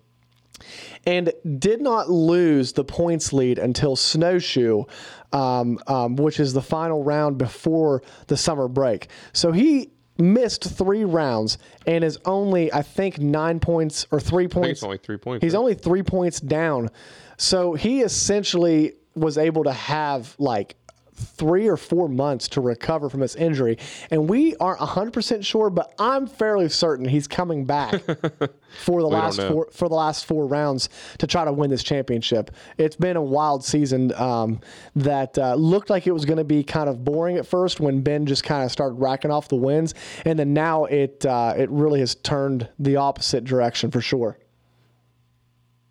and 1.06 1.32
did 1.58 1.80
not 1.80 2.10
lose 2.10 2.72
the 2.72 2.84
points 2.84 3.32
lead 3.32 3.58
until 3.58 3.96
Snowshoe, 3.96 4.84
um, 5.32 5.78
um, 5.86 6.16
which 6.16 6.40
is 6.40 6.52
the 6.52 6.62
final 6.62 7.02
round 7.02 7.38
before 7.38 8.02
the 8.26 8.36
summer 8.36 8.68
break. 8.68 9.08
So 9.32 9.52
he 9.52 9.90
missed 10.18 10.64
three 10.64 11.04
rounds 11.04 11.58
and 11.86 12.04
is 12.04 12.18
only, 12.24 12.72
I 12.72 12.82
think, 12.82 13.18
nine 13.18 13.58
points 13.60 14.06
or 14.10 14.20
three 14.20 14.44
I 14.44 14.48
think 14.48 14.52
points. 14.52 14.70
it's 14.70 14.82
only 14.82 14.98
three 14.98 15.16
points. 15.16 15.42
He's 15.42 15.54
right? 15.54 15.60
only 15.60 15.74
three 15.74 16.02
points 16.02 16.40
down. 16.40 16.90
So 17.38 17.74
he 17.74 18.02
essentially 18.02 18.94
was 19.14 19.38
able 19.38 19.64
to 19.64 19.72
have 19.72 20.34
like 20.38 20.76
three 21.14 21.68
or 21.68 21.76
four 21.76 22.08
months 22.08 22.48
to 22.48 22.60
recover 22.60 23.08
from 23.08 23.20
his 23.20 23.36
injury. 23.36 23.78
And 24.10 24.28
we 24.28 24.56
aren't 24.56 24.80
100% 24.80 25.44
sure, 25.44 25.70
but 25.70 25.94
I'm 25.98 26.26
fairly 26.26 26.68
certain 26.68 27.06
he's 27.06 27.26
coming 27.26 27.64
back 27.64 28.00
for 28.84 29.02
the 29.02 29.08
last 29.08 29.40
four 29.40 29.68
for 29.70 29.88
the 29.88 29.94
last 29.94 30.26
four 30.26 30.46
rounds 30.46 30.88
to 31.18 31.26
try 31.26 31.44
to 31.44 31.52
win 31.52 31.70
this 31.70 31.82
championship. 31.82 32.50
It's 32.78 32.96
been 32.96 33.16
a 33.16 33.22
wild 33.22 33.64
season 33.64 34.12
um, 34.14 34.60
that 34.96 35.36
uh, 35.38 35.54
looked 35.54 35.90
like 35.90 36.06
it 36.06 36.12
was 36.12 36.24
going 36.24 36.38
to 36.38 36.44
be 36.44 36.62
kind 36.62 36.88
of 36.88 37.04
boring 37.04 37.36
at 37.36 37.46
first 37.46 37.80
when 37.80 38.00
Ben 38.00 38.26
just 38.26 38.44
kind 38.44 38.64
of 38.64 38.70
started 38.70 38.94
racking 38.94 39.30
off 39.30 39.48
the 39.48 39.56
wins, 39.56 39.94
and 40.24 40.38
then 40.38 40.52
now 40.52 40.84
it 40.84 41.24
uh, 41.26 41.54
it 41.56 41.70
really 41.70 42.00
has 42.00 42.14
turned 42.14 42.68
the 42.78 42.96
opposite 42.96 43.44
direction 43.44 43.90
for 43.90 44.00
sure. 44.00 44.38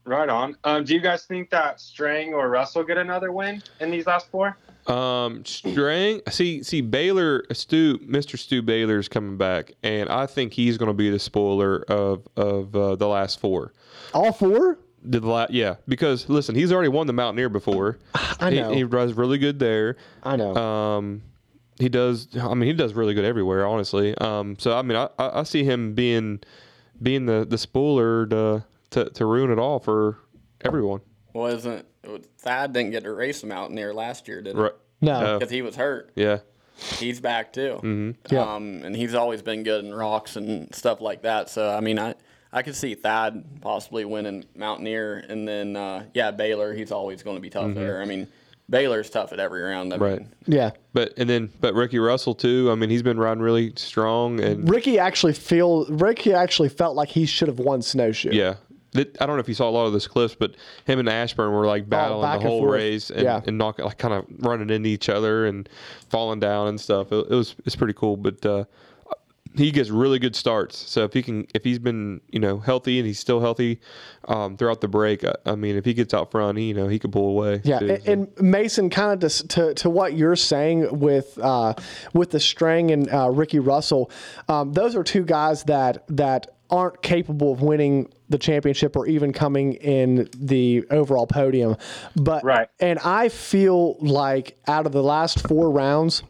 Right 0.05 0.29
on. 0.29 0.55
Um, 0.63 0.83
do 0.85 0.93
you 0.93 1.01
guys 1.01 1.25
think 1.25 1.49
that 1.51 1.79
Strang 1.79 2.33
or 2.33 2.49
Russell 2.49 2.83
get 2.83 2.97
another 2.97 3.31
win 3.31 3.61
in 3.79 3.91
these 3.91 4.07
last 4.07 4.29
four? 4.31 4.57
Um, 4.87 5.45
Strang. 5.45 6.21
See, 6.29 6.63
see, 6.63 6.81
Baylor, 6.81 7.43
Stu, 7.51 7.99
Mr. 7.99 8.37
Stu 8.37 8.61
Baylor 8.61 8.97
is 8.97 9.07
coming 9.07 9.37
back, 9.37 9.73
and 9.83 10.09
I 10.09 10.25
think 10.25 10.53
he's 10.53 10.77
going 10.77 10.87
to 10.87 10.93
be 10.93 11.09
the 11.09 11.19
spoiler 11.19 11.83
of 11.87 12.27
of 12.35 12.75
uh, 12.75 12.95
the 12.95 13.07
last 13.07 13.39
four. 13.39 13.73
All 14.13 14.31
four? 14.31 14.79
The 15.03 15.19
la- 15.19 15.47
yeah, 15.49 15.75
because 15.87 16.27
listen, 16.27 16.55
he's 16.55 16.71
already 16.71 16.89
won 16.89 17.07
the 17.07 17.13
Mountaineer 17.13 17.49
before. 17.49 17.99
I 18.39 18.49
know. 18.49 18.71
He, 18.71 18.77
he 18.79 18.83
does 18.83 19.13
really 19.13 19.37
good 19.37 19.59
there. 19.59 19.95
I 20.23 20.35
know. 20.35 20.55
Um, 20.55 21.21
he 21.77 21.87
does. 21.87 22.27
I 22.37 22.53
mean, 22.53 22.67
he 22.67 22.73
does 22.73 22.93
really 22.93 23.13
good 23.13 23.25
everywhere, 23.25 23.65
honestly. 23.67 24.17
Um, 24.17 24.57
so 24.57 24.77
I 24.77 24.81
mean, 24.81 24.97
I, 24.97 25.09
I 25.19 25.39
I 25.41 25.43
see 25.43 25.63
him 25.63 25.93
being 25.93 26.39
being 27.01 27.25
the 27.25 27.45
the 27.47 27.57
spoiler 27.57 28.25
to 28.27 28.65
to, 28.91 29.09
to 29.11 29.25
ruin 29.25 29.51
it 29.51 29.59
all 29.59 29.79
for 29.79 30.17
everyone. 30.61 31.01
Wasn't 31.33 31.85
Thad 32.39 32.73
didn't 32.73 32.91
get 32.91 33.03
to 33.03 33.13
race 33.13 33.43
him 33.43 33.51
out 33.51 33.71
near 33.71 33.93
last 33.93 34.27
year, 34.27 34.41
did 34.41 34.55
he? 34.55 34.61
Right? 34.61 34.73
no. 35.01 35.37
Because 35.37 35.51
he 35.51 35.61
was 35.61 35.75
hurt. 35.75 36.11
Yeah. 36.15 36.39
He's 36.97 37.19
back 37.19 37.51
too. 37.53 37.79
Mm-hmm. 37.83 38.33
Yeah. 38.33 38.41
Um, 38.53 38.81
and 38.83 38.95
he's 38.95 39.13
always 39.13 39.41
been 39.41 39.63
good 39.63 39.83
in 39.83 39.93
rocks 39.93 40.35
and 40.37 40.73
stuff 40.73 41.01
like 41.01 41.23
that. 41.23 41.49
So 41.49 41.69
I 41.69 41.81
mean, 41.81 41.99
I 41.99 42.15
I 42.53 42.61
could 42.63 42.75
see 42.75 42.95
Thad 42.95 43.43
possibly 43.61 44.05
winning 44.05 44.45
Mountaineer, 44.55 45.17
and 45.29 45.47
then 45.47 45.75
uh, 45.75 46.05
yeah, 46.13 46.31
Baylor. 46.31 46.73
He's 46.73 46.91
always 46.91 47.21
going 47.21 47.35
to 47.35 47.41
be 47.41 47.49
tough 47.49 47.73
there. 47.75 48.01
I 48.01 48.05
mean, 48.05 48.27
Baylor's 48.69 49.09
tough 49.09 49.33
at 49.33 49.39
every 49.39 49.61
round. 49.61 49.93
I 49.93 49.97
Right. 49.97 50.19
Mean, 50.19 50.29
Yeah. 50.47 50.71
But 50.93 51.13
and 51.17 51.29
then 51.29 51.51
but 51.59 51.73
Ricky 51.73 51.99
Russell 51.99 52.33
too. 52.33 52.69
I 52.71 52.75
mean, 52.75 52.89
he's 52.89 53.03
been 53.03 53.19
riding 53.19 53.43
really 53.43 53.73
strong 53.75 54.39
and 54.39 54.69
Ricky 54.69 54.99
actually 54.99 55.33
feel 55.33 55.85
Ricky 55.87 56.33
actually 56.33 56.69
felt 56.69 56.95
like 56.95 57.09
he 57.09 57.25
should 57.25 57.49
have 57.49 57.59
won 57.59 57.81
snowshoe. 57.81 58.31
yeah. 58.31 58.55
That- 58.93 59.21
I 59.21 59.25
don't 59.25 59.35
know 59.35 59.39
if 59.41 59.47
you 59.47 59.53
saw 59.53 59.69
a 59.69 59.71
lot 59.71 59.85
of 59.85 59.93
those 59.93 60.07
clips, 60.07 60.35
but 60.35 60.55
him 60.85 60.99
and 60.99 61.07
Ashburn 61.09 61.51
were 61.51 61.65
like 61.67 61.87
battling 61.89 62.27
Oh, 62.29 62.39
the 62.39 62.47
whole 62.47 62.59
forth. 62.61 62.73
race 62.73 63.09
and, 63.11 63.21
Yeah. 63.23 63.41
and 63.45 63.57
knocking 63.57 63.85
like 63.85 63.97
kind 63.97 64.13
of 64.13 64.25
running 64.39 64.69
into 64.69 64.89
each 64.89 65.09
other 65.09 65.45
and 65.45 65.69
falling 66.09 66.39
down 66.39 66.67
and 66.67 66.79
stuff. 66.81 67.11
It, 67.11 67.27
it 67.29 67.35
was 67.35 67.55
it's 67.65 67.75
pretty 67.75 67.93
cool. 67.93 68.17
But 68.17 68.43
uh, 68.45 68.63
he 69.55 69.71
gets 69.71 69.89
really 69.89 70.19
good 70.19 70.35
starts. 70.35 70.77
So 70.77 71.03
if 71.03 71.11
he 71.13 71.23
can, 71.23 71.47
if 71.55 71.63
he's 71.63 71.79
been 71.79 72.21
you 72.31 72.39
know 72.39 72.59
healthy 72.59 72.99
and 72.99 73.07
he's 73.07 73.19
still 73.19 73.39
healthy 73.41 73.79
um, 74.27 74.55
throughout 74.57 74.79
the 74.81 74.87
break, 74.87 75.23
I, 75.23 75.33
I 75.45 75.55
mean, 75.55 75.75
if 75.75 75.85
he 75.85 75.93
gets 75.93 76.13
out 76.13 76.31
front, 76.31 76.57
he 76.57 76.65
you 76.65 76.73
know 76.75 76.87
he 76.87 76.99
could 76.99 77.11
pull 77.11 77.29
away. 77.29 77.61
Yeah, 77.63 77.79
too, 77.79 77.89
and, 77.89 78.03
so. 78.03 78.11
and 78.11 78.41
Mason, 78.51 78.89
kind 78.89 79.23
of 79.23 79.31
to, 79.31 79.47
to 79.47 79.73
to 79.75 79.89
what 79.89 80.13
you're 80.13 80.35
saying 80.35 80.99
with 80.99 81.37
uh, 81.41 81.73
with 82.13 82.29
the 82.31 82.39
Strang 82.39 82.91
and 82.91 83.11
uh, 83.11 83.29
Ricky 83.31 83.59
Russell, 83.59 84.11
um, 84.47 84.73
those 84.73 84.95
are 84.95 85.03
two 85.03 85.23
guys 85.23 85.63
that 85.65 86.05
that 86.09 86.55
aren't 86.69 87.01
capable 87.01 87.51
of 87.51 87.61
winning 87.63 88.07
the 88.29 88.37
championship 88.37 88.95
or 88.95 89.07
even 89.07 89.33
coming 89.33 89.73
in 89.73 90.29
the 90.37 90.85
overall 90.91 91.25
podium. 91.27 91.75
But 92.15 92.43
Right. 92.43 92.69
and 92.79 92.99
I 92.99 93.29
feel 93.29 93.95
like 93.99 94.57
out 94.67 94.85
of 94.85 94.91
the 94.91 95.03
last 95.03 95.47
four 95.47 95.71
rounds. 95.71 96.23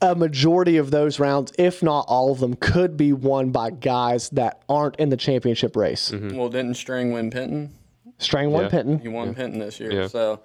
A 0.00 0.14
majority 0.14 0.76
of 0.76 0.92
those 0.92 1.18
rounds, 1.18 1.52
if 1.58 1.82
not 1.82 2.04
all 2.06 2.30
of 2.30 2.38
them, 2.38 2.54
could 2.54 2.96
be 2.96 3.12
won 3.12 3.50
by 3.50 3.70
guys 3.70 4.28
that 4.30 4.62
aren't 4.68 4.94
in 4.96 5.08
the 5.08 5.16
championship 5.16 5.74
race. 5.74 6.12
Mm-hmm. 6.12 6.36
Well, 6.36 6.48
didn't 6.48 6.74
Strang 6.74 7.12
win 7.12 7.30
Penton? 7.32 7.74
Strang 8.18 8.52
won 8.52 8.64
Yeah. 8.64 8.68
Penton. 8.68 8.98
He 9.00 9.08
won 9.08 9.34
Penton 9.34 9.58
this 9.58 9.80
year. 9.80 9.90
Yeah. 9.92 10.06
So, 10.06 10.38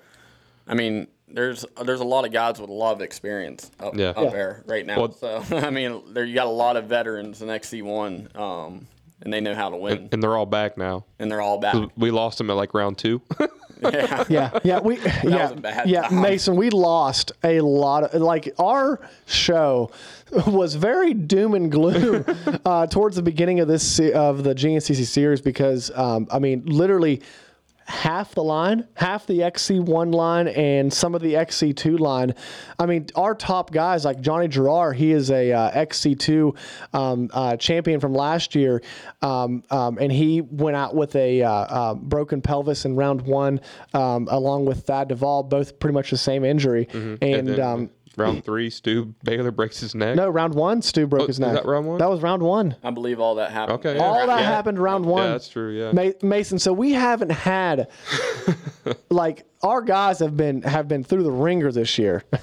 I 0.67 0.73
mean, 0.73 1.05
there's 1.33 1.65
there's 1.83 1.99
a 1.99 2.03
lot 2.05 2.25
of 2.25 2.31
guys 2.31 2.59
with 2.61 2.69
a 2.69 2.73
lot 2.73 2.93
of 2.95 3.01
experience 3.01 3.69
up, 3.79 3.95
Yeah. 3.95 4.09
up 4.09 4.17
Yeah. 4.25 4.29
there 4.29 4.63
right 4.65 4.85
now. 4.85 4.99
Well- 4.99 5.11
so, 5.11 5.43
I 5.51 5.69
mean, 5.69 6.01
there 6.13 6.23
you 6.23 6.35
got 6.35 6.47
a 6.47 6.49
lot 6.49 6.77
of 6.77 6.85
veterans 6.85 7.41
in 7.41 7.49
XC1, 7.49 8.35
um, 8.39 8.87
and 9.21 9.33
they 9.33 9.41
know 9.41 9.55
how 9.55 9.69
to 9.69 9.77
win, 9.77 10.09
and 10.11 10.21
they're 10.21 10.37
all 10.37 10.45
back 10.45 10.77
now. 10.77 11.05
and 11.19 11.29
they're 11.31 11.41
all 11.41 11.57
back. 11.57 11.75
We 11.97 12.11
lost 12.11 12.37
them 12.37 12.49
at 12.49 12.53
like 12.53 12.73
round 12.73 12.97
two. 12.97 13.21
yeah. 13.81 14.23
yeah, 14.29 14.59
yeah, 14.63 14.79
we 14.79 14.97
yeah, 15.23 15.43
was 15.43 15.51
a 15.51 15.55
bad 15.55 15.89
yeah, 15.89 16.03
time. 16.07 16.21
Mason, 16.21 16.55
we 16.55 16.69
lost 16.69 17.33
a 17.43 17.59
lot 17.61 18.03
of 18.03 18.21
like 18.21 18.53
our 18.57 19.01
show 19.25 19.91
was 20.47 20.75
very 20.75 21.13
doom 21.13 21.53
and 21.53 21.69
gloom 21.71 22.23
uh, 22.65 22.87
towards 22.87 23.15
the 23.17 23.21
beginning 23.21 23.59
of 23.59 23.67
this 23.67 23.99
of 23.99 24.43
the 24.43 24.55
GNCC 24.55 25.05
series 25.05 25.41
because 25.41 25.91
um, 25.95 26.27
I 26.31 26.39
mean 26.39 26.63
literally 26.65 27.21
half 27.85 28.33
the 28.33 28.43
line, 28.43 28.87
half 28.95 29.25
the 29.27 29.39
XC1 29.39 30.13
line, 30.13 30.47
and 30.49 30.91
some 30.91 31.15
of 31.15 31.21
the 31.21 31.33
XC2 31.33 31.99
line. 31.99 32.33
I 32.79 32.85
mean, 32.85 33.07
our 33.15 33.35
top 33.35 33.71
guys 33.71 34.05
like 34.05 34.21
Johnny 34.21 34.47
Girroir, 34.47 34.95
he 34.95 35.11
is 35.11 35.31
a 35.31 35.51
uh, 35.51 35.71
XC2 35.71 36.55
um, 36.93 37.29
uh, 37.33 37.57
champion 37.57 37.99
from 37.99 38.13
last 38.13 38.55
year, 38.55 38.81
um, 39.21 39.63
um, 39.69 39.97
and 39.99 40.11
he 40.11 40.41
went 40.41 40.75
out 40.75 40.95
with 40.95 41.15
a 41.15 41.41
uh, 41.41 41.51
uh, 41.51 41.93
broken 41.95 42.41
pelvis 42.41 42.85
in 42.85 42.95
round 42.95 43.21
one, 43.21 43.59
um, 43.93 44.27
along 44.31 44.65
with 44.65 44.83
Thad 44.85 45.09
Duvall, 45.09 45.43
both 45.43 45.79
pretty 45.79 45.93
much 45.93 46.11
the 46.11 46.17
same 46.17 46.43
injury. 46.43 46.87
And, 46.93 47.47
then 47.47 47.59
um, 47.61 47.89
round 48.17 48.43
three, 48.45 48.69
Stu 48.69 49.13
Baylor 49.23 49.51
breaks 49.51 49.79
his 49.79 49.95
neck. 49.95 50.15
no, 50.15 50.29
round 50.29 50.53
one, 50.53 50.81
Stu 50.81 51.07
broke 51.07 51.23
Oh, 51.23 51.27
his 51.27 51.35
is 51.35 51.39
neck. 51.39 51.53
that 51.53 51.65
round 51.65 51.87
one? 51.87 51.97
That 51.97 52.09
was 52.09 52.21
round 52.21 52.41
one. 52.43 52.75
I 52.83 52.91
believe 52.91 53.19
all 53.19 53.35
that 53.35 53.51
happened. 53.51 53.79
Okay, 53.79 53.95
Yeah. 53.95 54.03
All 54.03 54.27
that 54.27 54.39
Yeah. 54.41 54.45
happened 54.45 54.79
round 54.79 55.05
one. 55.05 55.23
Yeah, 55.23 55.31
that's 55.31 55.49
true. 55.49 55.71
Yeah. 55.71 55.91
Ma- 55.91 56.11
Mason, 56.27 56.59
so 56.59 56.73
we 56.73 56.93
haven't 56.93 57.31
had 57.31 57.87
like 59.09 59.45
our 59.61 59.81
guys 59.81 60.19
have 60.19 60.35
been 60.37 60.61
have 60.63 60.87
been 60.87 61.03
through 61.03 61.23
the 61.23 61.31
ringer 61.31 61.71
this 61.71 61.97
year. 61.97 62.23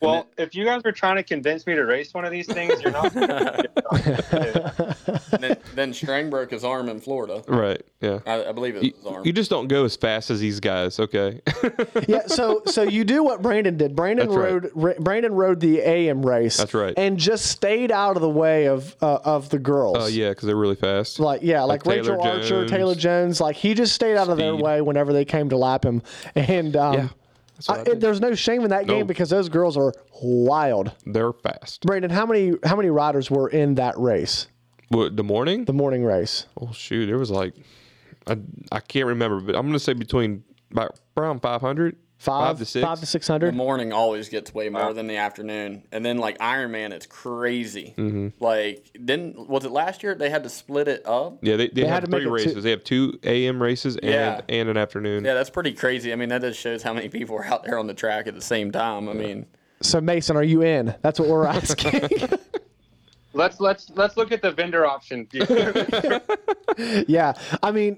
Well, 0.00 0.28
if 0.38 0.54
you 0.54 0.64
guys 0.64 0.84
were 0.84 0.92
trying 0.92 1.16
to 1.16 1.24
convince 1.24 1.66
me 1.66 1.74
to 1.74 1.82
race 1.82 2.14
one 2.14 2.24
of 2.24 2.30
these 2.30 2.46
things, 2.46 2.80
you're 2.80 2.92
not. 2.92 3.12
then, 5.30 5.56
then 5.74 5.92
Strang 5.92 6.30
broke 6.30 6.50
his 6.50 6.64
arm 6.64 6.88
in 6.88 7.00
Florida. 7.00 7.42
Right. 7.48 7.82
Yeah. 8.00 8.20
I, 8.26 8.46
I 8.46 8.52
believe 8.52 8.76
it 8.76 8.78
was 8.78 8.84
You, 8.86 8.92
his 8.96 9.06
arm. 9.06 9.26
you 9.26 9.32
just 9.32 9.50
don't 9.50 9.66
go 9.66 9.84
as 9.84 9.96
fast 9.96 10.30
as 10.30 10.40
these 10.40 10.60
guys, 10.60 11.00
okay? 11.00 11.40
yeah, 12.08 12.26
so 12.26 12.62
so 12.66 12.82
you 12.82 13.04
do 13.04 13.24
what 13.24 13.42
Brandon 13.42 13.76
did. 13.76 13.96
Brandon 13.96 14.28
That's 14.28 14.36
right. 14.38 14.52
rode 14.52 14.70
ra- 14.74 14.94
Brandon 15.00 15.34
rode 15.34 15.60
the 15.60 15.80
AM 15.80 16.24
race. 16.24 16.56
That's 16.56 16.74
right. 16.74 16.94
And 16.96 17.18
just 17.18 17.46
stayed 17.46 17.90
out 17.90 18.16
of 18.16 18.22
the 18.22 18.28
way 18.28 18.68
of 18.68 18.94
uh, 19.02 19.18
of 19.24 19.48
the 19.50 19.58
girls. 19.58 19.96
Oh 19.98 20.06
yeah, 20.06 20.28
because 20.30 20.46
they're 20.46 20.56
really 20.56 20.76
fast. 20.76 21.18
Like 21.18 21.42
yeah, 21.42 21.62
like, 21.62 21.84
Like 21.86 21.96
Rachel 21.96 22.16
Taylor 22.22 22.36
Archer, 22.36 22.66
Tayla 22.66 22.96
Jones, 22.96 23.40
like 23.40 23.56
he 23.56 23.74
just 23.74 23.94
stayed 23.94 24.16
out 24.16 24.28
of 24.28 24.36
their 24.38 24.54
way 24.54 24.80
whenever 24.80 25.12
they 25.12 25.24
came 25.24 25.48
to 25.50 25.56
lap 25.56 25.84
him, 25.84 26.02
and 26.36 26.76
um, 26.76 26.94
Yeah, 26.94 27.00
that's 27.00 27.12
what 27.12 27.18
I 27.68 27.80
I- 27.80 27.94
there's 27.94 28.20
no 28.20 28.34
shame 28.34 28.62
in 28.62 28.70
that 28.70 28.86
game 28.86 29.06
because 29.06 29.30
those 29.30 29.48
girls 29.48 29.76
are 29.76 29.92
wild. 30.22 30.92
They're 31.06 31.32
fast. 31.32 31.82
Brandon, 31.82 32.10
how 32.10 32.26
many 32.26 32.54
how 32.64 32.76
many 32.76 32.90
riders 32.90 33.30
were 33.30 33.48
in 33.48 33.74
that 33.76 33.98
race, 33.98 34.46
What, 34.88 35.16
the 35.16 35.24
morning? 35.24 35.64
the 35.64 35.72
morning 35.72 36.04
race? 36.04 36.46
oh 36.60 36.72
shoot, 36.72 37.06
there 37.06 37.18
was 37.18 37.30
like, 37.30 37.54
I, 38.26 38.36
I 38.70 38.80
can't 38.80 39.06
remember, 39.06 39.40
but 39.40 39.56
I'm 39.56 39.66
gonna 39.66 39.78
say 39.78 39.92
between 39.94 40.44
about 40.70 40.98
around 41.16 41.40
500, 41.40 41.96
Five, 42.18 42.58
to 42.58 42.64
six. 42.64 42.84
five 42.84 42.98
to 42.98 43.06
six 43.06 43.28
the 43.28 43.52
morning 43.52 43.92
always 43.92 44.28
gets 44.28 44.52
way 44.52 44.68
more 44.68 44.92
than 44.92 45.06
the 45.06 45.18
afternoon, 45.18 45.84
and 45.92 46.04
then 46.04 46.18
like 46.18 46.36
Iron 46.40 46.72
Man, 46.72 46.90
it's 46.90 47.06
crazy. 47.06 47.94
Mm-hmm. 47.96 48.42
Like, 48.42 48.90
didn't 48.92 49.48
was 49.48 49.64
it 49.64 49.70
last 49.70 50.02
year 50.02 50.16
they 50.16 50.28
had 50.28 50.42
to 50.42 50.48
split 50.48 50.88
it 50.88 51.06
up? 51.06 51.38
Yeah, 51.42 51.54
they, 51.54 51.68
they, 51.68 51.82
had 51.84 52.02
have 52.02 52.04
to 52.06 52.10
make 52.10 52.22
three 52.24 52.40
it 52.42 52.44
two- 52.44 52.48
races. 52.50 52.64
They 52.64 52.70
have 52.70 52.82
two 52.82 53.20
AM 53.22 53.62
races 53.62 53.96
and 53.98 54.10
Yeah. 54.10 54.40
and 54.48 54.68
an 54.68 54.76
afternoon. 54.76 55.24
Yeah, 55.24 55.34
that's 55.34 55.48
pretty 55.50 55.72
crazy. 55.74 56.12
I 56.12 56.16
mean, 56.16 56.28
that 56.30 56.42
just 56.42 56.58
shows 56.58 56.82
how 56.82 56.92
many 56.92 57.08
people 57.08 57.36
are 57.36 57.44
out 57.44 57.62
there 57.62 57.78
on 57.78 57.86
the 57.86 57.94
track 57.94 58.26
at 58.26 58.34
the 58.34 58.42
same 58.42 58.72
time. 58.72 59.08
I 59.08 59.12
mean, 59.12 59.46
So 59.80 60.00
Mason, 60.00 60.36
are 60.36 60.42
you 60.42 60.62
in? 60.62 60.96
That's 61.02 61.20
what 61.20 61.28
we're 61.28 61.46
asking. 61.46 62.02
let's 63.32 63.60
let's 63.60 63.90
let's 63.90 64.16
look 64.16 64.32
at 64.32 64.42
the 64.42 64.50
vendor 64.50 64.84
option. 64.84 65.28
yeah, 67.06 67.34
I 67.62 67.70
mean, 67.70 67.96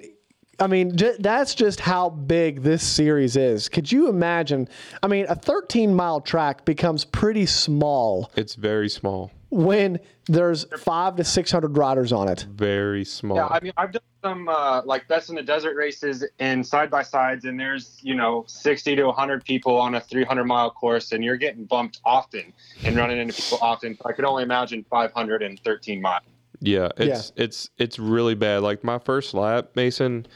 I 0.60 0.66
mean, 0.66 0.96
j- 0.96 1.16
that's 1.18 1.54
just 1.54 1.80
how 1.80 2.10
big 2.10 2.62
this 2.62 2.86
series 2.86 3.36
is. 3.36 3.68
Could 3.68 3.90
you 3.90 4.08
imagine? 4.08 4.68
I 5.02 5.06
mean, 5.08 5.26
a 5.28 5.34
13 5.34 5.94
mile 5.94 6.20
track 6.20 6.64
becomes 6.64 7.04
pretty 7.04 7.46
small 7.46 8.30
It's 8.36 8.54
very 8.56 8.88
small. 8.90 9.30
when 9.48 9.98
there's 10.26 10.66
five 10.78 11.16
to 11.16 11.24
600 11.24 11.76
riders 11.76 12.12
on 12.12 12.28
it. 12.28 12.46
Very 12.50 13.04
small. 13.04 13.36
Yeah, 13.38 13.46
I 13.46 13.60
mean, 13.60 13.72
I've 13.76 13.92
done 13.92 14.02
some 14.22 14.48
uh, 14.48 14.82
like 14.84 15.08
best 15.08 15.30
in 15.30 15.34
the 15.36 15.42
desert 15.42 15.76
races 15.76 16.24
and 16.38 16.64
side 16.64 16.90
by 16.90 17.02
sides, 17.02 17.46
and 17.46 17.58
there's 17.58 17.98
you 18.02 18.14
know 18.14 18.44
60 18.46 18.94
to 18.96 19.04
100 19.06 19.44
people 19.44 19.76
on 19.76 19.94
a 19.94 20.00
300 20.00 20.44
mile 20.44 20.70
course, 20.70 21.12
and 21.12 21.24
you're 21.24 21.38
getting 21.38 21.64
bumped 21.64 22.00
often 22.04 22.52
and 22.84 22.96
running 22.96 23.18
into 23.18 23.32
people 23.34 23.58
often. 23.62 23.96
I 24.04 24.12
could 24.12 24.26
only 24.26 24.42
imagine 24.42 24.84
513 24.90 26.02
miles. 26.02 26.22
Yeah, 26.60 26.88
it's 26.96 27.32
it's 27.36 27.70
it's 27.78 27.98
really 27.98 28.34
bad. 28.34 28.62
Like 28.62 28.84
my 28.84 28.98
first 28.98 29.34
lap, 29.34 29.70
Mason, 29.74 30.26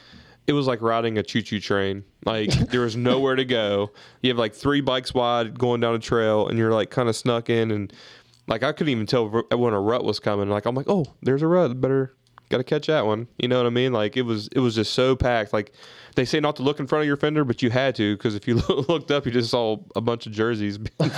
it 0.47 0.53
was 0.53 0.67
like 0.67 0.81
riding 0.81 1.17
a 1.17 1.23
choo-choo 1.23 1.59
train. 1.59 2.03
Like 2.25 2.49
there 2.69 2.81
was 2.81 2.95
nowhere 2.95 3.35
to 3.35 3.45
go. 3.45 3.91
You 4.21 4.29
have 4.29 4.37
like 4.37 4.53
three 4.53 4.81
bikes 4.81 5.13
wide 5.13 5.57
going 5.57 5.81
down 5.81 5.95
a 5.95 5.99
trail, 5.99 6.47
and 6.47 6.57
you're 6.57 6.73
like 6.73 6.89
kind 6.89 7.09
of 7.09 7.15
snuck 7.15 7.49
in, 7.49 7.71
and 7.71 7.93
like 8.47 8.63
I 8.63 8.71
couldn't 8.71 8.91
even 8.91 9.05
tell 9.05 9.29
when 9.29 9.73
a 9.73 9.79
rut 9.79 10.03
was 10.03 10.19
coming. 10.19 10.49
Like 10.49 10.65
I'm 10.65 10.75
like, 10.75 10.89
oh, 10.89 11.05
there's 11.21 11.41
a 11.41 11.47
rut. 11.47 11.79
Better 11.79 12.15
got 12.49 12.57
to 12.57 12.63
catch 12.63 12.87
that 12.87 13.05
one. 13.05 13.27
You 13.37 13.47
know 13.47 13.57
what 13.57 13.65
I 13.65 13.71
mean? 13.71 13.93
Like 13.93 14.17
it 14.17 14.23
was 14.23 14.47
it 14.51 14.59
was 14.59 14.75
just 14.75 14.93
so 14.93 15.15
packed. 15.15 15.53
Like 15.53 15.73
they 16.15 16.25
say 16.25 16.39
not 16.39 16.55
to 16.57 16.63
look 16.63 16.79
in 16.79 16.87
front 16.87 17.01
of 17.01 17.07
your 17.07 17.17
fender, 17.17 17.43
but 17.43 17.61
you 17.61 17.69
had 17.69 17.95
to 17.95 18.15
because 18.15 18.35
if 18.35 18.47
you 18.47 18.55
looked 18.69 19.11
up, 19.11 19.25
you 19.25 19.31
just 19.31 19.49
saw 19.49 19.77
a 19.95 20.01
bunch 20.01 20.25
of 20.25 20.31
jerseys 20.33 20.77
in 20.99 21.09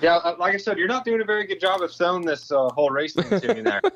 front 0.00 0.02
of 0.02 0.02
you. 0.02 0.08
Well, 0.08 0.22
yeah, 0.24 0.30
uh, 0.32 0.36
like 0.38 0.54
I 0.54 0.58
said, 0.58 0.78
you're 0.78 0.88
not 0.88 1.04
doing 1.04 1.20
a 1.20 1.24
very 1.24 1.46
good 1.46 1.60
job 1.60 1.82
of 1.82 1.92
selling 1.92 2.24
this 2.24 2.50
uh, 2.52 2.68
whole 2.70 2.90
race 2.90 3.14
thing 3.14 3.40
to 3.40 3.54
me 3.54 3.60
there. 3.62 3.80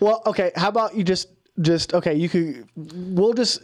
Well, 0.00 0.22
okay. 0.26 0.52
How 0.56 0.68
about 0.68 0.94
you 0.94 1.02
just 1.04 1.28
just 1.62 1.94
okay? 1.94 2.14
You 2.14 2.28
could. 2.28 2.68
We'll 2.76 3.32
just 3.32 3.62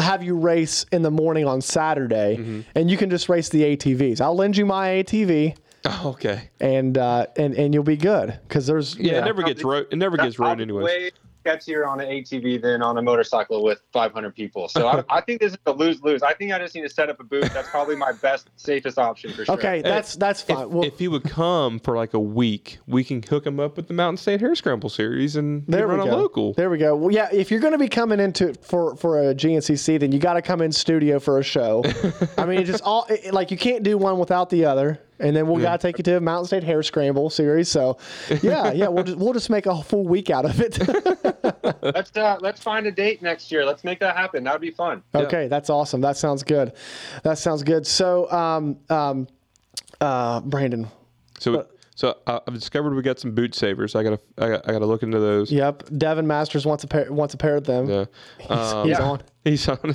have 0.00 0.22
you 0.22 0.34
race 0.36 0.84
in 0.90 1.02
the 1.02 1.10
morning 1.12 1.46
on 1.46 1.60
Saturday, 1.60 2.36
Mm-hmm. 2.38 2.60
and 2.74 2.90
you 2.90 2.96
can 2.96 3.08
just 3.08 3.28
race 3.28 3.48
the 3.50 3.62
ATVs. 3.76 4.20
I'll 4.20 4.34
lend 4.34 4.56
you 4.56 4.66
my 4.66 4.88
ATV, 4.88 5.56
okay. 6.06 6.50
and 6.60 6.98
uh, 6.98 7.26
and 7.36 7.54
and 7.54 7.72
you'll 7.72 7.84
be 7.84 7.96
good 7.96 8.38
because 8.48 8.66
there's 8.66 8.96
Yeah, 8.98 9.12
yeah. 9.12 9.18
it 9.20 9.24
never 9.26 9.42
gets 9.44 9.62
ro- 9.62 9.84
it 9.88 9.96
never 9.96 10.16
gets 10.16 10.40
I'll 10.40 10.48
rode 10.48 10.60
anyways. 10.60 11.12
Way 11.44 11.50
sketchier 11.50 11.86
on 11.86 12.00
an 12.00 12.08
ATV 12.08 12.60
than 12.60 12.82
on 12.82 12.98
a 12.98 13.02
motorcycle 13.02 13.62
with 13.62 13.82
500 13.92 14.34
people. 14.34 14.68
So 14.68 14.86
I, 14.86 15.04
I 15.08 15.20
think 15.20 15.40
this 15.40 15.52
is 15.52 15.58
a 15.66 15.72
lose 15.72 16.02
lose. 16.02 16.22
I 16.22 16.34
think 16.34 16.52
I 16.52 16.58
just 16.58 16.74
need 16.74 16.82
to 16.82 16.88
set 16.88 17.08
up 17.10 17.20
a 17.20 17.24
booth. 17.24 17.52
That's 17.52 17.68
probably 17.68 17.96
my 17.96 18.12
best, 18.12 18.50
safest 18.56 18.98
option 18.98 19.32
for 19.32 19.44
sure. 19.44 19.54
Okay, 19.54 19.82
that's 19.82 20.16
that's 20.16 20.42
If, 20.42 20.48
fine. 20.48 20.70
well, 20.70 20.84
if 20.84 20.98
he 20.98 21.08
would 21.08 21.24
come 21.24 21.78
for 21.78 21.96
like 21.96 22.14
a 22.14 22.20
week, 22.20 22.78
we 22.86 23.04
can 23.04 23.22
hook 23.22 23.46
him 23.46 23.60
up 23.60 23.76
with 23.76 23.88
the 23.88 23.94
Mountain 23.94 24.18
State 24.18 24.40
Hare 24.40 24.54
Scramble 24.54 24.90
series 24.90 25.36
and 25.36 25.64
there 25.66 25.86
run 25.86 26.00
we 26.00 26.08
a 26.08 26.14
local. 26.16 26.54
There 26.54 26.70
we 26.70 26.78
go. 26.78 26.96
Well, 26.96 27.10
yeah, 27.10 27.28
if 27.32 27.50
you're 27.50 27.60
going 27.60 27.72
to 27.72 27.78
be 27.78 27.88
coming 27.88 28.20
into 28.20 28.54
for 28.54 28.96
for 28.96 29.30
a 29.30 29.34
GNCC, 29.34 30.00
then 30.00 30.12
you 30.12 30.18
got 30.18 30.34
to 30.34 30.42
come 30.42 30.60
in 30.60 30.72
studio 30.72 31.18
for 31.18 31.38
a 31.38 31.42
show. 31.42 31.84
I 32.38 32.46
mean, 32.46 32.60
it's 32.60 32.70
just 32.70 32.82
all 32.82 33.06
it, 33.08 33.32
like 33.32 33.50
you 33.50 33.56
can't 33.56 33.82
do 33.82 33.98
one 33.98 34.18
without 34.18 34.50
the 34.50 34.64
other. 34.64 35.00
And 35.20 35.34
then 35.36 35.46
we'll 35.46 35.62
gotta 35.62 35.78
take 35.78 35.98
you 35.98 36.04
to 36.04 36.16
a 36.16 36.20
Mountain 36.20 36.46
State 36.46 36.64
Hare 36.64 36.82
Scramble 36.82 37.30
series. 37.30 37.68
So, 37.68 37.98
yeah, 38.42 38.72
yeah, 38.72 38.88
we'll 38.88 39.04
just 39.04 39.18
we'll 39.18 39.32
just 39.32 39.48
make 39.50 39.66
a 39.66 39.82
full 39.82 40.06
week 40.06 40.28
out 40.30 40.44
of 40.44 40.60
it. 40.60 40.78
let's 41.82 42.16
uh, 42.16 42.38
let's 42.40 42.60
find 42.60 42.86
a 42.86 42.90
date 42.92 43.22
next 43.22 43.52
year. 43.52 43.64
Let's 43.64 43.84
make 43.84 44.00
that 44.00 44.16
happen. 44.16 44.44
That 44.44 44.54
would 44.54 44.60
be 44.60 44.72
fun. 44.72 45.02
Okay, 45.14 45.48
that's 45.48 45.70
awesome. 45.70 46.00
That 46.00 46.16
sounds 46.16 46.42
good. 46.42 46.72
That 47.22 47.38
sounds 47.38 47.62
good. 47.62 47.86
So, 47.86 48.30
um, 48.32 48.76
um, 48.90 49.28
uh, 50.00 50.40
Brandon. 50.40 50.88
So 51.38 51.66
so 51.94 52.18
uh, 52.26 52.40
I've 52.46 52.54
discovered 52.54 52.94
we 52.94 53.02
got 53.02 53.18
some 53.20 53.32
boot 53.34 53.54
savers. 53.54 53.94
I 53.94 54.02
gotta 54.02 54.20
I 54.38 54.48
gotta, 54.48 54.68
I 54.68 54.72
gotta 54.72 54.86
look 54.86 55.02
into 55.02 55.20
those. 55.20 55.52
Yep, 55.52 55.84
Devin 55.96 56.26
Masters 56.26 56.66
wants 56.66 56.82
a 56.84 56.88
pair. 56.88 57.12
Wants 57.12 57.34
a 57.34 57.36
pair 57.36 57.56
of 57.56 57.64
them. 57.64 57.88
Yeah. 57.88 58.04
He's, 58.40 58.50
Um, 58.50 58.88
he's 58.88 58.98
on. 58.98 59.22
He's 59.44 59.68
on. 59.68 59.94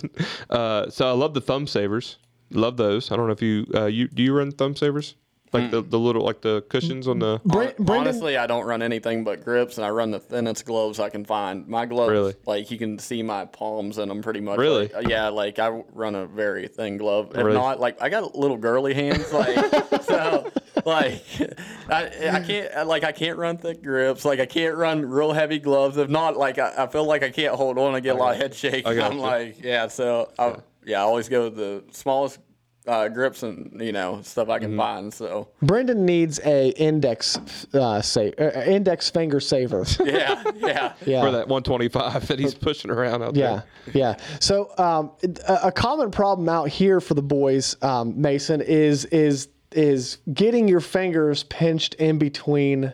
Uh, 0.50 0.90
so 0.90 1.08
I 1.08 1.12
love 1.12 1.34
the 1.34 1.42
thumb 1.42 1.68
savers. 1.68 2.18
Love 2.52 2.78
those. 2.78 3.12
I 3.12 3.16
don't 3.16 3.28
know 3.28 3.34
if 3.34 3.42
you 3.42 3.66
uh, 3.76 3.86
you 3.86 4.08
do 4.08 4.24
you 4.24 4.34
run 4.36 4.52
thumb 4.52 4.76
savers 4.76 5.16
like 5.52 5.72
the, 5.72 5.82
the 5.82 5.98
little 5.98 6.24
like 6.24 6.42
the 6.42 6.62
cushions 6.70 7.08
on 7.08 7.18
the. 7.20 7.42
Bra- 7.44 7.72
Brandon, 7.80 7.90
Honestly, 8.10 8.38
I 8.38 8.46
don't 8.46 8.66
run 8.66 8.82
anything 8.84 9.24
but 9.24 9.44
grips, 9.44 9.78
and 9.78 9.86
I 9.86 9.90
run 9.90 10.12
the 10.12 10.20
thinnest 10.20 10.64
gloves 10.66 11.00
I 11.00 11.10
can 11.10 11.26
find. 11.26 11.68
My 11.68 11.86
gloves, 11.88 12.12
Really? 12.12 12.36
like 12.46 12.70
you 12.70 12.78
can 12.78 13.00
see 13.00 13.24
my 13.24 13.46
palms 13.46 13.98
in 13.98 14.10
them 14.10 14.22
pretty 14.22 14.42
much. 14.42 14.60
Really? 14.60 14.90
Like, 14.90 15.08
yeah, 15.08 15.30
like 15.30 15.58
I 15.58 15.70
run 15.70 16.14
a 16.14 16.28
very 16.28 16.68
thin 16.68 16.98
glove. 16.98 17.32
If 17.32 17.38
Really? 17.38 17.54
not, 17.54 17.80
like 17.80 18.00
I 18.02 18.10
got 18.10 18.36
little 18.36 18.58
girly 18.58 18.94
hands, 18.94 19.32
like 19.34 19.56
so. 20.04 20.52
Like 20.86 21.24
I, 21.90 22.06
I 22.32 22.40
can't 22.42 22.88
like 22.88 23.04
I 23.04 23.12
can't 23.12 23.38
run 23.38 23.58
thick 23.58 23.84
grips. 23.84 24.24
Like 24.24 24.40
I 24.40 24.46
can't 24.46 24.78
run 24.78 25.04
real 25.06 25.34
heavy 25.34 25.60
gloves. 25.60 25.98
If 25.98 26.10
not, 26.10 26.38
like 26.38 26.58
I, 26.58 26.74
I 26.78 26.88
feel 26.88 27.04
like 27.06 27.22
I 27.24 27.32
can't 27.32 27.54
hold 27.56 27.78
on. 27.78 27.96
I 27.96 28.00
get 28.00 28.16
a 28.16 28.20
lot 28.20 28.36
of 28.36 28.42
head 28.42 28.54
shake. 28.56 28.88
I 28.88 28.96
got 28.96 29.12
I'm 29.12 29.18
you. 29.18 29.24
like, 29.24 29.64
yeah. 29.64 29.88
So 29.88 30.32
I, 30.40 30.56
yeah, 30.90 31.00
I 31.00 31.02
always 31.04 31.30
go 31.30 31.46
with 31.46 31.56
the 31.56 31.84
smallest 31.92 32.40
uh, 32.88 33.08
grips 33.10 33.44
and 33.44 33.80
you 33.80 33.92
know 33.92 34.22
stuff 34.24 34.50
I 34.50 34.58
Mm-hmm. 34.58 34.66
can 34.70 34.78
find. 34.78 35.14
So 35.14 35.50
Brenden 35.64 35.98
needs 35.98 36.40
a 36.44 36.70
index 36.70 37.38
uh, 37.74 38.02
sa- 38.02 38.22
uh, 38.40 38.64
index 38.66 39.10
finger 39.10 39.40
saver. 39.40 39.86
yeah, 40.04 40.44
yeah. 40.56 40.94
yeah. 41.06 41.22
For 41.22 41.32
that 41.32 41.48
125 41.48 42.28
that 42.28 42.40
he's 42.40 42.56
pushing 42.56 42.90
around 42.90 43.22
out 43.22 43.36
Yeah, 43.36 43.48
there. 43.48 43.64
yeah. 43.94 44.16
yeah. 44.18 44.24
So 44.40 44.72
um, 44.80 45.12
a, 45.48 45.68
a 45.68 45.72
common 45.72 46.10
problem 46.10 46.50
out 46.50 46.70
here 46.70 47.00
for 47.00 47.14
the 47.14 47.22
boys, 47.22 47.76
um, 47.84 48.20
Mason, 48.20 48.62
is 48.62 49.06
is 49.06 49.50
is 49.72 50.18
getting 50.34 50.68
your 50.68 50.80
fingers 50.82 51.44
pinched 51.44 51.94
in 51.96 52.18
between 52.18 52.92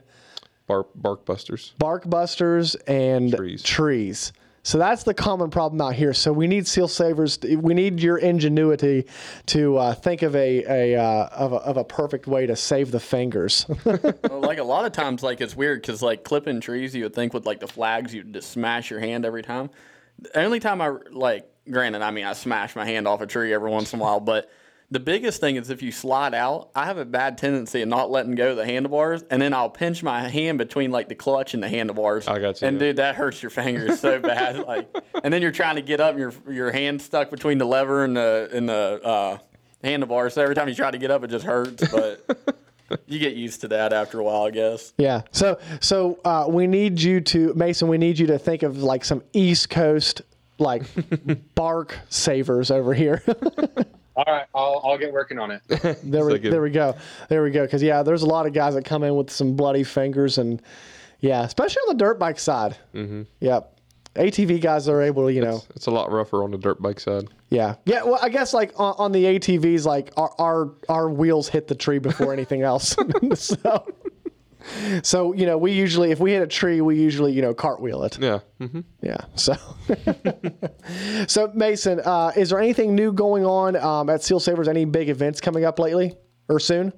Bark, 0.68 0.88
bark 0.96 1.26
busters. 1.26 1.74
bark 1.78 2.10
busters 2.10 2.76
and 2.88 3.32
Trees. 3.34 3.64
trees. 3.64 4.34
So 4.66 4.80
that's 4.80 5.04
the 5.04 5.14
common 5.14 5.52
problem 5.52 5.80
out 5.80 5.94
here. 5.94 6.12
So 6.12 6.34
we 6.34 6.48
need 6.48 6.66
seal 6.68 6.88
savers. 6.88 7.38
We 7.40 7.76
need 7.76 8.00
your 8.00 8.18
ingenuity 8.18 9.06
to 9.46 9.78
uh, 9.78 9.94
think 9.94 10.24
of 10.24 10.36
a, 10.36 10.64
a, 10.66 11.00
uh, 11.00 11.28
of 11.28 11.54
a 11.54 11.58
of 11.58 11.78
a 11.78 11.84
perfect 11.84 12.26
way 12.26 12.48
to 12.48 12.56
save 12.56 12.92
the 12.92 13.00
fingers. 13.00 13.66
Well, 13.86 14.42
like 14.42 14.58
a 14.58 14.64
lot 14.64 14.86
of 14.86 14.92
times, 14.92 15.22
like 15.22 15.40
it's 15.40 15.56
weird 15.56 15.82
because 15.82 16.02
like 16.02 16.24
clipping 16.24 16.60
trees, 16.60 16.96
you 16.96 17.04
would 17.04 17.14
think 17.14 17.34
with 17.34 17.46
like 17.46 17.60
the 17.60 17.68
flags, 17.68 18.14
you'd 18.14 18.34
just 18.34 18.50
smash 18.50 18.90
your 18.90 19.00
hand 19.00 19.24
every 19.24 19.44
time. 19.44 19.70
The 20.20 20.40
only 20.40 20.60
time 20.60 20.82
I 20.82 20.96
like, 21.12 21.48
granted, 21.70 22.02
I 22.02 22.10
mean 22.10 22.26
I 22.26 22.34
smash 22.34 22.76
my 22.76 22.86
hand 22.86 23.08
off 23.08 23.22
a 23.22 23.28
tree 23.28 23.54
every 23.54 23.70
once 23.70 23.94
in 23.94 24.00
a 24.00 24.02
while, 24.02 24.20
but 24.20 24.50
the 24.92 25.00
biggest 25.00 25.42
thing 25.42 25.56
is 25.56 25.70
if 25.70 25.82
you 25.82 25.92
slide 25.92 26.34
out, 26.34 26.70
I 26.76 26.86
have 26.86 26.98
a 26.98 27.06
bad 27.06 27.38
tendency 27.38 27.82
of 27.82 27.88
not 27.90 28.12
letting 28.12 28.36
go 28.36 28.52
of 28.52 28.58
the 28.58 28.66
handlebars, 28.66 29.24
and 29.32 29.42
then 29.42 29.54
I'll 29.54 29.70
pinch 29.70 30.04
my 30.04 30.30
hand 30.30 30.58
between 30.58 30.92
like 30.92 31.10
the 31.10 31.16
clutch 31.16 31.54
and 31.54 31.64
the 31.64 31.70
handlebars. 31.70 32.28
I 32.28 32.40
got 32.40 32.62
you, 32.62 32.68
And 32.68 32.78
dude, 32.80 32.98
that 32.98 33.16
hurts 33.16 33.42
your 33.42 33.50
fingers 33.50 34.00
so 34.00 34.20
bad. 34.22 34.60
Like, 34.60 34.88
and 35.24 35.34
then 35.34 35.42
you're 35.42 35.52
trying 35.52 35.76
to 35.76 35.82
get 35.82 36.00
up, 36.00 36.12
and 36.12 36.20
your 36.20 36.34
your 36.50 36.72
hand 36.72 37.02
stuck 37.02 37.32
between 37.32 37.58
the 37.58 37.66
lever 37.66 38.04
and 38.04 38.16
the 38.16 38.50
and 38.54 38.70
the 38.70 39.02
uh, 39.04 39.38
handlebars. 39.84 40.36
So 40.36 40.44
every 40.44 40.56
time 40.56 40.70
you 40.70 40.76
try 40.76 40.92
to 40.92 40.98
get 40.98 41.12
up, 41.12 41.24
it 41.24 41.30
just 41.30 41.46
hurts, 41.46 41.88
but. 41.90 42.56
You 43.08 43.18
get 43.18 43.34
used 43.34 43.62
to 43.62 43.68
that 43.70 43.94
after 43.94 44.20
a 44.20 44.24
while, 44.24 44.44
I 44.44 44.52
guess. 44.52 44.94
Yeah. 45.00 45.24
So 45.32 45.60
so 45.82 46.20
uh, 46.24 46.46
we 46.48 46.68
need 46.68 47.02
you 47.02 47.20
to 47.20 47.52
Mason. 47.56 47.88
We 47.88 47.98
need 47.98 48.20
you 48.20 48.28
to 48.28 48.38
think 48.38 48.62
of 48.62 48.78
like 48.84 49.04
some 49.04 49.24
East 49.34 49.72
Coast 49.72 50.22
like 50.60 50.84
bark 51.56 51.98
savers 52.10 52.70
over 52.70 52.94
here. 52.94 53.24
All 54.16 54.24
right, 54.28 54.46
I'll 54.56 54.82
I'll 54.84 54.98
get 54.98 55.12
working 55.12 55.40
on 55.40 55.52
it. 55.52 55.62
there 56.04 56.26
we 56.26 56.34
like 56.34 56.42
there 56.42 56.62
we 56.62 56.70
go. 56.70 56.96
There 57.30 57.44
we 57.44 57.52
go. 57.52 57.64
Because 57.66 57.84
yeah, 57.84 58.02
there's 58.04 58.22
a 58.24 58.28
lot 58.28 58.46
of 58.46 58.54
guys 58.54 58.74
that 58.76 58.86
come 58.86 59.04
in 59.04 59.16
with 59.16 59.30
some 59.30 59.56
bloody 59.56 59.84
fingers 59.84 60.38
and 60.38 60.62
yeah, 61.20 61.44
especially 61.44 61.82
on 61.90 61.98
the 61.98 62.04
dirt 62.04 62.18
bike 62.20 62.40
side. 62.40 62.78
Mm-hmm. 62.94 63.24
Yep. 63.42 63.72
ATV 64.16 64.62
guys 64.62 64.88
are 64.88 65.02
able 65.02 65.26
to 65.26 65.34
you 65.34 65.42
know 65.42 65.62
It's 65.76 65.88
a 65.88 65.92
lot 65.92 66.10
rougher 66.10 66.42
on 66.44 66.52
the 66.52 66.58
dirt 66.58 66.82
bike 66.82 67.02
side. 67.02 67.26
yeah 67.50 67.76
yeah. 67.86 68.04
Well, 68.04 68.18
I 68.22 68.30
guess 68.30 68.54
like 68.54 68.72
on, 68.80 68.96
on 68.98 69.12
the 69.12 69.26
ATVs 69.26 69.86
like 69.86 70.14
our, 70.16 70.34
our 70.40 70.72
our 70.88 71.10
wheels 71.10 71.50
hit 71.50 71.68
the 71.68 71.76
tree 71.76 72.00
before 72.00 72.32
anything 72.32 72.62
else. 72.62 72.96
so. 73.34 73.86
So 75.04 75.34
you 75.34 75.46
know, 75.46 75.58
we 75.58 75.72
usually, 75.72 76.12
if 76.12 76.20
we 76.20 76.32
hit 76.32 76.42
a 76.42 76.48
tree, 76.48 76.82
we 76.82 77.00
usually, 77.00 77.34
you 77.34 77.42
know, 77.42 77.54
cartwheel 77.54 78.04
it. 78.04 78.18
Yeah. 78.20 78.40
hmm 78.60 78.82
Yeah. 79.02 79.18
So, 79.36 79.56
so 81.28 81.52
Mason, 81.54 82.02
uh, 82.04 82.32
is 82.36 82.50
there 82.50 82.60
anything 82.60 82.96
new 82.96 83.12
going 83.12 83.46
on 83.46 83.76
um, 83.76 84.10
at 84.10 84.24
Seal 84.24 84.40
Savers? 84.40 84.68
Any 84.68 84.86
big 84.86 85.10
events 85.10 85.40
coming 85.42 85.66
up 85.66 85.80
lately 85.80 86.16
or 86.50 86.60
soon? 86.60 86.94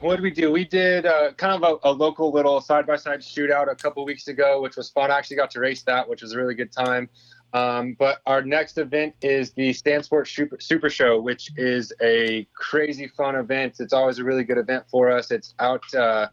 What 0.00 0.16
did 0.16 0.22
we 0.22 0.30
do? 0.30 0.50
We 0.50 0.64
did 0.64 1.06
uh, 1.06 1.32
kind 1.32 1.62
of 1.62 1.78
a, 1.84 1.88
a 1.88 1.92
local 1.92 2.32
little 2.32 2.60
side 2.60 2.86
by 2.86 2.96
side 2.96 3.20
shootout 3.20 3.70
a 3.70 3.76
couple 3.76 4.04
weeks 4.04 4.28
ago, 4.28 4.60
which 4.60 4.76
was 4.76 4.90
fun. 4.90 5.10
I 5.10 5.18
actually 5.18 5.36
got 5.36 5.50
to 5.52 5.60
race 5.60 5.82
that, 5.84 6.08
which 6.08 6.22
was 6.22 6.32
a 6.32 6.38
really 6.38 6.54
good 6.54 6.72
time. 6.72 7.08
Um, 7.52 7.96
but 7.98 8.20
our 8.26 8.42
next 8.42 8.78
event 8.78 9.14
is 9.22 9.50
the 9.52 9.72
Sand 9.72 10.04
Sports 10.04 10.30
Super, 10.30 10.58
Super 10.60 10.88
Show, 10.88 11.20
which 11.20 11.50
is 11.56 11.92
a 12.00 12.46
crazy 12.54 13.08
fun 13.08 13.34
event. 13.34 13.76
It's 13.80 13.92
always 13.92 14.18
a 14.18 14.24
really 14.24 14.44
good 14.44 14.58
event 14.58 14.84
for 14.88 15.10
us. 15.10 15.30
It's 15.30 15.54
out 15.58 15.82
uh, 15.94 16.28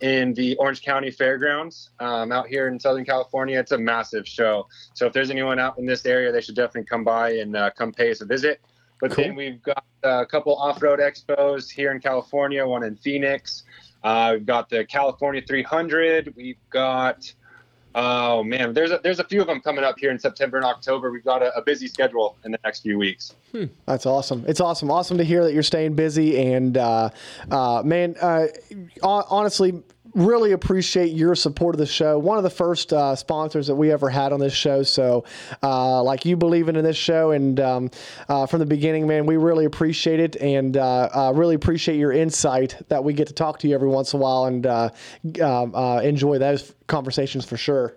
in 0.00 0.32
the 0.34 0.56
Orange 0.56 0.82
County 0.82 1.10
Fairgrounds 1.10 1.90
um, 1.98 2.30
out 2.32 2.46
here 2.46 2.68
in 2.68 2.78
Southern 2.78 3.04
California. 3.04 3.58
It's 3.58 3.72
a 3.72 3.78
massive 3.78 4.26
show. 4.26 4.66
So 4.94 5.06
if 5.06 5.12
there's 5.12 5.30
anyone 5.30 5.58
out 5.58 5.78
in 5.78 5.86
this 5.86 6.06
area, 6.06 6.30
they 6.30 6.40
should 6.40 6.54
definitely 6.56 6.86
come 6.88 7.04
by 7.04 7.32
and 7.32 7.56
uh, 7.56 7.70
come 7.70 7.92
pay 7.92 8.10
us 8.10 8.20
a 8.20 8.26
visit. 8.26 8.60
But 9.00 9.16
then 9.16 9.34
we've 9.34 9.62
got 9.62 9.84
uh, 10.04 10.22
a 10.22 10.26
couple 10.26 10.54
off-road 10.56 11.00
expos 11.00 11.70
here 11.70 11.90
in 11.90 12.00
California, 12.00 12.66
one 12.66 12.84
in 12.84 12.96
Phoenix. 12.96 13.64
Uh, 14.04 14.32
we've 14.34 14.46
got 14.46 14.68
the 14.68 14.84
California 14.84 15.42
300. 15.46 16.34
We've 16.36 16.56
got 16.70 17.32
oh 17.94 18.42
man, 18.42 18.72
there's 18.72 18.90
a, 18.90 19.00
there's 19.02 19.18
a 19.18 19.24
few 19.24 19.40
of 19.40 19.46
them 19.46 19.60
coming 19.60 19.84
up 19.84 19.98
here 19.98 20.10
in 20.10 20.18
September 20.18 20.56
and 20.56 20.66
October. 20.66 21.10
We've 21.10 21.24
got 21.24 21.42
a, 21.42 21.54
a 21.56 21.62
busy 21.62 21.88
schedule 21.88 22.36
in 22.44 22.52
the 22.52 22.58
next 22.64 22.80
few 22.80 22.98
weeks. 22.98 23.34
That's 23.86 24.06
awesome. 24.06 24.44
It's 24.46 24.60
awesome. 24.60 24.90
Awesome 24.90 25.18
to 25.18 25.24
hear 25.24 25.44
that 25.44 25.52
you're 25.52 25.62
staying 25.62 25.94
busy. 25.94 26.40
And 26.40 26.76
uh, 26.76 27.10
uh, 27.50 27.82
man, 27.84 28.14
uh, 28.20 28.46
honestly, 29.02 29.82
really 30.14 30.52
appreciate 30.52 31.12
your 31.12 31.34
support 31.34 31.74
of 31.74 31.78
the 31.78 31.86
show. 31.86 32.18
One 32.18 32.36
of 32.38 32.44
the 32.44 32.50
first 32.50 32.92
uh, 32.92 33.14
sponsors 33.14 33.66
that 33.66 33.74
we 33.74 33.92
ever 33.92 34.08
had 34.08 34.32
on 34.32 34.40
this 34.40 34.52
show. 34.52 34.82
So, 34.82 35.24
uh, 35.62 36.02
like 36.02 36.24
you 36.24 36.36
believing 36.36 36.76
in 36.76 36.84
this 36.84 36.96
show, 36.96 37.30
and 37.30 37.58
um, 37.60 37.90
uh, 38.28 38.46
from 38.46 38.60
the 38.60 38.66
beginning, 38.66 39.06
man, 39.06 39.26
we 39.26 39.36
really 39.36 39.64
appreciate 39.64 40.20
it, 40.20 40.36
and 40.36 40.76
uh, 40.76 41.08
uh, 41.14 41.32
really 41.34 41.54
appreciate 41.54 41.96
your 41.96 42.12
insight 42.12 42.76
that 42.88 43.02
we 43.02 43.12
get 43.12 43.28
to 43.28 43.34
talk 43.34 43.58
to 43.60 43.68
you 43.68 43.74
every 43.74 43.88
once 43.88 44.12
in 44.12 44.20
a 44.20 44.22
while, 44.22 44.46
and 44.46 44.66
uh, 44.66 44.90
um, 45.42 45.74
enjoy 46.02 46.38
those 46.38 46.74
conversations 46.86 47.44
for 47.44 47.56
sure. 47.56 47.96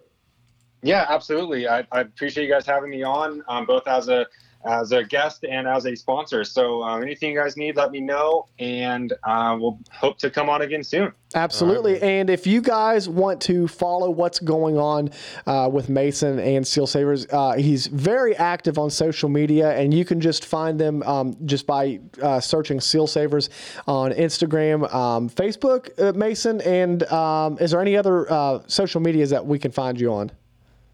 Yeah, 0.84 1.06
absolutely. 1.08 1.68
I, 1.68 1.86
I 1.92 2.02
appreciate 2.02 2.44
you 2.44 2.50
guys 2.52 2.66
having 2.66 2.90
me 2.90 3.04
on, 3.04 3.42
um, 3.48 3.66
both 3.66 3.88
as 3.88 4.10
a 4.10 4.28
as 4.66 4.92
a 4.92 5.04
guest 5.04 5.44
and 5.44 5.68
as 5.68 5.86
a 5.86 5.96
sponsor. 5.96 6.44
So 6.44 6.84
um, 6.84 7.02
anything 7.02 7.32
you 7.32 7.40
guys 7.40 7.58
need, 7.58 7.76
let 7.76 7.92
me 7.92 8.00
know, 8.00 8.48
and 8.60 9.14
uh, 9.24 9.58
we'll 9.60 9.80
hope 9.92 10.18
to 10.20 10.30
come 10.30 10.50
on 10.50 10.62
again 10.62 10.84
soon. 10.84 11.12
Absolutely. 11.36 12.00
And 12.02 12.30
if 12.30 12.46
you 12.46 12.62
guys 12.62 13.10
want 13.10 13.42
to 13.42 13.68
follow 13.68 14.10
what's 14.12 14.40
going 14.40 14.78
on 14.78 15.10
uh, 15.48 15.70
with 15.72 15.90
Mason 15.90 16.40
and 16.40 16.66
Seal 16.66 16.86
Savers, 16.86 17.26
uh, 17.32 17.54
he's 17.54 17.88
very 17.88 18.36
active 18.36 18.78
on 18.78 18.90
social 18.90 19.30
media, 19.30 19.76
and 19.76 19.94
you 19.94 20.06
can 20.06 20.22
just 20.22 20.46
find 20.46 20.80
them 20.80 21.02
um, 21.04 21.36
just 21.46 21.66
by 21.66 22.00
uh, 22.22 22.40
searching 22.40 22.80
Seal 22.80 23.08
Savers 23.08 23.50
on 23.88 24.12
Instagram, 24.12 24.94
um, 24.94 25.30
Facebook, 25.30 25.90
uh, 26.00 26.14
Mason. 26.14 26.62
And 26.62 27.04
um, 27.12 27.58
is 27.60 27.72
there 27.72 27.82
any 27.82 27.98
other 27.98 28.32
uh, 28.32 28.60
social 28.68 29.02
medias 29.02 29.32
that 29.32 29.46
we 29.46 29.58
can 29.58 29.72
find 29.72 30.00
you 30.00 30.14
on? 30.14 30.32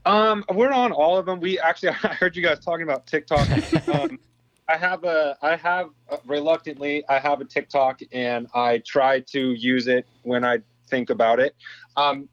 Um, 0.06 0.44
we're 0.54 0.72
on 0.72 0.92
all 0.92 1.18
of 1.18 1.26
them. 1.26 1.40
We 1.40 1.60
actually, 1.60 1.90
I 2.04 2.14
heard 2.14 2.36
you 2.36 2.44
guys 2.44 2.60
talking 2.60 2.84
about 2.84 3.06
TikTok. 3.08 3.48
um, 3.90 4.20
I 4.68 4.78
have 4.78 5.04
a, 5.04 5.38
I 5.42 5.56
have 5.56 5.90
uh, 6.12 6.18
reluctantly, 6.26 7.04
I 7.10 7.20
have 7.20 7.42
a 7.42 7.46
TikTok, 7.46 8.02
and 8.12 8.48
I 8.54 8.80
try 8.80 9.22
to 9.22 9.54
use 9.54 9.88
it 9.88 10.06
when 10.24 10.46
I 10.46 10.60
think 10.90 11.10
about 11.10 11.40
it. 11.40 11.56
Um, 11.98 12.30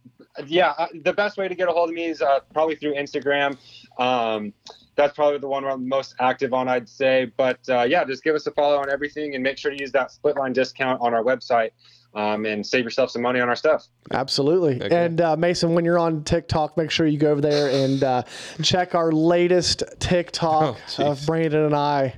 yeah, 0.46 0.74
uh, 0.78 0.88
the 1.02 1.12
best 1.12 1.38
way 1.38 1.48
to 1.48 1.54
get 1.54 1.68
a 1.68 1.72
hold 1.72 1.88
of 1.88 1.94
me 1.94 2.06
is 2.06 2.20
uh, 2.20 2.40
probably 2.52 2.76
through 2.76 2.94
Instagram. 2.94 3.56
Um, 3.98 4.52
that's 4.96 5.14
probably 5.14 5.38
the 5.38 5.48
one 5.48 5.62
where 5.62 5.72
I'm 5.72 5.88
most 5.88 6.14
active 6.20 6.52
on, 6.52 6.68
I'd 6.68 6.88
say. 6.88 7.32
But 7.36 7.60
uh, 7.68 7.82
yeah, 7.82 8.04
just 8.04 8.22
give 8.22 8.34
us 8.34 8.46
a 8.46 8.50
follow 8.50 8.78
on 8.78 8.90
everything, 8.90 9.34
and 9.34 9.42
make 9.42 9.58
sure 9.58 9.70
to 9.70 9.78
use 9.78 9.92
that 9.92 10.10
split 10.10 10.36
line 10.36 10.52
discount 10.52 11.00
on 11.00 11.14
our 11.14 11.22
website. 11.22 11.70
Um, 12.16 12.46
and 12.46 12.66
save 12.66 12.82
yourself 12.84 13.10
some 13.10 13.20
money 13.20 13.40
on 13.40 13.50
our 13.50 13.54
stuff. 13.54 13.88
Absolutely. 14.10 14.82
Okay. 14.82 15.04
And 15.04 15.20
uh, 15.20 15.36
Mason, 15.36 15.74
when 15.74 15.84
you're 15.84 15.98
on 15.98 16.24
TikTok, 16.24 16.74
make 16.78 16.90
sure 16.90 17.06
you 17.06 17.18
go 17.18 17.30
over 17.30 17.42
there 17.42 17.68
and 17.68 18.02
uh, 18.02 18.22
check 18.62 18.94
our 18.94 19.12
latest 19.12 19.82
TikTok 19.98 20.76
Oh, 20.78 20.80
jeez. 20.88 21.04
of 21.04 21.26
Brandon 21.26 21.64
and 21.66 21.74
I 21.76 22.14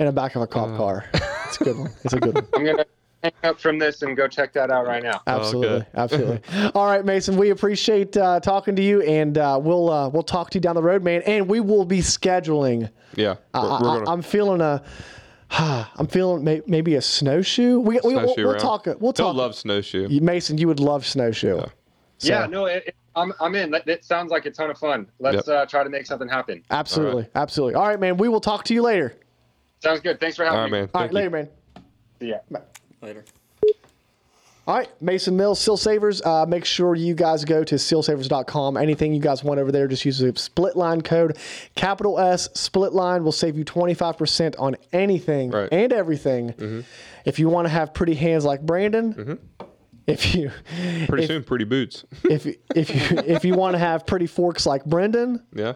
in 0.00 0.06
the 0.06 0.12
back 0.12 0.36
of 0.36 0.40
a 0.42 0.46
cop 0.46 0.74
car. 0.78 1.04
It's 1.12 1.60
a 1.60 1.64
good 1.64 1.78
one. 1.78 1.90
It's 2.02 2.14
a 2.14 2.20
good 2.20 2.34
one. 2.34 2.46
I'm 2.54 2.64
gonna 2.64 2.86
hang 3.22 3.32
up 3.44 3.60
from 3.60 3.78
this 3.78 4.00
and 4.00 4.16
go 4.16 4.26
check 4.26 4.54
that 4.54 4.70
out 4.70 4.86
right 4.86 5.02
now. 5.02 5.20
Absolutely, 5.26 5.76
okay. 5.76 5.86
absolutely. 5.96 6.40
All 6.74 6.86
right, 6.86 7.04
Mason, 7.04 7.36
we 7.36 7.50
appreciate 7.50 8.16
uh, 8.16 8.40
talking 8.40 8.74
to 8.76 8.82
you, 8.82 9.02
and 9.02 9.36
uh, 9.36 9.60
we'll 9.62 9.90
uh, 9.90 10.08
we'll 10.08 10.22
talk 10.22 10.48
to 10.50 10.56
you 10.56 10.62
down 10.62 10.76
the 10.76 10.82
road, 10.82 11.02
man. 11.02 11.20
And 11.26 11.46
we 11.46 11.60
will 11.60 11.84
be 11.84 11.98
scheduling. 11.98 12.88
Yeah, 13.16 13.36
we're, 13.52 13.60
I, 13.60 13.72
we're 13.72 13.78
gonna. 13.80 14.10
I'm 14.10 14.22
feeling 14.22 14.62
a. 14.62 14.82
I'm 15.58 16.06
feeling 16.06 16.44
may, 16.44 16.62
maybe 16.66 16.94
a 16.94 17.02
snowshoe. 17.02 17.78
We, 17.78 18.00
we, 18.04 18.14
we'll, 18.14 18.24
snowshoe 18.34 18.46
we'll 18.46 18.56
talk. 18.58 18.86
We'll 18.86 18.96
He'll 19.00 19.12
talk. 19.12 19.36
love 19.36 19.54
snowshoe. 19.54 20.08
Mason, 20.20 20.56
you 20.58 20.66
would 20.68 20.80
love 20.80 21.04
snowshoe. 21.06 21.56
Yeah. 21.56 21.64
So, 22.18 22.28
Yeah, 22.28 22.46
no, 22.46 22.64
it, 22.66 22.84
it, 22.86 22.96
I'm 23.14 23.32
I'm 23.40 23.54
in. 23.54 23.74
It 23.86 24.04
sounds 24.04 24.30
like 24.30 24.46
a 24.46 24.50
ton 24.50 24.70
of 24.70 24.78
fun. 24.78 25.06
Let's 25.18 25.46
uh, 25.48 25.66
try 25.66 25.84
to 25.84 25.90
make 25.90 26.06
something 26.06 26.28
happen. 26.28 26.62
absolutely, 26.70 27.26
absolutely. 27.34 27.74
All 27.74 27.86
right, 27.86 28.00
man. 28.00 28.16
We 28.16 28.28
will 28.28 28.40
talk 28.40 28.64
to 28.64 28.74
you 28.74 28.82
later. 28.82 29.14
Sounds 29.80 30.00
good. 30.00 30.20
Thanks 30.20 30.36
for 30.36 30.44
having 30.44 30.56
All 30.58 30.64
right, 30.64 30.72
me. 30.72 30.78
man. 30.78 30.88
All 30.94 31.00
Thank 31.00 31.12
right, 31.12 31.24
you. 31.24 31.30
later, 31.30 31.30
man. 31.30 31.48
See 32.20 32.28
ya. 32.28 32.36
Bye. 32.50 32.60
Later. 33.02 33.24
All 34.64 34.76
right, 34.76 34.88
Mason 35.02 35.36
Mills, 35.36 35.58
Seal 35.60 35.76
Savers. 35.76 36.22
Uh, 36.22 36.46
make 36.46 36.64
sure 36.64 36.94
you 36.94 37.14
guys 37.14 37.44
go 37.44 37.64
to 37.64 37.74
sealsavers.com. 37.74 38.76
Anything 38.76 39.12
you 39.12 39.20
guys 39.20 39.42
want 39.42 39.58
over 39.58 39.72
there, 39.72 39.88
just 39.88 40.04
use 40.04 40.18
the 40.20 40.32
split 40.36 40.76
line 40.76 41.00
code. 41.00 41.36
Capital 41.74 42.20
S, 42.20 42.48
split 42.54 42.92
line 42.92 43.24
will 43.24 43.32
save 43.32 43.58
you 43.58 43.64
25% 43.64 44.54
on 44.60 44.76
anything 44.92 45.50
Right. 45.50 45.68
and 45.72 45.92
everything. 45.92 46.84
If 47.24 47.40
you 47.40 47.48
want 47.48 47.66
to 47.66 47.70
have 47.70 47.92
pretty 47.92 48.14
hands 48.14 48.44
like 48.44 48.60
Brandon, 48.62 49.40
if 50.06 50.32
you 50.34 50.52
Pretty 51.08 51.24
if, 51.24 51.28
soon, 51.28 51.42
pretty 51.44 51.64
boots. 51.64 52.04
if 52.30 52.46
if 52.76 52.90
you 52.90 53.18
if 53.26 53.44
you 53.44 53.54
want 53.54 53.74
to 53.74 53.78
have 53.78 54.06
pretty 54.06 54.26
forks 54.28 54.64
like 54.64 54.84
Brenden, 54.84 55.42
yeah. 55.54 55.74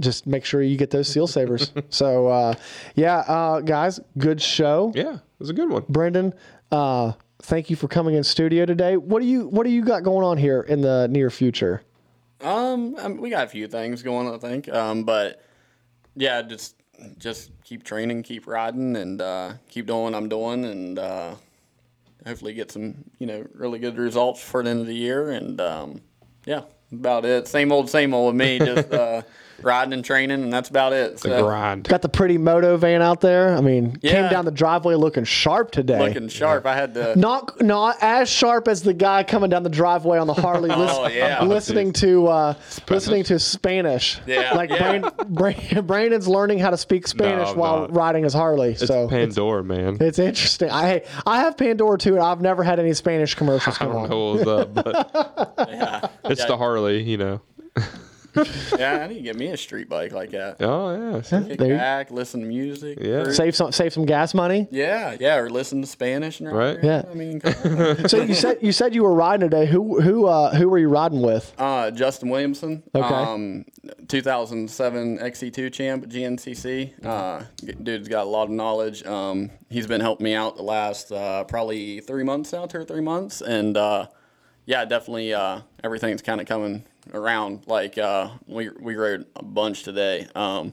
just 0.00 0.26
make 0.26 0.44
sure 0.46 0.62
you 0.62 0.76
get 0.78 0.90
those 0.90 1.08
Seal 1.08 1.26
Savers. 1.26 1.72
so 1.90 2.28
uh, 2.28 2.54
yeah, 2.94 3.18
uh, 3.18 3.60
guys, 3.60 4.00
good 4.16 4.40
show. 4.40 4.92
Yeah, 4.94 5.14
it 5.14 5.20
was 5.38 5.50
a 5.50 5.54
good 5.54 5.70
one. 5.70 5.82
Brenden, 5.82 6.32
uh, 6.70 7.12
thank 7.42 7.70
you 7.70 7.76
for 7.76 7.88
coming 7.88 8.14
in 8.14 8.24
studio 8.24 8.64
today. 8.64 8.96
What 8.96 9.20
do 9.20 9.26
you 9.26 9.48
What 9.48 9.64
do 9.64 9.70
you 9.70 9.84
got 9.84 10.02
going 10.02 10.24
on 10.24 10.38
here 10.38 10.62
in 10.62 10.80
the 10.80 11.08
near 11.08 11.30
future? 11.30 11.82
Um, 12.40 12.96
um, 12.96 13.16
we 13.18 13.30
got 13.30 13.44
a 13.44 13.48
few 13.48 13.68
things 13.68 14.02
going, 14.02 14.32
I 14.32 14.38
think. 14.38 14.68
Um, 14.68 15.04
but 15.04 15.42
yeah, 16.16 16.42
just 16.42 16.76
just 17.18 17.50
keep 17.64 17.84
training, 17.84 18.22
keep 18.22 18.46
riding, 18.46 18.96
and 18.96 19.20
uh, 19.20 19.54
keep 19.68 19.86
doing 19.86 20.04
what 20.04 20.14
I'm 20.14 20.28
doing, 20.28 20.64
and 20.64 20.98
uh, 20.98 21.34
hopefully 22.26 22.54
get 22.54 22.70
some 22.70 23.04
you 23.18 23.26
know 23.26 23.46
really 23.54 23.78
good 23.78 23.98
results 23.98 24.40
for 24.42 24.62
the 24.62 24.70
end 24.70 24.80
of 24.80 24.86
the 24.86 24.94
year. 24.94 25.30
And 25.30 25.60
um, 25.60 26.00
yeah, 26.46 26.62
about 26.92 27.24
it. 27.24 27.48
Same 27.48 27.72
old, 27.72 27.90
same 27.90 28.14
old 28.14 28.34
with 28.34 28.40
me. 28.40 28.58
Just 28.58 28.92
uh, 28.92 29.22
riding 29.62 29.92
and 29.92 30.04
training, 30.04 30.42
and 30.42 30.52
that's 30.52 30.68
about 30.68 30.92
it. 30.92 31.12
The 31.14 31.18
So, 31.28 31.42
grind. 31.44 31.88
Got 31.88 32.02
the 32.02 32.08
pretty 32.08 32.38
moto 32.38 32.76
van 32.76 33.02
out 33.02 33.20
there. 33.20 33.56
I 33.56 33.60
mean, 33.60 33.96
came 33.96 34.28
down 34.30 34.44
the 34.44 34.50
driveway 34.50 34.94
looking 34.94 35.24
sharp 35.24 35.70
today. 35.70 35.98
looking 36.08 36.28
sharp. 36.28 36.66
I 36.66 36.74
had 36.74 36.94
to. 36.94 37.18
not 37.18 37.60
not 37.62 37.96
as 38.00 38.28
sharp 38.28 38.68
as 38.68 38.82
the 38.82 38.94
guy 38.94 39.22
coming 39.24 39.50
down 39.50 39.62
the 39.62 39.68
driveway 39.70 40.18
on 40.18 40.26
the 40.26 40.34
Harley, 40.34 40.68
lis- 40.74 40.90
Oh, 40.94 41.06
yeah. 41.08 41.42
listening 41.44 41.92
to 41.94 42.26
uh, 42.28 42.54
listening 42.88 43.24
to 43.24 43.38
Spanish. 43.38 44.20
Yeah, 44.26 44.54
like 44.54 44.70
yeah. 44.70 44.98
Brand, 45.00 45.12
Brand, 45.28 45.86
Brandon's 45.86 46.28
learning 46.28 46.58
how 46.58 46.70
to 46.70 46.76
speak 46.76 47.06
Spanish 47.06 47.48
No, 47.48 47.54
while 47.54 47.80
no. 47.82 47.94
riding 47.94 48.24
his 48.24 48.34
Harley. 48.34 48.70
It's 48.72 48.86
so 48.86 49.08
Pandora, 49.08 49.62
man. 49.64 49.96
it's 50.00 50.18
interesting. 50.18 50.70
I 50.70 51.02
I 51.26 51.40
have 51.40 51.56
Pandora 51.56 51.98
too, 51.98 52.14
and 52.14 52.22
I've 52.22 52.40
never 52.40 52.62
had 52.62 52.78
any 52.78 52.92
Spanish 52.94 53.34
commercials 53.34 53.76
I 53.80 53.84
don't 53.84 53.96
on. 53.96 54.10
know 54.10 54.24
what 54.32 54.38
was 54.38 54.46
up, 54.48 54.74
but 54.74 55.68
Yeah, 55.68 56.08
it's 56.24 56.40
yeah, 56.40 56.46
the 56.46 56.56
Harley, 56.56 57.02
you 57.02 57.16
know. 57.16 57.40
yeah. 58.78 59.00
I 59.02 59.06
need 59.08 59.14
to 59.16 59.20
get 59.22 59.36
me 59.36 59.48
a 59.48 59.56
street 59.56 59.88
bike 59.88 60.12
like 60.12 60.30
that. 60.30 60.56
Oh 60.60 60.94
yeah. 61.14 61.20
see? 61.22 61.48
Kick 61.48 61.58
There 61.58 61.76
back, 61.76 62.10
listen 62.10 62.40
to 62.40 62.46
music. 62.46 62.98
Yeah. 63.00 63.22
cruise. 63.24 63.36
Save 63.36 63.54
some 63.56 63.72
save 63.72 63.92
some 63.92 64.06
gas 64.06 64.34
money. 64.34 64.68
Yeah, 64.70 65.16
yeah, 65.20 65.36
or 65.36 65.50
listen 65.50 65.80
to 65.82 65.86
Spanish 65.86 66.40
and 66.40 66.50
Right. 66.52 66.78
Yeah. 66.82 67.02
I 67.10 67.14
mean. 67.14 67.40
So 68.08 68.22
you 68.22 68.34
said 68.34 68.58
you 68.62 68.72
said 68.72 68.94
you 68.94 69.02
were 69.02 69.14
riding 69.14 69.48
today. 69.48 69.66
Who 69.66 70.00
who 70.00 70.26
uh, 70.26 70.54
who 70.54 70.68
were 70.68 70.78
you 70.78 70.88
riding 70.88 71.22
with? 71.22 71.52
uh, 71.58 71.90
Justin 71.90 72.28
Williamson, 72.30 72.82
Okay. 72.94 73.06
um, 73.14 73.64
2007 74.08 75.18
XC2 75.18 75.72
champ 75.72 76.04
at 76.04 76.08
GNCC. 76.10 77.04
Uh, 77.04 77.42
dude's 77.82 78.08
got 78.08 78.24
a 78.26 78.30
lot 78.30 78.44
of 78.44 78.50
knowledge. 78.50 79.04
Um, 79.04 79.50
he's 79.70 79.86
been 79.86 80.00
helping 80.00 80.24
me 80.24 80.34
out 80.34 80.56
the 80.56 80.62
last 80.62 81.10
uh, 81.12 81.44
probably 81.44 82.00
three 82.00 82.24
months 82.24 82.52
now, 82.52 82.66
two 82.66 82.78
or 82.78 82.84
three 82.84 83.00
months, 83.00 83.40
and 83.40 83.76
uh, 83.76 84.06
yeah, 84.66 84.84
definitely 84.84 85.34
uh, 85.34 85.60
everything's 85.82 86.22
kind 86.22 86.40
of 86.40 86.46
coming 86.46 86.84
around. 87.12 87.64
Like 87.66 87.98
uh, 87.98 88.30
we 88.46 88.68
we 88.80 88.94
rode 88.96 89.26
a 89.36 89.44
bunch 89.44 89.82
today. 89.82 90.26
Um, 90.34 90.72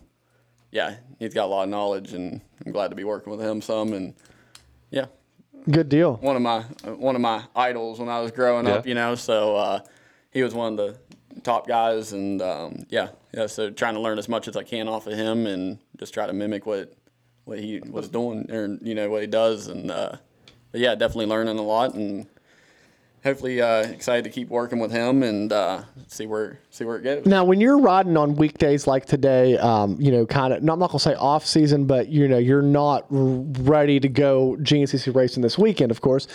yeah, 0.72 0.98
he's 1.18 1.34
got 1.34 1.46
a 1.46 1.48
lot 1.48 1.64
of 1.64 1.70
knowledge, 1.70 2.14
and 2.14 2.42
I'm 2.66 2.72
glad 2.72 2.90
to 2.90 2.96
be 2.96 3.04
working 3.04 3.32
with 3.32 3.42
him 3.42 3.62
some. 3.62 3.94
And 3.94 4.14
yeah, 4.92 5.06
Good 5.70 5.90
deal. 5.90 6.16
one 6.18 6.36
of 6.36 6.42
my 6.42 6.62
one 6.84 7.16
of 7.16 7.22
my 7.22 7.44
idols 7.56 8.00
when 8.00 8.10
I 8.10 8.20
was 8.20 8.32
growing 8.32 8.68
up, 8.68 8.86
you 8.86 8.94
know. 8.94 9.16
So 9.16 9.56
uh, 9.56 9.80
he 10.32 10.44
was 10.44 10.54
one 10.54 10.74
of 10.74 10.78
the 10.78 11.42
top 11.42 11.68
guys, 11.68 12.14
and 12.14 12.42
um, 12.42 12.86
yeah, 12.90 13.10
yeah. 13.34 13.48
So 13.48 13.70
trying 13.72 13.96
to 13.96 14.00
learn 14.00 14.20
as 14.20 14.30
much 14.30 14.48
as 14.48 14.56
I 14.56 14.64
can 14.64 14.88
off 14.88 15.08
of 15.08 15.14
him, 15.14 15.48
and 15.48 15.80
just 15.98 16.14
try 16.14 16.28
to 16.28 16.34
mimic 16.34 16.66
what 16.66 16.94
what 17.46 17.60
he 17.60 17.80
was 17.90 18.08
doing, 18.10 18.50
or 18.52 18.78
you 18.82 18.94
know 18.94 19.10
what 19.10 19.22
he 19.22 19.28
does, 19.28 19.68
and 19.68 19.90
uh, 19.90 20.12
but 20.72 20.82
yeah, 20.82 20.94
definitely 20.94 21.26
learning 21.26 21.58
a 21.58 21.64
lot, 21.64 21.96
and 21.96 22.28
hopefully 23.24 23.62
uh, 23.62 23.84
excited 23.84 24.24
to 24.24 24.30
keep 24.30 24.50
working 24.50 24.80
with 24.80 24.92
him 24.92 25.24
and 25.24 25.52
uh, 25.52 25.84
see 26.08 26.26
where 26.26 26.60
see 26.70 26.86
where 26.86 26.98
it 26.98 27.04
goes. 27.04 27.26
Now, 27.26 27.44
when 27.44 27.60
you're 27.60 27.80
riding 27.80 28.18
on 28.18 28.36
weekdays 28.36 28.88
like 28.88 29.06
today, 29.06 29.58
um, 29.58 29.98
you 30.00 30.12
know, 30.12 30.26
kind 30.26 30.54
of, 30.54 30.60
I'm 30.60 30.66
not 30.66 30.90
gonna 30.90 31.00
say 31.00 31.16
off 31.16 31.46
season, 31.46 31.86
but 31.86 32.10
you 32.10 32.28
know, 32.28 32.38
you're 32.38 32.62
not 32.62 33.06
ready 33.10 34.00
to 34.00 34.10
go 34.10 34.58
GNCC 34.62 35.14
racing 35.16 35.44
this 35.44 35.58
weekend, 35.58 35.92
of 35.92 36.02
course. 36.02 36.28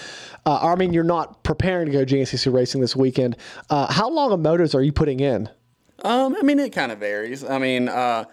Uh, 0.47 0.59
I 0.61 0.75
mean, 0.77 0.93
you're 0.93 1.05
not 1.05 1.43
preparing 1.43 1.87
to 1.87 1.93
go 1.93 2.05
GNCC 2.05 2.53
racing 2.53 2.81
this 2.81 2.95
weekend. 2.97 3.37
Uh, 3.71 3.93
how 3.93 4.11
long 4.11 4.33
of 4.33 4.41
motos 4.41 4.75
are 4.75 4.83
you 4.83 4.93
putting 4.93 5.21
in? 5.21 5.49
Um, 6.03 6.37
I 6.39 6.43
mean, 6.43 6.59
it 6.59 6.73
kind 6.73 6.93
of 6.93 6.99
varies. 6.99 7.45
I 7.45 7.59
mean, 7.59 7.89
uh, 7.89 8.25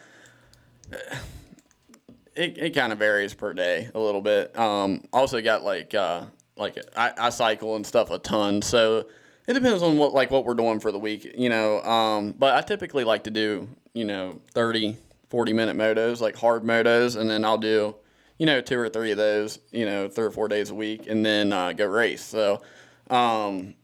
it, 2.36 2.58
it 2.58 2.70
kind 2.72 2.92
of 2.92 3.00
varies 3.00 3.34
per 3.34 3.54
day 3.54 3.90
a 3.94 4.00
little 4.00 4.22
bit. 4.22 4.58
Um, 4.58 5.04
also 5.14 5.42
got 5.42 5.64
like 5.64 5.94
uh, 5.94 6.26
like 6.58 6.78
I, 6.96 7.14
I 7.18 7.30
cycle 7.30 7.76
and 7.76 7.86
stuff 7.86 8.12
a 8.12 8.20
ton, 8.20 8.62
so 8.62 9.06
it 9.48 9.54
depends 9.54 9.82
on 9.84 9.98
what 9.98 10.14
like 10.14 10.32
what 10.32 10.46
we're 10.46 10.54
doing 10.54 10.80
for 10.80 10.92
the 10.92 11.00
week, 11.00 11.34
you 11.38 11.50
know. 11.50 11.82
Um, 11.82 12.34
but 12.38 12.56
I 12.56 12.62
typically 12.62 13.04
like 13.04 13.24
to 13.26 13.32
do 13.32 13.68
you 13.94 14.06
know 14.06 14.40
30, 14.54 14.98
40 15.30 15.54
minute 15.54 15.76
motos, 15.76 16.22
like 16.22 16.36
hard 16.36 16.64
motos, 16.64 17.20
and 17.20 17.30
then 17.30 17.44
I'll 17.46 17.58
do 17.58 17.96
you 18.38 18.46
know 18.46 18.62
two 18.62 18.80
or 18.80 18.90
three 18.90 19.12
of 19.12 19.18
those, 19.18 19.60
you 19.72 19.86
know, 19.86 20.08
three 20.08 20.26
or 20.26 20.32
four 20.32 20.48
days 20.48 20.70
a 20.70 20.76
week, 20.76 21.08
and 21.08 21.26
then 21.26 21.54
uh, 21.54 21.74
go 21.74 21.86
race. 21.86 22.24
So. 22.24 22.62
Um, 23.10 23.76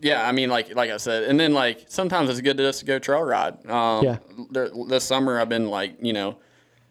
yeah, 0.00 0.28
I 0.28 0.32
mean, 0.32 0.50
like 0.50 0.74
like 0.74 0.90
I 0.90 0.98
said, 0.98 1.24
and 1.24 1.40
then 1.40 1.54
like 1.54 1.86
sometimes 1.88 2.28
it's 2.28 2.42
good 2.42 2.58
to 2.58 2.62
just 2.64 2.84
go 2.84 2.98
trail 2.98 3.22
ride. 3.22 3.64
Um, 3.70 4.04
Yeah. 4.04 4.18
This 4.88 5.04
summer 5.04 5.40
I've 5.40 5.48
been 5.48 5.68
like 5.68 5.96
you 6.02 6.12
know 6.12 6.36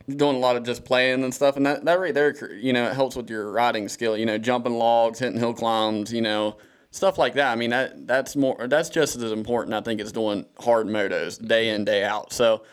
doing 0.10 0.36
a 0.36 0.40
lot 0.40 0.56
of 0.56 0.64
just 0.64 0.86
playing 0.86 1.24
and 1.24 1.34
stuff, 1.34 1.58
and 1.58 1.66
that 1.66 1.86
that 1.86 2.00
right 2.00 2.14
there, 2.14 2.54
you 2.56 2.74
know, 2.74 2.88
it 2.88 2.94
helps 2.94 3.16
with 3.16 3.30
your 3.30 3.52
riding 3.52 3.88
skill. 3.90 4.18
You 4.18 4.26
know, 4.26 4.38
jumping 4.38 4.74
logs, 4.74 5.20
hitting 5.20 5.40
hill 5.40 5.54
climbs, 5.54 6.12
you 6.12 6.22
know, 6.22 6.58
stuff 6.92 7.18
like 7.18 7.34
that. 7.36 7.52
I 7.52 7.56
mean, 7.56 7.70
that 7.72 8.08
that's 8.08 8.36
more 8.36 8.68
that's 8.68 8.90
just 8.90 9.16
as 9.16 9.32
important 9.32 9.74
I 9.74 9.82
think 9.82 10.02
as 10.02 10.12
doing 10.12 10.46
hard 10.60 10.88
motos 10.88 11.46
day 11.46 11.70
in 11.70 11.86
day 11.86 12.04
out. 12.04 12.34
So. 12.34 12.64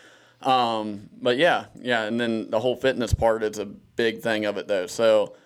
Um, 0.42 1.10
but 1.20 1.36
yeah, 1.36 1.66
yeah, 1.74 2.04
and 2.04 2.18
then 2.18 2.50
the 2.50 2.58
whole 2.58 2.74
fitness 2.74 3.12
part 3.12 3.42
is 3.42 3.58
a 3.58 3.66
big 3.66 4.22
thing 4.22 4.46
of 4.46 4.56
it 4.56 4.68
though. 4.68 4.86
So, 4.86 5.36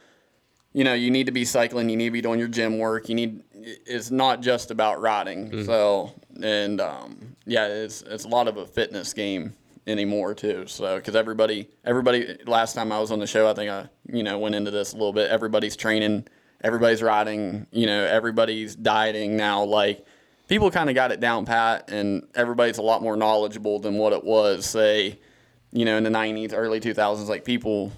you 0.72 0.84
know, 0.84 0.94
you 0.94 1.10
need 1.10 1.26
to 1.26 1.32
be 1.32 1.44
cycling, 1.44 1.88
you 1.88 1.96
need 1.96 2.04
to 2.04 2.10
be 2.12 2.20
doing 2.20 2.38
your 2.38 2.46
gym 2.46 2.78
work. 2.78 3.08
You 3.08 3.16
need 3.16 3.42
it's 3.52 4.12
not 4.12 4.40
just 4.40 4.70
about 4.70 5.00
riding. 5.00 5.64
So, 5.64 6.12
and 6.40 6.80
um, 6.80 7.34
yeah, 7.44 7.66
it's 7.66 8.02
it's 8.02 8.24
a 8.24 8.28
lot 8.28 8.46
of 8.46 8.56
a 8.56 8.66
fitness 8.66 9.12
game 9.12 9.54
anymore 9.86 10.34
too. 10.34 10.66
So, 10.66 10.96
because 10.96 11.14
everybody 11.14 11.68
everybody 11.84 12.38
last 12.46 12.74
time 12.74 12.92
I 12.92 12.98
was 12.98 13.10
on 13.10 13.18
the 13.18 13.26
show, 13.26 13.48
I 13.48 13.54
think 13.54 13.70
I 13.70 13.88
you 14.12 14.22
know 14.22 14.38
went 14.38 14.54
into 14.54 14.70
this 14.70 14.92
a 14.92 14.96
little 14.96 15.12
bit. 15.12 15.30
Everybody's 15.30 15.76
training, 15.76 16.26
everybody's 16.62 17.02
riding, 17.02 17.66
you 17.70 17.86
know, 17.86 18.04
everybody's 18.04 18.74
dieting 18.74 19.36
now. 19.36 19.64
Like 19.64 20.04
people 20.48 20.70
kind 20.70 20.88
of 20.88 20.94
got 20.94 21.12
it 21.12 21.20
down 21.20 21.44
pat, 21.44 21.90
and 21.90 22.26
everybody's 22.34 22.78
a 22.78 22.82
lot 22.82 23.02
more 23.02 23.16
knowledgeable 23.16 23.78
than 23.78 23.96
what 23.98 24.12
it 24.12 24.24
was 24.24 24.66
say, 24.66 25.18
you 25.72 25.84
know, 25.84 25.96
in 25.96 26.04
the 26.04 26.10
'90s, 26.10 26.52
early 26.54 26.80
2000s. 26.80 27.28
Like 27.28 27.44
people 27.44 27.92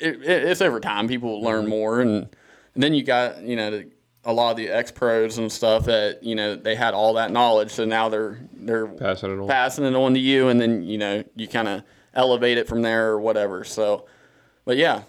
it, 0.00 0.22
it, 0.22 0.44
it's 0.44 0.62
over 0.62 0.80
time. 0.80 1.08
People 1.08 1.42
learn 1.42 1.62
mm-hmm. 1.62 1.70
more, 1.70 2.00
and, 2.00 2.28
and 2.74 2.82
then 2.82 2.94
you 2.94 3.02
got 3.02 3.42
you 3.42 3.56
know 3.56 3.70
the, 3.70 3.90
a 4.28 4.32
lot 4.32 4.50
of 4.50 4.56
the 4.58 4.68
ex 4.68 4.92
pros 4.92 5.38
and 5.38 5.50
stuff 5.50 5.86
that 5.86 6.22
you 6.22 6.34
know 6.34 6.54
they 6.54 6.74
had 6.76 6.92
all 6.94 7.14
that 7.14 7.32
knowledge, 7.32 7.70
so 7.72 7.84
now 7.84 8.08
they're 8.08 8.38
they're 8.52 8.86
Passing 8.86 9.32
it 9.32 9.40
on. 9.40 9.48
passing 9.48 9.84
it 9.86 9.94
on 9.94 10.12
to 10.14 10.20
you, 10.20 10.48
and 10.48 10.60
then 10.60 10.82
you 10.84 10.98
know 10.98 11.24
you 11.34 11.48
kind 11.48 11.66
of 11.66 11.82
elevate 12.14 12.58
it 12.58 12.68
from 12.68 12.82
there 12.82 13.08
or 13.10 13.18
whatever. 13.20 13.64
So, 13.64 14.06
but 14.66 14.76
yeah, 14.76 15.02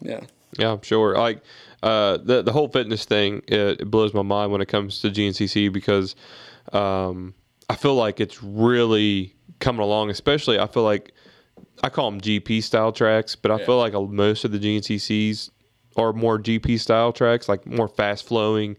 yeah, 0.00 0.20
Yeah, 0.56 0.72
I'm 0.72 0.82
sure. 0.82 1.16
Like 1.16 1.42
uh, 1.82 2.18
the 2.22 2.42
the 2.42 2.52
whole 2.52 2.68
fitness 2.68 3.04
thing, 3.04 3.42
it, 3.48 3.80
it 3.82 3.90
blows 3.90 4.14
my 4.14 4.22
mind 4.22 4.52
when 4.52 4.60
it 4.60 4.68
comes 4.68 5.00
to 5.00 5.10
GNCC 5.10 5.72
because 5.72 6.14
um, 6.72 7.34
I 7.68 7.74
feel 7.76 7.96
like 7.96 8.20
it's 8.20 8.42
really 8.42 9.34
coming 9.58 9.82
along. 9.82 10.10
Especially, 10.10 10.58
I 10.60 10.66
feel 10.68 10.84
like 10.84 11.12
I 11.82 11.88
call 11.88 12.08
them 12.10 12.20
GP 12.20 12.62
style 12.62 12.92
tracks, 12.92 13.34
but 13.34 13.50
I 13.50 13.58
Yeah. 13.58 13.66
feel 13.66 13.78
like 13.78 13.94
most 13.94 14.44
of 14.44 14.52
the 14.52 14.58
GNCCs 14.60 15.50
are 16.00 16.12
more 16.12 16.38
GP 16.38 16.80
style 16.80 17.12
tracks, 17.12 17.48
like 17.48 17.66
more 17.66 17.88
fast 17.88 18.26
flowing 18.26 18.76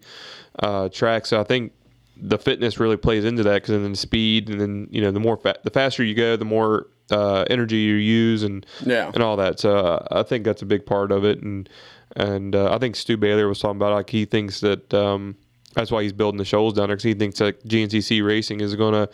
uh, 0.58 0.88
tracks. 0.88 1.28
So 1.30 1.40
I 1.40 1.44
think 1.44 1.72
the 2.16 2.38
fitness 2.38 2.78
really 2.78 2.96
plays 2.96 3.24
into 3.24 3.42
that 3.44 3.62
because 3.62 3.80
then 3.82 3.94
speed 3.94 4.48
and 4.48 4.60
then 4.60 4.86
you 4.90 5.00
know 5.00 5.10
the 5.10 5.20
more 5.20 5.36
fa- 5.36 5.58
the 5.64 5.70
faster 5.70 6.04
you 6.04 6.14
go, 6.14 6.36
the 6.36 6.44
more 6.44 6.86
uh, 7.10 7.44
energy 7.50 7.76
you 7.78 7.94
use 7.94 8.42
and 8.42 8.64
Yeah. 8.84 9.10
and 9.14 9.22
all 9.22 9.36
that. 9.36 9.58
So 9.60 9.76
uh, 9.76 10.06
I 10.10 10.22
think 10.22 10.44
that's 10.44 10.62
a 10.62 10.66
big 10.66 10.84
part 10.86 11.10
of 11.12 11.24
it. 11.24 11.42
And 11.42 11.68
and 12.16 12.54
uh, 12.54 12.72
I 12.74 12.78
think 12.78 12.96
Stu 12.96 13.16
Baylor 13.16 13.48
was 13.48 13.58
talking 13.58 13.76
about 13.76 13.92
like 13.94 14.10
he 14.10 14.24
thinks 14.24 14.60
that 14.60 14.92
um, 14.94 15.36
that's 15.74 15.90
why 15.90 16.02
he's 16.02 16.12
building 16.12 16.38
the 16.38 16.44
shoals 16.44 16.74
down 16.74 16.88
there 16.88 16.96
because 16.96 17.04
he 17.04 17.14
thinks 17.14 17.38
that 17.38 17.66
GNCC 17.66 18.24
racing 18.24 18.60
is 18.60 18.74
going 18.76 18.92
to 18.92 19.08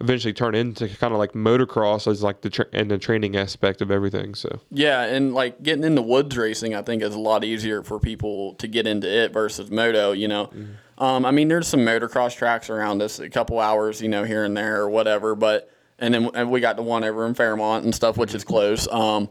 eventually 0.00 0.32
turn 0.32 0.54
into 0.54 0.88
kind 0.88 1.12
of 1.12 1.18
like 1.18 1.32
motocross 1.32 2.10
as 2.10 2.22
like 2.22 2.40
the 2.40 2.50
tra- 2.50 2.66
and 2.72 2.90
the 2.90 2.98
training 2.98 3.36
aspect 3.36 3.82
of 3.82 3.90
everything. 3.90 4.34
So 4.34 4.60
Yeah, 4.70 5.02
and 5.02 5.34
like 5.34 5.62
getting 5.62 5.84
into 5.84 6.02
woods 6.02 6.36
racing, 6.36 6.74
I 6.74 6.82
think 6.82 7.02
is 7.02 7.14
a 7.14 7.18
lot 7.18 7.44
easier 7.44 7.82
for 7.82 7.98
people 7.98 8.54
to 8.54 8.66
get 8.66 8.86
into 8.86 9.08
it 9.08 9.32
versus 9.32 9.70
moto. 9.70 10.12
You 10.12 10.28
know, 10.28 10.50
um, 10.98 11.24
I 11.24 11.30
mean, 11.30 11.48
there's 11.48 11.68
some 11.68 11.80
motocross 11.80 12.36
tracks 12.36 12.70
around 12.70 13.02
us, 13.02 13.18
a 13.18 13.28
couple 13.28 13.58
hours, 13.60 14.00
you 14.00 14.08
know, 14.08 14.24
here 14.24 14.44
and 14.44 14.56
there 14.56 14.80
or 14.80 14.90
whatever. 14.90 15.34
But 15.34 15.70
and 15.98 16.14
then 16.14 16.30
and 16.34 16.50
we 16.50 16.60
got 16.60 16.76
the 16.76 16.82
one 16.82 17.04
over 17.04 17.26
in 17.26 17.34
Fairmont 17.34 17.84
and 17.84 17.94
stuff, 17.94 18.16
which 18.16 18.34
is 18.34 18.44
close. 18.44 18.88
Um, 18.88 19.28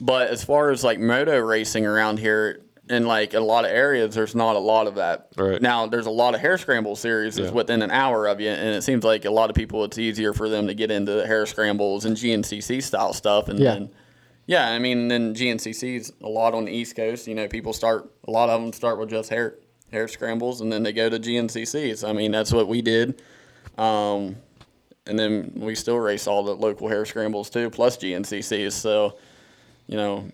but 0.00 0.28
as 0.28 0.44
far 0.44 0.70
as 0.70 0.84
like 0.84 0.98
moto 0.98 1.38
racing 1.38 1.86
around 1.86 2.18
here, 2.18 2.60
in 2.90 3.06
like 3.06 3.32
a 3.34 3.40
lot 3.40 3.64
of 3.64 3.70
areas, 3.70 4.14
there's 4.14 4.34
not 4.34 4.56
a 4.56 4.58
lot 4.58 4.86
of 4.86 4.96
that. 4.96 5.28
Right. 5.36 5.60
Now, 5.62 5.86
there's 5.86 6.06
a 6.06 6.10
lot 6.10 6.34
of 6.34 6.40
hare 6.40 6.58
scramble 6.58 6.96
series 6.96 7.36
that's 7.36 7.48
Yeah. 7.48 7.54
within 7.54 7.80
an 7.82 7.90
hour 7.90 8.26
of 8.26 8.40
you, 8.40 8.50
and 8.50 8.74
it 8.74 8.82
seems 8.82 9.04
like 9.04 9.24
a 9.24 9.30
lot 9.30 9.48
of 9.48 9.56
people, 9.56 9.84
it's 9.84 9.98
easier 9.98 10.32
for 10.34 10.48
them 10.50 10.66
to 10.66 10.74
get 10.74 10.90
into 10.90 11.12
the 11.12 11.26
hare 11.26 11.46
scrambles 11.46 12.04
and 12.04 12.16
GNCC 12.16 12.80
style 12.82 13.12
stuff, 13.14 13.48
and 13.48 13.58
Yeah. 13.58 13.74
then 13.74 13.90
yeah, 14.46 14.68
I 14.70 14.78
mean, 14.78 15.08
then 15.08 15.34
GNCC's 15.34 16.12
a 16.22 16.28
lot 16.28 16.52
on 16.52 16.66
the 16.66 16.70
East 16.72 16.94
Coast. 16.96 17.26
You 17.26 17.34
know, 17.34 17.48
people 17.48 17.72
start 17.72 18.10
a 18.28 18.30
lot 18.30 18.50
of 18.50 18.60
them 18.60 18.74
start 18.74 18.98
with 18.98 19.08
just 19.08 19.30
hare 19.30 19.54
hare 19.90 20.06
scrambles, 20.06 20.60
and 20.60 20.70
then 20.70 20.82
they 20.82 20.92
go 20.92 21.08
to 21.08 21.18
GNCCs. 21.18 22.06
I 22.06 22.12
mean, 22.12 22.30
that's 22.32 22.52
what 22.52 22.68
we 22.68 22.82
did. 22.82 23.22
Um, 23.78 24.36
and 25.06 25.18
then 25.18 25.52
we 25.56 25.74
still 25.74 25.98
race 25.98 26.26
all 26.26 26.42
the 26.42 26.54
local 26.54 26.88
hare 26.88 27.06
scrambles 27.06 27.48
too, 27.48 27.70
plus 27.70 27.96
GNCCs. 27.96 28.72
So, 28.72 29.16
you 29.86 29.96
know, 29.96 30.24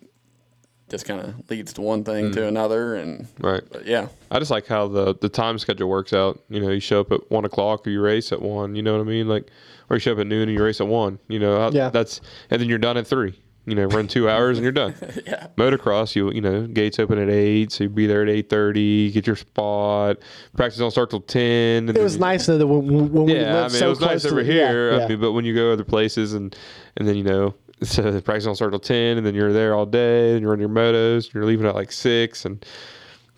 just 0.91 1.07
kind 1.07 1.21
of 1.21 1.51
leads 1.51 1.73
to 1.75 1.81
one 1.81 2.05
thing 2.05 2.33
to 2.33 2.41
mm. 2.41 2.49
another, 2.49 2.97
and 2.97 3.27
right. 3.39 3.62
but 3.71 3.87
yeah, 3.87 4.09
I 4.31 4.39
just 4.39 4.51
like 4.51 4.67
how 4.67 4.89
the 4.89 5.15
the 5.15 5.29
time 5.29 5.59
schedule 5.59 5.89
works 5.89 6.12
out. 6.12 6.43
You 6.51 6.61
know, 6.61 6.71
you 6.71 6.81
show 6.81 7.01
up 7.01 7.12
at 7.12 7.31
one 7.31 7.45
o'clock 7.45 7.87
or 7.87 7.91
you 7.91 8.01
race 8.03 8.33
at 8.33 8.43
one. 8.43 8.75
You 8.75 8.83
know 8.83 8.93
what 8.93 9.01
I 9.01 9.05
mean? 9.05 9.29
Like, 9.29 9.49
or 9.89 9.97
you 9.97 10.01
show 10.01 10.12
up 10.12 10.19
at 10.19 10.27
noon 10.27 10.49
and 10.49 10.53
you 10.53 10.62
race 10.62 10.81
at 10.81 10.89
one. 10.89 11.19
You 11.29 11.39
know, 11.39 11.57
I- 11.61 11.71
Yeah. 11.71 11.89
That's 11.91 12.21
and 12.51 12.61
then 12.61 12.69
you're 12.69 12.79
done 12.79 12.97
at 12.97 13.07
three. 13.07 13.39
You 13.67 13.75
know, 13.77 13.85
run 13.85 14.09
two 14.09 14.29
hours 14.29 14.57
and 14.57 14.65
you're 14.65 14.73
done. 14.73 14.95
yeah, 15.27 15.49
Motocross, 15.57 16.17
you 16.17 16.33
you 16.33 16.41
know, 16.41 16.67
gates 16.67 16.99
open 16.99 17.19
at 17.19 17.29
eight, 17.29 17.71
so 17.71 17.85
you 17.85 17.91
be 17.91 18.07
there 18.07 18.23
at 18.23 18.29
eight 18.29 18.49
thirty. 18.49 19.12
Get 19.12 19.27
your 19.27 19.37
spot. 19.37 20.17
Practice 20.57 20.79
don't 20.79 20.91
start 20.91 21.11
till 21.11 21.21
ten. 21.21 21.89
And 21.89 21.97
It 21.97 22.03
was 22.03 22.15
you- 22.15 22.21
nice 22.21 22.47
though 22.47 22.59
that 22.59 22.67
when, 22.67 23.12
when 23.12 23.25
we 23.27 23.35
Yeah, 23.35 23.59
I 23.59 23.62
lived 23.62 23.75
mean, 23.75 23.79
so 23.79 23.87
it 23.87 23.89
was 23.91 23.99
close 23.99 24.11
nice 24.11 24.23
to 24.23 24.29
over 24.31 24.41
yeah, 24.41 24.69
here. 24.69 24.97
yeah. 24.97 25.05
I 25.05 25.09
mean, 25.09 25.21
but 25.21 25.33
when 25.33 25.45
you 25.45 25.55
go 25.55 25.73
other 25.73 25.85
places 25.85 26.33
and 26.33 26.57
and 26.97 27.07
then 27.07 27.17
you 27.17 27.23
know, 27.23 27.55
so 27.86 28.11
the 28.11 28.20
practice 28.23 28.44
don't 28.44 28.55
start 28.57 28.73
till 28.73 28.81
ten, 28.81 29.16
and 29.19 29.27
then 29.27 29.35
you're 29.35 29.52
there 29.52 29.74
all 29.74 29.86
day, 29.86 30.32
and 30.32 30.40
you're 30.43 30.52
on 30.52 30.61
your 30.61 30.69
motos, 30.69 31.24
and 31.27 31.35
you're 31.35 31.44
leaving 31.47 31.66
at 31.66 31.74
like 31.74 31.93
six, 31.93 32.44
and 32.44 32.65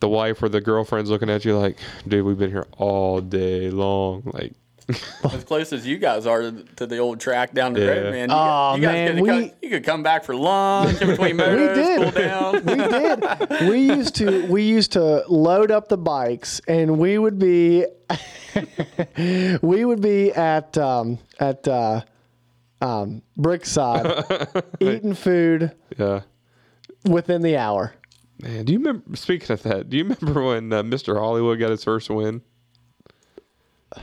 the 0.00 0.08
wife 0.08 0.42
or 0.42 0.48
the 0.48 0.60
girlfriend's 0.60 1.10
looking 1.10 1.30
at 1.30 1.44
you 1.44 1.56
like, 1.56 1.78
dude, 2.08 2.24
we've 2.24 2.38
been 2.38 2.50
here 2.50 2.66
all 2.76 3.20
day 3.20 3.70
long. 3.70 4.22
Like, 4.34 4.52
as 5.32 5.44
close 5.44 5.72
as 5.72 5.86
you 5.86 5.96
guys 5.96 6.26
are 6.26 6.40
to, 6.42 6.64
to 6.74 6.86
the 6.86 6.98
old 6.98 7.20
track 7.20 7.54
down 7.54 7.72
the 7.72 7.80
Yeah. 7.80 7.86
road, 7.86 8.10
man. 8.12 8.28
You, 8.30 8.34
Aw, 8.34 8.74
you 8.74 8.82
man, 8.82 9.14
could 9.14 9.20
we- 9.22 9.28
come, 9.28 9.50
you 9.62 9.70
could 9.70 9.84
come 9.84 10.02
back 10.02 10.24
for 10.24 10.34
lunch 10.34 11.00
in 11.00 11.06
between 11.08 11.36
we 11.38 11.44
did. 11.44 12.02
cool 12.02 12.10
down. 12.10 12.54
we 12.64 12.74
did. 12.74 13.68
We 13.70 13.78
used 13.96 14.16
to 14.16 14.46
we 14.50 14.64
used 14.64 14.90
to 14.92 15.22
load 15.28 15.70
up 15.70 15.88
the 15.88 15.96
bikes, 15.98 16.60
and 16.66 16.98
we 16.98 17.16
would 17.16 17.38
be 17.38 17.86
we 19.62 19.84
would 19.84 20.00
be 20.00 20.32
at 20.32 20.76
um, 20.78 21.18
at 21.38 21.66
uh, 21.68 22.00
um, 22.82 23.22
Brickside 23.38 24.64
eating 24.80 25.14
food 25.14 25.72
yeah. 25.96 26.22
within 27.04 27.42
the 27.42 27.56
hour. 27.56 27.94
Man, 28.40 28.64
do 28.64 28.72
you 28.72 28.78
remember? 28.78 29.16
Speaking 29.16 29.52
of 29.52 29.62
that, 29.62 29.88
do 29.88 29.96
you 29.96 30.04
remember 30.04 30.42
when 30.42 30.72
uh, 30.72 30.82
Mr. 30.82 31.16
Hollywood 31.16 31.60
got 31.60 31.70
his 31.70 31.84
first 31.84 32.10
win? 32.10 32.42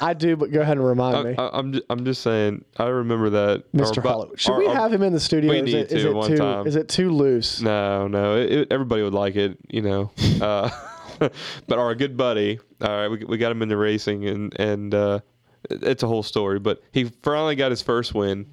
I 0.00 0.14
do, 0.14 0.34
but 0.34 0.50
go 0.50 0.62
ahead 0.62 0.78
and 0.78 0.86
remind 0.86 1.28
me. 1.28 1.36
I, 1.38 1.46
I, 1.46 1.58
I'm 1.58 1.72
just, 1.74 1.84
I'm 1.90 2.04
just 2.04 2.22
saying. 2.22 2.64
I 2.78 2.86
remember 2.86 3.30
that 3.30 3.70
Mr. 3.72 3.98
or 3.98 4.00
Hollywood. 4.00 4.40
Should 4.40 4.54
or- 4.54 4.58
we 4.58 4.66
have 4.66 4.92
him 4.92 5.02
in 5.02 5.12
the 5.12 5.20
studio? 5.20 5.50
we 5.50 5.60
or 5.60 5.64
is 5.64 5.66
need 5.66 5.76
it, 5.76 5.92
is 5.92 6.02
to 6.02 6.10
it 6.10 6.14
one 6.14 6.30
too 6.30 6.36
time. 6.38 6.66
is 6.66 6.74
it 6.74 6.88
too 6.88 7.10
loose? 7.10 7.60
No, 7.60 8.08
no. 8.08 8.36
It, 8.36 8.52
it, 8.52 8.68
everybody 8.72 9.02
would 9.02 9.14
like 9.14 9.36
it, 9.36 9.58
you 9.68 9.82
know. 9.82 10.10
Uh, 10.40 10.70
but 11.18 11.78
our 11.78 11.94
good 11.94 12.16
buddy, 12.16 12.58
all 12.80 12.88
right, 12.88 13.08
we, 13.08 13.24
we 13.24 13.38
got 13.38 13.52
him 13.52 13.62
into 13.62 13.76
racing, 13.76 14.26
and 14.26 14.58
and 14.58 14.94
uh, 14.94 15.20
it's 15.68 16.02
a 16.02 16.06
whole 16.06 16.22
story. 16.22 16.58
But 16.58 16.82
he 16.92 17.04
finally 17.04 17.56
got 17.56 17.70
his 17.70 17.82
first 17.82 18.14
win, 18.14 18.46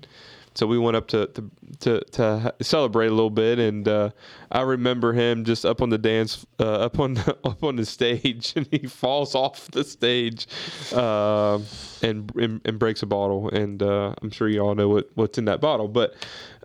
so 0.55 0.65
we 0.65 0.79
went 0.79 0.97
up 0.97 1.07
to 1.09 1.27
to 1.27 1.49
to, 1.81 1.99
to 2.11 2.55
celebrate 2.61 3.07
a 3.07 3.11
little 3.11 3.29
bit. 3.29 3.59
And 3.59 3.87
uh, 3.87 4.09
I 4.51 4.61
remember 4.61 5.13
him 5.13 5.45
just 5.45 5.65
up 5.65 5.81
on 5.81 5.89
the 5.89 5.97
dance, 5.97 6.45
uh, 6.59 6.63
up 6.63 6.99
on 6.99 7.13
the, 7.15 7.37
up 7.43 7.63
on 7.63 7.75
the 7.75 7.85
stage, 7.85 8.53
and 8.55 8.67
he 8.71 8.79
falls 8.79 9.35
off 9.35 9.69
the 9.71 9.83
stage, 9.83 10.47
uh, 10.93 11.59
and, 12.01 12.31
and 12.35 12.61
and 12.65 12.79
breaks 12.79 13.03
a 13.03 13.05
bottle. 13.05 13.49
And 13.49 13.81
uh, 13.83 14.13
I'm 14.21 14.31
sure 14.31 14.49
you 14.49 14.61
all 14.61 14.75
know 14.75 14.89
what 14.89 15.09
what's 15.15 15.37
in 15.37 15.45
that 15.45 15.61
bottle, 15.61 15.87
but. 15.87 16.15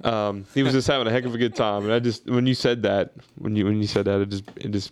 Um, 0.05 0.47
he 0.52 0.64
was 0.64 0.73
just 0.73 0.89
having 0.89 1.06
a 1.06 1.12
heck 1.12 1.27
of 1.27 1.35
a 1.35 1.39
good 1.39 1.55
time, 1.55 1.85
and 1.85 1.93
I 1.93 2.01
just 2.01 2.27
when 2.27 2.44
you 2.44 2.55
said 2.55 2.82
that, 2.82 3.12
when 3.36 3.55
you 3.55 3.66
when 3.66 3.81
you 3.81 3.86
said 3.86 4.06
that, 4.06 4.20
it 4.20 4.31
just 4.31 4.44
it 4.56 4.73
just 4.73 4.90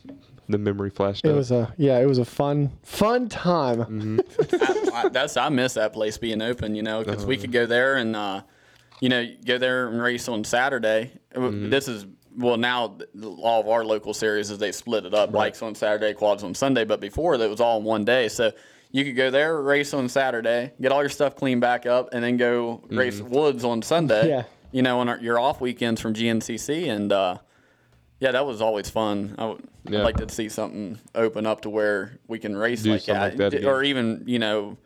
the 0.51 0.59
memory 0.59 0.91
flashed 0.91 1.25
It 1.25 1.31
up. 1.31 1.37
was 1.37 1.51
a 1.51 1.73
yeah, 1.77 1.99
it 1.99 2.07
was 2.07 2.19
a 2.19 2.25
fun 2.25 2.71
fun 2.83 3.29
time. 3.29 3.79
Mm-hmm. 3.79 4.93
I, 4.95 5.07
I, 5.07 5.09
that's 5.09 5.37
I 5.37 5.49
miss 5.49 5.75
that 5.75 5.93
place 5.93 6.19
being 6.19 6.43
open, 6.43 6.75
you 6.75 6.83
know, 6.83 7.03
because 7.03 7.25
we 7.27 7.37
could 7.37 7.53
go 7.53 7.67
there 7.67 7.97
and 7.97 8.15
uh, 8.17 8.43
you 9.01 9.09
know 9.09 9.27
go 9.45 9.59
there 9.59 9.89
and 9.89 10.01
race 10.01 10.29
on 10.29 10.45
Saturday. 10.45 11.13
Mm-hmm. 11.35 11.71
This 11.71 11.89
is 11.89 12.07
well 12.37 12.57
now 12.57 12.97
all 13.43 13.61
of 13.61 13.69
our 13.69 13.85
local 13.85 14.15
series 14.15 14.51
is 14.51 14.59
they 14.59 14.73
split 14.73 15.05
it 15.05 15.15
up, 15.15 15.33
bikes 15.33 15.63
on 15.63 15.75
Saturday, 15.75 16.15
quads 16.15 16.43
on 16.45 16.55
Sunday. 16.55 16.85
But 16.85 17.01
before 17.01 17.37
that 17.39 17.49
was 17.51 17.61
all 17.61 17.79
in 17.79 17.85
one 17.85 18.05
day, 18.05 18.29
so 18.29 18.53
you 18.93 19.05
could 19.05 19.17
go 19.17 19.31
there, 19.31 19.61
race 19.63 19.95
on 19.95 20.09
Saturday, 20.09 20.73
get 20.81 20.91
all 20.93 21.01
your 21.03 21.09
stuff 21.11 21.37
cleaned 21.37 21.61
back 21.61 21.87
up, 21.87 22.09
and 22.13 22.23
then 22.25 22.37
go 22.37 22.83
race 22.91 23.21
woods 23.21 23.65
on 23.65 23.83
Sunday. 23.83 24.29
Yeah. 24.29 24.45
You 24.73 24.83
know, 24.83 25.01
on 25.01 25.09
our, 25.09 25.19
your 25.19 25.39
off 25.39 25.61
weekends 25.61 26.01
from 26.01 26.15
GNCC 26.15 26.89
and. 26.89 27.13
Uh, 27.13 27.39
yeah, 28.21 28.31
that 28.33 28.47
was 28.47 28.61
always 28.61 28.89
fun. 28.89 29.35
I 29.39 29.47
would 29.47 29.65
Yeah. 29.89 30.03
like 30.03 30.17
to 30.19 30.29
see 30.29 30.49
something 30.49 30.99
open 31.15 31.47
up 31.47 31.63
to 31.63 31.71
where 31.71 32.19
we 32.29 32.39
can 32.39 32.57
race 32.57 32.83
Do 32.83 32.93
like 32.93 33.05
that, 33.07 33.39
like 33.39 33.51
that 33.53 33.65
or 33.65 33.83
even 33.83 34.23
you 34.27 34.39
know 34.39 34.77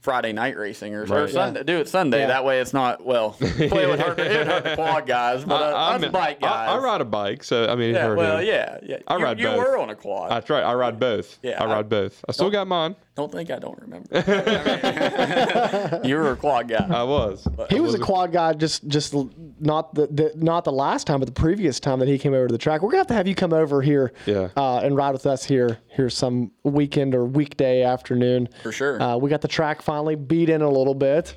Friday 0.00 0.32
night 0.32 0.56
racing 0.56 0.94
or, 0.94 1.02
or 1.02 1.22
Right. 1.24 1.28
Sunday. 1.30 1.64
Do 1.64 1.76
it 1.78 1.88
Sunday. 1.88 2.20
Yeah. 2.20 2.28
That 2.28 2.44
way 2.44 2.60
it's 2.60 2.72
not 2.72 3.04
well. 3.04 3.30
Play 3.38 3.86
with 3.86 3.98
hurt, 4.00 4.18
it 4.20 4.46
hurt 4.46 4.62
the 4.64 4.74
quad 4.76 5.06
guys, 5.06 5.44
but 5.44 5.60
uh, 5.60 5.76
I, 5.76 5.96
us 5.96 6.02
mean, 6.02 6.12
bike 6.12 6.38
I- 6.40 6.46
guys. 6.46 6.68
I, 6.70 6.78
ride 6.78 7.00
a 7.00 7.04
bike, 7.04 7.42
so 7.42 7.66
I 7.68 7.74
mean, 7.74 7.94
yeah, 7.94 8.14
well, 8.14 8.38
him. 8.38 8.46
yeah, 8.46 8.78
yeah. 8.84 8.98
I 9.08 9.16
you, 9.16 9.24
ride 9.24 9.38
you 9.40 9.46
both. 9.46 9.58
were 9.58 9.76
on 9.78 9.90
a 9.90 9.96
quad. 9.96 10.30
That's 10.30 10.48
right. 10.50 10.62
I 10.62 10.72
ride 10.74 11.00
both. 11.00 11.38
Yeah, 11.42 11.60
I 11.62 11.66
I- 11.66 11.74
ride 11.74 11.88
both. 11.88 12.24
I 12.28 12.32
still 12.32 12.48
got 12.50 12.68
mine. 12.68 12.94
Don't 13.18 13.32
think 13.32 13.50
I 13.50 13.58
don't 13.58 13.78
remember. 13.80 14.08
you 16.04 16.14
were 16.16 16.30
a 16.30 16.36
quad 16.36 16.68
guy. 16.68 16.86
I 16.88 17.02
was. 17.02 17.46
He 17.68 17.80
was 17.80 17.94
a 17.94 17.98
quad 17.98 18.32
guy, 18.32 18.52
just 18.52 18.86
just 18.86 19.12
not 19.58 19.92
the, 19.94 20.06
the 20.06 20.32
not 20.36 20.64
the 20.64 20.70
last 20.72 21.06
time, 21.08 21.18
but 21.18 21.26
the 21.26 21.32
previous 21.32 21.80
time 21.80 21.98
that 21.98 22.06
he 22.06 22.16
came 22.16 22.32
over 22.32 22.46
to 22.46 22.52
the 22.52 22.58
track. 22.58 22.80
We're 22.80 22.90
gonna 22.90 22.98
have 23.00 23.06
to 23.08 23.14
have 23.14 23.26
you 23.26 23.34
come 23.34 23.52
over 23.52 23.82
here, 23.82 24.12
Yeah. 24.24 24.48
uh, 24.56 24.78
and 24.78 24.96
ride 24.96 25.10
with 25.12 25.26
us 25.26 25.44
here 25.44 25.78
here 25.88 26.08
some 26.08 26.52
weekend 26.62 27.14
or 27.14 27.24
weekday 27.24 27.82
afternoon. 27.82 28.48
For 28.62 28.70
sure. 28.70 29.02
Uh, 29.02 29.16
we 29.16 29.28
got 29.30 29.40
the 29.40 29.48
track 29.48 29.82
finally 29.82 30.14
beat 30.14 30.48
in 30.48 30.62
a 30.62 30.70
little 30.70 30.94
bit, 30.94 31.34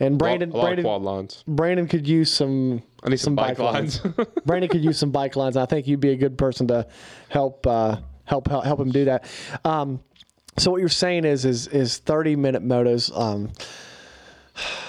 and 0.00 0.18
Brandon 0.18 0.50
a 0.50 0.56
lot 0.56 0.60
of 0.60 0.66
Brandon 0.66 0.84
quad 0.84 1.02
lines. 1.02 1.42
Brandon 1.48 1.88
could 1.88 2.06
use 2.06 2.30
some 2.30 2.82
I 3.02 3.08
need 3.08 3.16
some 3.20 3.34
bike 3.34 3.58
lines. 3.58 3.98
Brandon 4.44 4.68
could 4.68 4.84
use 4.84 4.98
some 4.98 5.10
bike 5.10 5.36
lines. 5.36 5.56
I 5.56 5.64
think 5.64 5.86
you'd 5.86 6.00
be 6.00 6.10
a 6.10 6.16
good 6.16 6.36
person 6.36 6.68
to 6.68 6.86
help 7.30 7.66
uh, 7.66 7.96
help 8.24 8.48
help 8.48 8.64
help 8.64 8.78
him 8.80 8.90
do 8.90 9.06
that. 9.06 9.24
Um, 9.64 10.00
so 10.56 10.70
what 10.70 10.80
you're 10.80 10.88
saying 10.88 11.24
is 11.24 11.44
is 11.44 11.66
is 11.68 11.98
30 11.98 12.36
minute 12.36 12.62
motos. 12.64 13.16
Um, 13.18 13.50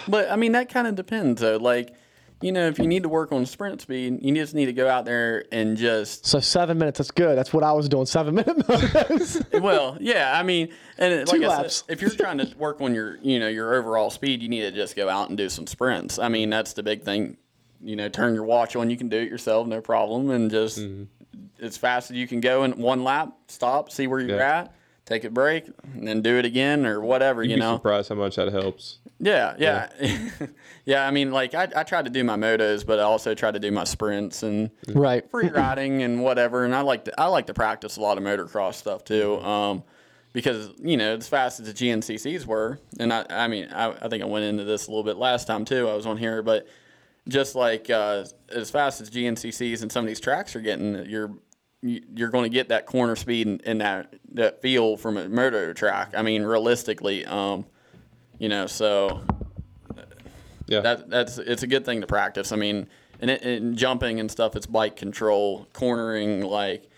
But 0.08 0.30
I 0.30 0.36
mean, 0.36 0.52
that 0.52 0.70
kind 0.70 0.88
of 0.88 0.96
depends 0.96 1.42
though. 1.42 1.58
Like, 1.58 1.96
you 2.42 2.52
know, 2.52 2.68
if 2.68 2.78
you 2.78 2.86
need 2.86 3.04
to 3.04 3.10
work 3.10 3.32
on 3.32 3.46
sprint 3.48 3.82
speed, 3.82 4.20
you 4.22 4.36
just 4.36 4.54
need 4.54 4.68
to 4.68 4.74
go 4.74 4.88
out 4.88 5.06
there 5.06 5.46
and 5.52 5.76
just 5.76 6.26
so 6.28 6.40
seven 6.40 6.78
minutes. 6.78 7.00
That's 7.00 7.10
good. 7.10 7.36
That's 7.38 7.52
what 7.54 7.64
I 7.64 7.72
was 7.72 7.90
doing. 7.90 8.06
Seven 8.06 8.36
minute 8.36 8.58
motos. 8.68 9.62
well, 9.62 9.98
yeah, 10.00 10.38
I 10.38 10.44
mean, 10.44 10.70
and 11.00 11.12
it, 11.14 11.28
like 11.28 11.40
Two 11.40 11.46
I 11.46 11.48
laps. 11.48 11.78
said, 11.88 11.94
if 11.94 12.02
you're 12.02 12.12
trying 12.12 12.38
to 12.38 12.56
work 12.58 12.82
on 12.82 12.94
your, 12.94 13.18
you 13.24 13.40
know, 13.40 13.48
your 13.48 13.74
overall 13.74 14.12
speed, 14.12 14.44
you 14.44 14.50
need 14.50 14.62
to 14.62 14.72
just 14.72 14.96
go 14.96 15.10
out 15.10 15.30
and 15.30 15.38
do 15.38 15.50
some 15.50 15.66
sprints. 15.66 16.20
I 16.20 16.30
mean, 16.30 16.52
that's 16.52 16.74
the 16.74 16.84
big 16.84 17.02
thing. 17.02 17.38
You 17.82 17.96
know, 17.96 18.10
turn 18.10 18.36
your 18.36 18.44
watch 18.46 18.76
on. 18.76 18.90
You 18.92 18.98
can 18.98 19.10
do 19.10 19.18
it 19.18 19.30
yourself, 19.30 19.66
no 19.68 19.82
problem, 19.82 20.30
and 20.30 20.52
just 20.52 20.80
as 21.62 21.78
fast 21.78 22.12
as 22.12 22.18
you 22.18 22.28
can 22.28 22.40
go 22.42 22.64
in 22.64 22.74
one 22.78 23.04
lap, 23.04 23.34
stop, 23.48 23.92
see 23.92 24.06
where 24.08 24.20
you're 24.20 24.38
Yeah. 24.38 24.60
at, 24.60 24.76
take 25.06 25.23
a 25.23 25.30
break, 25.30 25.65
and 25.94 26.07
then 26.07 26.22
do 26.22 26.38
it 26.38 26.45
again 26.45 26.86
or 26.86 26.99
whatever. 27.02 27.44
You'd 27.44 27.52
you 27.52 27.56
be 27.57 27.61
know, 27.61 27.76
surprised 27.76 28.10
how 28.10 28.15
much 28.15 28.36
that 28.38 28.52
helps. 28.52 28.99
Yeah, 29.19 29.56
yeah, 29.57 29.90
yeah. 30.86 31.07
I 31.07 31.11
mean, 31.11 31.32
like 31.32 31.53
I, 31.53 31.68
I 31.76 31.84
tried 31.84 32.06
to 32.06 32.11
do 32.11 32.23
my 32.23 32.36
motos, 32.36 32.86
but 32.86 32.99
I 32.99 33.03
also 33.03 33.34
tried 33.34 33.53
to 33.53 33.60
do 33.60 33.72
my 33.72 33.84
sprints 33.86 34.44
and 34.44 34.69
Right. 34.90 35.30
free 35.30 35.48
riding 35.49 36.03
and 36.03 36.22
whatever. 36.23 36.65
And 36.65 36.76
I 36.76 36.82
like 36.82 37.06
to 37.06 37.14
I 37.19 37.27
like 37.27 37.48
to 37.48 37.53
practice 37.53 37.98
a 37.98 38.02
lot 38.02 38.18
of 38.18 38.23
motocross 38.23 38.73
stuff 38.76 39.03
too, 39.06 39.40
um, 39.41 39.84
because 40.34 40.69
you 40.80 40.98
know 40.98 41.15
as 41.15 41.27
fast 41.30 41.60
as 41.61 41.68
the 41.68 41.73
GNCCs 41.73 42.45
were, 42.45 42.80
and 42.99 43.14
I 43.14 43.26
I 43.30 43.48
mean 43.48 43.69
I, 43.72 43.91
I 43.91 44.10
think 44.10 44.22
I 44.22 44.26
went 44.26 44.44
into 44.45 44.64
this 44.65 44.88
a 44.88 44.90
little 44.91 45.03
bit 45.03 45.18
last 45.18 45.45
time 45.45 45.64
too. 45.65 45.88
I 45.88 45.94
was 45.94 46.06
on 46.06 46.18
here, 46.18 46.41
but 46.41 46.68
just 47.27 47.56
like 47.56 47.90
uh, 47.90 48.26
as 48.49 48.69
fast 48.69 48.99
as 49.02 49.10
GNCCs 49.10 49.82
and 49.82 49.91
some 49.91 50.03
of 50.03 50.07
these 50.07 50.19
tracks 50.19 50.56
are 50.56 50.61
getting, 50.61 50.94
you're 51.10 51.30
you- 51.30 51.40
you're 51.86 52.30
going 52.30 52.44
to 52.45 52.49
get 52.49 52.70
that 52.70 52.86
corner 52.86 53.16
speed 53.16 53.48
and, 53.48 53.62
and 53.66 53.82
that 53.82 54.14
that 54.34 54.62
feel 54.62 54.98
from 54.98 55.18
a 55.18 55.30
moto 55.30 55.72
track. 55.74 56.14
I 56.16 56.22
mean, 56.24 56.44
realistically, 56.44 57.26
um, 57.26 57.66
you 58.40 58.49
know, 58.49 58.66
so 58.68 59.22
Yeah. 60.68 60.82
that 60.82 61.10
that's 61.10 61.38
it's 61.38 61.64
a 61.64 61.68
good 61.68 61.86
thing 61.86 62.02
to 62.02 62.07
practice. 62.07 62.52
I 62.52 62.56
mean, 62.56 62.88
and, 63.20 63.30
it, 63.32 63.44
and 63.44 63.78
jumping 63.78 64.20
and 64.20 64.30
stuff, 64.32 64.56
it's 64.56 64.66
bike 64.66 64.95
control, 64.95 65.68
cornering, 65.74 66.41
like. 66.41 66.90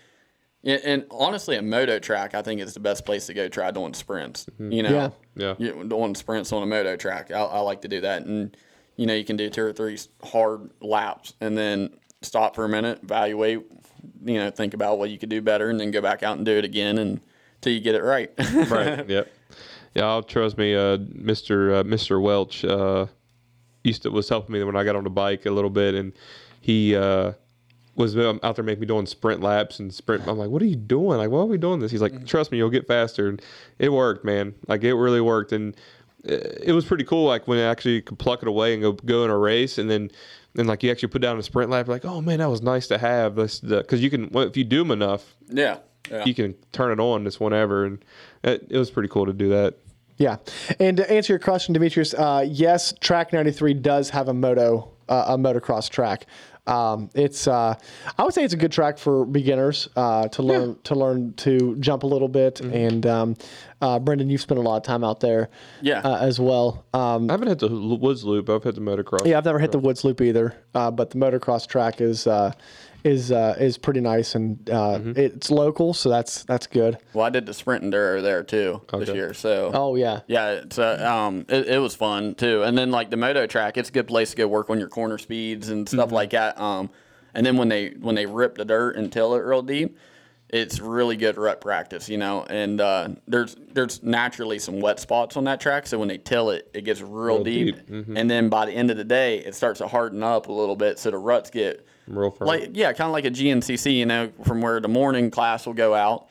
And, 0.64 0.80
and 0.84 1.06
honestly, 1.12 1.54
a 1.56 1.62
moto 1.62 2.00
track, 2.00 2.34
I 2.34 2.42
think 2.42 2.60
is 2.60 2.74
the 2.74 2.80
best 2.80 3.04
place 3.04 3.26
to 3.26 3.34
go 3.34 3.48
try 3.48 3.70
doing 3.70 3.94
sprints. 3.94 4.46
You 4.58 4.82
know, 4.82 4.90
Yeah. 4.90 5.10
Yeah. 5.36 5.54
you, 5.58 5.84
doing 5.84 6.14
sprints 6.16 6.52
on 6.52 6.62
a 6.64 6.66
moto 6.66 6.96
track. 6.96 7.30
I, 7.30 7.38
I 7.40 7.60
like 7.60 7.82
to 7.82 7.88
do 7.88 8.00
that, 8.00 8.24
and 8.24 8.56
you 8.96 9.06
know, 9.06 9.14
you 9.14 9.24
can 9.24 9.36
do 9.36 9.48
two 9.50 9.62
or 9.62 9.72
three 9.72 9.96
hard 10.24 10.70
laps, 10.80 11.34
and 11.40 11.56
then 11.56 11.90
stop 12.22 12.56
for 12.56 12.64
a 12.64 12.68
minute, 12.68 12.98
evaluate, 13.04 13.60
you 14.24 14.34
know, 14.34 14.50
think 14.50 14.74
about 14.74 14.98
what 14.98 15.10
you 15.10 15.18
could 15.18 15.28
do 15.28 15.40
better, 15.40 15.70
and 15.70 15.78
then 15.78 15.90
go 15.90 16.00
back 16.00 16.22
out 16.22 16.36
and 16.36 16.46
do 16.46 16.56
it 16.56 16.64
again, 16.64 16.98
and 16.98 17.20
till 17.60 17.72
you 17.72 17.80
get 17.80 17.94
it 17.94 18.02
right. 18.02 18.30
right. 18.70 19.08
Yep. 19.08 19.32
Yeah. 19.94 20.06
I'll 20.06 20.22
trust 20.22 20.58
me. 20.58 20.74
Uh, 20.74 20.98
Mr. 20.98 21.80
Uh, 21.80 21.82
Mr. 21.82 22.20
Welch 22.20 22.64
uh, 22.64 23.06
used 23.84 24.02
to 24.02 24.10
was 24.10 24.28
helping 24.28 24.52
me 24.52 24.62
when 24.62 24.76
I 24.76 24.84
got 24.84 24.96
on 24.96 25.04
the 25.04 25.10
bike 25.10 25.46
a 25.46 25.50
little 25.50 25.70
bit, 25.70 25.94
and 25.94 26.12
he 26.60 26.94
uh, 26.94 27.32
was 27.94 28.16
um, 28.16 28.38
out 28.42 28.56
there 28.56 28.64
making 28.64 28.80
me 28.80 28.86
doing 28.86 29.06
sprint 29.06 29.40
laps 29.42 29.80
and 29.80 29.92
sprint. 29.92 30.26
I'm 30.28 30.38
like, 30.38 30.50
what 30.50 30.62
are 30.62 30.66
you 30.66 30.76
doing? 30.76 31.18
Like, 31.18 31.30
why 31.30 31.40
are 31.40 31.46
we 31.46 31.58
doing 31.58 31.80
this? 31.80 31.90
He's 31.90 32.02
like, 32.02 32.26
trust 32.26 32.52
me, 32.52 32.58
you'll 32.58 32.70
get 32.70 32.86
faster. 32.86 33.28
And 33.28 33.42
it 33.78 33.92
worked, 33.92 34.24
man. 34.24 34.54
Like, 34.66 34.84
it 34.84 34.94
really 34.94 35.20
worked, 35.20 35.52
and 35.52 35.74
uh, 36.28 36.34
it 36.62 36.72
was 36.72 36.84
pretty 36.84 37.04
cool. 37.04 37.26
Like 37.26 37.48
when 37.48 37.58
I 37.58 37.62
actually 37.62 38.02
could 38.02 38.18
pluck 38.18 38.42
it 38.42 38.48
away 38.48 38.74
and 38.74 38.82
go 38.82 38.92
go 38.92 39.24
in 39.24 39.30
a 39.30 39.38
race, 39.38 39.78
and 39.78 39.90
then. 39.90 40.10
And 40.56 40.66
like 40.66 40.82
you 40.82 40.90
actually 40.90 41.08
put 41.08 41.22
down 41.22 41.38
a 41.38 41.42
sprint 41.42 41.70
lap, 41.70 41.88
like, 41.88 42.04
oh 42.04 42.20
man, 42.20 42.38
that 42.38 42.48
was 42.48 42.62
nice 42.62 42.88
to 42.88 42.98
have. 42.98 43.36
This 43.36 43.60
because 43.60 44.02
you 44.02 44.10
can, 44.10 44.28
well, 44.30 44.46
if 44.46 44.56
you 44.56 44.64
do 44.64 44.78
them 44.78 44.90
enough, 44.90 45.36
yeah, 45.48 45.78
yeah. 46.10 46.24
you 46.24 46.34
can 46.34 46.54
turn 46.72 46.90
it 46.90 47.00
on 47.00 47.24
just 47.24 47.40
whenever, 47.40 47.84
and 47.84 48.04
it, 48.42 48.66
it 48.70 48.78
was 48.78 48.90
pretty 48.90 49.08
cool 49.08 49.26
to 49.26 49.32
do 49.32 49.50
that. 49.50 49.76
Yeah, 50.16 50.38
and 50.80 50.96
to 50.96 51.08
answer 51.10 51.32
your 51.32 51.38
question, 51.38 51.74
Demetrius, 51.74 52.12
uh, 52.14 52.44
yes, 52.48 52.92
Track 52.98 53.32
93 53.32 53.74
does 53.74 54.10
have 54.10 54.26
a 54.26 54.34
moto, 54.34 54.90
uh, 55.08 55.26
a 55.28 55.38
motocross 55.38 55.88
track. 55.88 56.26
Um, 56.68 57.10
it's, 57.14 57.48
uh, 57.48 57.74
I 58.18 58.24
would 58.24 58.34
say 58.34 58.44
it's 58.44 58.54
a 58.54 58.58
good 58.58 58.72
track 58.72 58.98
for 58.98 59.24
beginners 59.24 59.88
uh, 59.96 60.28
to 60.28 60.42
learn 60.42 60.76
to 60.84 60.94
learn 60.94 61.32
to 61.38 61.76
jump 61.80 62.02
a 62.02 62.06
little 62.06 62.28
bit. 62.28 62.56
Mm-hmm. 62.56 62.74
And 62.74 63.06
um, 63.06 63.36
uh, 63.80 63.98
Brenden, 63.98 64.30
you've 64.30 64.40
spent 64.40 64.58
a 64.58 64.62
lot 64.62 64.76
of 64.76 64.82
time 64.82 65.02
out 65.04 65.20
there, 65.20 65.48
Yeah. 65.80 66.00
uh, 66.00 66.18
as 66.18 66.38
well. 66.38 66.84
Um, 66.92 67.30
I 67.30 67.34
haven't 67.34 67.48
hit 67.48 67.58
the 67.60 67.68
woods 67.68 68.24
loop. 68.24 68.50
I've 68.50 68.62
hit 68.64 68.74
the 68.74 68.80
motocross. 68.80 69.26
yeah, 69.26 69.38
I've 69.38 69.44
never 69.44 69.58
hit 69.58 69.72
the 69.72 69.78
woods 69.78 70.04
loop 70.04 70.20
either, 70.20 70.54
uh, 70.74 70.90
but 70.90 71.10
the 71.10 71.16
motocross 71.18 71.66
track 71.66 72.00
is 72.00 72.26
uh, 72.26 72.52
is 73.08 73.32
uh, 73.32 73.56
is 73.58 73.78
pretty 73.78 74.00
nice 74.00 74.34
and 74.34 74.68
uh, 74.70 74.98
Mm-hmm. 74.98 75.12
it's 75.16 75.50
local, 75.50 75.94
so 75.94 76.08
that's 76.08 76.44
that's 76.44 76.66
good. 76.66 76.98
Well, 77.14 77.24
I 77.26 77.30
did 77.30 77.46
the 77.46 77.54
sprint 77.54 77.82
and 77.82 77.92
enduro 77.92 78.22
there 78.22 78.42
too 78.42 78.82
this 78.92 79.08
year, 79.10 79.34
so 79.34 79.70
Oh 79.74 79.94
yeah, 79.96 80.20
Yeah, 80.26 80.50
it's 80.52 80.78
uh, 80.78 81.04
um, 81.10 81.44
it, 81.48 81.66
it 81.68 81.78
was 81.78 81.94
fun 81.96 82.34
too. 82.34 82.62
And 82.62 82.76
then 82.76 82.90
like 82.90 83.10
the 83.10 83.16
moto 83.16 83.46
track, 83.46 83.76
it's 83.76 83.88
a 83.88 83.92
good 83.92 84.06
place 84.06 84.30
to 84.30 84.36
go 84.36 84.46
work 84.48 84.70
on 84.70 84.78
your 84.78 84.88
corner 84.88 85.18
speeds 85.18 85.68
and 85.70 85.88
stuff 85.88 86.12
like 86.12 86.30
that. 86.30 86.60
Um, 86.60 86.90
and 87.34 87.44
then 87.44 87.56
when 87.56 87.68
they 87.68 87.90
when 88.00 88.14
they 88.14 88.26
rip 88.26 88.56
the 88.56 88.64
dirt 88.64 88.96
and 88.96 89.12
till 89.12 89.34
it 89.34 89.38
real 89.40 89.62
deep, 89.62 89.96
it's 90.48 90.80
really 90.80 91.14
good 91.16 91.36
rut 91.36 91.60
practice, 91.60 92.08
you 92.08 92.16
know. 92.16 92.44
And 92.48 92.80
uh, 92.80 93.08
there's 93.26 93.54
there's 93.72 94.02
naturally 94.02 94.58
some 94.58 94.80
wet 94.80 94.98
spots 94.98 95.36
on 95.36 95.44
that 95.44 95.60
track, 95.60 95.86
so 95.86 95.98
when 95.98 96.08
they 96.08 96.18
till 96.18 96.50
it, 96.50 96.70
it 96.74 96.82
gets 96.84 97.00
real, 97.02 97.36
Real 97.36 97.44
deep. 97.44 97.86
deep, 97.86 98.06
And 98.16 98.30
then 98.30 98.48
by 98.48 98.64
the 98.66 98.72
end 98.72 98.90
of 98.90 98.96
the 98.96 99.04
day, 99.04 99.38
it 99.38 99.54
starts 99.54 99.78
to 99.78 99.86
harden 99.86 100.22
up 100.22 100.48
a 100.48 100.52
little 100.52 100.76
bit, 100.76 100.98
so 100.98 101.10
the 101.10 101.18
ruts 101.18 101.50
get 101.50 101.86
Real 102.08 102.30
firm. 102.30 102.48
like 102.48 102.70
yeah, 102.72 102.92
kind 102.92 103.06
of 103.08 103.12
like 103.12 103.24
a 103.26 103.30
GNCC, 103.30 103.96
you 103.98 104.06
know, 104.06 104.30
from 104.44 104.60
where 104.62 104.80
the 104.80 104.88
morning 104.88 105.30
class 105.30 105.66
will 105.66 105.74
go 105.74 105.94
out. 105.94 106.26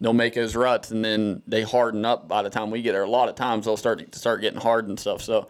They'll 0.00 0.12
make 0.12 0.34
those 0.34 0.54
ruts 0.56 0.90
and 0.90 1.04
then 1.04 1.42
they 1.46 1.62
harden 1.62 2.04
up 2.04 2.28
by 2.28 2.42
the 2.42 2.50
time 2.50 2.70
we 2.70 2.82
get 2.82 2.92
there. 2.92 3.04
A 3.04 3.08
lot 3.10 3.28
of 3.28 3.34
times 3.36 3.64
they'll 3.66 3.76
start 3.76 4.10
to 4.12 4.18
start 4.18 4.40
getting 4.40 4.60
hard 4.60 4.88
and 4.88 4.98
stuff. 4.98 5.22
So 5.22 5.48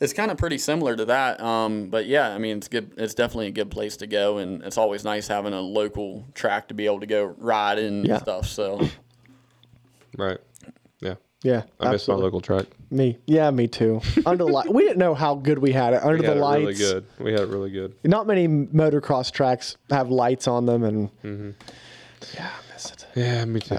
it's 0.00 0.14
kind 0.14 0.30
of 0.30 0.38
pretty 0.38 0.56
similar 0.56 0.96
to 0.96 1.04
that. 1.04 1.40
Um, 1.42 1.88
but 1.90 2.06
yeah, 2.06 2.30
I 2.34 2.38
mean, 2.38 2.56
it's 2.56 2.68
good. 2.68 2.92
It's 2.96 3.12
definitely 3.14 3.48
a 3.48 3.52
good 3.52 3.70
place 3.70 3.98
to 3.98 4.06
go, 4.06 4.38
and 4.38 4.62
it's 4.62 4.78
always 4.78 5.04
nice 5.04 5.28
having 5.28 5.52
a 5.52 5.60
local 5.60 6.24
track 6.34 6.68
to 6.68 6.74
be 6.74 6.86
able 6.86 7.00
to 7.00 7.06
go 7.06 7.34
ride 7.36 7.78
in 7.78 8.06
Yeah. 8.06 8.14
and 8.14 8.22
stuff. 8.22 8.46
So 8.46 8.80
right. 10.16 10.38
Yeah. 11.00 11.16
Yeah. 11.42 11.62
I 11.78 11.90
miss 11.92 12.08
my 12.08 12.14
absolutely. 12.14 12.24
local 12.24 12.40
track. 12.40 12.66
Me, 12.90 13.18
yeah, 13.26 13.50
me 13.50 13.68
too. 13.68 14.00
Under 14.26 14.44
the 14.44 14.50
light, 14.50 14.72
we 14.72 14.82
didn't 14.82 14.98
know 14.98 15.14
how 15.14 15.34
good 15.36 15.58
we 15.58 15.72
had 15.72 15.94
it 15.94 16.02
under 16.02 16.16
We 16.16 16.22
the 16.22 16.26
had 16.28 16.36
it 16.36 16.40
lights. 16.40 16.60
really 16.60 16.74
good. 16.74 17.04
We 17.18 17.32
had 17.32 17.40
it 17.42 17.48
really 17.48 17.70
good. 17.70 17.94
Not 18.04 18.26
many 18.26 18.48
motocross 18.48 19.30
tracks 19.32 19.76
have 19.90 20.10
lights 20.10 20.48
on 20.48 20.66
them, 20.66 20.82
and 20.84 21.08
Mm-hmm. 21.22 21.50
yeah, 22.34 22.48
I 22.48 22.72
miss 22.72 22.90
it. 22.90 23.06
Yeah, 23.14 23.44
me 23.44 23.60
too. 23.60 23.78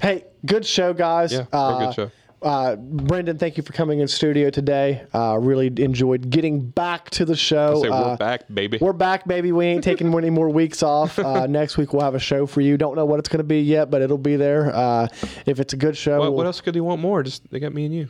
Hey, 0.00 0.24
good 0.46 0.64
show, 0.64 0.92
guys. 0.94 1.32
Yeah, 1.32 1.46
uh, 1.52 1.86
good 1.86 1.94
show. 1.94 2.10
Uh, 2.40 2.76
Brenden, 2.76 3.36
thank 3.38 3.56
you 3.56 3.64
for 3.64 3.72
coming 3.72 3.98
in 3.98 4.06
studio 4.06 4.48
today. 4.48 5.04
Uh, 5.12 5.36
really 5.40 5.66
enjoyed 5.82 6.30
getting 6.30 6.60
back 6.70 7.10
to 7.10 7.24
the 7.24 7.34
show. 7.34 7.82
Say 7.82 7.88
Uh, 7.88 8.10
we're 8.10 8.16
back, 8.16 8.42
baby. 8.52 8.78
We're 8.80 8.92
back, 8.92 9.26
baby. 9.26 9.50
We 9.50 9.66
ain't 9.66 9.82
taking 9.82 10.14
any 10.16 10.30
more 10.30 10.48
weeks 10.48 10.82
off. 10.82 11.18
Uh, 11.28 11.46
next 11.46 11.76
week 11.76 11.92
we'll 11.92 12.02
have 12.02 12.14
a 12.14 12.18
show 12.20 12.46
for 12.46 12.60
you. 12.60 12.76
Don't 12.78 12.94
know 12.96 13.04
what 13.04 13.18
it's 13.18 13.28
going 13.28 13.38
to 13.38 13.44
be 13.44 13.60
yet, 13.60 13.90
but 13.90 14.00
it'll 14.02 14.16
be 14.16 14.36
there. 14.36 14.74
Uh, 14.74 15.08
if 15.46 15.58
it's 15.60 15.72
a 15.72 15.76
good 15.76 15.96
show, 15.96 16.18
what, 16.20 16.22
we'll- 16.28 16.34
what 16.34 16.46
else 16.46 16.60
could 16.60 16.74
you 16.74 16.84
want 16.84 17.00
more? 17.00 17.22
Just 17.22 17.48
they 17.50 17.58
got 17.60 17.74
me 17.74 17.84
and 17.84 17.94
you. 17.94 18.08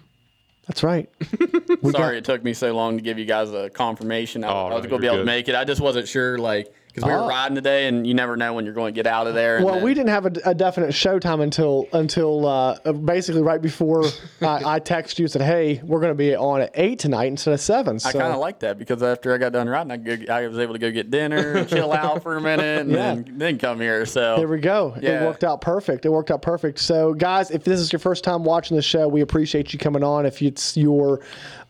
that's 0.66 0.82
right. 0.82 1.09
Sorry 1.30 1.92
got- 1.92 2.14
it 2.14 2.24
took 2.24 2.44
me 2.44 2.52
so 2.52 2.72
long 2.74 2.96
to 2.98 3.02
give 3.02 3.18
you 3.18 3.24
guys 3.24 3.50
a 3.52 3.70
confirmation. 3.70 4.44
I, 4.44 4.48
Oh, 4.48 4.66
I 4.68 4.74
was 4.74 4.84
no, 4.84 4.90
going 4.90 4.90
to 4.90 4.98
be 4.98 5.05
you're 5.06 5.14
able 5.14 5.22
to 5.22 5.26
make 5.26 5.48
it. 5.48 5.55
I 5.55 5.64
just 5.64 5.80
wasn't 5.80 6.06
sure, 6.06 6.38
like, 6.38 6.72
because 6.89 7.05
we 7.05 7.12
Oh. 7.12 7.23
were 7.23 7.28
riding 7.28 7.55
today, 7.55 7.86
and 7.86 8.06
you 8.06 8.15
never 8.15 8.36
know 8.36 8.55
when 8.55 8.65
you're 8.65 8.74
going 8.74 8.93
to 8.93 8.98
get 8.98 9.06
out 9.06 9.27
of 9.27 9.35
there. 9.35 9.56
and 9.56 9.65
Well, 9.65 9.74
then- 9.77 9.85
we 9.85 9.94
didn't 9.94 10.09
have 10.10 10.27
a, 10.27 10.32
a 10.47 10.55
definite 10.55 10.93
show 10.93 11.19
time 11.19 11.40
until 11.40 11.86
until 11.93 12.47
uh, 12.47 12.93
basically 12.93 13.43
right 13.43 13.60
before 13.62 14.05
I, 14.43 14.62
I 14.77 14.81
texted 14.81 15.19
you 15.20 15.24
and 15.24 15.32
said, 15.32 15.43
"Hey, 15.43 15.81
we're 15.85 16.01
going 16.01 16.10
to 16.12 16.16
be 16.16 16.35
on 16.35 16.60
at 16.62 16.70
eight 16.74 16.98
tonight 16.98 17.27
instead 17.27 17.55
of 17.55 17.60
7. 17.60 17.98
So 18.01 18.09
I 18.09 18.12
kind 18.12 18.32
of 18.32 18.39
like 18.40 18.60
that 18.60 18.78
because 18.78 19.02
after 19.02 19.35
I 19.35 19.39
got 19.39 19.52
done 19.52 19.69
riding, 19.69 19.93
I, 19.93 19.97
go, 19.97 20.32
I 20.32 20.47
was 20.48 20.59
able 20.59 20.74
to 20.74 20.78
go 20.78 20.90
get 20.90 21.10
dinner 21.10 21.52
and 21.59 21.69
chill 21.69 21.93
out 21.93 22.23
for 22.23 22.36
a 22.36 22.40
minute 22.40 22.81
and 22.81 22.90
Yeah. 22.90 22.97
then, 23.15 23.24
then 23.36 23.59
come 23.59 23.81
here. 23.81 24.05
So 24.06 24.36
There 24.39 24.48
we 24.48 24.59
go. 24.60 24.94
It 25.01 25.23
worked 25.23 25.44
out 25.44 25.60
perfect. 25.60 26.05
It 26.06 26.10
worked 26.10 26.31
out 26.31 26.43
perfect. 26.43 26.78
So, 26.78 27.15
guys, 27.15 27.51
if 27.51 27.65
this 27.65 27.81
is 27.81 27.93
your 27.93 28.01
first 28.01 28.24
time 28.24 28.44
watching 28.44 28.77
the 28.77 28.82
show, 28.82 29.09
we 29.09 29.20
appreciate 29.20 29.73
you 29.73 29.78
coming 29.78 30.02
on. 30.02 30.27
If 30.27 30.40
it's 30.43 30.77
your 30.77 31.20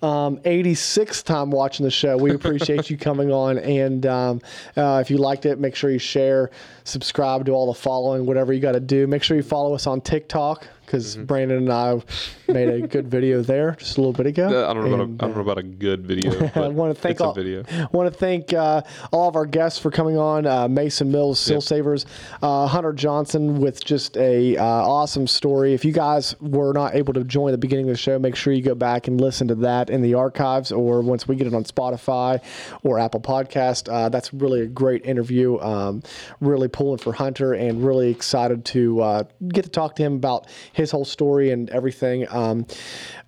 um, 0.02 0.38
86th 0.38 1.24
time 1.24 1.50
watching 1.50 1.84
the 1.84 1.90
show, 1.90 2.16
we 2.16 2.32
appreciate 2.32 2.88
you 2.90 2.96
coming 2.96 3.32
on. 3.32 3.58
And 3.58 4.06
um, 4.06 4.40
uh, 4.76 4.98
if 5.00 5.10
you 5.10 5.18
liked 5.18 5.46
it, 5.46 5.58
make 5.58 5.74
sure 5.74 5.90
you 5.90 5.98
share, 5.98 6.50
subscribe, 6.84 7.44
do 7.44 7.52
all 7.52 7.72
the 7.72 7.78
following, 7.78 8.26
whatever 8.26 8.52
you 8.52 8.60
got 8.60 8.72
to 8.72 8.80
do. 8.80 9.06
Make 9.06 9.22
sure 9.22 9.36
you 9.36 9.42
follow 9.42 9.74
us 9.74 9.86
on 9.86 10.00
TikTok 10.00 10.66
because 10.88 11.16
Mm-hmm. 11.18 11.24
Brandon 11.24 11.56
and 11.58 11.72
I 11.72 12.00
made 12.48 12.68
a 12.68 12.86
good 12.86 13.08
video 13.08 13.42
there 13.42 13.72
just 13.78 13.98
a 13.98 14.00
little 14.00 14.12
bit 14.12 14.26
ago. 14.26 14.46
Uh, 14.48 14.70
I 14.70 14.74
don't 14.74 14.84
know 14.88 14.94
about 14.94 15.08
a, 15.08 15.12
don't 15.12 15.34
know 15.34 15.40
about 15.42 15.58
a 15.58 15.62
good 15.62 16.06
video. 16.06 16.30
I 16.54 16.68
want 16.68 16.94
to 16.94 17.00
thank 17.00 17.20
all, 17.20 17.32
video. 17.34 17.62
want 17.92 18.12
to 18.12 18.18
thank 18.18 18.52
uh, 18.52 18.82
all 19.12 19.28
of 19.28 19.36
our 19.36 19.46
guests 19.46 19.78
for 19.78 19.90
coming 19.90 20.16
on. 20.16 20.46
Uh, 20.46 20.66
Mason 20.68 21.10
Mills, 21.10 21.38
Seal 21.38 21.56
Yep. 21.56 21.62
Savers, 21.62 22.06
uh, 22.42 22.66
Hunter 22.66 22.92
Johnson 22.92 23.60
with 23.60 23.84
just 23.84 24.16
a 24.16 24.56
uh, 24.56 24.64
awesome 24.64 25.26
story. 25.26 25.74
If 25.74 25.84
you 25.84 25.92
guys 25.92 26.34
were 26.40 26.72
not 26.72 26.94
able 26.94 27.12
to 27.14 27.24
join 27.24 27.52
the 27.52 27.58
beginning 27.58 27.86
of 27.86 27.92
the 27.94 27.98
show, 27.98 28.18
make 28.18 28.34
sure 28.36 28.52
you 28.52 28.62
go 28.62 28.74
back 28.74 29.08
and 29.08 29.20
listen 29.20 29.48
to 29.48 29.54
that 29.56 29.90
in 29.90 30.02
the 30.02 30.14
archives, 30.14 30.72
or 30.72 31.00
once 31.02 31.28
we 31.28 31.36
get 31.36 31.46
it 31.46 31.54
on 31.54 31.64
Spotify 31.64 32.40
or 32.82 32.98
Apple 32.98 33.20
Podcast. 33.20 33.92
Uh, 33.92 34.08
that's 34.08 34.32
really 34.32 34.62
a 34.62 34.66
great 34.66 35.04
interview. 35.04 35.58
Um, 35.58 36.02
really 36.40 36.68
pulling 36.68 36.98
for 36.98 37.12
Hunter, 37.12 37.52
and 37.52 37.84
really 37.84 38.10
excited 38.10 38.64
to 38.66 39.00
uh, 39.00 39.22
get 39.48 39.64
to 39.64 39.70
talk 39.70 39.96
to 39.96 40.02
him 40.02 40.14
about 40.14 40.46
his 40.78 40.90
whole 40.92 41.04
story 41.04 41.50
and 41.50 41.68
everything. 41.70 42.26
Um, 42.30 42.64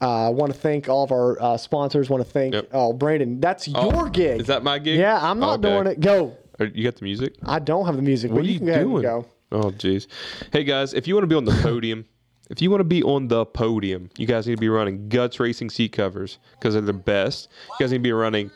uh, 0.01 0.27
I 0.27 0.28
want 0.31 0.52
to 0.55 0.59
thank 0.59 0.89
all 0.89 1.05
of 1.05 1.12
our 1.12 1.40
uh, 1.43 1.56
sponsors. 1.59 2.09
Want 2.09 2.24
to 2.24 2.31
thank 2.31 2.55
Yep. 2.55 2.68
oh 2.72 2.93
Brandon, 2.94 3.40
that's 3.40 3.68
your 3.68 4.09
gig. 4.09 4.40
Is 4.40 4.47
that 4.47 4.62
my 4.62 4.78
gig? 4.78 4.98
Yeah, 4.98 5.18
I'm 5.20 5.39
not 5.39 5.59
Okay. 5.59 5.68
doing 5.68 5.86
it. 5.89 6.01
Go. 6.01 6.36
You 6.60 6.85
got 6.85 6.97
the 6.97 7.05
music? 7.05 7.35
I 7.44 7.59
don't 7.59 7.86
have 7.86 7.97
the 7.97 8.02
music, 8.02 8.31
What 8.31 8.36
but 8.39 8.44
are 8.44 8.47
you 8.48 8.52
you 8.55 8.59
can 8.60 8.66
go 8.68 8.82
doing? 8.82 9.02
go. 9.02 9.27
Oh, 9.52 9.70
jeez. 9.72 10.06
Hey 10.52 10.62
guys, 10.64 10.94
if 10.94 11.09
you 11.09 11.14
want 11.14 11.24
to 11.24 11.27
be 11.27 11.35
on 11.35 11.44
the 11.44 11.59
podium, 11.62 12.05
if 12.51 12.62
you 12.62 12.70
want 12.70 12.81
to 12.81 12.85
be 12.85 13.02
on 13.02 13.28
the 13.28 13.44
podium, 13.47 14.10
you 14.16 14.27
guys 14.27 14.47
need 14.47 14.56
to 14.56 14.60
be 14.60 14.68
running 14.68 15.09
Guts 15.09 15.40
Racing 15.40 15.70
seat 15.70 15.93
covers 15.93 16.39
because 16.52 16.74
they're 16.74 16.82
the 16.82 16.93
best. 16.93 17.48
You 17.68 17.85
guys 17.85 17.90
need 17.93 17.98
to 17.98 18.02
be 18.02 18.12
running. 18.12 18.51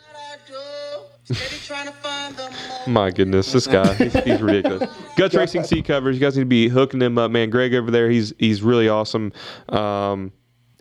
My 2.86 3.10
goodness, 3.10 3.52
this 3.52 3.66
guy, 3.66 3.94
he's, 3.94 4.12
he's 4.24 4.42
ridiculous. 4.42 4.90
Guts 5.16 5.34
Racing 5.34 5.64
seat 5.64 5.84
covers. 5.86 6.16
You 6.16 6.20
guys 6.20 6.36
need 6.36 6.42
to 6.42 6.46
be 6.46 6.68
hooking 6.68 7.01
them 7.01 7.16
up, 7.18 7.30
man. 7.30 7.51
Greg 7.51 7.74
over 7.74 7.90
there, 7.90 8.10
he's 8.10 8.34
he's 8.38 8.62
really 8.62 8.88
awesome. 8.88 9.32
Um, 9.68 10.32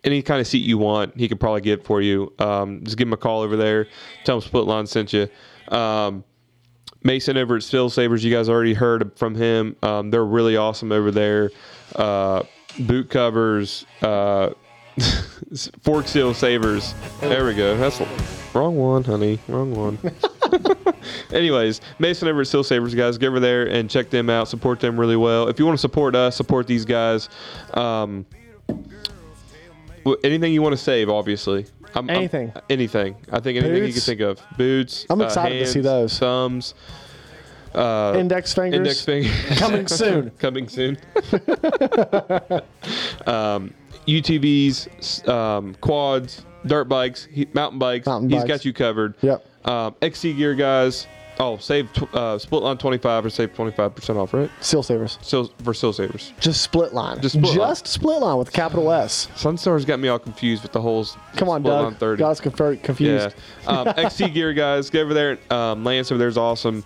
any 0.03 0.21
kind 0.21 0.41
of 0.41 0.47
seat 0.47 0.65
you 0.65 0.77
want, 0.77 1.17
he 1.17 1.27
could 1.27 1.39
probably 1.39 1.61
get 1.61 1.85
for 1.85 2.01
you. 2.01 2.33
Um, 2.39 2.83
just 2.83 2.97
give 2.97 3.07
him 3.07 3.13
a 3.13 3.17
call 3.17 3.41
over 3.41 3.55
there. 3.55 3.87
Tell 4.25 4.35
him 4.35 4.41
Split 4.41 4.65
Line 4.65 4.85
sent 4.85 5.13
you. 5.13 5.29
Um, 5.69 6.23
Mason 7.03 7.37
over 7.37 7.57
at 7.57 7.63
Still 7.63 7.89
Savers, 7.89 8.23
you 8.23 8.33
guys 8.33 8.49
already 8.49 8.73
heard 8.73 9.17
from 9.17 9.35
him. 9.35 9.75
Um, 9.81 10.09
they're 10.09 10.25
really 10.25 10.57
awesome 10.57 10.91
over 10.91 11.11
there. 11.11 11.51
Uh, 11.95 12.43
boot 12.79 13.09
covers, 13.09 13.85
uh, 14.01 14.51
fork 15.81 16.07
seal 16.07 16.33
savers. 16.33 16.93
There 17.21 17.45
we 17.45 17.53
go. 17.53 17.77
That's 17.77 18.01
wrong 18.53 18.75
one, 18.75 19.03
honey. 19.03 19.39
Wrong 19.47 19.73
one. 19.73 19.97
Anyways, 21.31 21.81
Mason 21.99 22.27
over 22.27 22.41
at 22.41 22.47
Still 22.47 22.63
Savers, 22.63 22.93
guys, 22.93 23.17
get 23.17 23.27
over 23.27 23.39
there 23.39 23.67
and 23.67 23.89
check 23.89 24.09
them 24.09 24.29
out. 24.29 24.47
Support 24.47 24.79
them 24.79 24.99
really 24.99 25.15
well. 25.15 25.47
If 25.47 25.57
you 25.59 25.65
want 25.65 25.77
to 25.77 25.81
support 25.81 26.15
us, 26.15 26.35
support 26.35 26.67
these 26.67 26.85
guys. 26.85 27.29
Um, 27.73 28.25
anything 30.23 30.53
you 30.53 30.61
want 30.61 30.73
to 30.73 30.81
save, 30.81 31.09
obviously. 31.09 31.65
I'm, 31.95 32.09
I'm- 32.09 32.17
Anything. 32.17 32.53
anything. 32.69 33.15
I 33.31 33.39
think 33.39 33.57
anything 33.57 33.85
you 33.85 33.93
can 33.93 34.01
think 34.01 34.21
of. 34.21 34.41
Boots. 34.57 35.05
I'm 35.09 35.21
uh, 35.21 35.25
excited 35.25 35.59
to 35.59 35.67
see 35.67 35.81
those. 35.81 36.17
Thumbs. 36.17 36.73
Uh, 37.73 38.13
Index 38.17 38.53
fingers. 38.53 38.77
Index 38.77 39.01
finger. 39.03 39.29
Coming 39.55 39.87
soon. 39.87 40.29
Coming 40.39 40.67
soon. 40.67 40.97
um, 43.27 43.73
UTVs, 44.07 45.27
um, 45.27 45.75
quads, 45.81 46.45
dirt 46.65 46.85
bikes, 46.85 47.25
he, 47.31 47.47
mountain 47.53 47.79
bikes. 47.79 48.05
Mountain 48.07 48.29
He's 48.29 48.39
bikes. 48.41 48.47
got 48.47 48.65
you 48.65 48.73
covered. 48.73 49.15
Yep. 49.21 49.45
Um, 49.65 49.95
XC 50.01 50.33
gear 50.33 50.55
guys. 50.55 51.07
Oh, 51.39 51.57
save 51.57 51.91
tw- 51.93 52.13
uh, 52.13 52.37
split 52.37 52.61
line 52.61 52.77
twenty 52.77 52.99
five 52.99 53.25
or 53.25 53.29
save 53.31 53.55
twenty 53.55 53.71
five 53.71 53.95
percent 53.95 54.19
off, 54.19 54.35
right? 54.35 54.51
Seal 54.61 54.83
savers. 54.83 55.17
Still 55.23 55.51
for 55.63 55.73
still 55.73 55.91
savers. 55.91 56.31
Just 56.39 56.61
split 56.61 56.93
line. 56.93 57.19
Just 57.21 57.35
split 57.35 57.55
line. 57.57 57.75
Split 57.75 58.21
line 58.21 58.37
with 58.37 58.49
a 58.49 58.51
capital 58.51 58.91
S. 58.91 59.27
Sunstar's 59.35 59.83
got 59.83 59.99
me 59.99 60.09
all 60.09 60.19
confused 60.19 60.61
with 60.61 60.73
the 60.73 60.81
whole 60.81 61.03
Come 61.35 61.49
on, 61.49 61.61
split 61.61 61.73
line 61.73 61.83
Doug. 61.85 61.97
thirty. 61.97 62.19
Got 62.19 62.29
us 62.31 62.39
confer- 62.39 62.75
confused. 62.75 63.33
Yeah. 63.63 63.67
Um, 63.67 63.87
XC 63.97 64.29
gear 64.29 64.53
guys, 64.53 64.91
get 64.91 65.01
over 65.05 65.15
there. 65.15 65.39
Um, 65.49 65.83
Lance 65.83 66.11
over 66.11 66.19
there 66.19 66.27
is 66.27 66.37
awesome. 66.37 66.83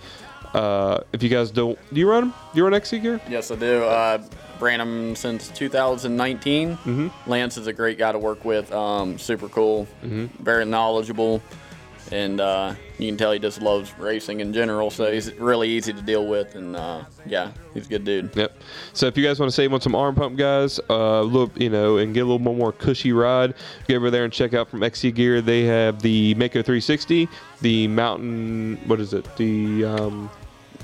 Uh, 0.54 1.02
if 1.12 1.22
you 1.22 1.28
guys 1.28 1.52
don't, 1.52 1.78
do 1.94 2.00
you 2.00 2.10
run 2.10 2.30
them? 2.30 2.34
Do 2.54 2.58
you 2.58 2.64
run 2.64 2.74
XC 2.74 3.00
gear? 3.00 3.20
Yes, 3.30 3.52
I 3.52 3.56
do. 3.58 3.84
Uh, 3.84 4.24
ran 4.62 4.82
him 4.82 5.16
since 5.16 5.50
2019. 5.50 6.70
Mm-hmm. 6.78 7.30
Lance 7.30 7.58
is 7.58 7.68
a 7.68 7.74
great 7.74 7.98
guy 7.98 8.12
to 8.12 8.20
work 8.20 8.44
with. 8.46 8.72
Um, 8.72 9.18
super 9.18 9.48
cool, 9.50 9.88
Mm-hmm. 10.04 10.44
very 10.44 10.66
knowledgeable, 10.66 11.42
and 12.12 12.40
uh, 12.40 12.74
you 12.98 13.08
can 13.08 13.18
tell 13.18 13.32
he 13.34 13.40
just 13.40 13.62
loves 13.62 13.98
racing 14.00 14.40
in 14.40 14.54
general. 14.54 14.90
So 14.90 15.12
he's 15.12 15.34
really 15.36 15.70
easy 15.70 15.92
to 15.94 16.02
deal 16.02 16.26
with, 16.28 16.56
and 16.56 16.76
uh, 16.76 17.04
yeah, 17.26 17.52
he's 17.74 17.86
a 17.86 17.90
good 17.90 18.06
dude. 18.06 18.36
Yep. 18.36 18.58
So 18.94 19.08
if 19.08 19.18
you 19.18 19.24
guys 19.26 19.40
want 19.40 19.50
to 19.50 19.56
save 19.56 19.74
on 19.74 19.82
some 19.82 19.94
arm 19.96 20.16
pump 20.16 20.38
guys, 20.38 20.80
uh, 20.90 21.22
look, 21.22 21.52
you 21.60 21.70
know, 21.70 21.98
and 21.98 22.14
get 22.14 22.22
a 22.22 22.26
little 22.26 22.40
more, 22.40 22.56
more 22.56 22.72
cushy 22.72 23.12
ride, 23.12 23.54
get 23.88 23.98
over 23.98 24.10
there 24.10 24.24
and 24.24 24.32
check 24.32 24.54
out 24.54 24.70
from 24.70 24.84
XC 24.84 25.12
Gear. 25.12 25.42
They 25.42 25.64
have 25.66 26.02
the 26.02 26.34
Mako 26.36 26.62
360, 26.62 27.28
the 27.62 27.88
Mountain, 27.90 28.80
what 28.88 29.00
is 29.02 29.14
it? 29.14 29.26
The 29.36 29.84
um, 29.86 30.30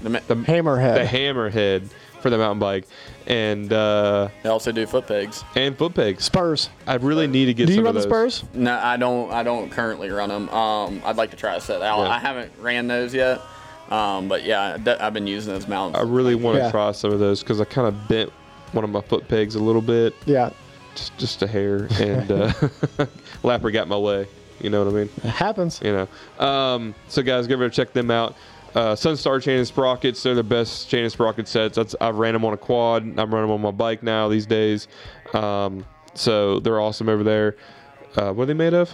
The 0.02 0.10
ma- 0.10 0.20
the 0.28 0.36
Hammerhead. 0.36 0.96
the 0.96 1.18
Hammerhead 1.18 1.90
for 2.24 2.32
the 2.32 2.38
mountain 2.40 2.58
bike, 2.60 2.86
and 3.28 3.72
uh, 3.72 4.30
They 4.42 4.50
also 4.50 4.72
do 4.72 4.88
foot 4.88 5.06
pegs. 5.06 5.44
and 5.56 5.78
foot 5.78 5.94
pegs. 5.94 6.24
Spurs. 6.24 6.70
I 6.88 6.96
really 6.96 7.28
need 7.28 7.46
to 7.46 7.54
get. 7.54 7.68
Do 7.68 7.74
you 7.74 7.82
run 7.82 7.90
of 7.90 7.94
the 8.02 8.10
those. 8.10 8.36
Spurs? 8.38 8.44
No, 8.56 8.74
I 8.82 8.98
don't. 8.98 9.32
I 9.32 9.44
don't 9.44 9.70
currently 9.70 10.10
run 10.10 10.30
them. 10.30 10.50
Um, 10.50 11.02
I'd 11.06 11.18
like 11.18 11.30
to 11.32 11.38
try 11.38 11.54
to 11.54 11.62
set 11.62 11.82
out. 11.84 12.00
Yeah. 12.00 12.10
I 12.10 12.18
haven't 12.18 12.52
ran 12.60 12.88
those 12.88 13.14
yet. 13.14 13.42
Um, 13.92 14.28
but 14.30 14.44
yeah, 14.44 14.78
I've 15.00 15.14
been 15.14 15.28
using 15.28 15.54
those 15.54 15.68
mounts. 15.68 16.00
I 16.00 16.02
really 16.02 16.34
want 16.36 16.58
to 16.58 16.64
Yeah. 16.64 16.72
try 16.72 16.92
some 16.94 17.12
of 17.12 17.20
those 17.20 17.42
because 17.44 17.62
I 17.62 17.66
kind 17.66 17.88
of 17.88 18.08
bent 18.08 18.32
one 18.72 18.84
of 18.84 18.90
my 18.90 19.02
foot 19.02 19.28
pegs 19.28 19.54
a 19.56 19.60
little 19.60 19.82
bit, 19.82 20.16
Yeah. 20.26 20.50
just 20.96 21.16
just 21.18 21.42
a 21.44 21.48
hair, 21.48 21.88
and 22.00 22.32
uh, 22.32 22.48
Lapper 23.44 23.72
got 23.72 23.88
my 23.88 23.98
way. 23.98 24.26
You 24.62 24.70
know 24.70 24.84
what 24.86 24.94
I 24.94 24.96
mean? 24.98 25.10
It 25.18 25.30
happens. 25.30 25.82
you 25.84 25.92
know. 26.40 26.44
Um, 26.46 26.96
so 27.10 27.22
guys, 27.22 27.46
give 27.48 27.60
over 27.60 27.70
to 27.70 27.76
check 27.76 27.92
them 27.94 28.10
out. 28.10 28.36
Uh, 28.76 28.96
Sunstar 28.96 29.42
chain 29.42 29.58
and 29.60 29.68
sprockets, 29.68 30.24
they're 30.24 30.34
the 30.36 30.44
best 30.44 30.90
chain 30.90 31.04
and 31.04 31.12
sprocket 31.12 31.48
sets. 31.48 31.76
That's, 31.76 31.96
I've 32.02 32.16
ran 32.18 32.34
them 32.34 32.44
on 32.46 32.54
a 32.54 32.58
quad. 32.58 33.04
I'm 33.04 33.16
running 33.18 33.42
them 33.42 33.52
on 33.52 33.62
my 33.62 33.72
bike 33.72 34.02
now 34.04 34.28
these 34.28 34.46
days. 34.46 34.88
Um, 35.34 35.86
so 36.16 36.60
they're 36.60 36.80
awesome 36.82 37.08
over 37.10 37.24
there. 37.24 37.56
Uh, 38.16 38.32
what 38.34 38.44
are 38.44 38.46
they 38.48 38.54
made 38.54 38.74
of? 38.74 38.90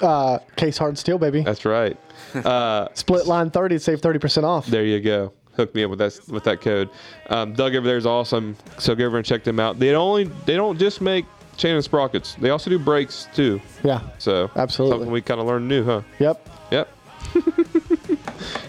Uh, 0.00 0.38
case 0.56 0.78
hard 0.78 0.96
steel, 0.98 1.18
baby. 1.18 1.42
That's 1.42 1.64
right. 1.64 1.96
Uh, 2.34 2.88
Split 2.94 3.26
line 3.26 3.50
30 3.50 3.78
save 3.78 4.00
30% 4.00 4.44
off. 4.44 4.66
there 4.66 4.84
you 4.84 5.00
go. 5.00 5.32
Hook 5.56 5.72
me 5.74 5.84
up 5.84 5.90
with 5.90 6.00
that 6.00 6.18
with 6.28 6.42
that 6.44 6.60
code. 6.60 6.90
Um, 7.30 7.52
Doug 7.52 7.76
over 7.76 7.86
there 7.86 7.96
is 7.96 8.06
awesome. 8.06 8.56
So 8.78 8.96
go 8.96 9.06
over 9.06 9.18
and 9.18 9.24
check 9.26 9.44
them 9.44 9.60
out. 9.60 9.78
They 9.78 9.94
only 9.94 10.24
they 10.46 10.56
don't 10.56 10.76
just 10.78 11.00
make 11.00 11.26
chain 11.56 11.76
and 11.76 11.84
sprockets. 11.84 12.34
They 12.34 12.50
also 12.50 12.70
do 12.70 12.78
brakes 12.78 13.28
too. 13.34 13.60
Yeah. 13.84 14.00
So 14.18 14.50
Absolutely. 14.56 14.96
something 14.96 15.12
we 15.12 15.22
kind 15.22 15.40
of 15.40 15.46
learned 15.46 15.68
new, 15.68 15.84
huh? 15.84 16.02
Yep. 16.18 16.48
Yep. 16.72 16.88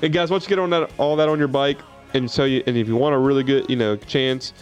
and 0.02 0.14
guys, 0.14 0.31
once 0.31 0.43
you 0.43 0.49
get 0.49 0.60
on 0.60 0.69
that 0.72 0.91
all 0.97 1.15
that 1.15 1.30
on 1.30 1.39
your 1.39 1.47
bike, 1.47 1.80
and 2.14 2.30
so 2.30 2.45
you 2.45 2.64
and 2.68 2.77
if 2.77 2.88
you 2.88 2.95
want 2.95 3.15
a 3.15 3.19
really 3.19 3.43
good 3.43 3.69
you 3.69 3.76
know 3.76 3.95
chance 3.95 4.53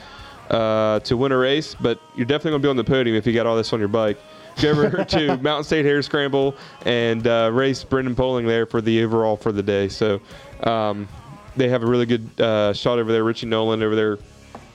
uh, 0.49 0.99
to 1.01 1.17
win 1.17 1.31
a 1.31 1.37
race, 1.37 1.75
but 1.75 1.99
you're 2.15 2.25
definitely 2.25 2.51
gonna 2.51 2.63
be 2.63 2.69
on 2.69 2.75
the 2.77 2.83
podium 2.83 3.15
if 3.15 3.25
you 3.25 3.33
got 3.33 3.45
all 3.45 3.55
this 3.55 3.73
on 3.73 3.79
your 3.79 3.89
bike. 3.89 4.17
Go 4.61 4.69
over 4.69 5.03
to 5.03 5.37
Mountain 5.41 5.63
State 5.63 5.85
Hare 5.85 6.01
Scramble 6.01 6.55
and 6.85 7.25
uh, 7.25 7.49
race 7.51 7.83
Brenden 7.83 8.15
Poling 8.15 8.45
there 8.45 8.65
for 8.65 8.81
the 8.81 9.03
overall 9.03 9.35
for 9.35 9.51
the 9.51 9.63
day. 9.63 9.87
So 9.87 10.21
um, 10.63 11.07
they 11.55 11.69
have 11.69 11.83
a 11.83 11.87
really 11.87 12.05
good 12.05 12.39
uh, 12.39 12.73
shot 12.73 12.99
over 12.99 13.11
there. 13.11 13.23
Richie 13.23 13.47
Nolan 13.47 13.81
over 13.81 13.95
there, 13.95 14.19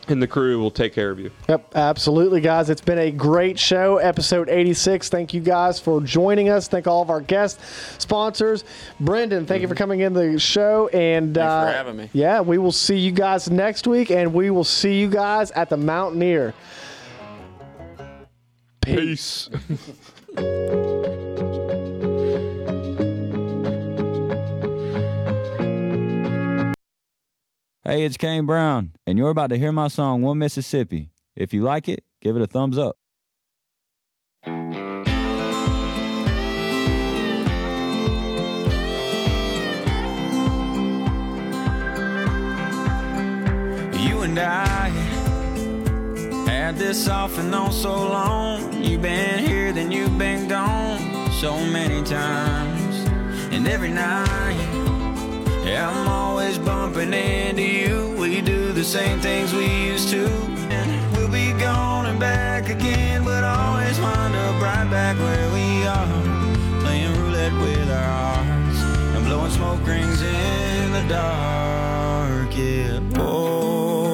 and 0.08 0.22
the 0.22 0.26
crew 0.26 0.58
will 0.58 0.70
take 0.70 0.92
care 0.92 1.10
of 1.10 1.18
you. 1.18 1.30
Yep, 1.48 1.74
absolutely, 1.74 2.40
guys. 2.40 2.70
It's 2.70 2.80
been 2.80 2.98
a 2.98 3.10
great 3.10 3.58
show, 3.58 3.98
episode 3.98 4.48
86. 4.48 5.08
Thank 5.08 5.34
you 5.34 5.40
guys 5.40 5.78
for 5.78 6.00
joining 6.00 6.48
us. 6.48 6.68
Thank 6.68 6.86
all 6.86 7.02
of 7.02 7.10
our 7.10 7.20
guests, 7.20 7.62
sponsors. 7.98 8.64
Brenden, 9.00 9.46
thank 9.46 9.62
you 9.62 9.68
for 9.68 9.74
coming 9.74 10.00
in 10.00 10.12
the 10.12 10.38
show. 10.38 10.88
And 10.88 11.34
Thanks 11.34 11.50
uh, 11.50 11.66
for 11.66 11.72
having 11.72 11.96
me. 11.96 12.10
Yeah, 12.12 12.40
we 12.40 12.58
will 12.58 12.72
see 12.72 12.98
you 12.98 13.12
guys 13.12 13.50
next 13.50 13.86
week, 13.86 14.10
and 14.10 14.32
we 14.32 14.50
will 14.50 14.64
see 14.64 15.00
you 15.00 15.08
guys 15.08 15.50
at 15.52 15.68
the 15.68 15.76
Mountaineer. 15.76 16.54
Peace. 18.80 19.50
Hey, 27.88 28.04
it's 28.04 28.18
Kane 28.18 28.44
Brown, 28.44 28.92
and 29.06 29.16
you're 29.16 29.30
about 29.30 29.48
to 29.48 29.56
hear 29.56 29.72
my 29.72 29.88
song, 29.88 30.20
One 30.20 30.36
Mississippi. 30.36 31.08
If 31.34 31.54
you 31.54 31.62
like 31.62 31.88
it, 31.88 32.04
give 32.20 32.36
it 32.36 32.42
a 32.42 32.46
thumbs 32.46 32.76
up. 32.76 32.98
You 34.44 34.52
and 44.20 44.38
I 44.38 44.90
had 46.46 46.76
this 46.76 47.08
off 47.08 47.38
and 47.38 47.54
on 47.54 47.72
so 47.72 47.94
long. 47.94 48.84
You've 48.84 49.00
been 49.00 49.38
here, 49.38 49.72
then 49.72 49.90
you've 49.90 50.18
been 50.18 50.46
gone 50.46 51.32
so 51.32 51.56
many 51.64 52.02
times. 52.02 52.96
And 53.50 53.66
every 53.66 53.88
night, 53.92 54.77
yeah, 55.68 55.90
I'm 55.90 56.08
always 56.08 56.58
bumping 56.58 57.12
into 57.12 57.62
you. 57.62 58.14
We 58.18 58.40
do 58.40 58.72
the 58.72 58.84
same 58.84 59.20
things 59.20 59.52
we 59.52 59.66
used 59.66 60.08
to. 60.10 60.26
And 60.70 61.16
we'll 61.16 61.30
be 61.30 61.52
gone 61.60 62.06
and 62.06 62.18
back 62.18 62.68
again, 62.68 63.24
but 63.24 63.44
always 63.44 63.98
wind 64.00 64.34
up 64.34 64.62
right 64.62 64.88
back 64.90 65.16
where 65.18 65.48
we 65.52 65.86
are. 65.86 66.80
Playing 66.80 67.14
roulette 67.20 67.52
with 67.52 67.90
our 67.90 68.34
hearts 68.44 68.80
and 69.14 69.24
blowing 69.26 69.50
smoke 69.50 69.86
rings 69.86 70.22
in 70.22 70.92
the 70.92 71.04
dark. 71.08 72.56
Yeah, 72.56 73.00
oh. 73.16 74.07